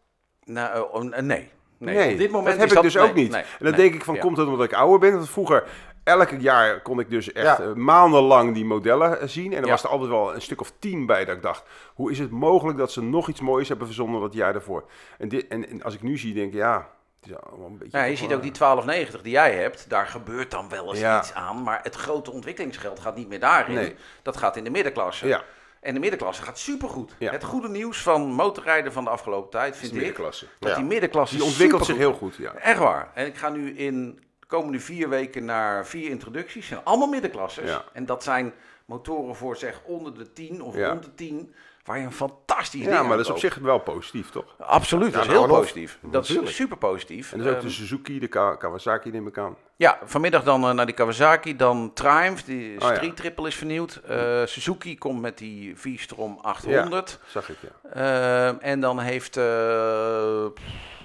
Nou, 0.44 0.88
eh, 1.12 1.18
eh, 1.18 1.24
nee. 1.24 1.50
Nee, 1.78 1.94
Nee, 1.96 2.12
op 2.12 2.18
dit 2.18 2.30
moment 2.30 2.58
dat 2.58 2.68
heb 2.68 2.76
ik 2.76 2.82
dus 2.82 2.94
nee, 2.94 3.04
ook 3.04 3.14
niet. 3.14 3.30
nee, 3.30 3.40
en 3.42 3.48
dan 3.58 3.70
nee. 3.70 3.80
denk 3.80 3.94
ik 3.94 4.04
van, 4.04 4.14
Ja. 4.14 4.20
komt 4.20 4.36
het 4.36 4.46
omdat 4.48 4.64
ik 4.64 4.72
ouder 4.72 4.98
ben? 4.98 5.12
Want 5.12 5.30
vroeger, 5.30 5.64
elk 6.04 6.30
jaar 6.38 6.80
kon 6.82 7.00
ik 7.00 7.10
dus 7.10 7.32
echt 7.32 7.58
Ja. 7.58 7.64
eh, 7.64 7.72
maandenlang 7.72 8.54
die 8.54 8.64
modellen 8.64 9.20
eh, 9.20 9.28
zien. 9.28 9.52
En 9.52 9.58
er 9.58 9.64
Ja. 9.64 9.70
was 9.70 9.82
er 9.82 9.88
altijd 9.88 10.10
wel 10.10 10.34
een 10.34 10.42
stuk 10.42 10.60
of 10.60 10.72
tien 10.78 11.06
bij 11.06 11.24
dat 11.24 11.36
ik 11.36 11.42
dacht... 11.42 11.62
hoe 11.94 12.10
is 12.10 12.18
het 12.18 12.30
mogelijk 12.30 12.78
dat 12.78 12.92
ze 12.92 13.02
nog 13.02 13.28
iets 13.28 13.40
moois 13.40 13.68
hebben 13.68 13.86
verzonnen 13.86 14.20
dat 14.20 14.32
jaar 14.32 14.52
daarvoor? 14.52 14.84
En, 15.18 15.28
dit, 15.28 15.46
en, 15.48 15.68
en 15.68 15.82
als 15.82 15.94
ik 15.94 16.02
nu 16.02 16.18
zie, 16.18 16.34
denk 16.34 16.52
ik, 16.52 16.58
ja... 16.58 16.88
Het 17.20 17.30
is 17.30 17.36
allemaal 17.50 17.66
een 17.66 17.78
beetje 17.78 17.98
Ja, 17.98 18.04
je 18.04 18.10
toch 18.10 18.18
ziet 18.18 18.32
ook 18.34 18.42
die 18.42 18.52
1290 18.52 19.22
die 19.22 19.32
jij 19.32 19.54
hebt, 19.54 19.90
daar 19.90 20.06
gebeurt 20.06 20.50
dan 20.50 20.68
wel 20.68 20.88
eens 20.90 21.00
Ja. 21.00 21.18
iets 21.18 21.34
aan. 21.34 21.62
Maar 21.62 21.80
het 21.82 21.94
grote 21.94 22.30
ontwikkelingsgeld 22.32 23.00
gaat 23.00 23.16
niet 23.16 23.28
meer 23.28 23.40
daarin. 23.40 23.74
Nee. 23.74 23.94
Dat 24.22 24.36
gaat 24.36 24.56
in 24.56 24.64
de 24.64 24.70
middenklasse. 24.70 25.26
Ja, 25.26 25.42
En 25.80 25.94
de 25.94 26.00
middenklasse 26.00 26.42
gaat 26.42 26.58
supergoed. 26.58 27.14
Ja. 27.18 27.30
Het 27.30 27.44
goede 27.44 27.68
nieuws 27.68 28.02
van 28.02 28.22
motorrijden 28.32 28.92
van 28.92 29.04
de 29.04 29.10
afgelopen 29.10 29.50
tijd 29.50 29.76
vind 29.76 29.92
de 29.92 30.04
ik 30.04 30.16
dat 30.58 30.70
Ja. 30.70 30.74
die 30.74 30.84
middenklasse 30.84 31.36
Die 31.36 31.44
ontwikkelt 31.44 31.84
zich 31.84 31.96
heel 31.96 32.12
goed, 32.12 32.36
ja. 32.36 32.52
Echt 32.54 32.78
waar. 32.78 33.10
En 33.14 33.26
ik 33.26 33.36
ga 33.36 33.48
nu 33.48 33.76
in 33.76 34.20
de 34.40 34.46
komende 34.46 34.80
vier 34.80 35.08
weken 35.08 35.44
naar 35.44 35.86
vier 35.86 36.10
introducties. 36.10 36.66
zijn 36.66 36.84
allemaal 36.84 37.08
middenklasses. 37.08 37.70
Ja. 37.70 37.84
En 37.92 38.06
dat 38.06 38.22
zijn 38.22 38.52
motoren 38.84 39.34
voor 39.36 39.56
zeg 39.56 39.80
onder 39.84 40.14
de 40.14 40.32
10 40.32 40.62
of 40.62 40.74
rond 40.76 41.02
de 41.02 41.14
10. 41.14 41.54
Waar 41.88 41.98
je 41.98 42.04
een 42.04 42.12
fantastisch 42.12 42.84
Ja, 42.84 43.02
maar 43.02 43.16
dat 43.16 43.26
is 43.26 43.32
op 43.32 43.38
zich 43.38 43.54
wel 43.54 43.78
positief, 43.78 44.30
toch? 44.30 44.44
Absoluut, 44.58 45.12
dat 45.12 45.22
is 45.24 45.28
heel 45.30 45.46
positief. 45.46 45.98
Dat 46.02 46.28
is 46.28 46.54
super 46.54 46.76
positief. 46.76 47.32
En 47.32 47.38
dus 47.38 47.46
ook 47.46 47.54
Ehm, 47.54 47.64
de 47.64 47.70
Suzuki, 47.70 48.18
de 48.18 48.26
Ka- 48.26 48.56
Kawasaki 48.56 49.10
neem 49.10 49.26
ik 49.26 49.38
aan. 49.38 49.56
ja, 49.76 49.98
vanmiddag 50.04 50.42
dan 50.42 50.64
eh, 50.68 50.70
naar 50.74 50.86
die 50.86 50.94
Kawasaki, 50.94 51.56
dan 51.56 51.90
Triumph, 51.94 52.42
die 52.44 52.80
Oh. 52.80 52.94
Street 52.94 53.16
Triple 53.16 53.46
is 53.46 53.54
vernieuwd. 53.54 54.00
Eh, 54.08 54.42
Suzuki 54.44 54.98
komt 54.98 55.20
met 55.20 55.38
die 55.38 55.76
V-Strom 55.76 56.38
800. 56.42 57.18
Zag 57.26 57.48
ik, 57.50 57.56
ja. 57.60 57.90
Ehm, 58.48 58.56
en 58.60 58.80
dan 58.80 58.98
heeft, 59.00 59.36
eh, 59.36 60.44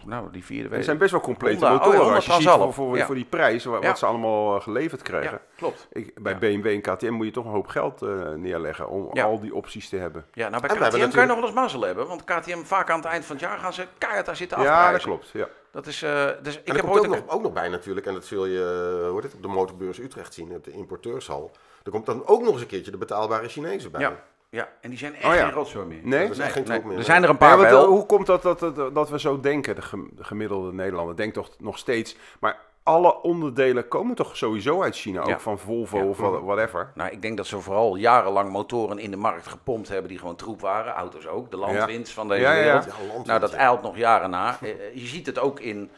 nou 0.05 0.31
die 0.31 0.45
vierde 0.45 0.75
Er 0.75 0.83
zijn 0.83 0.97
best 0.97 1.11
wel 1.11 1.19
complete 1.21 1.65
Honda. 1.67 1.75
Oh 1.75 1.81
ja, 1.81 1.97
motoren. 1.97 2.15
Als 2.15 2.25
je 2.25 2.31
ziet 2.33 2.49
voor, 2.49 2.73
voor, 2.73 2.97
Ja. 2.97 3.05
voor 3.05 3.15
die 3.15 3.25
prijs, 3.25 3.65
wa- 3.65 3.71
wat, 3.71 3.83
Ja. 3.83 3.95
ze 3.95 4.05
allemaal 4.05 4.55
eh, 4.55 4.61
geleverd 4.61 5.01
krijgen. 5.01 5.31
Ja, 5.31 5.55
klopt. 5.57 5.87
Ik, 5.91 6.23
bij 6.23 6.31
Ja. 6.33 6.37
BMW 6.39 6.65
en 6.67 6.81
KTM 6.81 7.11
moet 7.11 7.25
je 7.25 7.31
toch 7.31 7.45
een 7.45 7.51
hoop 7.51 7.67
geld 7.67 8.01
eh, 8.01 8.09
neerleggen 8.35 8.89
om 8.89 9.09
Ja. 9.13 9.23
al 9.23 9.39
die 9.39 9.55
opties 9.55 9.89
te 9.89 9.97
hebben. 9.97 10.25
Ja, 10.33 10.49
nou 10.49 10.61
bij 10.61 10.69
En 10.69 10.75
KTM 10.89 11.09
kan 11.09 11.21
je 11.21 11.27
nog 11.27 11.35
wel 11.37 11.45
eens 11.45 11.53
mazzel 11.55 11.81
hebben. 11.81 12.07
Want 12.07 12.23
KTM 12.23 12.63
vaak 12.63 12.89
aan 12.89 12.97
het 12.97 13.05
eind 13.05 13.25
van 13.25 13.35
het 13.35 13.45
jaar 13.45 13.57
gaan 13.57 13.73
ze 13.73 13.87
keihard 13.97 14.25
daar 14.25 14.35
zitten 14.35 14.61
Ja, 14.61 14.63
afprijzen. 14.63 14.93
dat 15.09 15.19
klopt. 15.19 15.29
Ja. 15.33 15.47
Dat 15.71 15.87
is, 15.87 16.01
eh, 16.01 16.27
dus 16.41 16.57
ik 16.57 16.67
er 16.67 16.75
heb 16.75 16.85
ooit 16.85 16.99
ook 16.99 17.07
nog, 17.07 17.23
ook 17.27 17.41
nog 17.41 17.53
bij 17.53 17.69
natuurlijk, 17.69 18.05
en 18.05 18.13
dat 18.13 18.25
zul 18.25 18.45
je 18.45 19.11
heet 19.13 19.23
het, 19.23 19.33
op 19.33 19.41
de 19.41 19.47
motorbeurs 19.47 19.99
Utrecht 19.99 20.33
zien, 20.33 20.51
op 20.55 20.63
de 20.63 20.71
importeurshal. 20.71 21.51
Er 21.83 21.91
komt 21.91 22.05
dan 22.05 22.27
ook 22.27 22.41
nog 22.41 22.51
eens 22.51 22.61
een 22.61 22.67
keertje 22.67 22.91
de 22.91 22.97
betaalbare 22.97 23.47
Chinezen 23.47 23.91
bij. 23.91 24.01
Ja, 24.01 24.23
ja, 24.53 24.67
en 24.81 24.89
die 24.89 24.99
zijn 24.99 25.15
echt 25.15 25.25
Oh 25.25 25.33
ja. 25.35 25.43
geen 25.43 25.51
rotzooi 25.53 25.85
meer. 25.85 25.99
Nee? 26.03 26.21
Dat 26.27 26.31
is 26.37 26.43
echt 26.43 26.53
geen 26.53 26.63
troep 26.63 26.83
meer. 26.83 26.97
Er 26.97 27.03
zijn 27.03 27.23
er 27.23 27.29
een 27.29 27.37
paar 27.37 27.49
Ja, 27.49 27.57
want, 27.57 27.69
wel. 27.69 27.81
eh, 27.83 27.87
hoe 27.87 28.05
komt 28.05 28.25
dat, 28.25 28.41
dat, 28.41 28.59
dat, 28.59 28.95
dat 28.95 29.09
we 29.09 29.19
zo 29.19 29.39
denken, 29.39 29.75
de, 29.75 29.81
gem- 29.81 30.09
de 30.15 30.23
gemiddelde 30.23 30.73
Nederlander 30.73 31.15
denkt 31.15 31.33
toch 31.33 31.49
nog 31.59 31.77
steeds, 31.77 32.15
maar 32.39 32.57
alle 32.83 33.21
onderdelen 33.21 33.87
komen 33.87 34.15
toch 34.15 34.37
sowieso 34.37 34.81
uit 34.81 34.95
China, 34.95 35.21
ook 35.21 35.27
Ja. 35.27 35.39
van 35.39 35.59
Volvo 35.59 35.97
Ja. 35.97 36.03
of 36.05 36.17
wa- 36.17 36.41
whatever. 36.41 36.91
Nou, 36.95 37.11
ik 37.11 37.21
denk 37.21 37.37
dat 37.37 37.47
ze 37.47 37.59
vooral 37.59 37.95
jarenlang 37.95 38.51
motoren 38.51 38.99
in 38.99 39.11
de 39.11 39.17
markt 39.17 39.47
gepompt 39.47 39.87
hebben 39.89 40.09
die 40.09 40.19
gewoon 40.19 40.35
troep 40.35 40.61
waren. 40.61 40.93
Auto's 40.93 41.27
ook, 41.27 41.51
de 41.51 41.57
landwinds 41.57 42.11
van 42.13 42.27
deze 42.27 42.41
Ja, 42.41 42.51
ja, 42.53 42.57
ja. 42.57 42.63
wereld. 42.65 42.85
Ja, 42.85 43.23
nou, 43.25 43.39
dat 43.39 43.51
ja. 43.51 43.57
eilt 43.57 43.81
nog 43.81 43.97
jaren 43.97 44.29
na. 44.29 44.57
Eh, 44.61 44.69
eh, 44.69 44.75
je 44.93 45.05
ziet 45.07 45.25
het 45.25 45.39
ook 45.39 45.59
in, 45.59 45.91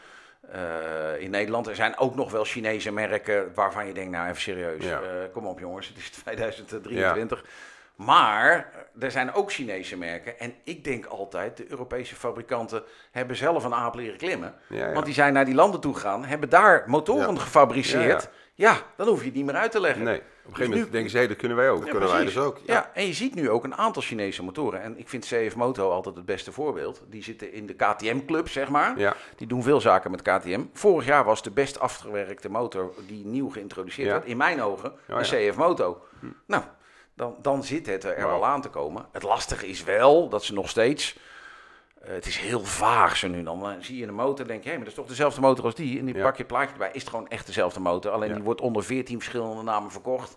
eh, 0.52 1.20
in 1.20 1.30
Nederland. 1.30 1.66
Er 1.66 1.74
zijn 1.76 1.98
ook 1.98 2.14
nog 2.14 2.30
wel 2.30 2.44
Chinese 2.44 2.92
merken 2.92 3.52
waarvan 3.54 3.86
je 3.86 3.92
denkt, 3.92 4.10
nou 4.10 4.28
even 4.28 4.40
serieus. 4.40 4.84
Ja. 4.84 5.00
eh, 5.00 5.08
kom 5.32 5.46
op 5.46 5.58
jongens, 5.58 5.88
het 5.88 5.96
is 5.96 6.10
2023. 6.22 7.44
Maar 7.96 8.72
er 8.98 9.10
zijn 9.10 9.32
ook 9.32 9.52
Chinese 9.52 9.96
merken. 9.96 10.38
En 10.38 10.54
ik 10.64 10.84
denk 10.84 11.06
altijd, 11.06 11.56
de 11.56 11.70
Europese 11.70 12.14
fabrikanten 12.14 12.82
hebben 13.10 13.36
zelf 13.36 13.64
een 13.64 13.74
aap 13.74 13.94
leren 13.94 14.18
klimmen. 14.18 14.54
Ja, 14.68 14.86
ja. 14.86 14.92
Want 14.92 15.04
die 15.04 15.14
zijn 15.14 15.32
naar 15.32 15.44
die 15.44 15.54
landen 15.54 15.80
toe 15.80 15.94
gegaan, 15.94 16.24
hebben 16.24 16.48
daar 16.48 16.82
motoren 16.86 17.34
Ja. 17.34 17.40
gefabriceerd. 17.40 18.28
Ja, 18.54 18.76
dan 18.96 19.08
hoef 19.08 19.18
je 19.20 19.24
het 19.26 19.34
niet 19.34 19.44
meer 19.44 19.54
uit 19.54 19.70
te 19.70 19.80
leggen. 19.80 20.04
Nee, 20.04 20.16
op 20.18 20.22
een 20.22 20.26
gegeven 20.42 20.56
Dus 20.56 20.66
moment 20.68 20.84
nu- 20.86 20.92
denken 20.92 21.10
ze, 21.10 21.18
hé, 21.18 21.28
dat 21.28 21.36
kunnen 21.36 21.56
wij 21.56 21.70
ook. 21.70 21.80
Dat 21.80 21.88
kunnen 21.90 22.08
wij 22.08 22.24
dus 22.24 22.38
ook. 22.38 22.60
Ja. 22.66 22.90
En 22.94 23.06
je 23.06 23.12
ziet 23.12 23.34
nu 23.34 23.50
ook 23.50 23.64
een 23.64 23.74
aantal 23.74 24.02
Chinese 24.02 24.42
motoren. 24.42 24.82
En 24.82 24.98
ik 24.98 25.08
vind 25.08 25.24
CF 25.26 25.56
Moto 25.56 25.90
altijd 25.90 26.16
het 26.16 26.24
beste 26.26 26.52
voorbeeld. 26.52 27.02
Die 27.08 27.22
zitten 27.22 27.52
in 27.52 27.66
de 27.66 27.74
KTM-club, 27.74 28.48
zeg 28.48 28.68
maar. 28.68 28.98
Ja. 28.98 29.14
Die 29.36 29.46
doen 29.46 29.62
veel 29.62 29.80
zaken 29.80 30.10
met 30.10 30.22
KTM. 30.22 30.60
Vorig 30.72 31.06
jaar 31.06 31.24
was 31.24 31.42
de 31.42 31.50
best 31.50 31.78
afgewerkte 31.80 32.50
motor 32.50 32.92
die 33.06 33.26
nieuw 33.26 33.50
geïntroduceerd 33.50 34.08
werd, 34.10 34.24
in 34.24 34.36
mijn 34.36 34.62
ogen, 34.62 34.92
Oh, 34.92 35.16
een. 35.18 35.22
CF 35.50 35.56
Moto. 35.56 36.02
Nou, 36.46 36.62
dan, 37.16 37.36
dan 37.42 37.64
zit 37.64 37.86
het 37.86 38.04
er 38.04 38.16
Wauw. 38.16 38.28
wel 38.28 38.46
aan 38.46 38.60
te 38.60 38.68
komen. 38.68 39.06
Het 39.12 39.22
lastige 39.22 39.66
is 39.68 39.84
wel 39.84 40.28
dat 40.28 40.44
ze 40.44 40.52
nog 40.52 40.68
steeds... 40.68 41.18
eh, 42.02 42.12
het 42.14 42.26
is 42.26 42.36
heel 42.36 42.64
vaag 42.64 43.16
zo 43.16 43.28
nu 43.28 43.42
dan. 43.42 43.60
Dan 43.60 43.82
zie 43.84 43.96
je 43.96 44.06
een 44.06 44.14
motor 44.14 44.46
denk 44.46 44.62
je, 44.62 44.68
hé, 44.68 44.74
maar 44.74 44.84
dat 44.84 44.92
is 44.94 44.98
toch 44.98 45.08
dezelfde 45.08 45.40
motor 45.40 45.64
als 45.64 45.74
die? 45.74 45.98
En 45.98 46.04
die 46.04 46.14
Ja. 46.14 46.22
pak 46.22 46.36
je 46.36 46.44
plaatje 46.44 46.72
erbij. 46.72 46.90
Is 46.92 47.00
het 47.00 47.10
gewoon 47.10 47.28
echt 47.28 47.46
dezelfde 47.46 47.80
motor. 47.80 48.12
Alleen 48.12 48.28
Ja. 48.28 48.34
die 48.34 48.44
wordt 48.44 48.60
onder 48.60 48.84
14 48.84 49.16
verschillende 49.18 49.62
namen 49.62 49.90
verkocht. 49.90 50.36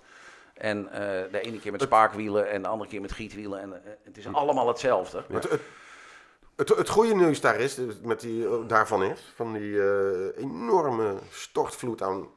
En 0.53 0.91
eh, 0.91 1.32
de 1.32 1.41
ene 1.41 1.59
keer 1.59 1.71
met 1.71 1.82
spaakwielen 1.82 2.49
en 2.49 2.61
de 2.61 2.67
andere 2.67 2.89
keer 2.89 3.01
met 3.01 3.11
gietwielen. 3.11 3.61
En 3.61 3.73
eh, 3.73 3.91
het 4.03 4.17
is 4.17 4.34
allemaal 4.34 4.67
hetzelfde. 4.67 5.23
Het, 5.32 5.49
het, 5.49 5.61
het, 6.55 6.69
het 6.69 6.89
goede 6.89 7.15
nieuws 7.15 7.41
daar 7.41 7.59
is, 7.59 7.75
dus 7.75 7.93
met 8.03 8.19
die, 8.19 8.65
daarvan 8.65 9.03
is, 9.03 9.32
van 9.36 9.53
die 9.53 9.75
enorme 10.38 11.15
stortvloed 11.30 12.01
aan 12.01 12.27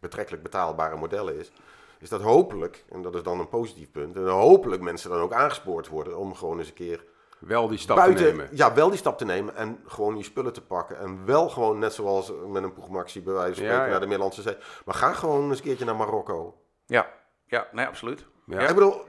betrekkelijk 0.00 0.42
betaalbare 0.42 0.96
modellen 0.96 1.38
is, 1.38 1.50
is 1.98 2.08
dat 2.08 2.20
hopelijk, 2.20 2.84
en 2.88 3.02
dat 3.02 3.14
is 3.14 3.22
dan 3.22 3.40
een 3.40 3.48
positief 3.48 3.90
punt, 3.90 4.16
en 4.16 4.26
hopelijk 4.28 4.82
mensen 4.82 5.10
dan 5.10 5.20
ook 5.20 5.32
aangespoord 5.32 5.88
worden 5.88 6.18
om 6.18 6.34
gewoon 6.34 6.58
eens 6.58 6.68
een 6.68 6.74
keer 6.74 7.04
Wel 7.38 7.68
die 7.68 7.78
stap 7.78 7.98
te 7.98 8.12
nemen. 8.12 8.48
ja, 8.52 8.74
wel 8.74 8.88
die 8.88 8.98
stap 8.98 9.18
te 9.18 9.24
nemen 9.24 9.56
en 9.56 9.80
gewoon 9.86 10.16
je 10.16 10.22
spullen 10.24 10.52
te 10.52 10.62
pakken. 10.62 10.98
En 10.98 11.24
wel 11.24 11.48
gewoon, 11.48 11.78
net 11.78 11.92
zoals 11.92 12.32
met 12.48 12.62
een 12.62 12.72
Poegmaxi 12.72 13.22
bij 13.22 13.34
wijze 13.34 13.54
van 13.54 13.64
Ja, 13.64 13.68
spreken, 13.68 13.84
ja. 13.84 13.90
naar 13.90 14.00
de 14.00 14.06
Middellandse 14.06 14.42
Zee. 14.42 14.56
Maar 14.84 14.94
ga 14.94 15.12
gewoon 15.12 15.48
eens 15.48 15.58
een 15.58 15.64
keertje 15.64 15.84
naar 15.84 15.96
Marokko. 15.96 16.60
Ja, 16.86 17.10
ja 17.46 17.68
nee, 17.72 17.86
absoluut. 17.86 18.26
Ja. 18.46 18.60
Ik 18.68 18.74
bedoel, 18.74 19.00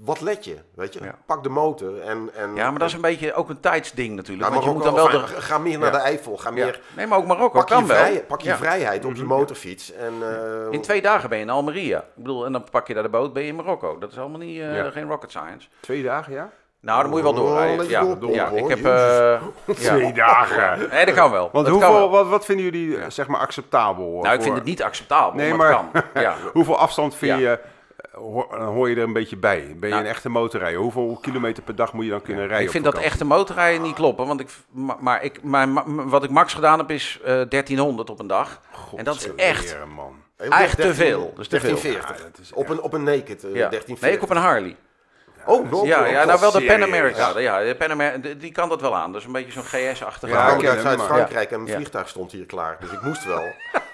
wat 0.00 0.20
let 0.20 0.44
je, 0.44 0.56
weet 0.74 0.92
je? 0.94 1.02
Ja. 1.02 1.14
Pak 1.26 1.42
de 1.42 1.48
motor 1.48 2.00
en... 2.00 2.30
en 2.36 2.54
Ja, 2.54 2.70
maar 2.70 2.78
dat 2.78 2.88
is 2.88 2.94
een 2.94 3.00
beetje 3.00 3.34
ook 3.34 3.48
een 3.48 3.60
tijdsding 3.60 4.16
natuurlijk. 4.16 4.48
Ja, 4.48 4.52
want 4.54 4.64
je 4.66 4.72
moet 4.72 4.82
dan 4.82 4.94
wel 4.94 5.10
de... 5.10 5.18
Ga 5.26 5.58
meer 5.58 5.78
naar 5.78 5.92
Ja. 5.92 5.98
de 5.98 6.02
Eifel, 6.04 6.36
ga 6.36 6.50
meer... 6.50 6.80
Nee, 6.96 7.06
maar 7.06 7.18
ook 7.18 7.26
Marokko 7.26 7.58
Pak 7.58 7.68
je, 7.68 7.74
kan 7.74 7.86
wel. 7.86 7.96
vrij, 7.96 8.24
pak 8.28 8.40
je 8.40 8.48
Ja. 8.48 8.56
vrijheid 8.56 9.04
op 9.04 9.14
je 9.14 9.24
motorfiets. 9.24 9.92
En, 9.92 10.12
eh, 10.22 10.72
In 10.72 10.80
twee 10.80 11.02
dagen 11.02 11.28
ben 11.28 11.38
je 11.38 11.44
in 11.44 11.50
Almeria. 11.50 11.98
Ik 11.98 12.04
bedoel, 12.14 12.44
en 12.44 12.52
dan 12.52 12.64
pak 12.70 12.86
je 12.86 12.94
daar 12.94 13.02
de 13.02 13.08
boot, 13.08 13.32
ben 13.32 13.42
je 13.42 13.48
in 13.48 13.56
Marokko. 13.56 13.98
Dat 13.98 14.10
is 14.12 14.18
allemaal 14.18 14.38
niet, 14.38 14.60
eh, 14.60 14.76
Ja. 14.76 14.90
geen 14.90 15.08
rocket 15.08 15.30
science. 15.30 15.68
Twee 15.80 16.02
dagen, 16.02 16.32
ja? 16.32 16.50
Nou, 16.80 17.00
dan 17.00 17.10
moet 17.10 17.18
je 17.18 17.24
wel 17.24 17.32
Oh, 17.32 17.38
doorrijden. 17.38 17.84
je 17.84 17.90
Ja, 17.90 18.14
door, 18.14 18.30
ja, 18.30 18.48
ik 18.48 18.68
heb... 18.68 18.84
eh, 18.84 19.42
ja. 20.00 20.10
dagen. 20.12 20.88
Nee, 20.90 21.06
dat 21.06 21.14
kan 21.14 21.30
wel. 21.30 21.48
Want 21.52 21.64
dat 21.66 21.74
hoeveel, 21.74 21.92
wel. 21.92 22.10
wat, 22.10 22.26
wat 22.28 22.44
vinden 22.44 22.64
jullie 22.64 22.98
zeg 23.08 23.26
maar 23.26 23.40
acceptabel? 23.40 24.20
Nou, 24.22 24.34
ik 24.34 24.42
vind 24.42 24.54
het 24.54 24.64
niet 24.64 24.82
acceptabel, 24.82 25.40
Nee, 25.40 25.54
maar, 25.54 25.70
maar- 25.72 25.84
het 25.92 26.04
kan. 26.12 26.22
Ja. 26.22 26.34
Hoeveel 26.52 26.78
afstand 26.78 27.14
vind 27.14 27.38
Ja. 27.40 27.50
je, 27.50 27.58
hoor, 28.14 28.46
dan 28.50 28.74
hoor 28.74 28.88
je 28.90 28.96
er 28.96 29.02
een 29.02 29.12
beetje 29.12 29.36
bij? 29.36 29.60
Ben 29.76 29.88
je 29.88 29.94
Nou. 29.94 30.00
een 30.06 30.10
echte 30.10 30.28
motorrijder? 30.28 30.80
Hoeveel 30.80 31.18
kilometer 31.22 31.62
per 31.62 31.74
dag 31.76 31.92
moet 31.92 32.04
je 32.04 32.10
dan 32.10 32.22
kunnen 32.22 32.46
rijden 32.46 32.64
Ik 32.64 32.70
vind 32.70 32.84
dat 32.84 32.98
echte 32.98 33.24
motorrijden 33.24 33.82
niet 33.82 33.94
kloppen. 33.94 34.26
Want 34.26 34.40
ik, 34.40 34.48
maar, 34.70 34.96
maar 35.00 35.22
ik, 35.24 35.40
wat 35.86 36.24
ik 36.24 36.30
max 36.30 36.54
gedaan 36.54 36.78
heb 36.78 36.90
is 36.90 37.18
eh 37.24 37.40
1300 37.48 38.10
op 38.10 38.18
een 38.20 38.26
dag. 38.26 38.60
en 38.96 39.04
dat 39.04 39.14
is 39.16 39.34
echt, 39.34 39.58
Godsweren, 39.58 39.88
man. 39.88 40.22
echt 40.36 40.76
te 40.80 40.94
veel. 40.94 40.94
Veel. 40.94 41.32
1340. 41.34 42.16
Ja, 42.18 42.22
dat 42.24 42.38
is 42.38 42.52
op, 42.52 42.68
een, 42.68 42.80
op 42.80 42.92
een 42.92 43.02
naked, 43.02 43.44
eh, 43.44 43.54
Ja. 43.54 43.68
1340. 43.68 44.00
Nee, 44.00 44.12
ik 44.12 44.22
op 44.22 44.30
een 44.30 44.36
Harley. 44.36 44.76
Oh, 45.46 45.70
nog? 45.70 45.86
Ja, 45.86 46.04
ja 46.06 46.24
nou 46.24 46.40
wel 46.40 46.50
de 46.50 46.58
Pan 46.58 46.66
serieus. 46.68 46.88
America. 46.88 47.38
Ja, 47.38 47.58
de 47.62 47.74
Pan 47.76 48.22
die 48.38 48.52
kan 48.52 48.68
dat 48.68 48.80
wel 48.80 48.96
aan. 48.96 49.12
Dat 49.12 49.20
is 49.20 49.26
een 49.26 49.32
beetje 49.32 49.52
zo'n 49.52 49.62
GS-achtige. 49.64 50.32
Ja, 50.32 50.48
Ja, 50.48 50.56
ik 50.56 50.66
uit 50.66 50.80
Zuid-Frankrijk 50.80 51.50
en 51.50 51.56
mijn 51.58 51.70
Ja. 51.70 51.76
vliegtuig 51.76 52.08
stond 52.08 52.32
hier 52.32 52.46
klaar. 52.46 52.76
Dus 52.80 52.90
ik 52.90 53.00
moest 53.02 53.24
wel. 53.24 53.42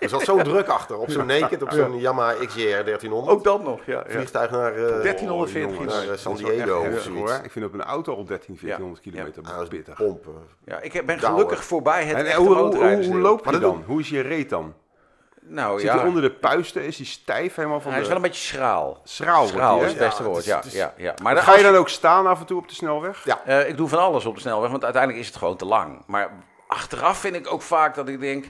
Er 0.01 0.09
zat 0.09 0.23
zo 0.23 0.43
druk 0.43 0.69
achter. 0.69 0.99
Op 0.99 1.11
zo'n 1.11 1.27
naked, 1.27 1.63
op 1.63 1.71
zo'n 1.73 1.99
Yamaha 2.01 2.33
XJR 2.47 2.61
1300. 2.85 3.33
Ook 3.37 3.45
dat 3.45 3.63
nog, 3.65 3.81
ja. 3.87 3.95
ja. 4.07 4.13
Vliegtuig 4.15 4.51
naar, 4.51 4.73
eh, 4.75 5.03
1340 5.03 5.87
naar 5.87 6.09
eh, 6.13 6.17
San 6.19 6.35
Diego 6.37 6.79
of 6.79 6.85
zoiets. 7.01 7.07
hoor. 7.07 7.41
Ik 7.43 7.51
vind 7.51 7.65
op 7.65 7.73
een 7.73 7.83
auto 7.83 8.15
al 8.17 8.25
13, 8.25 8.59
1400 8.61 9.05
Ja. 9.05 9.11
kilometer 9.11 9.43
is 9.63 9.69
pittig. 9.69 9.95
pompen. 9.95 10.35
Ja, 10.65 10.81
ik 10.81 11.07
ben 11.07 11.19
gelukkig 11.19 11.65
voorbij 11.65 12.05
het 12.05 12.17
En, 12.17 12.23
eh, 12.25 12.27
echte 12.29 12.39
hoe, 12.41 12.47
hoe, 12.49 12.57
hoe, 12.57 12.65
motorrijdersdeel. 12.67 13.13
hoe 13.15 13.23
loop 13.23 13.45
Maar 13.45 13.55
je 13.55 13.61
dat 13.61 13.71
dan? 13.73 13.83
Hoe 13.87 14.01
is 14.01 14.09
je 14.09 14.21
reet 14.21 14.51
dan? 14.51 14.75
Nou 15.53 15.81
Zit 15.81 15.89
ja, 15.89 15.97
hij 15.99 16.07
onder 16.07 16.23
de 16.23 16.31
puisten? 16.31 16.85
Is 16.85 16.97
hij 16.97 17.07
stijf 17.07 17.55
helemaal 17.55 17.81
van 17.81 17.91
hij 17.93 18.01
is 18.01 18.07
de... 18.07 18.13
wel 18.15 18.23
een 18.25 18.29
beetje 18.31 18.47
schraal. 18.47 19.01
Schraal 19.05 19.37
wordt 19.39 19.53
Schraal 19.53 19.77
hij, 19.77 19.85
is 19.85 19.91
het 19.91 19.99
beste 20.01 20.23
Ja, 20.23 20.29
woord, 20.29 20.45
het 20.45 20.47
is- 20.47 20.51
ja. 20.51 20.57
het 20.57 20.67
is- 20.67 20.73
ja, 20.73 20.95
ja. 20.97 21.15
Maar 21.23 21.37
Ga 21.37 21.57
je 21.57 21.63
dan 21.63 21.75
ook 21.75 21.89
staan 21.89 22.27
af 22.27 22.41
en 22.41 22.47
toe 22.47 22.59
op 22.59 22.69
de 22.69 22.75
snelweg? 22.75 23.25
Ja. 23.25 23.41
Eh, 23.45 23.69
ik 23.69 23.77
doe 23.77 23.89
van 23.89 23.99
alles 23.99 24.25
op 24.25 24.35
de 24.35 24.41
snelweg, 24.41 24.71
want 24.71 24.85
uiteindelijk 24.85 25.23
is 25.23 25.29
het 25.29 25.37
gewoon 25.39 25.57
te 25.57 25.65
lang. 25.65 26.03
Maar 26.07 26.31
achteraf 26.67 27.19
vind 27.19 27.35
ik 27.37 27.53
ook 27.53 27.63
vaak 27.63 27.95
dat 27.95 28.09
ik 28.09 28.21
denk... 28.21 28.45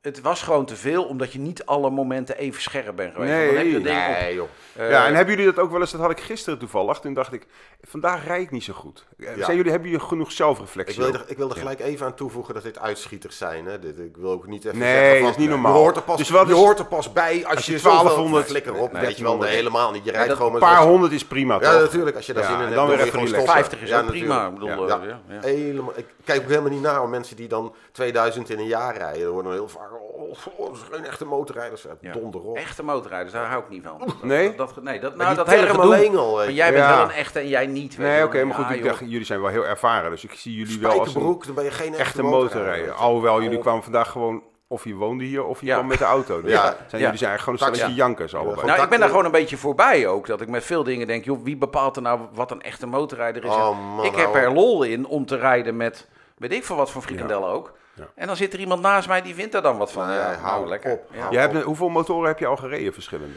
Het 0.00 0.20
was 0.20 0.42
gewoon 0.42 0.64
te 0.64 0.76
veel, 0.76 1.04
omdat 1.04 1.32
je 1.32 1.38
niet 1.38 1.66
alle 1.66 1.90
momenten 1.90 2.36
even 2.38 2.62
scherp 2.62 2.96
bent 2.96 3.12
geweest. 3.14 3.32
Want 3.32 3.46
dan 3.46 3.56
heb 3.56 3.66
je 3.66 3.72
ding 3.80 3.98
op. 4.06 4.20
Nee, 4.20 4.34
joh. 4.34 4.48
Eh, 4.76 4.90
ja, 4.90 5.06
en 5.06 5.14
hebben 5.14 5.34
jullie 5.36 5.52
dat 5.54 5.64
ook 5.64 5.70
wel 5.70 5.80
eens? 5.80 5.90
Dat 5.90 6.00
had 6.00 6.10
ik 6.10 6.20
gisteren 6.20 6.58
toevallig. 6.58 6.98
Toen 6.98 7.14
dacht 7.14 7.32
ik, 7.32 7.46
vandaag 7.82 8.24
rijd 8.26 8.42
ik 8.42 8.50
niet 8.50 8.64
zo 8.64 8.72
goed. 8.72 9.06
Eh, 9.18 9.36
Ja. 9.36 9.44
Zijn 9.44 9.56
jullie, 9.56 9.70
hebben 9.72 9.90
jullie 9.90 10.04
genoeg 10.06 10.28
Ik 10.28 10.34
zelfreflectie? 10.36 11.02
wil, 11.02 11.12
er, 11.12 11.24
ik 11.26 11.36
wil 11.36 11.50
er 11.50 11.56
gelijk 11.56 11.80
even 11.80 12.06
aan 12.06 12.14
toevoegen 12.14 12.54
dat 12.54 12.62
dit 12.62 12.78
uitschieters 12.78 13.38
zijn. 13.38 13.66
Hè. 13.66 13.78
Dit, 13.78 13.98
ik 13.98 14.16
wil 14.16 14.30
ook 14.30 14.46
niet 14.46 14.64
even 14.64 14.78
Nee, 14.78 14.94
zeggen 14.94 15.14
van, 15.16 15.22
dat 15.26 15.30
is 15.34 15.40
niet 15.40 15.48
normaal. 15.48 15.72
Je 15.72 15.78
hoort 15.78 15.96
er 15.96 16.02
pas, 16.02 16.16
Dus 16.18 16.30
wat 16.30 16.46
je 16.46 16.52
is- 16.52 16.58
hoort 16.58 16.78
er 16.78 16.86
pas 16.86 17.12
bij 17.12 17.44
als, 17.46 17.56
als 17.56 17.66
je 17.66 17.72
je 17.72 17.78
1200 17.80 18.46
1200 18.46 18.46
flikker 18.46 18.74
op. 18.74 18.92
Nee, 18.92 19.02
weet 19.02 19.16
je 19.16 19.22
wel, 19.22 19.32
nee, 19.36 19.40
1300. 19.40 19.50
helemaal 19.50 19.90
niet. 19.92 20.04
Je 20.04 20.10
rijdt 20.10 20.32
gewoon 20.34 20.54
Een 20.54 20.60
paar 20.60 20.82
honderd 20.82 21.12
is 21.12 21.24
prima, 21.24 21.58
Ja, 21.60 21.78
natuurlijk. 21.78 22.16
Als 22.16 22.26
je 22.26 22.32
daar 22.32 22.42
Ja, 22.42 22.48
zin 22.48 22.58
in 22.58 22.62
hebt, 22.64 22.74
dan 22.76 22.86
weer 22.86 22.98
even 22.98 23.10
gewoon 23.10 23.24
relaxen. 23.26 23.48
stoppen. 23.48 23.64
50 23.64 23.82
is 23.82 23.88
Ja, 23.88 24.00
ook 24.00 24.06
prima. 24.06 24.46
Ik 24.46 25.38
eh. 25.38 25.42
Helemaal, 25.42 25.92
ik 25.96 26.06
kijk 26.24 26.42
ook 26.42 26.48
helemaal 26.48 26.70
niet 26.70 26.80
naar 26.82 27.02
om 27.02 27.10
mensen 27.10 27.36
die 27.36 27.48
dan 27.48 27.74
2000 27.92 28.50
in 28.50 28.58
een 28.58 28.66
jaar 28.66 28.96
rijden. 28.96 29.22
Er 29.22 29.30
worden 29.30 29.52
heel 29.52 29.68
vaak, 29.68 29.87
oh, 29.92 30.30
oh, 30.56 30.66
dat 30.66 30.76
is 30.76 30.82
geen 30.96 31.04
echte 31.04 31.24
motorrijders. 31.24 31.82
Ja. 31.82 31.90
Ja. 32.00 32.12
Donder 32.12 32.40
op. 32.40 32.56
Echte 32.56 32.82
motorrijders, 32.84 33.32
daar 33.32 33.46
hou 33.46 33.62
ik 33.62 33.68
niet 33.68 33.82
van. 33.84 33.98
Dat- 33.98 34.22
Nee? 34.22 34.54
Dat, 34.54 34.72
dat, 34.74 34.84
nee, 34.84 35.00
dat, 35.00 35.16
nou, 35.16 35.34
dat 35.34 35.46
hele 35.50 35.66
gedoe. 35.66 35.82
alleen 35.82 36.16
al, 36.16 36.34
Maar 36.36 36.50
jij 36.50 36.72
bent 36.72 36.84
Ja. 36.84 36.96
wel 36.96 37.04
een 37.04 37.10
echte 37.10 37.38
en 37.38 37.48
jij 37.48 37.66
niet. 37.66 37.96
weet 37.96 38.06
Nee, 38.06 38.24
oké, 38.24 38.44
maar 38.44 38.54
goed. 38.54 38.64
Ja, 38.64 38.70
ik 38.70 38.78
joh. 38.78 38.88
dacht, 38.88 39.00
jullie 39.00 39.24
zijn 39.24 39.40
wel 39.40 39.50
heel 39.50 39.66
erveren. 39.66 40.10
Dus 40.10 40.24
ik 40.24 40.32
zie 40.32 40.54
jullie 40.54 40.80
wel 40.80 40.98
als 40.98 41.14
een 41.14 41.22
dan 41.46 41.54
ben 41.54 41.64
je 41.64 41.70
geen 41.70 41.88
echte, 41.88 42.02
echte 42.02 42.22
motorrijder. 42.22 42.92
Alhoewel, 42.92 43.42
jullie 43.42 43.56
Oh. 43.56 43.62
kwamen 43.62 43.82
vandaag 43.82 44.10
gewoon 44.10 44.42
of 44.70 44.84
je 44.84 44.94
woonde 44.94 45.24
hier 45.24 45.44
of 45.44 45.60
je 45.60 45.66
Ja. 45.66 45.74
kwam 45.74 45.86
met 45.86 45.98
de 45.98 46.04
auto. 46.04 46.40
Dus 46.42 46.50
Ja. 46.52 46.62
zijn, 46.62 46.74
Ja. 46.76 46.98
jullie 46.98 47.18
zijn 47.18 47.30
eigenlijk 47.30 47.40
gewoon 47.40 47.58
een 47.58 47.64
stelletje 47.76 47.94
jankers 47.94 48.34
allebei. 48.34 48.66
Nou, 48.66 48.82
ik 48.82 48.88
ben 48.88 49.00
daar 49.00 49.08
gewoon 49.08 49.24
een 49.24 49.30
beetje 49.30 49.56
voorbij 49.56 50.06
ook. 50.06 50.26
Dat 50.26 50.40
ik 50.40 50.48
met 50.48 50.64
veel 50.64 50.84
dingen 50.84 51.06
denk, 51.06 51.24
joh, 51.24 51.42
wie 51.44 51.56
bepaalt 51.56 51.96
er 51.96 52.02
nou 52.02 52.20
wat 52.32 52.50
een 52.50 52.62
echte 52.62 52.86
motorrijder 52.86 53.44
is? 53.44 53.50
Oh, 53.50 53.94
man, 53.96 54.04
ik 54.04 54.14
heb 54.16 54.32
nou. 54.32 54.38
er 54.38 54.52
lol 54.52 54.82
in 54.82 55.06
om 55.06 55.26
te 55.26 55.36
rijden 55.36 55.76
met, 55.76 56.08
weet 56.36 56.52
ik 56.52 56.64
veel 56.64 56.76
wat 56.76 56.90
voor 56.90 57.02
frikandellen 57.02 57.48
ook. 57.48 57.72
Ja. 57.98 58.06
En 58.14 58.26
dan 58.26 58.36
zit 58.36 58.52
er 58.52 58.58
iemand 58.58 58.82
naast 58.82 59.08
mij 59.08 59.22
die 59.22 59.34
vindt 59.34 59.54
er 59.54 59.62
dan 59.62 59.78
wat 59.78 59.92
van. 59.92 60.06
Nee, 60.06 60.16
ja, 60.16 60.34
hou 60.34 60.56
nou, 60.58 60.68
lekker. 60.68 60.92
op, 60.92 61.06
Ja. 61.12 61.20
hou 61.20 61.32
Jij 61.32 61.40
hebt, 61.42 61.54
een- 61.54 61.62
hoeveel 61.62 61.88
motoren 61.88 62.28
heb 62.28 62.38
je 62.38 62.46
al 62.46 62.56
gereden, 62.56 62.92
verschillende? 62.92 63.34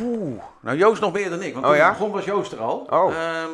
Oeh, 0.00 0.42
nou 0.60 0.76
Joost 0.76 1.00
nog 1.00 1.12
meer 1.12 1.30
dan 1.30 1.42
ik. 1.42 1.52
Want 1.52 1.64
Oh, 1.64 1.70
toen 1.70 1.80
ja? 1.80 1.86
ik 1.86 1.92
begon 1.92 2.10
was 2.12 2.24
Joost 2.24 2.52
er 2.52 2.60
al. 2.60 2.86
Oh. 2.90 3.14
Ehm, 3.14 3.50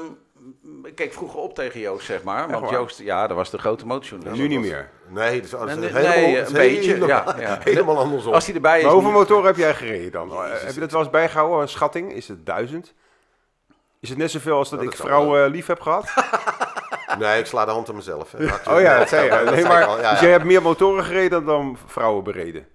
ik 0.84 0.94
keek 0.94 1.12
vroeger 1.12 1.38
op 1.40 1.55
tegen 1.55 1.80
Joost, 1.80 2.07
zeg 2.07 2.22
maar. 2.22 2.50
Want? 2.50 2.70
Joost, 2.70 2.98
ja, 2.98 3.26
dat 3.26 3.36
was 3.36 3.50
de 3.50 3.59
grote 3.59 3.86
motorjournalist. 3.86 4.40
nu 4.42 4.48
niet 4.48 4.61
meer. 4.61 4.90
Nee, 5.09 5.34
dat 5.36 5.44
is, 5.44 5.50
dat 5.50 5.68
is 5.68 5.74
Nee, 5.76 5.88
helemaal, 5.88 6.46
een 6.46 6.53
beetje, 6.53 6.92
helemaal, 6.92 7.09
ja, 7.09 7.34
ja. 7.38 7.59
helemaal 7.64 7.98
andersom. 7.98 8.32
Als 8.32 8.46
hij 8.46 8.55
erbij 8.55 8.78
is. 8.78 8.84
Maar 8.84 8.92
hoeveel 8.92 9.11
motoren 9.11 9.46
heb 9.46 9.57
jij 9.57 9.74
gereden 9.74 10.12
dan? 10.12 10.30
Eh, 10.32 10.50
heb 10.50 10.74
je 10.74 10.80
dat 10.80 10.90
wel 10.92 11.00
eens 11.00 11.11
bijgehouden, 11.11 11.61
een 11.61 11.68
schatting? 11.68 12.12
Is 12.12 12.28
het 12.28 12.46
duizend? 12.46 12.94
Is 14.00 14.09
het 14.09 14.18
net 14.18 14.30
zoveel 14.30 14.57
als 14.57 14.70
dat 14.70 14.82
ik 14.82 14.96
vrouwen 14.96 15.50
lief 15.50 15.66
heb 15.66 15.80
gehad? 15.80 16.12
Nee, 17.18 17.38
ik 17.38 17.46
sla 17.46 17.64
de 17.64 17.70
hand 17.70 17.88
aan 17.88 17.94
mezelf. 17.94 18.32
hè. 18.36 18.44
Oh 18.74 18.80
ja, 18.80 18.98
dat 18.98 19.08
zei 19.08 19.24
je. 19.44 19.50
Nee, 19.50 19.64
maar, 19.64 19.84
al, 19.84 19.96
Dus 19.96 20.20
jij 20.20 20.30
hebt 20.30 20.44
meer 20.44 20.62
motoren 20.62 21.04
gereden 21.04 21.44
dan 21.44 21.78
vrouwen 21.86 22.24
bereden? 22.24 22.66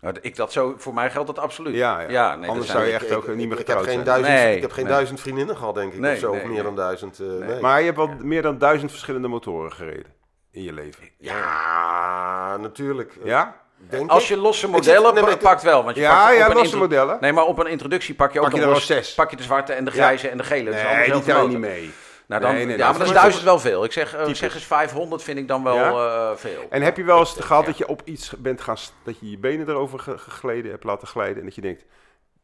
Nou, 0.00 0.14
ik 0.20 0.36
dat 0.36 0.52
zo, 0.52 0.74
voor 0.76 0.94
mij 0.94 1.10
geldt 1.10 1.26
dat 1.26 1.38
absoluut. 1.38 1.74
Ja, 1.74 2.00
ja. 2.00 2.36
nee, 2.36 2.48
Anders 2.48 2.66
dat 2.66 2.76
zou 2.76 2.88
je 2.88 2.92
echt 2.94 3.12
ook 3.12 3.26
niet 3.26 3.36
meer 3.36 3.44
ik, 3.44 3.50
heb 3.50 3.58
getrouwd 3.58 3.84
geen 3.84 3.92
zijn. 3.92 4.04
duizend, 4.04 4.34
Nee, 4.34 4.56
ik 4.56 4.62
heb 4.62 4.72
geen 4.72 4.84
nee. 4.84 4.92
duizend 4.92 5.20
vriendinnen 5.20 5.56
gehad, 5.56 5.74
denk 5.74 5.92
ik. 5.92 5.98
Nee, 6.00 6.12
of 6.14 6.18
zo, 6.18 6.30
nee, 6.30 6.40
of 6.40 6.44
meer 6.46 6.54
nee. 6.54 6.62
dan 6.62 6.76
duizend. 6.76 7.18
eh, 7.20 7.26
nee. 7.48 7.60
Maar 7.60 7.78
je 7.78 7.84
hebt 7.84 7.96
wel 7.96 8.10
meer 8.20 8.42
dan 8.42 8.58
duizend 8.58 8.90
verschillende 8.90 9.28
motoren 9.28 9.72
gereden 9.72 10.12
in 10.50 10.62
je 10.62 10.72
leven. 10.72 11.02
Ja, 11.18 12.56
natuurlijk. 12.60 13.12
Ja? 13.24 13.56
Denk 13.88 14.10
Als 14.10 14.28
je 14.28 14.36
losse 14.36 14.60
zit- 14.60 14.70
modellen 14.70 15.28
ik- 15.28 15.38
pakt 15.38 15.62
wel. 15.62 15.84
Want 15.84 15.96
je 15.96 16.02
Ja, 16.02 16.24
pakt 16.24 16.36
ja, 16.36 16.44
op 16.46 16.50
een 16.50 16.56
losse 16.56 16.76
modellen. 16.76 17.16
Nee, 17.20 17.32
maar 17.32 17.44
op 17.44 17.58
een 17.58 17.66
introductie 17.66 18.14
pak 18.14 18.32
je 18.32 18.38
ook 18.40 18.44
Pak 18.44 18.54
je 18.54 18.60
nog 18.60 18.70
los- 18.74 18.86
zes. 18.86 19.14
Pak 19.14 19.30
je 19.30 19.36
de 19.36 19.42
zwarte 19.42 19.72
en 19.72 19.84
de 19.84 19.90
grijze 19.90 20.28
en 20.28 20.36
de 20.36 20.44
gele. 20.44 20.70
Nee, 20.70 20.82
die 20.82 20.94
dezelfde 21.04 21.32
tel 21.32 21.42
je 21.42 21.48
niet 21.48 21.58
mee. 21.58 21.92
Nou, 22.32 22.44
dan, 22.44 22.54
Nee, 22.54 22.66
nee, 22.66 22.76
ja, 22.76 22.90
maar 22.90 22.98
dat 22.98 23.06
is 23.08 23.12
duizend 23.14 23.44
wel 23.44 23.58
veel. 23.58 23.84
Ik 23.84 23.92
zeg, 23.92 24.14
eh, 24.14 24.26
zeg 24.34 24.54
eens 24.54 24.64
500 24.64 25.22
vind 25.22 25.38
ik 25.38 25.48
dan 25.48 25.62
wel 25.62 25.74
Ja? 25.76 25.90
eh, 26.30 26.36
veel. 26.36 26.66
En 26.70 26.82
heb 26.82 26.96
je 26.96 27.04
wel 27.04 27.18
eens 27.18 27.36
gehad 27.38 27.60
Ja. 27.60 27.66
dat 27.66 27.78
je 27.78 27.88
op 27.88 28.00
iets 28.04 28.32
bent 28.38 28.60
gaan, 28.60 28.76
dat 29.04 29.20
je 29.20 29.30
je 29.30 29.38
benen 29.38 29.68
erover 29.68 29.98
ge- 29.98 30.18
gegleden 30.18 30.70
hebt 30.70 30.84
laten 30.84 31.08
glijden 31.08 31.36
en 31.38 31.44
dat 31.44 31.54
je 31.54 31.60
denkt, 31.60 31.84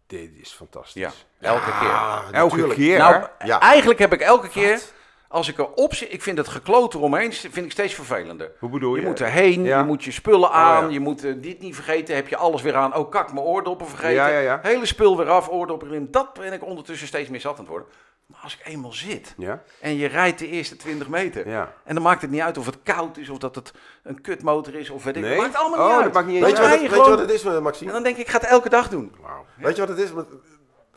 dit 0.06 0.30
is 0.40 0.52
fantastisch. 0.52 1.02
Ja, 1.02 1.10
elke 1.40 1.64
keer. 1.80 1.88
Ah, 1.90 2.18
Elke 2.32 2.54
natuurlijk. 2.54 2.78
keer. 2.78 2.98
Nou, 2.98 3.24
Ja. 3.44 3.60
eigenlijk 3.60 3.98
heb 3.98 4.12
ik 4.12 4.20
elke 4.20 4.48
keer, 4.48 4.80
als 5.28 5.48
ik 5.48 5.58
erop 5.58 5.94
zit, 5.94 6.12
ik 6.12 6.22
vind 6.22 6.38
het 6.38 6.48
gekloot 6.48 6.94
eromheen, 6.94 7.32
vind 7.32 7.56
ik 7.56 7.70
steeds 7.70 7.94
vervelender. 7.94 8.50
Hoe 8.58 8.70
bedoel 8.70 8.94
je? 8.94 9.00
Je 9.00 9.06
moet 9.06 9.20
erheen, 9.20 9.62
Ja. 9.64 9.78
je 9.78 9.84
moet 9.84 10.04
je 10.04 10.10
spullen 10.10 10.50
aan, 10.50 10.84
ja. 10.84 10.90
je 10.92 11.00
moet 11.00 11.24
eh, 11.24 11.32
dit 11.36 11.60
niet 11.60 11.74
vergeten, 11.74 12.14
heb 12.14 12.28
je 12.28 12.36
alles 12.36 12.62
weer 12.62 12.74
aan. 12.76 12.94
Oh 12.96 13.10
kak, 13.10 13.32
mijn 13.32 13.46
oordoppen 13.46 13.86
vergeten. 13.88 14.42
Ja. 14.42 14.58
Hele 14.62 14.86
spul 14.86 15.16
weer 15.16 15.28
af, 15.28 15.48
oordoppen 15.50 15.88
erin. 15.88 16.08
Dat 16.10 16.32
ben 16.34 16.52
ik 16.52 16.64
ondertussen 16.64 17.06
steeds 17.06 17.28
meer 17.28 17.40
zat 17.40 17.52
aan 17.52 17.58
het 17.58 17.68
worden. 17.68 17.88
Maar 18.26 18.40
als 18.42 18.54
ik 18.60 18.66
eenmaal 18.72 18.92
zit 18.92 19.34
Ja? 19.38 19.62
en 19.80 19.96
je 19.96 20.06
rijdt 20.06 20.38
de 20.38 20.48
eerste 20.48 20.76
20 20.76 21.08
meter. 21.08 21.48
Ja. 21.48 21.72
En 21.84 21.94
dan 21.94 22.02
maakt 22.02 22.22
het 22.22 22.30
niet 22.30 22.40
uit 22.40 22.58
of 22.58 22.66
het 22.66 22.78
koud 22.82 23.16
is 23.16 23.28
of 23.28 23.38
dat 23.38 23.54
het 23.54 23.72
een 24.02 24.20
kutmotor 24.20 24.74
is 24.74 24.90
of 24.90 25.04
weet 25.04 25.16
ik. 25.16 25.22
Nee? 25.22 25.30
Het 25.32 25.40
maakt 25.40 25.56
allemaal 25.56 25.78
Oh, 25.78 25.84
niet 25.86 25.94
dat 25.94 26.04
uit. 26.04 26.12
maakt 26.12 26.26
niet 26.26 26.36
eens 26.36 26.44
Weet 26.46 26.56
je, 26.56 26.62
wat 26.62 26.70
weet 26.80 26.90
je 26.90 27.10
wat 27.10 27.18
het 27.18 27.30
is, 27.30 27.42
Maxime? 27.42 27.88
En 27.90 27.94
dan 27.94 28.02
denk 28.02 28.16
ik, 28.16 28.22
ik 28.22 28.28
ga 28.28 28.38
het 28.38 28.48
elke 28.48 28.68
dag 28.68 28.88
doen. 28.88 29.14
Weet 29.56 29.74
je 29.76 29.86
wat 29.86 29.96
het 29.96 29.98
is? 29.98 30.10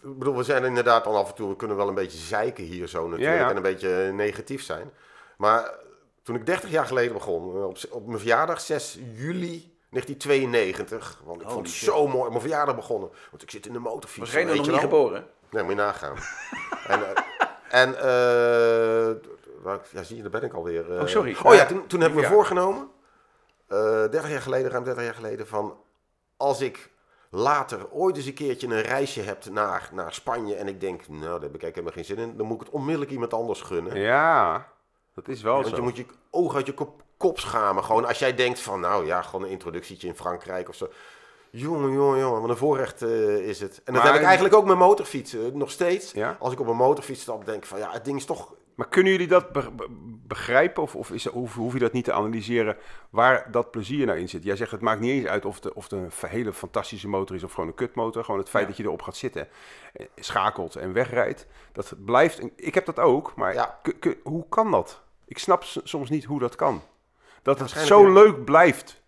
Ik 0.04 0.18
bedoel, 0.18 0.38
we 0.38 0.44
zijn 0.44 0.64
inderdaad 0.64 1.04
dan 1.04 1.16
af 1.16 1.30
en 1.30 1.36
toe, 1.36 1.50
we 1.50 1.56
kunnen 1.56 1.78
wel 1.78 1.88
een 1.88 1.94
beetje 1.94 2.18
zeiken 2.18 2.64
hier 2.64 2.88
zo 2.88 3.02
natuurlijk. 3.08 3.38
Ja, 3.38 3.44
ja. 3.44 3.50
En 3.50 3.56
een 3.56 3.62
beetje 3.62 4.12
negatief 4.14 4.64
zijn. 4.64 4.92
Maar 5.38 5.72
toen 6.24 6.36
ik 6.36 6.46
30 6.46 6.70
jaar 6.70 6.86
geleden 6.86 7.14
begon, 7.14 7.56
eh, 7.56 7.66
op, 7.66 7.78
op 7.90 8.06
mijn 8.08 8.20
verjaardag, 8.20 8.62
6 8.62 9.00
juli 9.14 9.78
1992. 9.90 11.22
Want 11.26 11.42
ik 11.42 11.50
vond 11.50 11.66
het 11.68 11.76
zo 11.76 12.08
mooi. 12.08 12.30
Mijn 12.30 12.42
verjaardag 12.42 12.76
begonnen. 12.76 13.10
Want 13.30 13.44
ik 13.44 13.52
zit 13.52 13.66
in 13.66 13.74
de 13.74 13.80
motorfiets. 13.80 14.20
Was 14.34 14.44
Reno 14.44 14.54
nog 14.56 14.68
niet 14.68 14.80
geboren? 14.80 15.26
Nee, 15.50 15.64
moet 15.64 15.72
je 15.72 15.78
nagaan. 15.78 16.16
en 16.88 17.00
eh, 17.16 17.24
en 17.70 17.96
eh, 17.98 19.16
ja, 19.92 20.04
zie 20.04 20.16
je, 20.16 20.22
daar 20.22 20.32
ben 20.32 20.44
ik 20.44 20.54
alweer. 20.54 20.96
eh. 20.96 21.02
Oh, 21.02 21.08
sorry. 21.08 21.36
Oh 21.44 21.54
ja, 21.54 21.66
toen, 21.66 21.88
toen 21.88 22.02
heb 22.02 22.10
ik 22.10 22.16
me 22.16 22.26
voorgenomen, 22.26 22.90
eh 23.68 23.78
30 23.80 24.30
jaar 24.30 24.42
geleden, 24.42 24.72
ruim 24.72 24.84
30 24.84 25.04
jaar 25.04 25.14
geleden, 25.14 25.48
van 25.48 25.78
als 26.38 26.62
ik 26.62 26.91
later 27.34 27.90
ooit 27.92 28.18
eens 28.18 28.26
een 28.26 28.34
keertje 28.34 28.68
een 28.68 28.82
reisje 28.82 29.22
heb 29.22 29.46
naar, 29.46 29.90
naar 29.94 30.14
Spanje 30.14 30.56
en 30.56 30.68
ik 30.68 30.80
denk, 30.80 31.08
nou, 31.08 31.22
daar 31.22 31.32
heb 31.32 31.56
ik 31.56 31.64
eigenlijk 31.64 31.76
helemaal 31.76 31.94
geen 31.94 32.06
zin 32.06 32.18
in, 32.18 32.38
dan 32.38 32.46
moet 32.46 32.56
ik 32.62 32.66
het 32.66 32.76
onmiddellijk 32.76 33.12
iemand 33.12 33.34
anders 33.34 33.62
gunnen. 33.62 34.00
Ja, 34.00 34.68
dat 35.14 35.28
is 35.28 35.42
wel 35.42 35.54
Want 35.54 35.68
zo. 35.68 35.76
je 35.76 35.82
moet 35.82 35.98
je 35.98 36.06
ogen 36.32 36.56
uit 36.56 36.66
je 36.66 36.74
kop, 36.74 37.04
kop 37.18 37.40
schamen. 37.40 37.84
Gewoon 37.84 38.06
als 38.06 38.20
jij 38.20 38.36
denkt 38.36 38.60
van, 38.60 38.80
nou 38.80 39.06
ja, 39.06 39.22
gewoon 39.22 39.46
een 39.46 39.52
introductietje 39.52 40.08
in 40.08 40.16
Frankrijk 40.16 40.70
of 40.70 40.76
zo. 40.76 40.88
Jongen, 41.52 41.92
jongen, 41.92 42.20
jongen, 42.20 42.42
wat 42.42 42.50
een 42.50 42.58
voorrecht 42.58 43.02
eh, 43.02 43.36
is 43.38 43.60
het. 43.60 43.82
En 43.84 43.94
dat 43.94 44.04
Maar- 44.04 44.12
heb 44.12 44.22
ik 44.22 44.26
eigenlijk 44.28 44.56
ook 44.56 44.66
met 44.66 44.78
motorfietsen. 44.78 45.58
Nog 45.58 45.72
steeds. 45.72 46.12
Ja? 46.12 46.36
Als 46.40 46.54
ik 46.54 46.60
op 46.60 46.68
een 46.68 46.76
motorfiets 46.76 47.22
stap, 47.22 47.46
denk 47.46 47.58
ik 47.58 47.66
van, 47.66 47.80
ja, 47.80 47.92
het 47.92 48.06
ding 48.06 48.18
is 48.18 48.26
toch... 48.26 48.54
Maar 48.76 48.88
kunnen 48.90 49.12
jullie 49.12 49.28
dat 49.28 49.52
be- 49.52 49.72
be- 49.72 49.88
begrijpen 50.28 50.84
of, 50.84 50.96
of 50.96 51.12
is, 51.12 51.26
hoef, 51.26 51.56
hoef 51.56 51.74
je 51.74 51.80
dat 51.80 51.92
niet 51.92 52.04
te 52.04 52.14
analyseren 52.14 52.78
waar 53.10 53.52
dat 53.52 53.72
plezier 53.72 54.06
nou 54.06 54.20
in 54.20 54.30
zit? 54.30 54.44
Jij 54.44 54.56
zegt 54.56 54.72
het 54.72 54.82
maakt 54.82 55.00
niet 55.00 55.12
eens 55.12 55.26
uit 55.28 55.46
of, 55.46 55.60
de, 55.60 55.76
of 55.76 55.84
het 55.84 55.92
een 55.92 56.12
hele 56.30 56.54
fantastische 56.54 57.08
motor 57.08 57.36
is 57.36 57.44
of 57.44 57.54
gewoon 57.54 57.70
een 57.70 57.76
kutmotor. 57.76 58.24
Gewoon 58.24 58.40
het 58.40 58.50
feit 58.50 58.64
Ja. 58.64 58.70
dat 58.70 58.78
je 58.78 58.84
erop 58.84 59.02
gaat 59.02 59.16
zitten, 59.16 59.48
eh, 59.94 60.06
schakelt 60.16 60.76
en 60.76 60.94
wegrijdt. 60.94 61.48
Dat 61.72 61.94
blijft, 62.06 62.40
een- 62.42 62.54
ik 62.56 62.74
heb 62.74 62.86
dat 62.86 63.00
ook, 63.00 63.36
maar 63.36 63.54
Ja. 63.54 63.80
hoe 64.24 64.46
kan 64.50 64.72
dat? 64.72 65.02
Ik 65.26 65.38
snap 65.38 65.64
soms 65.64 66.10
niet 66.10 66.24
hoe 66.26 66.40
dat 66.40 66.56
kan. 66.56 66.82
Dat 67.42 67.60
het 67.60 67.70
zo 67.70 68.08
ja. 68.08 68.14
leuk 68.14 68.44
blijft. 68.46 69.02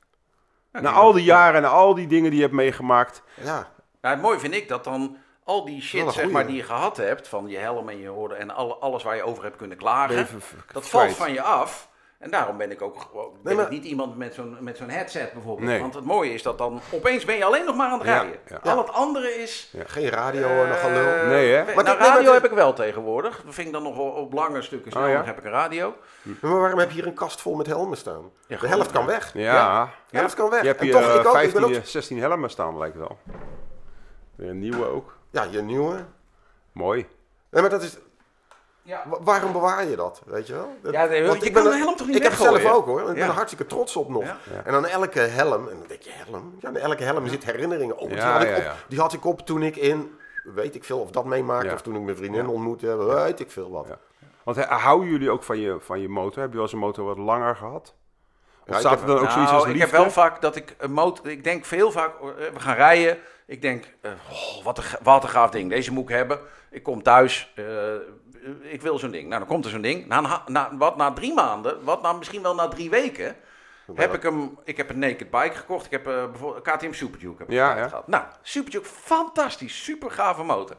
Na 0.71 0.91
al 0.91 1.11
die 1.13 1.23
jaren 1.23 1.55
en 1.55 1.61
na 1.61 1.67
al 1.67 1.93
die 1.95 2.07
dingen 2.07 2.29
die 2.29 2.39
je 2.39 2.45
hebt 2.45 2.55
meegemaakt. 2.57 3.23
Ja, 3.43 3.71
Nou, 4.01 4.13
het 4.15 4.23
mooie 4.23 4.39
vind 4.39 4.53
ik 4.53 4.67
dat 4.67 4.83
dan 4.83 5.17
al 5.43 5.65
die 5.65 5.81
shit 5.81 6.11
zeg 6.13 6.29
maar, 6.29 6.47
die 6.47 6.55
je 6.55 6.63
gehad 6.63 6.97
hebt, 6.97 7.27
van 7.27 7.47
je 7.47 7.57
helm 7.57 7.89
en 7.89 7.99
je 7.99 8.07
hoorde 8.07 8.35
en 8.35 8.51
alle, 8.51 8.73
alles 8.75 9.03
waar 9.03 9.15
je 9.15 9.23
over 9.23 9.43
hebt 9.43 9.57
kunnen 9.57 9.77
klagen, 9.77 10.27
dat 10.71 10.87
valt 10.89 11.11
van 11.15 11.33
je 11.33 11.41
af. 11.41 11.91
En 12.19 12.31
daarom 12.31 12.57
ben 12.57 12.71
ik 12.71 12.81
ook 12.81 13.11
ben 13.43 13.59
ik 13.59 13.69
niet 13.69 13.83
iemand 13.83 14.17
met 14.17 14.33
zo'n, 14.33 14.57
met 14.59 14.77
zo'n 14.77 14.89
headset 14.89 15.33
bijvoorbeeld. 15.33 15.67
Nee. 15.69 15.79
Want 15.79 15.93
het 15.93 16.03
mooie 16.03 16.33
is 16.33 16.43
dat 16.43 16.57
dan 16.57 16.81
opeens 16.91 17.25
ben 17.25 17.35
je 17.35 17.43
alleen 17.45 17.65
nog 17.65 17.75
maar 17.75 17.87
aan 17.87 17.97
het 17.99 18.07
rijden. 18.07 18.35
ja. 18.63 18.71
Al 18.71 18.77
het 18.77 18.89
andere 18.91 19.27
is... 19.29 19.73
geen 19.85 20.09
radio 20.09 20.47
en 20.47 20.67
nog 20.67 20.79
gelul. 20.79 21.13
eh, 21.13 21.27
Nee, 21.27 21.51
hè? 21.53 21.63
nou, 21.63 21.75
Maar 21.75 21.83
nee, 21.83 21.95
radio 21.95 22.33
heb 22.33 22.45
ik 22.45 22.51
wel 22.51 22.73
tegenwoordig. 22.73 23.41
Dat 23.45 23.53
vind 23.53 23.67
ik 23.67 23.73
dan 23.73 23.83
nog 23.83 23.95
wel 23.95 24.05
op 24.05 24.33
lange 24.33 24.61
stukken 24.61 24.91
snel. 24.91 25.03
Oh, 25.03 25.09
ja? 25.09 25.15
Dan 25.15 25.25
heb 25.25 25.37
ik 25.37 25.43
een 25.43 25.51
radio. 25.51 25.95
Maar 26.41 26.59
waarom 26.59 26.79
heb 26.79 26.89
je 26.89 26.95
hier 26.95 27.07
een 27.07 27.13
kast 27.13 27.41
vol 27.41 27.55
met 27.55 27.67
helmen 27.67 27.97
staan? 27.97 28.31
Ja, 28.47 28.57
de 28.57 28.67
helft 28.67 28.91
kan 28.91 29.05
weg. 29.05 29.33
Ja, 29.33 29.89
De 30.09 30.17
helft 30.17 30.33
kan 30.35 30.49
weg. 30.49 30.61
je 30.61 30.67
hebt 30.67 30.79
en 30.79 30.85
hier 30.85 30.93
toch, 30.95 31.03
eh, 31.03 31.09
ik 31.13 31.19
ook, 31.19 31.25
ik 31.25 31.31
15, 31.31 31.61
ben 31.61 31.69
ook... 31.69 31.75
eh, 31.75 31.83
16 31.83 32.19
helmen 32.19 32.49
staan 32.49 32.77
lijkt 32.77 32.97
wel. 32.97 33.17
Weer 34.35 34.49
een 34.49 34.59
nieuwe 34.59 34.85
ook. 34.87 35.17
Ja, 35.33 35.43
je 35.49 35.61
nieuwe. 35.61 36.05
Mooi. 36.71 37.07
Nee, 37.49 37.61
maar 37.61 37.69
dat 37.71 37.81
is... 37.81 37.97
Ja. 38.81 39.03
wa- 39.07 39.17
Waarom 39.21 39.51
bewaar 39.51 39.85
je 39.89 39.95
dat, 39.95 40.21
weet 40.25 40.47
je 40.47 40.53
wel? 40.53 40.75
Dat- 40.81 40.93
Ja, 40.93 41.05
nee, 41.05 41.27
want 41.27 41.39
je 41.41 41.45
ik 41.47 41.53
kan 41.53 41.63
ben 41.63 41.71
de 41.71 41.77
er- 41.77 41.83
helm 41.83 41.95
toch 41.95 42.07
niet 42.07 42.15
Ik 42.15 42.23
heb 42.23 42.31
weggooien? 42.31 42.61
zelf 42.61 42.73
ook 42.75 42.85
hoor. 42.85 42.99
Ik 42.99 43.05
ben 43.05 43.15
Ja. 43.15 43.25
er 43.27 43.31
hartstikke 43.33 43.65
trots 43.65 43.95
op 43.95 44.09
nog. 44.09 44.23
Ja. 44.23 44.37
Ja. 44.53 44.61
En 44.65 44.73
aan 44.73 44.85
elke 44.85 45.19
helm, 45.19 45.67
en 45.69 45.77
dan 45.79 45.87
denk 45.87 46.01
je 46.01 46.09
helm? 46.13 46.55
Ja, 46.59 46.67
aan 46.67 46.75
elke 46.75 47.03
helm 47.03 47.27
zit 47.27 47.43
herinneringen. 47.45 47.97
Oh, 47.97 48.07
die, 48.07 48.17
Ja, 48.17 48.31
had 48.31 48.41
ik 48.41 48.49
ja, 48.49 48.55
op, 48.57 48.63
ja. 48.63 48.75
die 48.87 48.99
had 48.99 49.13
ik 49.13 49.25
op 49.25 49.45
toen 49.45 49.63
ik 49.63 49.75
in, 49.75 50.15
weet 50.43 50.75
ik 50.75 50.83
veel, 50.83 50.99
of 50.99 51.11
dat 51.11 51.25
meemaakte, 51.25 51.67
Ja. 51.67 51.73
of 51.73 51.81
toen 51.81 51.95
ik 51.95 52.01
mijn 52.01 52.17
vriendin 52.17 52.43
Ja. 52.43 52.49
ontmoette, 52.49 52.97
weet 53.05 53.39
ik 53.39 53.51
veel 53.51 53.69
wat. 53.71 53.85
Ja. 53.87 53.97
Want 54.43 54.57
hè, 54.57 54.63
houden 54.63 55.09
jullie 55.09 55.29
ook 55.29 55.43
van 55.43 55.59
je, 55.59 55.77
van 55.79 55.99
je 55.99 56.09
motor? 56.09 56.39
Heb 56.41 56.49
je 56.49 56.53
wel 56.55 56.63
eens 56.63 56.73
een 56.73 56.79
motor 56.79 57.05
wat 57.05 57.17
langer 57.17 57.55
gehad? 57.55 57.93
Of 58.61 58.69
Ja, 58.69 58.73
ik 58.73 58.79
staat 58.79 58.91
heb- 58.91 59.01
er 59.01 59.07
dan 59.15 59.23
ook 59.23 59.29
zoiets 59.31 59.51
als 59.51 59.63
Nou, 59.63 59.75
ik 59.75 59.81
heb 59.81 59.89
wel 59.91 60.11
vaak 60.11 60.41
dat 60.41 60.55
ik 60.55 60.75
een 60.77 60.91
motor... 60.91 61.27
Ik 61.29 61.43
denk 61.43 61.65
heel 61.65 61.91
vaak, 61.91 62.13
eh, 62.21 62.27
we 62.53 62.59
gaan 62.59 62.75
rijden. 62.75 63.17
Ik 63.53 63.61
denk, 63.61 63.85
eh, 64.01 64.11
oh, 64.31 64.63
wat, 64.63 64.77
een, 64.77 64.83
wat 65.03 65.23
een 65.23 65.29
gaaf 65.29 65.49
ding. 65.49 65.69
Deze 65.69 65.91
moet 65.91 66.09
ik 66.09 66.15
hebben. 66.15 66.39
Ik 66.71 66.83
kom 66.83 67.03
thuis. 67.03 67.51
eh, 67.55 67.63
ik 68.61 68.81
wil 68.81 68.99
zo'n 68.99 69.11
ding. 69.11 69.27
Nou, 69.27 69.39
dan 69.39 69.47
komt 69.47 69.65
er 69.65 69.71
zo'n 69.71 69.81
ding. 69.81 70.05
Na, 70.05 70.43
na, 70.47 70.77
wat, 70.77 70.97
na 70.97 71.13
drie 71.13 71.33
maanden, 71.33 71.83
wat 71.83 72.01
na, 72.01 72.13
misschien 72.13 72.41
wel 72.41 72.55
na 72.55 72.67
drie 72.67 72.89
weken... 72.89 73.35
Heb 73.95 74.13
ik 74.13 74.23
hem, 74.23 74.57
ik 74.63 74.77
heb 74.77 74.89
een 74.89 74.99
naked 74.99 75.29
bike 75.31 75.55
gekocht. 75.55 75.85
Ik 75.85 75.91
heb 75.91 76.07
eh, 76.07 76.13
bijvoorbeeld 76.29 76.67
een 76.67 76.73
KTM 76.73 76.93
Super 76.93 77.19
Duke 77.19 77.37
heb 77.37 77.47
ik 77.47 77.53
Ja, 77.53 77.63
altijd 77.67 77.83
ja. 77.83 77.89
gehad. 77.89 78.07
Nou, 78.07 78.23
Super 78.41 78.71
Duke, 78.71 78.85
fantastisch, 78.85 79.83
super 79.83 80.11
gave 80.11 80.43
motor. 80.43 80.75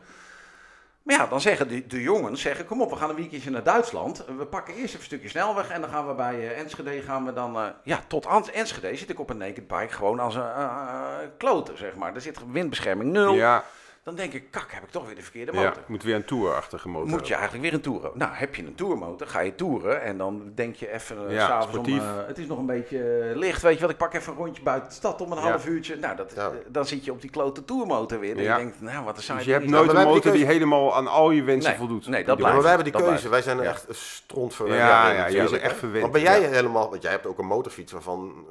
Maar 1.04 1.16
ja, 1.16 1.26
dan 1.26 1.40
zeggen 1.40 1.68
de, 1.68 1.86
de 1.86 2.02
jongens, 2.02 2.40
zeggen, 2.40 2.66
kom 2.66 2.82
op, 2.82 2.90
we 2.90 2.96
gaan 2.96 3.08
een 3.10 3.16
weekendje 3.16 3.50
naar 3.50 3.62
Duitsland. 3.62 4.24
We 4.36 4.46
pakken 4.46 4.74
eerst 4.74 4.86
even 4.86 4.98
een 4.98 5.04
stukje 5.04 5.28
snelweg 5.28 5.68
en 5.68 5.80
dan 5.80 5.90
gaan 5.90 6.06
we 6.06 6.14
bij 6.14 6.34
eh, 6.34 6.58
Enschede, 6.58 7.02
gaan 7.02 7.24
we 7.24 7.32
dan, 7.32 7.56
eh, 7.56 7.66
ja, 7.82 8.00
tot 8.06 8.26
aan 8.26 8.48
Enschede 8.48 8.96
zit 8.96 9.10
ik 9.10 9.20
op 9.20 9.30
een 9.30 9.36
naked 9.36 9.66
bike 9.66 9.92
gewoon 9.92 10.18
als 10.20 10.34
een 10.34 10.42
eh, 10.42 11.18
kloter, 11.38 11.78
zeg 11.78 11.94
maar. 11.94 12.14
Er 12.14 12.20
zit 12.20 12.38
windbescherming 12.52 13.12
nul. 13.12 13.34
Ja, 13.34 13.64
Dan 14.04 14.14
denk 14.14 14.32
ik, 14.32 14.50
kak, 14.50 14.72
heb 14.72 14.82
ik 14.82 14.90
toch 14.90 15.06
weer 15.06 15.14
de 15.14 15.22
verkeerde 15.22 15.52
ja, 15.52 15.62
motor. 15.64 15.82
moet 15.86 16.02
weer 16.02 16.14
een 16.14 16.24
tourachtige 16.24 16.88
motor 16.88 17.08
Moet 17.08 17.26
je 17.28 17.34
hebben. 17.34 17.38
eigenlijk 17.38 17.62
weer 17.62 17.72
een 17.72 18.00
toeren. 18.00 18.18
Nou, 18.18 18.32
heb 18.34 18.54
je 18.54 18.62
een 18.66 18.74
tourmotor, 18.74 19.26
ga 19.26 19.40
je 19.40 19.54
toeren 19.54 20.02
en 20.02 20.18
dan 20.18 20.52
denk 20.54 20.74
je 20.76 20.92
even 20.92 21.28
eh, 21.28 21.34
Ja, 21.34 21.46
s'avonds 21.46 21.76
om, 21.76 21.84
sportief. 21.84 22.02
eh, 22.02 22.26
het 22.26 22.38
is 22.38 22.46
nog 22.46 22.58
een 22.58 22.66
beetje 22.66 22.98
eh, 23.30 23.36
licht, 23.36 23.62
weet 23.62 23.74
je 23.74 23.80
wat, 23.80 23.90
ik 23.90 23.96
pak 23.96 24.14
even 24.14 24.32
een 24.32 24.38
rondje 24.38 24.62
buiten 24.62 24.88
de 24.88 24.94
stad 24.94 25.20
om 25.20 25.32
een 25.32 25.38
Ja. 25.38 25.42
half 25.50 25.66
uurtje. 25.66 25.96
Nou, 25.96 26.16
dat, 26.16 26.32
Ja. 26.36 26.50
dan 26.68 26.86
zit 26.86 27.04
je 27.04 27.12
op 27.12 27.20
die 27.20 27.30
klote 27.30 27.64
tourmotor 27.64 28.20
weer 28.20 28.36
en 28.36 28.42
Ja. 28.42 28.56
je 28.56 28.62
denkt, 28.62 28.80
nou, 28.80 29.04
wat 29.04 29.16
een 29.16 29.22
saai 29.22 29.38
Dus 29.38 29.46
je 29.46 29.52
hebt 29.52 29.66
nooit 29.66 29.88
een 29.92 30.04
motor 30.04 30.22
die 30.22 30.32
die 30.32 30.46
helemaal 30.46 30.94
aan 30.94 31.06
al 31.06 31.30
je 31.30 31.42
wensen 31.42 31.70
Nee, 31.70 31.78
voldoet. 31.78 32.06
nee, 32.08 32.24
dat 32.24 32.36
blijft. 32.36 32.54
maar 32.54 32.64
wij 32.64 32.74
hebben 32.74 32.92
die 32.92 33.02
keuze. 33.02 33.28
Wij 33.28 33.42
zijn 33.42 33.56
Ja. 33.56 33.62
echt 33.62 33.86
stront 33.90 34.54
verwend. 34.54 34.78
Ja, 34.78 35.10
ja, 35.10 35.44
bent 35.44 35.52
echt 35.60 35.76
verwend. 35.76 36.00
Want 36.00 36.12
ben 36.12 36.22
jij 36.22 36.40
Ja. 36.40 36.48
helemaal, 36.48 36.90
want 36.90 37.02
jij 37.02 37.10
hebt 37.10 37.26
ook 37.26 37.38
een 37.38 37.46
motorfiets 37.46 37.92
waarvan 37.92 38.44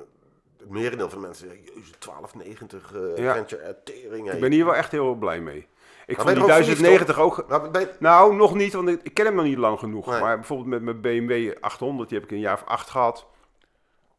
merendeel 0.74 1.09
van 1.09 1.19
de 1.21 1.26
mensen 1.26 1.47
zeggen, 1.47 1.65
jezus, 1.65 1.91
1290 1.99 2.93
eh 2.93 3.24
Ja. 3.24 3.30
Adventure 3.30 3.78
tering. 3.84 4.32
Ik 4.32 4.39
ben 4.39 4.51
hier 4.51 4.65
wel 4.65 4.76
echt 4.76 4.91
heel 4.91 5.15
blij 5.15 5.39
mee. 5.39 5.67
Ik 6.05 6.15
Maar 6.17 6.26
vond 6.26 6.38
die 6.38 6.45
je 6.45 6.51
er 6.51 6.57
ook 6.57 6.63
verliefd 6.65 6.82
1090 6.84 7.19
ook... 7.19 7.45
Nou, 7.49 7.69
ben- 7.69 7.89
Nou, 7.99 8.36
nog 8.36 8.53
niet, 8.53 8.74
want 8.74 8.89
ik, 8.89 8.99
ik 9.03 9.13
ken 9.13 9.26
hem 9.26 9.36
nog 9.36 9.45
niet 9.45 9.57
lang 9.57 9.80
genoeg. 9.80 10.05
Nee. 10.07 10.19
Maar 10.19 10.36
bijvoorbeeld 10.38 10.69
met 10.69 10.82
mijn 10.82 11.01
BMW 11.01 11.53
800, 11.59 12.09
die 12.09 12.17
heb 12.17 12.28
ik 12.28 12.34
een 12.34 12.41
jaar 12.43 12.53
of 12.53 12.63
acht 12.65 12.89
gehad. 12.89 13.26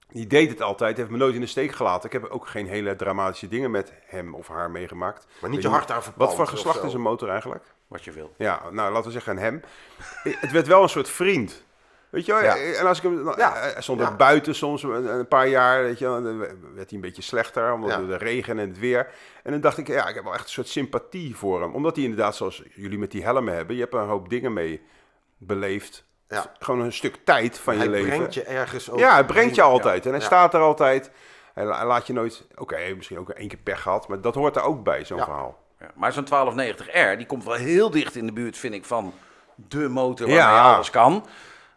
Die 0.08 0.26
deed 0.26 0.50
het 0.50 0.62
altijd, 0.62 0.96
heeft 0.96 1.10
me 1.10 1.16
nooit 1.16 1.34
in 1.34 1.40
de 1.40 1.46
steek 1.46 1.72
gelaten. 1.72 2.04
Ik 2.06 2.12
heb 2.12 2.30
ook 2.30 2.46
geen 2.48 2.66
hele 2.66 2.96
dramatische 2.96 3.48
dingen 3.48 3.70
met 3.70 3.92
hem 4.06 4.34
of 4.34 4.48
haar 4.48 4.70
meegemaakt. 4.70 5.26
maar 5.40 5.50
niet 5.50 5.62
je 5.62 5.68
hart 5.68 5.88
daar 5.88 6.02
verpand. 6.02 6.28
Wat 6.28 6.36
voor 6.36 6.46
geslacht 6.46 6.80
zo. 6.80 6.86
is 6.86 6.92
een 6.94 7.00
motor 7.00 7.28
eigenlijk? 7.28 7.64
Wat 7.88 8.04
je 8.04 8.12
wil. 8.12 8.34
Ja, 8.38 8.62
nou 8.70 8.92
laten 8.92 9.06
we 9.06 9.12
zeggen 9.12 9.32
een 9.36 9.42
hem. 9.42 9.62
Het 10.40 10.50
werd 10.50 10.66
wel 10.66 10.82
een 10.82 10.88
soort 10.88 11.08
vriend. 11.08 11.64
Weet 12.14 12.26
je 12.26 12.32
wel? 12.32 12.42
Ja. 12.42 12.56
En 12.56 12.86
als 12.86 12.96
ik 12.98 13.02
hem... 13.02 13.26
Ja. 13.36 13.52
Hij 13.54 13.74
stond 13.82 14.00
er 14.00 14.06
Ja. 14.06 14.16
buiten 14.16 14.54
soms 14.54 14.82
een, 14.82 15.14
een 15.18 15.28
paar 15.28 15.48
jaar, 15.48 15.82
weet 15.82 15.98
je 15.98 16.04
wel. 16.04 16.22
Dan 16.22 16.38
werd 16.38 16.50
hij 16.74 16.86
een 16.90 17.00
beetje 17.00 17.22
slechter, 17.22 17.72
omdat 17.72 17.90
Ja. 17.90 17.98
de 17.98 18.16
regen 18.16 18.58
en 18.58 18.68
het 18.68 18.78
weer. 18.78 19.08
En 19.42 19.50
dan 19.52 19.60
dacht 19.60 19.78
ik, 19.78 19.86
ja, 19.86 20.08
ik 20.08 20.14
heb 20.14 20.24
wel 20.24 20.32
echt 20.34 20.44
een 20.44 20.48
soort 20.50 20.68
sympathie 20.68 21.36
voor 21.36 21.60
hem. 21.62 21.74
Omdat 21.74 21.94
hij 21.96 22.04
inderdaad, 22.04 22.36
zoals 22.36 22.62
jullie 22.74 22.98
met 22.98 23.10
die 23.10 23.22
helmen 23.22 23.54
hebben, 23.54 23.74
je 23.76 23.82
hebt 23.82 23.94
een 23.94 24.00
hoop 24.06 24.28
dingen 24.28 24.52
mee 24.52 24.82
beleefd. 25.38 26.04
Ja. 26.28 26.52
Gewoon 26.58 26.80
een 26.80 26.92
stuk 26.92 27.16
tijd 27.24 27.58
van 27.58 27.74
Hij 27.74 27.84
je 27.84 27.90
leven. 27.90 28.08
brengt 28.16 28.34
je 28.34 28.42
ergens 28.42 28.90
ook. 28.90 28.98
Ja, 28.98 29.16
het 29.16 29.26
brengt 29.26 29.54
je 29.54 29.62
altijd. 29.62 30.04
En 30.04 30.10
hij 30.10 30.20
Ja. 30.20 30.26
staat 30.26 30.54
er 30.54 30.60
altijd. 30.60 31.10
Hij 31.54 31.64
la- 31.64 31.76
hij 31.76 31.86
laat 31.86 32.06
je 32.06 32.12
nooit... 32.12 32.46
Oké, 32.56 32.94
misschien 32.96 33.18
ook 33.18 33.30
één 33.30 33.48
keer 33.48 33.58
pech 33.58 33.82
gehad, 33.82 34.08
maar 34.08 34.20
dat 34.20 34.34
hoort 34.34 34.56
er 34.56 34.62
ook 34.62 34.84
bij, 34.84 35.04
zo'n 35.04 35.16
Ja. 35.18 35.24
verhaal. 35.24 35.62
Ja, 35.80 35.90
maar 35.94 36.12
zo'n 36.12 36.24
1290R, 36.24 37.16
die 37.16 37.26
komt 37.26 37.44
wel 37.44 37.54
heel 37.54 37.90
dicht 37.90 38.16
in 38.16 38.26
de 38.26 38.32
buurt, 38.32 38.56
vind 38.58 38.74
ik, 38.74 38.84
van 38.84 39.12
de 39.54 39.88
motor 39.88 40.28
Ja. 40.28 40.34
waarmee 40.52 40.72
alles 40.74 40.90
kan. 40.90 41.26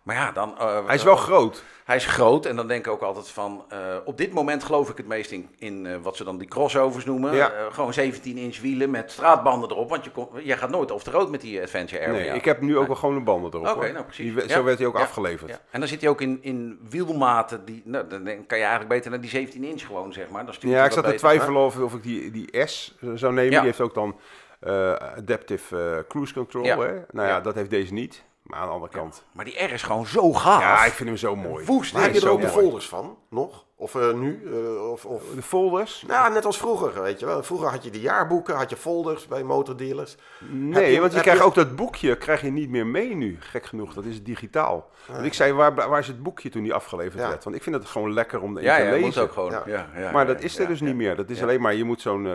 Maar 0.08 0.16
ja, 0.16 0.32
dan... 0.32 0.58
eh, 0.60 0.86
Hij 0.86 0.95
is 0.95 1.03
wel 1.03 1.16
groot. 1.16 1.64
Hij 1.86 1.95
is 1.95 2.05
groot 2.05 2.45
en 2.45 2.55
dan 2.55 2.68
denk 2.68 2.86
ik 2.86 2.91
ook 2.91 3.01
altijd 3.01 3.30
van... 3.30 3.66
eh, 3.70 3.78
op 4.05 4.18
dit 4.18 4.34
moment 4.34 4.64
geloof 4.64 4.89
ik 4.89 4.97
het 4.97 5.08
meest 5.08 5.32
in, 5.32 5.49
in 5.58 5.86
eh, 5.86 5.95
wat 6.01 6.16
ze 6.16 6.24
dan 6.24 6.38
die 6.38 6.47
crossovers 6.47 7.05
noemen. 7.05 7.36
Ja. 7.36 7.51
Eh, 7.51 7.74
gewoon 7.74 7.93
17 7.93 8.38
inch 8.38 8.60
wielen 8.62 8.89
met 8.89 9.12
straatbanden 9.12 9.70
erop. 9.70 9.89
Want 9.89 10.03
je 10.03 10.12
kon, 10.12 10.28
jij 10.43 10.58
gaat 10.58 10.70
nooit 10.70 10.91
off 10.91 11.03
the 11.03 11.12
road 11.12 11.30
met 11.30 11.41
die 11.41 11.62
Adventure 11.62 12.03
R. 12.05 12.12
Nee, 12.12 12.30
ik 12.30 12.45
heb 12.45 12.62
nu 12.62 12.78
ook 12.78 12.88
wel 12.88 12.95
gewoon 12.95 13.16
een 13.16 13.24
banden 13.24 13.53
erop. 13.53 13.76
Oké, 13.76 13.91
nou 13.91 14.03
precies. 14.05 14.26
Die 14.26 14.34
we- 14.34 14.41
Ja. 14.41 14.47
Zo 14.47 14.64
werd 14.64 14.78
hij 14.78 14.88
ook 14.88 14.97
Ja. 14.97 15.03
afgeleverd. 15.03 15.49
Ja. 15.51 15.60
En 15.72 15.80
dan 15.80 15.89
zit 15.89 16.01
hij 16.01 16.10
ook 16.10 16.22
in, 16.22 16.38
in 16.41 16.80
wielmaten. 16.89 17.66
Die, 17.66 17.82
nou, 17.86 18.08
dan 18.08 18.24
kan 18.24 18.58
je 18.58 18.64
eigenlijk 18.64 18.88
beter 18.88 19.12
naar 19.12 19.22
die 19.22 19.30
17 19.30 19.64
inch 19.64 19.86
gewoon, 19.86 20.14
zeg 20.14 20.30
maar. 20.30 20.45
Dan 20.45 20.55
Ja, 20.60 20.86
ik 20.86 20.91
zat 20.91 21.03
te 21.05 21.14
twijfelen 21.14 21.62
of, 21.62 21.80
of 21.80 21.93
ik 21.93 22.03
die, 22.03 22.32
die 22.32 22.66
S 22.68 22.97
zou 23.16 23.34
nemen. 23.34 23.49
Die 23.51 23.60
heeft 23.60 23.82
ook 23.82 23.93
dan 23.93 24.20
eh, 24.60 24.93
Adaptive 24.93 25.78
eh, 25.97 26.08
Cruise 26.10 26.34
Control. 26.34 26.64
Ja. 26.66 26.78
Hè? 26.80 26.93
Nou 27.12 27.28
ja, 27.28 27.28
Ja. 27.28 27.39
dat 27.41 27.55
heeft 27.55 27.70
deze 27.70 27.93
niet. 27.93 28.24
Maar 28.48 28.60
aan 28.60 28.68
de 28.68 28.74
andere 28.74 28.91
kant. 28.91 29.24
Maar 29.32 29.45
die 29.45 29.64
R 29.64 29.72
is 29.74 29.84
gewoon 29.84 30.06
zo 30.06 30.34
gaaf. 30.34 30.62
Ja, 30.62 30.86
ik 30.86 30.91
vind 30.91 31.10
hem 31.10 31.18
zo 31.18 31.36
mooi. 31.36 31.66
Woest. 31.66 31.91
Hij 31.93 32.02
Heb 32.02 32.10
is 32.12 32.16
je 32.18 32.22
er 32.22 32.28
zo 32.32 32.34
ook 32.36 32.41
de 32.41 32.48
folders 32.50 32.88
van? 32.88 33.18
Nog? 33.30 33.66
Of 33.76 33.95
eh, 33.95 34.14
nu? 34.14 34.41
Eh, 34.54 34.91
of, 34.91 35.06
of... 35.06 35.24
De 35.36 35.41
folders? 35.41 36.04
Nou, 36.08 36.34
net 36.34 36.45
als 36.45 36.58
vroeger, 36.58 37.02
weet 37.02 37.20
je 37.20 37.26
wel. 37.26 37.43
Vroeger 37.43 37.68
had 37.70 37.84
je 37.84 37.89
die 37.89 38.02
jaarboeken, 38.02 38.56
had 38.56 38.70
je 38.70 38.76
folders 38.76 39.28
bij 39.28 39.43
motordealers. 39.43 40.16
Nee, 40.50 40.91
je- 40.91 41.00
want 41.00 41.10
je 41.12 41.16
heb 41.18 41.26
krijgt 41.26 41.41
je- 41.41 41.48
ook 41.48 41.56
dat 41.56 41.76
boekje 41.76 42.18
krijg 42.18 42.41
je 42.41 42.52
niet 42.52 42.70
meer 42.70 42.88
mee 42.88 43.16
nu. 43.16 43.38
Gek 43.39 43.66
genoeg, 43.66 43.93
dat 43.93 44.06
is 44.06 44.24
digitaal. 44.24 44.89
Want 45.08 45.26
ik 45.26 45.34
zei, 45.34 45.54
waar, 45.54 45.74
waar 45.76 46.00
is 46.00 46.08
het 46.08 46.24
boekje 46.24 46.50
toen 46.50 46.64
die 46.64 46.74
afgeleverd 46.74 47.22
Ja. 47.22 47.30
werd? 47.30 47.43
Want 47.43 47.56
ik 47.56 47.64
vind 47.64 47.76
het 47.76 47.86
gewoon 47.86 48.14
lekker 48.14 48.41
om 48.41 48.52
erin 48.58 48.64
ja, 48.70 48.76
te 48.78 48.84
ja, 48.84 48.89
lezen. 48.89 49.06
moet 49.06 49.18
ook 49.18 49.32
gewoon. 49.32 49.52
Ja. 49.52 49.64
Ja. 49.66 49.88
Ja, 49.95 50.12
maar 50.12 50.28
ja, 50.28 50.34
dat 50.34 50.41
is 50.43 50.56
er 50.56 50.62
ja, 50.62 50.68
dus 50.68 50.80
ja. 50.80 50.86
niet 50.86 50.95
meer. 50.95 51.16
Dat 51.16 51.30
is 51.30 51.38
Ja. 51.38 51.43
alleen 51.43 51.62
maar, 51.62 51.74
je 51.74 51.84
moet 51.84 52.02
zo'n 52.02 52.28
eh, 52.28 52.34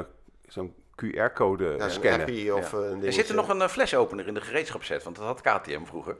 zo'n 0.49 0.75
QR-code 0.97 1.65
Ja, 1.79 1.85
een 1.85 1.91
scannen. 1.91 2.55
of 2.55 2.73
Ja. 2.73 2.79
eh, 2.79 2.91
een 2.91 3.05
Er 3.05 3.13
zit 3.13 3.29
er 3.29 3.35
nog 3.35 3.49
een 3.49 3.63
eh, 3.63 3.69
flesopener 3.69 4.27
in 4.27 4.35
de 4.35 4.41
gereedschapset, 4.41 5.03
want 5.05 5.17
dat 5.17 5.25
had 5.27 5.41
KTM 5.41 5.85
vroeger. 5.85 6.17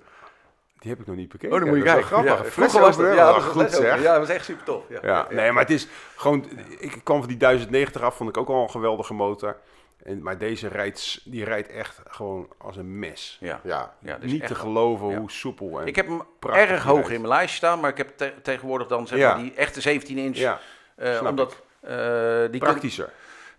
Die 0.79 0.91
heb 0.91 1.01
ik 1.01 1.07
nog 1.07 1.17
niet 1.17 1.29
bekeken. 1.29 1.55
Oh, 1.55 1.61
dan 1.61 1.69
moet 1.69 1.79
je 1.79 1.85
kijken. 1.85 2.11
wel 2.11 2.25
Ja, 2.25 2.31
grappig. 2.31 2.53
vroeger 2.53 2.81
was 2.81 2.95
Flesopener, 2.95 3.25
ja, 3.27 3.33
was 3.33 3.45
goed 3.45 3.71
zeg. 3.71 4.03
Ja, 4.03 4.11
dat 4.11 4.19
was 4.27 4.29
echt 4.37 4.45
super 4.45 4.65
tof. 4.65 4.83
Ja. 4.89 4.99
Ja, 5.03 5.27
nee, 5.31 5.53
maar 5.53 5.63
het 5.63 5.71
is 5.73 5.87
gewoon. 6.17 6.45
Ik 6.79 7.01
kwam 7.05 7.19
van 7.19 7.29
die 7.29 7.37
1090 7.37 8.03
af, 8.03 8.17
vond 8.17 8.29
ik 8.29 8.37
ook 8.37 8.49
al 8.49 8.63
een 8.63 8.71
geweldige 8.71 9.15
motor. 9.15 9.57
En, 10.05 10.23
maar 10.23 10.39
deze 10.39 10.69
rijdt, 10.69 11.21
die 11.25 11.45
rijdt 11.45 11.69
echt 11.69 12.01
gewoon 12.09 12.49
als 12.59 12.77
een 12.77 12.99
mes. 12.99 13.37
Ja. 13.41 13.61
Ja, 13.65 13.95
Ja, 13.99 14.17
dus 14.19 14.31
Niet 14.33 14.41
echt 14.43 14.51
te 14.53 14.59
geloven 14.59 15.09
Ja. 15.09 15.17
hoe 15.19 15.31
soepel 15.31 15.81
en. 15.81 15.87
Ik 15.87 15.97
heb 15.97 16.07
hem 16.07 16.23
Prachtig 16.39 16.69
erg 16.71 16.83
hoog 16.83 16.95
rijdt. 16.97 17.11
in 17.11 17.21
mijn 17.21 17.33
lijstje 17.33 17.57
staan, 17.57 17.81
maar 17.81 17.91
ik 17.91 17.97
heb 17.97 18.17
te- 18.17 18.33
tegenwoordig 18.43 18.87
dan 18.87 19.07
zeg 19.07 19.19
Ja. 19.19 19.33
maar 19.35 19.43
die 19.43 19.55
echte 19.55 19.81
17 19.81 20.19
inch. 20.19 20.37
ja, 20.37 20.61
eh, 20.95 21.17
snap 21.17 21.29
omdat 21.31 21.57
eh, 21.81 22.41
die, 22.51 22.61
praktischer. 22.61 23.11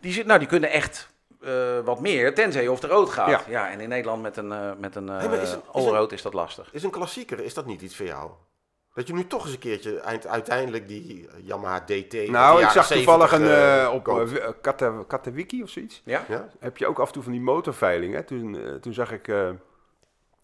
Die, 0.04 0.14
zit- 0.14 0.26
nou, 0.26 0.39
die 0.39 0.47
kunnen 0.47 0.70
echt 0.72 1.10
eh, 1.41 1.80
wat 1.84 1.99
meer, 1.99 2.34
tenzij 2.36 2.62
je 2.64 2.72
of 2.72 2.80
de 2.80 2.88
rood 2.88 3.10
gaat. 3.10 3.30
Ja. 3.30 3.41
Ja. 3.47 3.70
en 3.70 3.80
in 3.80 3.89
Nederland 3.89 4.22
met 4.22 4.38
een, 4.38 4.51
eh 4.51 4.72
met 4.78 4.95
een 4.95 5.08
Hey, 5.08 5.28
maar 5.30 5.41
is 5.41 5.49
eh, 5.76 5.99
het- 6.01 6.12
is 6.12 6.22
dat 6.22 6.34
lastig. 6.34 6.70
Is 6.74 6.84
een 6.84 6.89
klassieker, 6.89 7.39
is 7.39 7.54
dat 7.54 7.66
niet 7.66 7.82
iets 7.82 7.95
voor 7.95 8.06
jou? 8.06 8.32
Dat 8.93 9.08
je 9.08 9.14
nu 9.14 9.28
toch 9.28 9.43
eens 9.43 9.54
een 9.54 9.60
keertje 9.60 9.99
eind, 9.99 10.28
uiteindelijk 10.28 10.88
die 10.88 11.28
Yamaha 11.43 11.80
DT... 11.80 12.28
Nou, 12.30 12.64
ik 12.64 12.70
zag 12.70 12.88
toevallig 12.88 13.30
70, 13.30 13.84
een. 13.84 13.89
op 13.89 14.08
uh, 14.08 14.47
Kata, 14.62 15.04
Katawiki 15.08 15.64
of 15.64 15.70
zoiets. 15.70 16.01
Ja? 16.06 16.26
Ja? 16.30 16.47
Heb 16.60 16.78
je 16.78 16.88
ook 16.88 16.99
af 16.99 17.08
en 17.08 17.14
toe 17.14 17.24
van 17.24 17.32
die 17.32 17.41
motorveiling. 17.41 18.14
Hè? 18.14 18.24
Toen, 18.24 18.78
toen 18.82 18.93
zag 18.93 19.12
ik. 19.12 19.28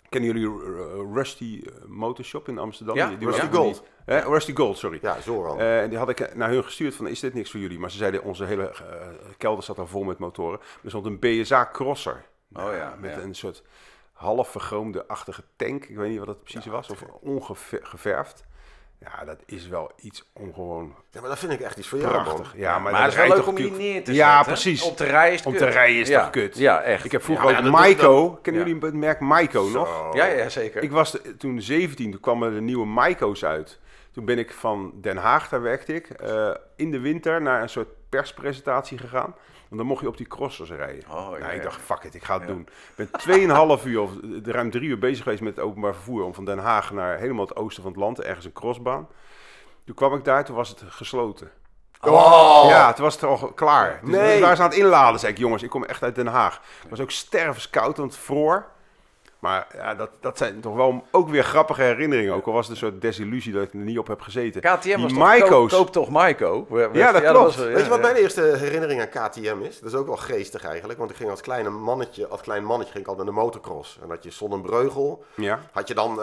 Eh, 0.09 0.19
kennen 0.19 0.33
jullie 0.33 0.63
eh, 0.65 1.13
Rusty 1.13 1.61
eh, 1.65 1.73
Motorshop 1.87 2.47
in 2.47 2.57
Amsterdam? 2.57 2.95
Ja, 2.95 3.07
Die- 3.07 3.17
Rusty 3.17 3.25
was 3.25 3.39
van 3.39 3.49
die- 3.49 3.57
Gold. 3.59 3.83
hè? 4.05 4.19
Rusty 4.19 4.55
Gold, 4.55 4.77
sorry. 4.77 4.99
Ja, 5.01 5.21
Zoran. 5.21 5.59
Eh, 5.59 5.81
en 5.81 5.89
die 5.89 5.97
had 5.97 6.09
ik 6.09 6.35
naar 6.35 6.49
hun 6.49 6.63
gestuurd 6.63 6.95
van, 6.95 7.07
is 7.07 7.19
dit 7.19 7.33
niks 7.33 7.51
voor 7.51 7.59
jullie? 7.59 7.79
Maar 7.79 7.91
ze 7.91 7.97
zeiden, 7.97 8.23
onze 8.23 8.45
hele 8.45 8.69
eh, 8.69 9.07
kelder 9.37 9.63
zat 9.63 9.79
al 9.79 9.87
vol 9.87 10.03
met 10.03 10.17
motoren. 10.17 10.59
Er 10.83 10.89
stond 10.89 11.05
een 11.05 11.19
BSA 11.19 11.69
Crosser. 11.73 12.25
Oh 12.53 12.63
ja, 12.73 12.95
Met 12.99 13.11
ja. 13.15 13.21
een 13.21 13.35
soort 13.35 13.63
half 14.13 14.49
vergroomde-achtige 14.49 15.43
tank. 15.55 15.85
Ik 15.85 15.95
weet 15.97 16.09
niet 16.09 16.17
wat 16.17 16.27
dat 16.27 16.43
precies 16.43 16.65
was. 16.65 16.89
Of 16.89 17.03
ongeverfd. 17.21 18.43
Ja, 18.99 19.25
dat 19.25 19.37
is 19.45 19.67
wel 19.67 19.91
iets 20.01 20.29
ongewoon 20.33 20.95
ja, 21.11 21.19
maar 21.19 21.29
dat 21.29 21.39
vind 21.39 21.51
ik 21.51 21.59
echt 21.59 21.77
iets 21.77 21.87
voor 21.87 21.99
jou, 21.99 22.11
prachtig. 22.11 22.37
man. 22.51 22.59
Ja, 22.61 22.79
Maar, 22.79 22.91
dat 22.91 23.01
het 23.01 23.11
is 23.11 23.17
wel 23.17 23.27
leuk 23.37 23.47
om 23.47 23.55
hier 23.57 23.71
neer 23.71 24.03
te 24.03 24.13
Ja, 24.13 24.27
zetten. 24.35 24.53
precies. 24.53 24.81
Op 24.83 24.97
te 24.97 25.03
rijden 25.05 25.33
is 25.33 25.45
Om 25.45 25.57
te 25.57 25.65
rijden 25.65 25.99
is 26.01 26.07
ja. 26.07 26.21
toch 26.21 26.29
kut? 26.29 26.57
Ja, 26.57 26.81
echt. 26.81 27.05
Ik 27.05 27.11
heb 27.11 27.23
vroeger 27.23 27.45
ook 27.45 27.51
ja, 27.51 27.61
dat- 27.61 27.71
Maiko. 27.71 28.39
Kennen 28.41 28.65
jullie 28.67 28.81
het 28.85 28.93
merk 28.93 29.19
Maiko 29.19 29.67
nog? 29.69 30.13
Ja, 30.15 30.25
ja, 30.25 30.49
zeker. 30.49 30.83
Ik 30.83 30.91
was 30.91 31.11
de- 31.11 31.37
toen 31.37 31.61
17, 31.61 32.11
toen 32.11 32.19
kwamen 32.19 32.53
de 32.53 32.61
nieuwe 32.61 32.85
Maiko's 32.85 33.43
uit. 33.45 33.79
Toen 34.11 34.25
ben 34.25 34.37
ik 34.37 34.51
van 34.53 34.91
Den 35.01 35.17
Haag, 35.17 35.49
daar 35.49 35.61
werkte 35.61 35.93
ik, 35.93 36.09
eh, 36.09 36.49
in 36.75 36.91
de 36.91 36.99
winter 36.99 37.41
naar 37.41 37.61
een 37.61 37.69
soort 37.69 37.89
perspresentatie 38.09 38.97
gegaan. 38.97 39.35
Want 39.69 39.81
dan 39.81 39.85
mocht 39.89 40.01
je 40.01 40.07
op 40.07 40.17
die 40.17 40.27
crossers 40.27 40.69
rijden. 40.69 41.03
Oh, 41.09 41.15
ja, 41.15 41.37
nou, 41.37 41.51
ik 41.51 41.57
ja. 41.57 41.63
dacht, 41.63 41.81
fuck 41.81 42.03
it, 42.03 42.15
ik 42.15 42.23
ga 42.23 42.33
het 42.33 42.41
Ja. 42.41 42.47
doen. 42.47 42.67
Ik 42.95 42.95
ben 42.95 43.09
2,5 43.79 43.85
uur 43.85 44.01
of 44.01 44.11
ruim 44.43 44.71
drie 44.71 44.89
uur 44.89 44.99
bezig 44.99 45.23
geweest 45.23 45.41
met 45.41 45.55
het 45.55 45.65
openbaar 45.65 45.93
vervoer. 45.93 46.23
Om 46.23 46.33
van 46.33 46.45
Den 46.45 46.57
Haag 46.59 46.91
naar 46.91 47.17
helemaal 47.17 47.45
het 47.45 47.55
oosten 47.55 47.83
van 47.83 47.91
het 47.91 48.01
land, 48.01 48.21
ergens 48.21 48.45
een 48.45 48.51
crossbaan. 48.53 49.07
Toen 49.85 49.95
kwam 49.95 50.13
ik 50.13 50.23
daar, 50.23 50.45
toen 50.45 50.55
was 50.55 50.69
het 50.69 50.83
gesloten. 50.87 51.51
Oh! 52.01 52.65
Ja, 52.69 52.93
toen 52.93 53.03
was 53.03 53.13
het 53.13 53.23
al 53.23 53.37
klaar. 53.53 53.99
Dus 54.03 54.09
Nee. 54.09 54.41
waren 54.41 54.55
ze 54.57 54.63
aan 54.63 54.69
het 54.69 54.77
inladen, 54.77 55.19
zei 55.19 55.31
ik, 55.31 55.37
jongens, 55.37 55.63
ik 55.63 55.69
kom 55.69 55.83
echt 55.83 56.03
uit 56.03 56.15
Den 56.15 56.27
Haag. 56.27 56.61
Het 56.81 56.89
was 56.89 56.99
ook 56.99 57.11
stervenskoud, 57.11 57.97
want 57.97 58.11
het 58.13 58.21
vroor. 58.21 58.65
Maar 59.39 59.67
ja, 59.75 59.95
dat, 59.95 60.09
dat 60.19 60.37
zijn 60.37 60.61
toch 60.61 60.75
wel 60.75 61.03
ook 61.11 61.29
weer 61.29 61.43
grappige 61.43 61.81
herinneringen. 61.81 62.33
Ook 62.33 62.45
al 62.47 62.53
was 62.53 62.67
het 62.67 62.71
een 62.71 62.81
soort 62.89 63.01
desillusie 63.01 63.53
dat 63.53 63.63
ik 63.63 63.73
er 63.73 63.79
niet 63.79 63.97
op 63.99 64.07
heb 64.07 64.21
gezeten. 64.21 64.61
KTM 64.61 64.81
Die 64.87 64.97
was 64.97 65.11
toch, 65.11 65.17
Maiko's. 65.21 65.49
koop, 65.49 65.69
koop 65.69 65.91
toch 65.91 66.09
Maiko? 66.09 66.65
We- 66.69 66.89
we- 66.89 66.97
Ja, 66.97 67.11
dat 67.11 67.21
klopt. 67.21 67.37
was, 67.37 67.55
eh, 67.57 67.61
Weet 67.63 67.77
je 67.77 67.83
ja, 67.83 67.89
wat 67.89 67.97
ja. 67.97 68.03
mijn 68.03 68.15
eerste 68.15 68.41
herinnering 68.41 69.01
aan 69.01 69.29
KTM 69.29 69.57
is? 69.61 69.79
Dat 69.79 69.91
is 69.91 69.97
ook 69.97 70.07
wel 70.07 70.17
geestig 70.17 70.63
eigenlijk. 70.65 70.99
Want 70.99 71.11
ik 71.11 71.17
ging 71.17 71.29
als 71.29 71.41
kleine 71.41 71.69
mannetje, 71.69 72.27
als 72.27 72.41
klein 72.41 72.63
mannetje 72.63 72.91
ging 72.93 73.03
ik 73.03 73.09
al 73.09 73.15
naar 73.17 73.25
de 73.25 73.31
motocross. 73.31 73.99
En 74.01 74.07
dat 74.07 74.23
je 74.23 74.31
Sonnenbreugel. 74.31 75.23
Ja, 75.35 75.59
Had 75.71 75.87
je 75.87 75.93
dan, 75.93 76.11
eh, 76.11 76.17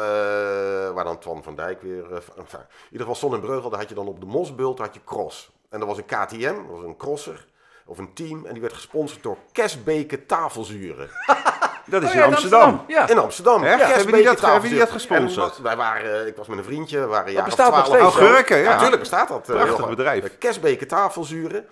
waar 0.90 1.04
dan 1.04 1.18
Twan 1.18 1.42
van 1.42 1.54
Dijk 1.54 1.82
weer... 1.82 2.04
eh, 2.12 2.16
enfin, 2.38 2.58
in 2.60 2.84
ieder 2.90 3.06
geval 3.06 3.14
Sonnenbreugel, 3.14 3.70
daar 3.70 3.78
had 3.80 3.88
je 3.88 3.94
dan 3.94 4.06
op 4.08 4.20
de 4.20 4.26
Mosbult 4.26 4.78
had 4.78 4.94
je 4.94 5.00
cross. 5.04 5.50
En 5.70 5.78
dat 5.78 5.88
was 5.88 5.98
een 5.98 6.04
KTM, 6.06 6.54
dat 6.54 6.76
was 6.76 6.84
een 6.84 6.96
crosser. 6.96 7.46
Of 7.88 7.98
een 7.98 8.12
team. 8.14 8.46
En 8.46 8.52
die 8.52 8.62
werd 8.62 8.74
gesponsord 8.74 9.22
door 9.22 9.36
Kesbeke 9.52 10.26
tafelzuren. 10.26 11.08
dat 11.86 12.02
is 12.02 12.08
Oh 12.08 12.14
in 12.14 12.20
ja, 12.20 12.26
Amsterdam. 12.26 12.84
Ja. 12.86 13.08
In 13.08 13.18
Amsterdam. 13.18 13.64
Echt? 13.64 13.72
Kesbeke 13.76 13.94
Hebben 13.96 14.14
die 14.14 14.24
dat- 14.24 14.40
hebben 14.40 14.70
die 14.70 14.78
dat 14.78 14.90
gesponsord? 14.90 15.58
Wij 15.62 15.76
waren, 15.76 16.20
eh, 16.20 16.26
ik 16.26 16.36
was 16.36 16.46
met 16.46 16.58
een 16.58 16.64
vriendje, 16.64 17.00
we 17.00 17.06
waren 17.06 17.32
jaar 17.32 17.40
of 17.42 17.46
bestaat 17.46 17.74
nog 17.74 17.84
12 17.84 17.98
steeds? 18.12 18.20
Augurken, 18.22 18.56
ja. 18.58 18.70
Natuurlijk 18.72 19.00
bestaat 19.00 19.28
dat. 19.28 19.48
eh, 19.48 19.54
Prachtig 19.62 19.88
bedrijf. 19.88 20.22
De 20.22 20.30
Kesbeke 20.30 20.86
tafelzuren. 20.86 21.66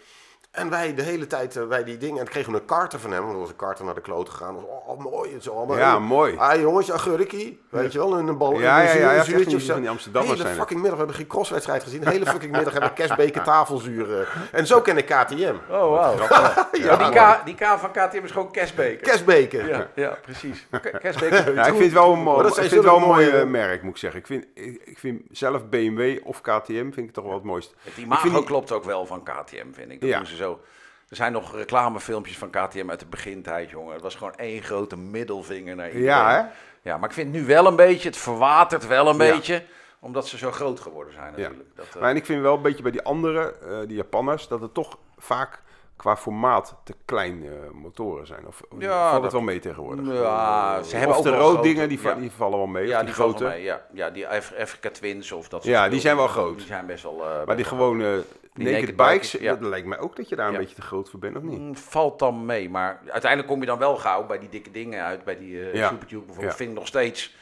En 0.55 0.71
wij 0.71 0.95
de 0.95 1.03
hele 1.03 1.27
tijd 1.27 1.57
eh, 1.57 1.67
bij 1.67 1.85
die 1.85 1.97
dingen. 1.97 2.21
En 2.21 2.29
kregen 2.29 2.53
we 2.53 2.59
een 2.59 2.65
karter 2.65 3.01
van 3.01 3.13
hem. 3.13 3.21
Want 3.23 3.33
er 3.33 3.39
was 3.41 3.49
een 3.49 3.57
karter 3.57 3.85
naar 3.85 3.95
de 3.95 4.01
kloot 4.01 4.29
gegaan. 4.29 4.55
Was, 4.55 4.65
oh, 4.87 4.99
mooi. 5.01 5.33
Het 5.33 5.41
is 5.41 5.51
allemaal, 5.51 5.77
Ja, 5.77 5.99
mooi. 5.99 6.37
Ah, 6.37 6.61
jongens, 6.61 6.93
agurkie. 6.93 7.61
Weet 7.71 7.93
je 7.93 7.99
wel, 7.99 8.19
een 8.19 8.39
bal. 8.39 8.61
Ja, 8.61 8.93
een 8.93 8.99
ja, 8.99 9.23
zuurtje 9.23 9.35
of 9.45 9.51
die- 9.51 9.61
zo. 9.61 9.73
van 9.73 9.81
die 9.81 9.91
Amsterdammers 9.91 10.33
De 10.33 10.37
hele 10.43 10.49
zijn 10.55 10.61
fucking 10.61 10.81
middag. 10.81 10.99
We 10.99 11.05
hebben 11.05 11.17
geen 11.17 11.27
crosswedstrijd 11.27 11.83
gezien. 11.83 12.01
De 12.01 12.11
hele 12.11 12.27
fucking 12.27 12.53
middag 12.53 12.73
hebben 12.73 12.91
we 12.91 12.97
Kesbeke 13.03 13.43
tafelzuren. 13.43 14.27
En 14.53 14.67
zo 14.67 14.81
ken 14.81 14.97
ik 14.97 15.07
KTM. 15.07 15.55
Oh, 15.71 15.91
wauw. 15.91 16.15
Ja, 16.73 16.97
die, 16.97 17.09
K, 17.21 17.45
die 17.45 17.55
K 17.55 17.79
van 17.79 17.91
KTM 17.91 18.25
is 18.25 18.31
gewoon 18.31 18.51
Kesbeker. 18.51 19.11
Kesbeke. 19.11 19.67
Ja, 19.67 19.89
ja, 19.95 20.19
precies. 20.23 20.67
Ja, 20.71 20.83
ik 20.83 21.63
vind 21.65 21.79
het 21.79 21.93
wel 21.93 22.13
een, 22.13 22.19
mo- 22.23 22.35
Maar 22.35 22.43
dat 22.43 22.53
ik 22.57 22.59
vind 22.63 22.71
het 22.75 22.85
wel 22.85 22.97
een 22.97 23.01
mooi 23.03 23.27
mooie- 23.31 23.39
eh, 23.41 23.47
merk, 23.47 23.83
moet 23.83 23.91
ik 23.93 23.97
zeggen. 23.99 24.21
Ik 24.21 24.27
vind, 24.27 24.47
ik, 24.55 24.81
ik 24.85 24.99
vind 24.99 25.23
zelf 25.31 25.69
BMW 25.69 26.19
of 26.25 26.41
KTM 26.41 26.73
vind 26.93 26.97
ik 26.97 27.13
toch 27.13 27.25
wel 27.25 27.35
het 27.35 27.43
mooist. 27.43 27.71
Het 27.71 27.79
Ik 27.87 27.93
vind 27.93 28.07
imago 28.07 28.31
die- 28.31 28.45
klopt 28.45 28.73
ook 28.73 28.85
wel 28.85 29.07
van 29.07 29.23
KTM, 29.23 29.73
vind 29.73 29.91
ik. 29.91 30.01
Dat 30.01 30.09
Ja. 30.09 30.25
ze 30.25 30.37
zo. 30.45 30.61
Er 31.09 31.17
zijn 31.17 31.33
nog 31.33 31.55
reclamefilmpjes 31.57 32.39
van 32.39 32.51
KTM 32.51 32.91
uit 32.91 33.01
de 33.01 33.07
begintijd, 33.07 33.71
jongen. 33.71 33.93
Het 33.93 34.03
was 34.03 34.15
gewoon 34.15 34.35
één 34.37 34.63
grote 34.63 34.97
middelvinger 34.97 35.77
naar 35.77 35.87
iedereen. 35.87 36.09
Ja, 36.09 36.31
hè? 36.31 36.43
Ja, 36.91 36.97
maar 36.99 37.09
ik 37.09 37.15
vind 37.15 37.33
nu 37.33 37.45
wel 37.47 37.67
een 37.67 37.77
beetje, 37.77 38.09
het 38.09 38.19
verwatert 38.19 38.87
wel 38.87 39.07
een 39.09 39.17
Ja. 39.27 39.33
beetje. 39.35 39.63
Omdat 40.01 40.27
ze 40.29 40.39
zo 40.39 40.51
groot 40.51 40.81
geworden 40.81 41.13
zijn 41.13 41.33
Ja. 41.37 41.43
natuurlijk. 41.43 41.77
Dat, 41.77 41.87
eh, 41.95 42.01
Maar 42.01 42.11
en 42.11 42.17
ik 42.17 42.25
vind 42.27 42.43
wel 42.43 42.57
een 42.57 42.63
beetje 42.63 42.83
bij 42.83 42.93
die 42.93 43.03
andere, 43.03 43.55
eh, 43.69 43.79
die 43.87 43.97
Japanners, 43.97 44.49
dat 44.49 44.61
het 44.61 44.75
toch 44.75 44.99
vaak 45.19 45.63
qua 45.97 46.17
formaat 46.17 46.75
te 46.85 46.95
klein 47.05 47.45
eh, 47.47 47.51
motoren 47.73 48.27
zijn. 48.27 48.47
Of 48.47 48.61
Ja, 48.79 49.11
valt 49.11 49.23
dat- 49.23 49.33
wel 49.33 49.41
mee 49.41 49.59
tegenwoordig? 49.59 50.13
ja, 50.15 50.83
ze 50.83 50.97
hebben 50.97 51.17
ook 51.17 51.23
de 51.25 51.37
rood 51.37 51.63
dingen, 51.63 51.89
die, 51.89 52.01
ja. 52.03 52.15
die 52.15 52.31
vallen 52.31 52.59
wel 52.59 52.67
mee. 52.67 52.87
Ja, 52.87 52.97
die, 52.97 53.05
die 53.07 53.15
grote. 53.15 53.45
Mee, 53.45 53.63
ja, 53.63 53.83
ja, 53.93 54.11
die 54.11 54.29
Af- 54.29 54.53
Africa 54.61 54.91
Twins 54.91 55.33
of 55.33 55.49
dat 55.49 55.63
soort 55.63 55.75
Ja, 55.75 55.89
die 55.89 56.01
zijn 56.01 56.17
wel 56.17 56.29
groot. 56.29 56.57
Die 56.57 56.67
zijn 56.67 56.87
best 56.87 57.03
wel... 57.03 57.21
eh, 57.23 57.29
Maar 57.37 57.45
best 57.45 57.57
die 57.57 57.67
gewone 57.67 58.23
Die 58.55 58.65
naked, 58.65 58.81
naked 58.81 58.97
bikes, 58.97 59.31
bikes, 59.31 59.33
ja. 59.41 59.55
dat 59.55 59.69
lijkt 59.69 59.87
mij 59.87 59.99
ook 59.99 60.17
dat 60.17 60.29
je 60.29 60.37
daar 60.37 60.47
een 60.47 60.53
Ja. 60.53 60.59
beetje 60.59 60.75
te 60.75 60.83
groot 60.83 61.11
voor 61.11 61.19
bent, 61.21 61.37
of 61.37 61.43
niet? 61.43 61.59
Mm, 61.59 61.77
Valt 61.77 62.19
dan 62.19 62.45
mee, 62.47 62.71
maar 62.71 63.01
uiteindelijk 63.09 63.51
kom 63.51 63.61
je 63.61 63.67
dan 63.67 63.79
wel 63.79 63.97
gauw 63.97 64.27
bij 64.27 64.39
die 64.39 64.49
dikke 64.49 64.71
dingen 64.71 65.05
uit, 65.05 65.25
bij 65.25 65.37
die 65.39 65.61
eh 65.71 65.75
Ja. 65.75 65.89
Supertube 65.89 66.25
bijvoorbeeld, 66.25 66.57
vind 66.57 66.71
ik 66.71 66.77
nog 66.77 66.87
steeds. 66.87 67.37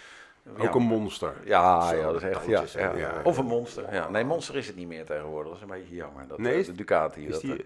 Ook 0.59 0.75
een 0.75 0.83
monster. 0.83 1.35
Ja, 1.45 1.93
ja, 1.93 2.03
dat 2.03 2.23
is 2.23 2.23
echt. 2.23 2.47
Ja. 2.97 3.21
Of 3.25 3.39
een 3.39 3.45
monster. 3.47 3.95
Ja. 3.95 4.09
Nee, 4.09 4.25
monster 4.25 4.57
is 4.57 4.67
het 4.67 4.77
niet 4.77 4.89
meer 4.89 5.05
tegenwoordig. 5.05 5.53
Dat 5.53 5.57
is 5.57 5.63
een 5.63 5.79
beetje 5.81 5.95
jammer. 5.95 6.27
Dat, 6.29 6.39
Nee, 6.39 6.53
eh, 6.53 6.59
is- 6.59 6.67
de 6.67 6.73
Ducati. 6.75 7.27
Is 7.27 7.33
dat, 7.33 7.41
die, 7.41 7.65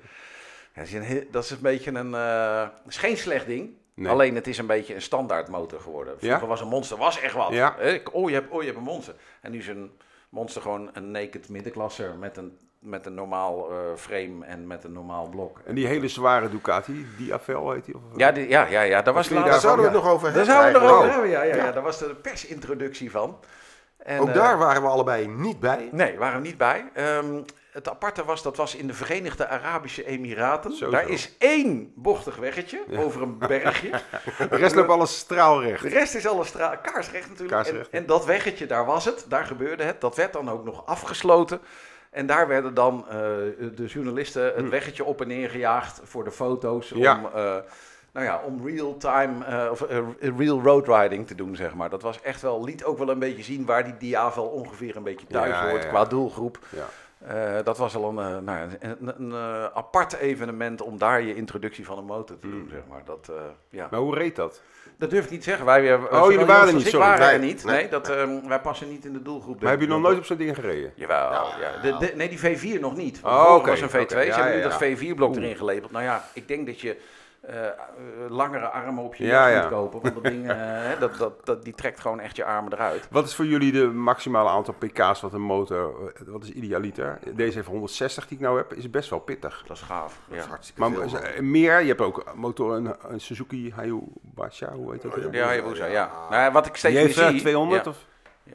eh, 0.73 0.83
is 0.83 0.93
een 0.93 1.29
dat 1.31 1.45
is 1.45 1.51
een 1.51 1.59
beetje 1.61 1.91
een. 1.91 2.15
eh, 2.15 2.61
het 2.61 2.93
is 2.93 2.97
geen 2.97 3.17
slecht 3.17 3.47
ding. 3.47 3.71
Nee. 3.95 4.13
Alleen 4.13 4.35
het 4.35 4.47
is 4.47 4.59
een 4.59 4.67
beetje 4.67 4.95
een 4.95 5.03
standaard 5.03 5.49
motor 5.49 5.81
geworden. 5.81 6.19
Vroeger 6.19 6.41
Ja? 6.41 6.47
was 6.47 6.61
een 6.61 6.69
monster 6.69 6.97
was 6.99 7.21
echt 7.21 7.35
wat. 7.35 7.53
Ja. 7.53 7.77
Oh, 8.13 8.29
je 8.29 8.35
hebt, 8.35 8.51
oh, 8.51 8.61
je 8.61 8.67
hebt 8.67 8.79
een 8.79 8.85
monster. 8.85 9.15
En 9.41 9.51
nu 9.53 9.59
is 9.59 9.69
een 9.69 9.93
monster 10.29 10.63
gewoon 10.63 10.91
een 10.93 11.11
naked 11.11 11.49
middenklasser 11.49 12.15
met 12.19 12.37
een, 12.37 12.59
met 12.79 13.07
een 13.07 13.15
normaal 13.15 13.71
eh, 13.71 13.77
frame 13.97 14.45
en 14.47 14.67
met 14.67 14.85
een 14.85 14.93
normaal 14.93 15.29
blok. 15.29 15.59
En 15.65 15.75
die 15.75 15.87
hele 15.87 16.09
zware 16.09 16.51
Ducati, 16.51 17.07
die 17.19 17.35
Avel 17.35 17.71
heet 17.71 17.85
die? 17.85 17.95
Of, 17.95 18.01
Ja, 18.17 18.33
die, 18.33 18.49
ja, 18.49 18.67
ja, 18.67 18.81
ja, 18.83 19.03
daar 19.03 19.15
was 19.15 19.29
laatst- 19.29 19.51
Daar 19.51 19.61
zouden 19.61 19.85
we 19.85 19.91
het 19.91 20.03
nog 20.03 20.13
over 20.13 20.33
Daar 20.33 20.37
hebben. 20.37 20.55
zouden 20.55 20.73
we 20.73 20.79
het 20.79 20.89
nog 20.89 20.99
over 20.99 21.11
eigenlijk. 21.11 21.33
hebben, 21.33 21.49
ja, 21.49 21.55
ja, 21.57 21.63
ja. 21.63 21.69
Ja. 21.69 21.73
Daar 21.73 21.83
was 21.83 21.99
de 21.99 22.15
persintroductie 22.15 23.11
van. 23.11 23.39
En, 23.99 24.21
Ook 24.21 24.29
eh, 24.29 24.35
daar 24.35 24.59
waren 24.59 24.83
we 24.83 24.89
allebei 24.89 25.27
niet 25.29 25.61
bij. 25.61 25.89
Nee, 25.93 26.19
waren 26.19 26.41
we 26.43 26.47
niet 26.47 26.57
bij. 26.59 26.91
Ehm, 26.95 27.43
het 27.73 27.89
aparte 27.89 28.25
was, 28.25 28.43
dat 28.43 28.57
was 28.57 28.75
in 28.75 28.87
de 28.87 28.93
Verenigde 28.95 29.49
Arabische 29.49 30.05
Emiraten. 30.07 30.73
Zo, 30.77 30.91
Daar 30.91 31.03
zo. 31.03 31.09
is 31.09 31.35
één 31.39 31.93
bochtig 31.95 32.37
weggetje 32.37 32.81
over 32.97 33.23
een 33.23 33.39
bergje. 33.39 33.91
De 34.51 34.57
rest 34.57 34.75
loopt 34.75 34.89
alles 34.91 35.19
straalrecht. 35.19 35.83
De 35.83 35.89
rest 35.89 36.15
is 36.15 36.27
alles 36.27 36.49
stra- 36.49 36.77
kaarsrecht 36.77 37.25
natuurlijk. 37.29 37.51
Kaarsrecht, 37.57 37.91
en, 37.91 37.99
en 38.01 38.07
dat 38.07 38.25
weggetje, 38.25 38.67
daar 38.67 38.85
was 38.85 39.05
het. 39.05 39.25
Daar 39.29 39.45
gebeurde 39.45 39.83
het. 39.83 40.01
Dat 40.01 40.17
werd 40.17 40.33
dan 40.33 40.51
ook 40.51 40.65
nog 40.65 40.87
afgesloten. 40.87 41.61
En 42.17 42.27
daar 42.27 42.49
werden 42.49 42.75
dan 42.75 43.05
eh, 43.09 43.17
de 43.75 43.85
journalisten 43.87 44.53
het 44.55 44.69
weggetje 44.69 45.05
op 45.05 45.21
en 45.21 45.29
neer 45.29 45.51
gejaagd 45.51 46.01
voor 46.05 46.25
de 46.25 46.31
foto's. 46.31 46.91
Hm. 46.91 46.99
Ja. 46.99 47.17
Om, 47.17 47.25
eh, 47.25 47.57
nou 48.13 48.27
ja, 48.27 48.41
om 48.45 48.67
real-time, 48.67 49.45
eh, 49.45 49.71
of 49.71 49.87
real 50.37 50.63
road 50.63 50.89
riding 50.89 51.27
te 51.27 51.35
doen, 51.35 51.57
zeg 51.57 51.75
maar. 51.75 51.91
Dat 51.91 52.03
was 52.03 52.21
echt 52.23 52.43
wel, 52.43 52.65
liet 52.65 52.85
ook 52.85 52.99
wel 52.99 53.09
een 53.09 53.19
beetje 53.19 53.43
zien 53.43 53.65
waar 53.65 53.85
die 53.85 53.97
Diavel 53.99 54.45
ongeveer 54.45 54.97
een 54.97 55.03
beetje 55.03 55.27
thuis 55.27 55.51
Ja, 55.51 55.63
hoort 55.63 55.83
ja, 55.83 55.87
ja. 55.87 55.89
qua 55.89 56.05
doelgroep. 56.05 56.59
Eh, 57.27 57.65
dat 57.65 57.79
was 57.79 57.95
al 57.95 58.09
een, 58.09 58.19
eh, 58.19 58.39
nou, 58.39 58.59
een, 58.81 58.97
een, 59.01 59.15
een, 59.19 59.33
eh, 59.33 59.65
apart 59.75 60.17
evenement 60.17 60.83
om 60.83 60.99
daar 60.99 61.23
je 61.23 61.35
introductie 61.35 61.85
van 61.85 61.99
een 61.99 62.05
motor 62.05 62.39
te 62.39 62.49
doen, 62.49 62.69
zeg 62.71 62.81
maar. 62.89 63.03
Dat, 63.05 63.31
ja. 63.71 63.89
Maar 63.91 64.01
hoe 64.01 64.15
reed 64.15 64.37
dat? 64.37 64.63
dat 64.99 65.11
durf 65.11 65.25
ik 65.25 65.31
niet 65.31 65.43
te 65.43 65.49
zeggen. 65.49 65.67
Wij, 65.67 65.93
eh, 65.93 66.23
Oh, 66.23 66.31
jullie 66.31 66.47
waren 66.47 66.69
er 66.69 66.75
niet, 66.75 66.87
sorry. 66.87 67.07
waren 67.07 67.31
er 67.31 67.39
niet. 67.39 67.65
Nee, 67.65 67.77
nee. 67.77 67.89
dat, 67.89 68.09
ehm, 68.09 68.49
wij 68.49 68.61
passen 68.61 68.89
niet 68.89 69.05
in 69.05 69.13
de 69.13 69.23
doelgroep. 69.23 69.61
Maar 69.63 69.71
heb 69.71 69.81
je 69.81 69.87
nog 69.87 70.01
nooit 70.01 70.19
op 70.19 70.25
zo'n 70.25 70.37
ding 70.37 70.55
gereden? 70.55 70.93
Jawel, 70.95 71.31
ja. 71.33 71.81
De, 71.83 71.97
de- 71.99 72.13
nee, 72.17 72.29
die 72.29 72.39
V4 72.39 72.81
nog 72.81 72.97
niet. 72.97 73.21
Oh, 73.25 73.55
oké, 73.57 73.71
was 73.71 73.81
een 73.81 73.89
V2. 73.89 73.93
oké, 74.01 74.09
Ze 74.09 74.41
hebben 74.41 74.57
nu 74.57 74.63
dat 74.63 74.81
ja. 74.81 74.97
V4-blok 74.97 75.29
Oeh. 75.35 75.43
erin 75.43 75.57
gelabeld. 75.57 75.91
Nou 75.91 76.05
ja, 76.05 76.25
ik 76.33 76.49
denk 76.49 76.67
dat 76.67 76.81
je 76.81 76.97
eh, 77.41 77.55
langere 78.29 78.67
armen 78.69 79.05
op 79.05 79.15
je 79.15 79.25
Ja, 79.27 79.47
ja. 79.49 79.61
moet 79.61 79.71
kopen. 79.71 80.01
Want 80.01 80.15
dat 80.15 80.25
ding, 80.25 80.51
eh, 80.51 81.01
dat, 81.01 81.17
dat, 81.19 81.47
dat, 81.47 81.65
die 81.65 81.75
trekt 81.75 82.01
gewoon 82.01 82.21
echt 82.21 82.37
je 82.37 82.45
armen 82.45 82.73
eruit. 82.73 83.09
Wat 83.11 83.27
is 83.27 83.35
voor 83.35 83.45
jullie 83.47 83.73
de 83.73 83.87
maximale 83.87 84.49
aantal 84.49 84.75
pk's 84.79 85.21
wat 85.21 85.33
een 85.33 85.41
motor, 85.41 86.13
wat 86.27 86.43
is 86.43 86.51
idealiter? 86.51 87.19
Deze 87.35 87.55
heeft 87.57 87.69
160 87.69 88.27
die 88.27 88.37
ik 88.37 88.43
nou 88.45 88.57
heb, 88.57 88.73
is 88.75 88.91
best 88.91 89.11
wel 89.11 89.19
pittig. 89.19 89.65
Dat 89.67 89.77
is 89.77 89.83
gaaf. 89.83 90.19
Dat 90.29 90.37
is 90.39 90.43
Ja. 90.45 90.49
hartstikke 90.49 90.81
Maar 90.81 90.91
veel, 91.09 91.19
er 91.19 91.45
meer, 91.45 91.81
je 91.81 91.89
hebt 91.89 92.01
ook 92.01 92.25
motoren, 92.35 92.85
een, 92.85 92.95
een 93.09 93.21
Suzuki 93.21 93.73
Hayabusa, 93.75 94.73
hoe 94.73 94.93
heet 94.93 95.03
dat? 95.03 95.13
Ja, 95.31 95.45
Hayabusa, 95.47 95.87
ja. 95.87 96.11
Nou, 96.31 96.43
ja, 96.43 96.53
wat 96.53 96.67
ik 96.67 96.77
steeds 96.77 97.17
meer 97.17 97.31
zie... 97.31 97.41
200 97.41 97.85
ja. 97.85 97.91
of? 97.91 97.97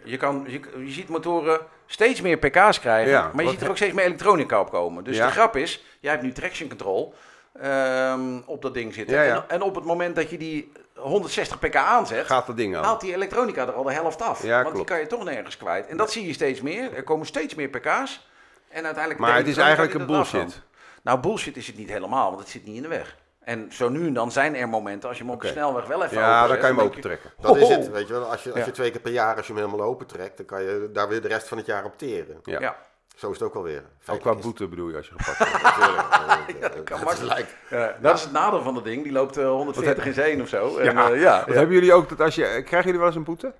Je, 0.04 0.18
kan, 0.18 0.46
je, 0.48 0.60
je 0.86 0.92
ziet 0.92 1.08
motoren 1.10 1.60
steeds 1.86 2.22
meer 2.22 2.38
pk's 2.38 2.80
krijgen, 2.80 3.12
Ja, 3.12 3.32
maar 3.34 3.44
je 3.44 3.50
ziet 3.50 3.62
er 3.62 3.70
ook 3.70 3.76
steeds 3.76 3.94
meer 3.94 4.06
elektronica 4.06 4.60
op 4.60 4.70
komen. 4.72 5.04
Dus 5.04 5.18
Ja. 5.18 5.26
de 5.26 5.32
grap 5.32 5.56
is, 5.56 5.86
jij 6.00 6.12
hebt 6.12 6.24
nu 6.24 6.32
traction 6.32 6.70
control 6.70 7.14
ehm, 7.60 8.40
op 8.46 8.62
dat 8.62 8.74
ding 8.74 8.94
zitten. 8.94 9.16
Ja, 9.16 9.24
ja. 9.24 9.36
En, 9.36 9.44
en 9.48 9.62
op 9.62 9.76
het 9.76 9.84
moment 9.86 10.16
dat 10.16 10.30
je 10.30 10.38
die 10.38 10.72
160 10.96 11.60
pk 11.60 11.76
aanzet, 11.76 12.26
Gaat 12.26 12.48
dat 12.48 12.58
ding 12.58 12.76
aan? 12.76 12.84
haalt 12.84 13.02
die 13.02 13.14
elektronica 13.14 13.62
er 13.68 13.74
al 13.74 13.84
de 13.84 13.94
helft 13.94 14.22
af. 14.22 14.44
Ja, 14.44 14.64
want 14.64 14.76
die 14.76 14.84
kan 14.84 15.00
je 15.00 15.08
toch 15.08 15.24
nergens 15.24 15.58
kwijt. 15.58 15.88
En 15.88 15.98
dat 15.98 16.12
zie 16.12 16.28
je 16.28 16.34
steeds 16.34 16.62
meer. 16.62 16.94
Er 16.94 17.04
komen 17.04 17.26
steeds 17.26 17.56
meer 17.56 17.68
pk's. 17.70 18.30
En 18.70 18.84
uiteindelijk 18.84 19.20
Maar 19.20 19.36
het 19.36 19.48
is 19.48 19.58
eigenlijk 19.58 19.94
een 19.94 20.06
bullshit. 20.06 20.62
Nou, 21.02 21.20
bullshit 21.20 21.58
is 21.58 21.68
het 21.68 21.78
niet 21.78 21.90
helemaal, 21.90 22.28
want 22.30 22.40
het 22.40 22.50
zit 22.50 22.66
niet 22.66 22.76
in 22.76 22.82
de 22.82 22.88
weg. 22.88 23.18
En 23.40 23.72
zo 23.72 23.90
nu 23.90 24.08
en 24.08 24.14
dan 24.14 24.32
zijn 24.32 24.56
er 24.56 24.70
momenten 24.70 25.10
als 25.10 25.18
je 25.18 25.24
hem 25.24 25.34
op 25.34 25.42
de 25.42 25.48
snelweg 25.48 25.86
wel 25.86 26.04
even 26.04 26.18
Ja, 26.18 26.48
dan 26.48 26.58
kan 26.58 26.58
je 26.58 26.66
hem 26.66 26.76
denk 26.76 26.90
opentrekken. 26.90 27.32
Dat 27.40 27.58
is 27.58 27.68
het, 27.68 27.90
weet 27.90 28.08
je 28.08 28.14
wel. 28.14 28.24
Als 28.32 28.44
je, 28.44 28.50
als 28.50 28.60
Ja. 28.60 28.66
je 28.66 28.72
twee 28.72 28.92
keer 28.92 29.02
per 29.02 29.12
jaar, 29.12 29.36
als 29.36 29.48
je 29.48 29.54
hem 29.54 29.62
helemaal 29.64 29.88
open 29.88 30.08
trekt, 30.08 30.38
dan 30.38 30.46
kan 30.46 30.64
je 30.64 30.90
daar 30.94 31.08
weer 31.08 31.22
de 31.22 31.28
rest 31.28 31.48
van 31.48 31.58
het 31.58 31.66
jaar 31.66 31.86
op 31.86 31.98
teren. 31.98 32.40
Ja. 32.44 32.60
Ja. 32.60 32.76
Zo 33.22 33.30
is 33.32 33.40
het 33.40 33.48
ook 33.48 33.56
alweer. 33.56 33.84
Ook 34.08 34.20
qua 34.20 34.32
is- 34.36 34.42
boete 34.42 34.68
bedoel 34.68 34.90
je 34.90 34.96
als 34.98 35.08
je 35.08 35.14
gepakt 35.18 35.38
wordt. 35.78 36.62
Dat 36.62 36.84
kan 36.84 36.98
Het 36.98 37.06
makkelijk. 37.06 37.34
lijkt- 37.34 37.56
Ja, 37.70 37.98
dat 38.02 38.16
is 38.18 38.24
het 38.24 38.32
nadeel 38.32 38.62
van 38.62 38.74
dat 38.74 38.84
ding. 38.84 39.04
Die 39.04 39.12
loopt 39.12 39.38
eh, 39.38 39.50
140 39.50 40.06
in 40.06 40.14
zijn 40.14 40.42
of 40.42 40.48
zo. 40.48 40.78
En, 40.78 40.94
Ja. 40.94 41.12
eh, 41.12 41.22
ja, 41.22 41.44
hebben 41.48 41.74
jullie 41.76 41.94
ook 41.94 42.10
dat 42.10 42.22
als 42.22 42.36
je, 42.36 42.42
krijgen 42.44 42.84
jullie 42.84 42.98
wel 42.98 43.08
eens 43.08 43.16
een 43.16 43.24
boete? 43.24 43.54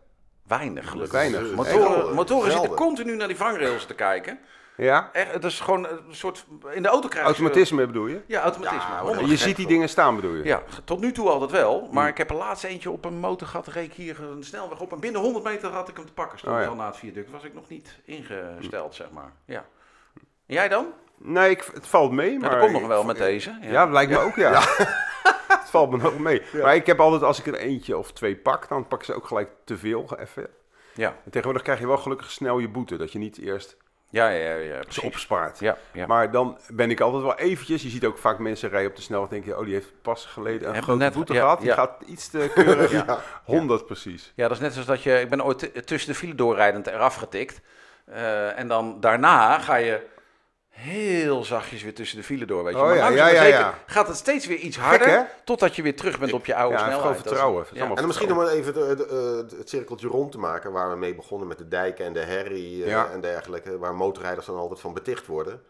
Weinig 0.48 0.90
gelukkig. 0.90 1.12
Weinig. 1.12 1.52
Motoren, 2.14 2.52
zitten 2.52 2.74
continu 2.74 3.16
naar 3.16 3.28
die 3.28 3.38
vangrails 3.38 3.86
te 3.86 3.94
kijken. 3.94 4.40
Ja? 4.86 5.10
Echt, 5.14 5.32
het 5.34 5.44
is 5.44 5.60
gewoon 5.60 5.86
een 5.88 6.00
soort... 6.16 6.46
In 6.74 6.82
de 6.84 6.88
auto 6.90 7.08
krijg 7.08 7.26
je... 7.28 7.32
Automatisme 7.34 7.86
bedoel 7.86 8.08
je? 8.08 8.22
Ja, 8.28 8.42
automatisme. 8.42 8.94
Ja, 9.20 9.20
je 9.28 9.38
ziet 9.38 9.56
die 9.56 9.68
dingen 9.68 9.90
staan 9.90 10.16
bedoel 10.16 10.34
je? 10.36 10.44
Ja, 10.44 10.62
tot 10.84 11.00
nu 11.00 11.12
toe 11.12 11.30
altijd 11.30 11.52
wel. 11.52 11.82
Maar 11.92 12.02
Hmm. 12.04 12.12
ik 12.12 12.18
heb 12.18 12.30
er 12.30 12.36
laatst 12.36 12.64
eentje 12.64 12.92
op 12.92 13.06
een 13.06 13.14
motor 13.20 13.48
gehad. 13.48 13.68
reed 13.68 13.86
ik 13.86 13.94
hier 13.94 14.22
een 14.22 14.44
snelweg 14.44 14.80
op. 14.80 14.92
En 14.92 15.00
binnen 15.00 15.22
100 15.22 15.46
meter 15.46 15.70
had 15.72 15.90
ik 15.90 15.96
hem 15.98 16.06
te 16.06 16.14
pakken. 16.14 16.38
Stond 16.40 16.56
Oh, 16.56 16.62
ja. 16.62 16.68
al 16.68 16.76
na 16.76 16.86
het 16.86 16.98
viaduct. 16.98 17.32
Was 17.32 17.44
ik 17.44 17.54
nog 17.54 17.68
niet 17.70 18.00
ingesteld, 18.06 18.96
zeg 18.96 19.12
maar. 19.12 19.34
Ja. 19.46 19.66
En 20.46 20.56
jij 20.56 20.68
dan? 20.68 20.88
Nee, 21.18 21.50
ik, 21.50 21.70
het 21.74 21.88
valt 21.88 22.12
mee. 22.12 22.40
Maar 22.40 22.50
dat 22.50 22.60
komt 22.60 22.72
nog 22.72 22.82
ik- 22.82 22.88
wel 22.88 23.04
met 23.04 23.18
deze. 23.18 23.58
Ja, 23.62 23.86
lijkt 23.86 24.12
me 24.12 24.18
ook, 24.20 24.36
ja. 24.36 24.60
het 25.60 25.70
valt 25.70 25.92
me 25.92 25.98
nog 25.98 26.20
mee. 26.20 26.42
Maar 26.62 26.76
ik 26.76 26.86
heb 26.86 27.00
altijd, 27.00 27.24
als 27.24 27.40
ik 27.40 27.48
er 27.48 27.56
eentje 27.56 27.98
of 27.98 28.12
twee 28.14 28.36
pak, 28.36 28.68
dan 28.70 28.88
pakken 28.88 29.08
ze 29.08 29.14
ook 29.14 29.26
gelijk 29.28 29.50
te 29.66 29.78
veel, 29.78 30.10
even. 30.20 30.48
Ja, 30.94 31.08
En 31.08 31.24
tegenwoordig 31.32 31.62
krijg 31.62 31.80
je 31.80 31.88
wel 31.88 31.98
gelukkig 31.98 32.32
snel 32.32 32.60
je 32.60 32.70
boete, 32.70 32.98
dat 32.98 33.12
je 33.12 33.20
niet 33.20 33.38
eerst 33.38 33.78
ja, 34.12 34.30
ja, 34.30 34.50
ja, 34.50 34.56
ja 34.56 34.76
ze 34.78 34.84
precies. 34.84 35.04
opspaart. 35.04 35.60
Ja, 35.60 35.78
ja. 35.94 36.06
Maar 36.08 36.32
dan 36.32 36.58
ben 36.68 36.90
ik 36.92 37.00
altijd 37.00 37.24
wel 37.24 37.36
eventjes, 37.38 37.82
je 37.84 37.90
ziet 37.90 38.06
ook 38.06 38.18
vaak 38.18 38.40
mensen 38.40 38.70
rijden 38.70 38.90
op 38.90 38.96
de 38.96 39.02
snelweg, 39.02 39.30
denk 39.30 39.46
je, 39.46 39.58
oh 39.58 39.64
die 39.66 39.74
heeft 39.74 39.92
pas 40.02 40.26
geleden 40.26 40.68
een 40.68 40.74
Heb 40.76 40.84
grote 40.84 41.00
net- 41.00 41.14
boete 41.14 41.34
ja, 41.34 41.42
gehad, 41.42 41.60
die 41.60 41.68
ja. 41.70 41.76
gaat 41.76 42.02
iets 42.06 42.30
te 42.30 42.52
keurig. 42.54 42.92
Ja. 43.06 43.20
100 43.44 43.86
precies. 43.86 44.32
Ja, 44.36 44.48
dat 44.48 44.58
is 44.58 44.64
net 44.64 44.72
zoals 44.72 44.88
dat 44.88 45.04
je... 45.04 45.20
Ik 45.20 45.30
ben 45.30 45.44
ooit 45.46 45.88
tussen 45.88 46.12
de 46.12 46.18
file 46.18 46.36
doorrijdend 46.36 46.88
eraf 46.88 47.16
getikt. 47.16 47.62
Eh, 48.06 48.60
en 48.60 48.68
dan 48.68 49.00
daarna 49.00 49.60
ga 49.60 49.76
je 49.76 50.02
heel 50.72 51.44
zachtjes 51.44 51.84
weer 51.84 51.94
tussen 51.94 52.18
de 52.18 52.24
file 52.24 52.46
door, 52.46 52.64
weet 52.64 52.74
je. 52.74 52.80
Oh 52.80 52.86
maar 52.88 52.96
ja, 52.96 53.08
ja, 53.10 53.28
ja, 53.28 53.42
zeker 53.42 53.60
ja. 53.60 53.80
gaat 53.86 54.08
het 54.08 54.16
steeds 54.18 54.46
weer 54.46 54.58
iets 54.58 54.78
harder, 54.78 55.30
totdat 55.44 55.76
je 55.76 55.82
weer 55.82 55.96
terug 55.96 56.20
bent 56.20 56.34
op 56.34 56.46
je 56.46 56.56
oude 56.56 56.74
Ja, 56.74 56.80
snelheid. 56.80 57.02
gewoon 57.02 57.16
vertrouwen. 57.16 57.66
Ja. 57.72 57.90
En 57.90 57.96
dan 57.96 58.06
misschien 58.08 58.36
maar 58.36 58.48
even 58.48 58.74
de, 58.74 58.96
de, 58.96 59.06
eh, 59.52 59.58
het 59.58 59.70
cirkeltje 59.70 60.08
rond 60.08 60.32
te 60.32 60.38
maken 60.38 60.72
waar 60.72 60.90
we 60.90 60.96
mee 60.98 61.16
begonnen 61.16 61.48
met 61.48 61.58
de 61.58 61.68
dijken 61.68 62.06
en 62.06 62.14
de 62.14 62.20
herrie 62.20 62.84
eh, 62.84 62.90
Ja. 62.90 63.10
en 63.10 63.22
dergelijke, 63.22 63.78
waar 63.78 63.96
motorrijders 63.96 64.46
dan 64.46 64.58
altijd 64.58 64.80
van 64.80 64.94
beticht 64.94 65.26
worden. 65.26 65.62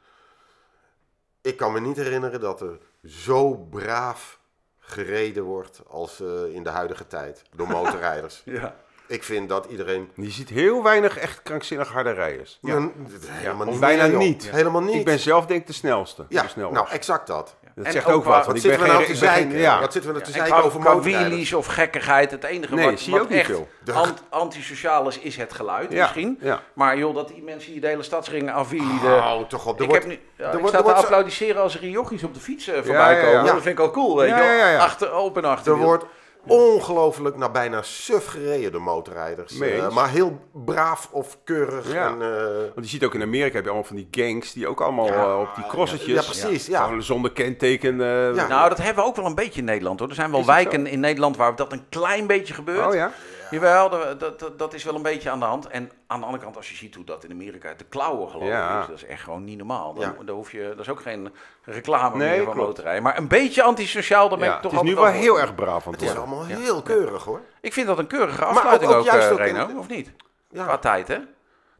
Ik 1.41 1.57
kan 1.57 1.71
me 1.73 1.79
niet 1.79 1.97
herinneren 1.97 2.39
dat 2.39 2.61
er 2.61 2.77
zo 3.05 3.55
braaf 3.55 4.39
gereden 4.79 5.43
wordt 5.43 5.81
als 5.87 6.19
eh, 6.19 6.53
in 6.53 6.63
de 6.63 6.69
huidige 6.69 7.07
tijd 7.07 7.41
door 7.55 7.67
motorrijders. 7.77 8.41
Ja. 8.45 8.75
Ik 9.11 9.23
vind 9.23 9.49
dat 9.49 9.65
iedereen... 9.69 10.09
Je 10.15 10.29
ziet 10.31 10.49
heel 10.49 10.83
weinig 10.83 11.17
echt 11.17 11.41
krankzinnig 11.43 11.87
harde 11.89 12.11
rijders. 12.11 12.57
Ja. 12.61 12.89
helemaal 13.29 13.65
of 13.65 13.71
niet 13.71 13.79
bijna 13.79 14.05
niet. 14.05 14.49
Helemaal 14.51 14.81
niet. 14.81 14.95
Ik 14.95 15.05
ben 15.05 15.19
zelf 15.19 15.45
denk 15.45 15.61
ik 15.61 15.67
de 15.67 15.73
snelste. 15.73 16.25
ja, 16.29 16.41
de 16.55 16.61
nou 16.71 16.87
exact 16.89 17.27
dat. 17.27 17.55
dat 17.75 17.85
En 17.85 17.91
zegt 17.91 18.05
ook 18.05 18.23
wat. 18.23 18.35
Wat 18.35 18.45
Want 18.45 18.57
ik 18.57 18.63
zitten 18.63 18.81
we 18.81 18.87
nou 18.87 18.97
geen, 18.97 19.05
te 19.07 19.11
ik 19.11 19.17
zeiken? 19.29 19.57
ja. 19.57 19.79
Wat 19.79 19.93
zitten 19.93 20.11
we 20.11 20.17
nou 20.19 20.31
te 20.31 20.39
En 20.39 20.45
zeiken 20.45 20.63
over 20.65 20.79
motorrijders? 20.79 21.27
wheelies 21.27 21.53
of 21.53 21.65
gekkigheid, 21.65 22.31
het 22.31 22.43
enige 22.43 22.75
Nee, 22.75 22.85
wat, 22.89 22.99
zie 22.99 23.07
je 23.07 23.13
wat 23.13 23.21
ook 23.21 23.29
niet 23.29 23.39
echt 23.39 23.47
veel. 23.49 23.67
De- 23.83 23.91
ant- 23.93 24.23
antisociaal 24.29 25.07
is, 25.07 25.19
is 25.19 25.35
het 25.37 25.53
geluid 25.53 25.91
Ja, 25.91 26.01
misschien. 26.01 26.37
ja. 26.41 26.61
Maar 26.73 26.97
joh, 26.97 27.15
dat 27.15 27.27
die 27.27 27.43
mensen 27.43 27.71
hier 27.71 27.81
de 27.81 27.87
hele 27.87 28.03
stadsringen 28.03 28.53
afwielen. 28.53 29.19
Hou 29.19 29.45
toch 29.47 29.65
op. 29.67 29.77
Er 29.77 29.83
ik 29.83 29.89
wordt, 29.89 30.03
heb 30.05 30.13
nu, 30.13 30.19
ja, 30.37 30.45
er 30.47 30.53
ik 30.53 30.59
wordt- 30.59 30.75
sta 30.75 30.83
te 30.83 30.93
applaudisseren 30.93 31.61
als 31.61 31.75
er 31.75 31.85
jochies 31.87 32.23
op 32.23 32.33
de 32.33 32.39
fiets 32.39 32.67
eh, 32.67 32.73
voorbij 32.75 33.13
ja, 33.13 33.19
ja. 33.19 33.25
komen. 33.25 33.45
Ja. 33.45 33.53
Dat 33.53 33.61
vind 33.61 33.79
ik 33.79 33.85
al 33.85 33.91
cool, 33.91 34.17
weet 34.17 34.29
Ja, 34.29 34.37
je 34.37 34.43
wel. 34.43 34.51
ja, 34.51 34.57
ja, 34.57 34.71
ja. 34.71 34.77
Achter, 34.79 35.11
open 35.11 35.45
achter. 35.45 35.71
Er 35.73 35.77
wordt 35.79 36.05
ongelooflijk 36.47 37.37
naar 37.37 37.51
bijna 37.51 37.81
suf 37.81 38.25
gereden 38.25 38.71
door 38.71 38.81
motorrijders. 38.81 39.59
Eh, 39.59 39.89
maar 39.89 40.09
heel 40.09 40.39
braaf 40.65 41.09
of 41.11 41.37
keurig. 41.43 41.93
Ja. 41.93 42.07
En, 42.07 42.21
eh, 42.21 42.27
Want 42.73 42.85
je 42.85 42.87
ziet 42.91 43.03
ook 43.03 43.13
in 43.13 43.21
Amerika 43.21 43.53
heb 43.55 43.63
je 43.63 43.69
allemaal 43.69 43.87
van 43.87 43.95
die 43.95 44.07
gangs 44.11 44.53
die 44.53 44.67
ook 44.67 44.81
allemaal 44.81 45.05
Ja, 45.05 45.23
eh, 45.31 45.39
op 45.39 45.55
die 45.55 45.65
crossetjes. 45.67 46.13
ja, 46.13 46.21
precies, 46.21 46.65
ja. 46.67 46.83
Gewoon 46.83 47.03
zonder 47.03 47.31
kenteken. 47.31 48.01
eh, 48.01 48.35
Ja. 48.35 48.47
Nou, 48.47 48.69
dat 48.69 48.77
hebben 48.77 49.03
we 49.03 49.09
ook 49.09 49.15
wel 49.15 49.25
een 49.25 49.35
beetje 49.35 49.59
in 49.59 49.65
Nederland 49.65 49.99
hoor. 49.99 50.09
Er 50.09 50.15
zijn 50.15 50.31
wel 50.31 50.45
wijken 50.45 50.87
in 50.87 50.99
Nederland 50.99 51.37
waar 51.37 51.55
dat 51.55 51.71
een 51.71 51.85
klein 51.89 52.27
beetje 52.27 52.53
gebeurt. 52.53 52.87
Oh 52.87 52.93
ja? 52.93 53.11
Jawel, 53.51 53.89
dat, 54.17 54.51
dat, 54.57 54.73
is 54.73 54.83
wel 54.83 54.95
een 54.95 55.01
beetje 55.01 55.29
aan 55.29 55.39
de 55.39 55.45
hand. 55.45 55.67
En 55.67 55.91
aan 56.07 56.19
de 56.19 56.25
andere 56.25 56.43
kant, 56.43 56.55
als 56.57 56.69
je 56.69 56.75
ziet 56.75 56.95
hoe 56.95 57.03
dat 57.05 57.23
in 57.23 57.31
Amerika 57.31 57.67
uit 57.67 57.79
de 57.79 57.85
klauwen 57.89 58.27
gelopen 58.29 58.49
Ja. 58.49 58.81
is, 58.81 58.87
dat 58.87 58.95
is 58.95 59.05
echt 59.05 59.23
gewoon 59.23 59.43
niet 59.43 59.57
normaal. 59.57 59.93
Dan, 59.93 60.03
Ja. 60.03 60.23
dan 60.25 60.35
hoef 60.35 60.51
je, 60.51 60.67
dat 60.69 60.79
is 60.79 60.89
ook 60.89 61.01
geen 61.01 61.33
reclame 61.63 62.17
Nee, 62.17 62.29
meer 62.29 62.43
van 62.43 62.53
klopt. 62.53 62.67
motorrijden. 62.67 63.03
Maar 63.03 63.17
een 63.17 63.27
beetje 63.27 63.63
antisociaal, 63.63 64.29
daar 64.29 64.37
ben 64.37 64.47
Ja, 64.47 64.55
ik 64.55 64.61
toch 64.61 64.71
het 64.71 64.81
is 64.81 64.87
nu 64.87 64.95
wel 64.95 65.03
wel 65.03 65.13
heel 65.13 65.39
erg 65.39 65.55
braaf 65.55 65.85
aan 65.85 65.91
het 65.91 66.01
Het 66.01 66.09
is 66.09 66.15
allemaal 66.17 66.45
Ja. 66.47 66.57
heel 66.57 66.81
keurig 66.81 67.23
hoor. 67.23 67.41
Ik 67.61 67.73
vind 67.73 67.87
dat 67.87 67.97
een 67.97 68.07
keurige 68.07 68.41
ook- 68.45 68.49
afsluiting 68.49 68.91
ook 68.91 68.97
ook, 68.97 69.05
juist 69.05 69.25
eh, 69.27 69.31
ook 69.33 69.39
in- 69.39 69.45
Reno, 69.45 69.79
of 69.79 69.87
niet? 69.87 70.11
Ja. 70.49 70.63
Qua 70.63 70.77
tijd, 70.77 71.07
hè? 71.07 71.17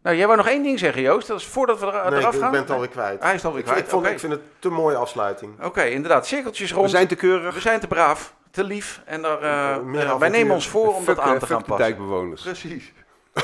Nou, 0.04 0.16
jij 0.16 0.26
wou 0.26 0.38
nog 0.38 0.48
één 0.48 0.64
ding 0.64 0.80
zeggen, 0.80 1.02
Joost. 1.02 1.28
Dat 1.28 1.40
is 1.40 1.46
voordat 1.46 1.80
we 1.80 1.86
er, 1.92 2.12
Nee, 2.12 2.20
eraf 2.20 2.36
gaan. 2.36 2.46
ik 2.46 2.52
ben 2.52 2.60
het 2.62 2.70
alweer 2.72 2.88
kwijt. 2.90 3.24
Hij 3.24 3.34
is 3.34 3.46
alweer 3.46 3.60
ik, 3.60 3.66
kwijt, 3.66 3.80
ik, 3.80 3.90
vond, 3.90 4.06
ik 4.06 4.20
vind 4.20 4.32
het 4.34 4.42
te 4.60 4.70
mooie 4.70 4.96
afsluiting. 4.96 5.64
Oké, 5.64 5.84
inderdaad. 5.84 6.28
Cirkeltjes 6.28 6.72
rond. 6.74 6.86
We 6.86 6.92
zijn 6.92 7.08
te 7.08 7.16
keurig. 7.16 7.54
We 7.54 7.60
zijn 7.60 7.80
te 7.80 7.88
braaf, 7.88 8.34
te 8.52 8.64
lief. 8.64 9.02
En 9.06 9.22
daar, 9.22 9.42
eh, 9.42 10.02
eh, 10.02 10.18
wij 10.18 10.30
nemen 10.30 10.54
ons 10.54 10.68
voor 10.68 10.96
om 10.96 11.04
Fuck, 11.04 11.16
dat 11.16 11.20
aan 11.26 11.34
eh, 11.34 11.40
te 11.40 11.46
fuck 11.46 11.50
gaan 11.50 11.58
de 11.60 11.66
passen. 11.66 11.86
dijkbewoners. 11.86 12.42
Precies. 12.42 12.94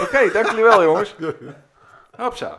Oké, 0.01 0.31
dank 0.31 0.45
jullie 0.49 0.63
wel, 0.63 0.83
jongens. 0.83 1.15
Hopsa. 2.17 2.57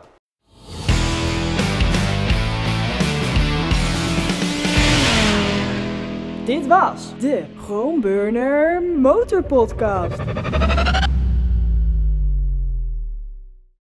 Dit 6.45 6.67
was 6.67 7.13
de 7.19 7.43
Groenburner 7.63 8.81
Motorpodcast. 8.81 10.19